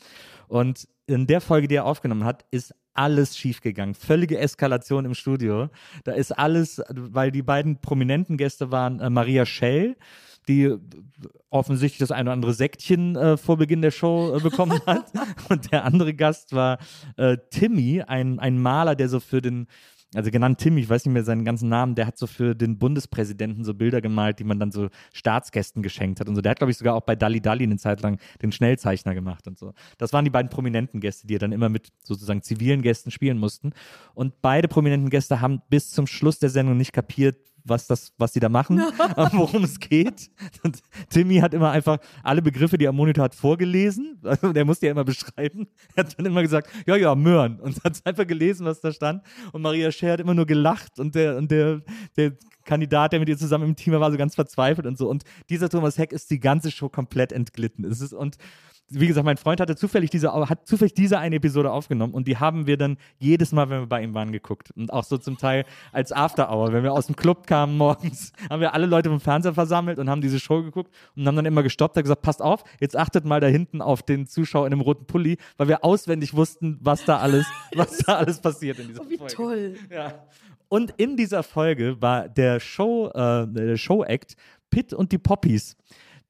Und 0.47 0.87
in 1.05 1.27
der 1.27 1.41
Folge, 1.41 1.67
die 1.67 1.75
er 1.75 1.85
aufgenommen 1.85 2.25
hat, 2.25 2.45
ist 2.51 2.73
alles 2.93 3.37
schiefgegangen. 3.37 3.95
Völlige 3.95 4.37
Eskalation 4.37 5.05
im 5.05 5.13
Studio. 5.13 5.69
Da 6.03 6.11
ist 6.13 6.31
alles, 6.31 6.81
weil 6.89 7.31
die 7.31 7.43
beiden 7.43 7.79
prominenten 7.79 8.35
Gäste 8.37 8.71
waren 8.71 8.99
äh, 8.99 9.09
Maria 9.09 9.45
Schell, 9.45 9.95
die 10.47 10.75
offensichtlich 11.49 11.99
das 11.99 12.11
eine 12.11 12.23
oder 12.23 12.33
andere 12.33 12.53
Säckchen 12.53 13.15
äh, 13.15 13.37
vor 13.37 13.57
Beginn 13.57 13.81
der 13.81 13.91
Show 13.91 14.35
äh, 14.35 14.41
bekommen 14.41 14.81
hat. 14.85 15.11
Und 15.49 15.71
der 15.71 15.85
andere 15.85 16.13
Gast 16.13 16.53
war 16.53 16.79
äh, 17.15 17.37
Timmy, 17.51 18.01
ein, 18.01 18.39
ein 18.39 18.59
Maler, 18.61 18.95
der 18.95 19.07
so 19.07 19.19
für 19.19 19.41
den 19.41 19.67
also 20.15 20.31
genannt 20.31 20.59
Timmy, 20.59 20.81
ich 20.81 20.89
weiß 20.89 21.05
nicht 21.05 21.13
mehr 21.13 21.23
seinen 21.23 21.45
ganzen 21.45 21.69
Namen, 21.69 21.93
der 21.93 22.07
hat 22.07 22.17
so 22.17 22.25
für 22.25 22.55
den 22.55 22.79
Bundespräsidenten 22.79 23.63
so 23.63 23.73
Bilder 23.73 24.01
gemalt, 24.01 24.39
die 24.39 24.43
man 24.43 24.59
dann 24.59 24.71
so 24.71 24.89
Staatsgästen 25.13 25.83
geschenkt 25.83 26.19
hat 26.19 26.27
und 26.27 26.35
so. 26.35 26.41
Der 26.41 26.51
hat, 26.51 26.57
glaube 26.57 26.71
ich, 26.71 26.77
sogar 26.77 26.95
auch 26.95 27.01
bei 27.01 27.15
Dalli 27.15 27.41
Dalli 27.41 27.63
eine 27.63 27.77
Zeit 27.77 28.01
lang 28.01 28.19
den 28.41 28.51
Schnellzeichner 28.51 29.13
gemacht 29.13 29.47
und 29.47 29.59
so. 29.59 29.73
Das 29.97 30.11
waren 30.11 30.25
die 30.25 30.31
beiden 30.31 30.49
prominenten 30.49 30.99
Gäste, 30.99 31.27
die 31.27 31.37
dann 31.37 31.51
immer 31.51 31.69
mit 31.69 31.89
sozusagen 32.03 32.41
zivilen 32.41 32.81
Gästen 32.81 33.11
spielen 33.11 33.37
mussten. 33.37 33.71
Und 34.15 34.41
beide 34.41 34.67
prominenten 34.67 35.09
Gäste 35.09 35.41
haben 35.41 35.61
bis 35.69 35.91
zum 35.91 36.07
Schluss 36.07 36.39
der 36.39 36.49
Sendung 36.49 36.77
nicht 36.77 36.93
kapiert, 36.93 37.37
was 37.69 37.87
das, 37.87 38.13
was 38.17 38.33
die 38.33 38.39
da 38.39 38.49
machen, 38.49 38.79
äh, 39.15 39.27
worum 39.31 39.63
es 39.63 39.79
geht. 39.79 40.29
Und 40.63 40.79
Timmy 41.09 41.37
hat 41.37 41.53
immer 41.53 41.71
einfach 41.71 41.97
alle 42.23 42.41
Begriffe, 42.41 42.77
die 42.77 42.85
er 42.85 42.89
am 42.89 42.95
Monitor 42.95 43.25
hat, 43.25 43.35
vorgelesen. 43.35 44.19
Also 44.23 44.53
der 44.53 44.65
musste 44.65 44.87
ja 44.87 44.91
immer 44.91 45.03
beschreiben. 45.03 45.67
Er 45.95 46.03
hat 46.03 46.17
dann 46.17 46.25
immer 46.25 46.41
gesagt, 46.41 46.69
ja, 46.85 46.95
ja, 46.95 47.15
Möhren. 47.15 47.59
Und 47.59 47.83
hat 47.83 47.99
einfach 48.05 48.27
gelesen, 48.27 48.65
was 48.65 48.81
da 48.81 48.91
stand. 48.91 49.23
Und 49.51 49.61
Maria 49.61 49.91
Scher 49.91 50.13
hat 50.13 50.19
immer 50.19 50.33
nur 50.33 50.45
gelacht 50.45 50.99
und 50.99 51.15
der, 51.15 51.37
und 51.37 51.51
der, 51.51 51.81
der 52.17 52.33
Kandidat, 52.65 53.13
der 53.13 53.19
mit 53.19 53.29
ihr 53.29 53.37
zusammen 53.37 53.69
im 53.69 53.75
Team 53.75 53.93
war, 53.93 53.99
war 53.99 54.11
so 54.11 54.17
ganz 54.17 54.35
verzweifelt 54.35 54.85
und 54.85 54.97
so. 54.97 55.09
Und 55.09 55.23
dieser 55.49 55.69
Thomas 55.69 55.97
Heck 55.97 56.11
ist 56.11 56.29
die 56.29 56.39
ganze 56.39 56.71
Show 56.71 56.89
komplett 56.89 57.31
entglitten. 57.31 57.85
Es 57.85 58.01
ist, 58.01 58.13
und 58.13 58.37
wie 58.91 59.07
gesagt, 59.07 59.25
mein 59.25 59.37
Freund 59.37 59.59
hatte 59.61 59.75
zufällig 59.75 60.09
diese, 60.09 60.31
hat 60.33 60.67
zufällig 60.67 60.93
diese 60.93 61.19
eine 61.19 61.35
Episode 61.35 61.71
aufgenommen 61.71 62.13
und 62.13 62.27
die 62.27 62.37
haben 62.37 62.67
wir 62.67 62.77
dann 62.77 62.97
jedes 63.19 63.51
Mal, 63.51 63.69
wenn 63.69 63.81
wir 63.81 63.87
bei 63.87 64.01
ihm 64.03 64.13
waren, 64.13 64.31
geguckt. 64.31 64.71
Und 64.75 64.91
auch 64.91 65.03
so 65.03 65.17
zum 65.17 65.37
Teil 65.37 65.65
als 65.91 66.11
After 66.11 66.51
Hour, 66.51 66.73
wenn 66.73 66.83
wir 66.83 66.93
aus 66.93 67.07
dem 67.07 67.15
Club 67.15 67.47
kamen 67.47 67.77
morgens, 67.77 68.33
haben 68.49 68.61
wir 68.61 68.73
alle 68.73 68.85
Leute 68.85 69.09
vom 69.09 69.19
Fernseher 69.19 69.53
versammelt 69.53 69.99
und 69.99 70.09
haben 70.09 70.21
diese 70.21 70.39
Show 70.39 70.63
geguckt 70.63 70.91
und 71.15 71.27
haben 71.27 71.35
dann 71.35 71.45
immer 71.45 71.63
gestoppt, 71.63 71.95
haben 71.97 72.03
gesagt, 72.03 72.21
passt 72.21 72.41
auf, 72.41 72.63
jetzt 72.79 72.95
achtet 72.97 73.25
mal 73.25 73.39
da 73.39 73.47
hinten 73.47 73.81
auf 73.81 74.01
den 74.03 74.27
Zuschauer 74.27 74.67
in 74.67 74.73
einem 74.73 74.81
roten 74.81 75.05
Pulli, 75.05 75.37
weil 75.57 75.67
wir 75.67 75.83
auswendig 75.83 76.33
wussten, 76.33 76.77
was 76.81 77.05
da 77.05 77.17
alles, 77.19 77.45
was 77.75 77.97
da 77.99 78.15
alles 78.17 78.39
passiert 78.41 78.79
in 78.79 78.87
dieser 78.87 79.01
Oh, 79.01 79.09
wie 79.09 79.17
Folge. 79.17 79.33
toll. 79.33 79.75
Ja. 79.91 80.13
Und 80.67 80.93
in 80.97 81.17
dieser 81.17 81.41
Folge 81.43 81.99
war 82.01 82.29
der 82.29 82.59
Show, 82.59 83.09
äh, 83.13 83.47
der 83.47 83.77
Show-Act 83.77 84.35
Pitt 84.69 84.93
und 84.93 85.11
die 85.11 85.17
Poppies. 85.17 85.75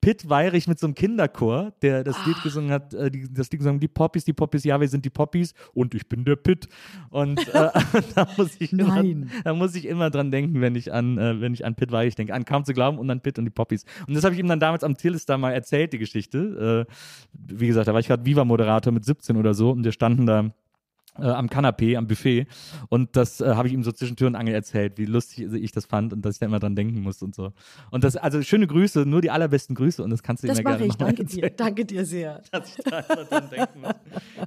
Pitt 0.02 0.30
Weirich 0.30 0.68
mit 0.68 0.80
so 0.80 0.88
einem 0.88 0.96
Kinderchor, 0.96 1.74
der 1.82 2.04
das 2.04 2.26
Lied 2.26 2.42
gesungen 2.42 2.72
hat, 2.72 2.94
äh, 2.94 3.12
die, 3.12 3.32
das 3.32 3.52
Lied 3.52 3.60
gesungen, 3.60 3.80
die 3.80 3.88
Poppies, 3.88 4.24
die 4.24 4.34
Poppies, 4.34 4.64
ja, 4.64 4.80
wir 4.80 4.88
sind 4.88 5.04
die 5.04 5.10
Poppies 5.10 5.54
und 5.74 5.94
ich 5.94 6.08
bin 6.08 6.24
der 6.24 6.38
Pitt. 6.38 6.70
Und 7.10 7.40
äh, 7.54 7.70
da, 8.16 8.28
muss 8.38 8.56
ich. 8.60 8.72
Immer, 8.72 9.04
da 9.44 9.54
muss 9.54 9.76
ich 9.76 9.86
immer 9.86 10.10
dran 10.10 10.32
denken, 10.32 10.62
wenn 10.62 10.76
ich 10.76 10.94
an, 10.94 11.18
äh, 11.18 11.42
wenn 11.42 11.54
ich 11.54 11.66
an 11.66 11.76
Pitt 11.76 11.92
Weirich 11.92 12.16
denke, 12.16 12.34
an 12.34 12.46
Kaum 12.46 12.64
zu 12.64 12.74
glauben 12.74 12.98
und 12.98 13.10
an 13.10 13.22
Pitt 13.22 13.38
und 13.38 13.46
die 13.46 13.52
Poppies. 13.52 13.86
Und 14.08 14.16
das 14.16 14.24
habe 14.24 14.34
ich 14.34 14.40
ihm 14.40 14.48
dann 14.48 14.60
damals 14.60 14.84
am 14.84 14.96
Tillestar 14.96 15.38
mal 15.38 15.52
erzählt, 15.52 15.92
die 15.94 16.00
Geschichte. 16.00 16.88
Äh, 16.88 16.94
wie 17.34 17.68
gesagt, 17.68 17.88
da 17.88 17.94
war 17.94 18.00
ich 18.00 18.08
gerade 18.08 18.26
Viva-Moderator 18.26 18.94
mit 18.94 19.04
17 19.04 19.36
oder 19.36 19.54
so 19.54 19.72
und 19.72 19.84
wir 19.84 19.92
standen 19.92 20.26
da 20.26 20.52
äh, 21.22 21.26
am 21.28 21.50
Kanapee, 21.50 21.98
am 21.98 22.08
Buffet. 22.08 22.48
Und 22.90 23.16
das 23.16 23.42
äh, 23.42 23.56
habe 23.56 23.68
ich 23.68 23.74
ihm 23.74 23.84
so 23.84 23.92
zwischen 23.92 24.16
Tür 24.16 24.28
und 24.28 24.36
Angel 24.36 24.54
erzählt, 24.54 24.98
wie 24.98 25.06
lustig 25.06 25.52
ich 25.54 25.72
das 25.72 25.86
fand 25.86 26.14
und 26.14 26.24
dass 26.24 26.36
ich 26.36 26.40
da 26.40 26.46
immer 26.46 26.60
dran 26.60 26.76
denken 26.76 27.02
muss 27.02 27.22
und 27.22 27.36
so. 27.36 27.52
Und 27.92 28.04
das, 28.04 28.16
also 28.16 28.42
schöne 28.42 28.68
Grüße, 28.68 29.06
nur 29.06 29.22
die 29.22 29.32
allerbesten 29.32 29.76
Grüße 29.76 30.04
und 30.04 30.10
das 30.10 30.24
kannst 30.24 30.44
du 30.44 30.48
Das 30.48 30.60
ihm 30.60 30.66
ja 30.66 30.72
gerne 30.76 30.86
ich. 30.86 30.96
Danke 30.96 31.22
erzählen, 31.24 31.42
dir. 31.42 31.50
Danke 31.56 31.86
dir 31.86 32.06
sehr. 32.06 32.42
Dass 32.52 32.78
ich 32.78 32.84
da 32.84 33.00
immer 33.00 33.26
dran 33.26 33.50
denken 33.50 33.82
muss. 33.82 33.94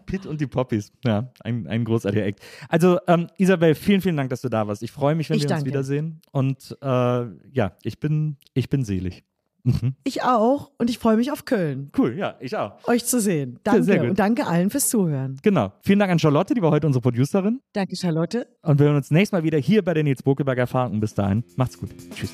Pitt 0.06 0.26
und 0.26 0.40
die 0.40 0.46
Poppies. 0.46 0.92
Ja, 1.04 1.30
ein, 1.40 1.66
ein 1.66 1.84
großartiger 1.84 2.24
Act. 2.24 2.40
Also, 2.68 2.98
ähm, 3.06 3.28
Isabel, 3.38 3.74
vielen, 3.74 4.00
vielen 4.00 4.16
Dank, 4.16 4.30
dass 4.30 4.40
du 4.40 4.48
da 4.48 4.66
warst. 4.66 4.82
Ich 4.82 4.92
freue 4.92 5.14
mich, 5.14 5.30
wenn 5.30 5.36
Ich 5.36 5.42
wir 5.42 5.46
uns 5.46 5.50
danke. 5.50 5.66
wiedersehen. 5.70 6.20
Und 6.30 6.76
äh, 6.80 6.86
ja, 6.86 7.72
ich 7.82 7.98
bin, 8.00 8.36
ich 8.54 8.68
bin 8.68 8.84
selig. 8.84 9.24
Mhm. 9.64 9.94
Ich 10.02 10.22
auch 10.24 10.72
und 10.78 10.90
ich 10.90 10.98
freue 10.98 11.16
mich 11.16 11.30
auf 11.30 11.44
Köln, 11.44 11.92
Cool, 11.96 12.16
ja, 12.18 12.34
ich 12.40 12.56
auch. 12.56 12.72
euch 12.88 13.04
zu 13.04 13.20
sehen. 13.20 13.60
Danke 13.62 13.84
sehr 13.84 13.98
gut. 14.00 14.10
und 14.10 14.18
danke 14.18 14.46
allen 14.46 14.70
fürs 14.70 14.88
Zuhören. 14.88 15.38
Genau. 15.42 15.72
Vielen 15.82 16.00
Dank 16.00 16.10
an 16.10 16.18
Charlotte, 16.18 16.52
die 16.54 16.62
war 16.62 16.72
heute 16.72 16.86
unsere 16.88 17.00
Producerin. 17.00 17.60
Danke, 17.72 17.94
Charlotte. 17.96 18.48
Und 18.62 18.78
wir 18.80 18.86
hören 18.86 18.96
uns 18.96 19.10
nächstes 19.12 19.32
Mal 19.32 19.44
wieder 19.44 19.58
hier 19.58 19.84
bei 19.84 19.94
der 19.94 20.02
Nils 20.02 20.22
Bokelberg 20.22 20.58
Erfahrung. 20.58 20.98
Bis 21.00 21.14
dahin, 21.14 21.44
macht's 21.56 21.78
gut. 21.78 21.90
Tschüss. 22.14 22.32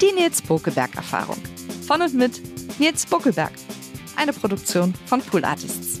Die 0.00 0.12
Nils 0.14 0.40
Bokelberg 0.42 0.94
Erfahrung. 0.96 1.36
Von 1.86 2.00
und 2.02 2.14
mit 2.14 2.40
Nils 2.78 3.06
Bokelberg. 3.06 3.52
Eine 4.16 4.32
Produktion 4.32 4.94
von 5.06 5.20
Pool 5.20 5.44
Artists. 5.44 6.00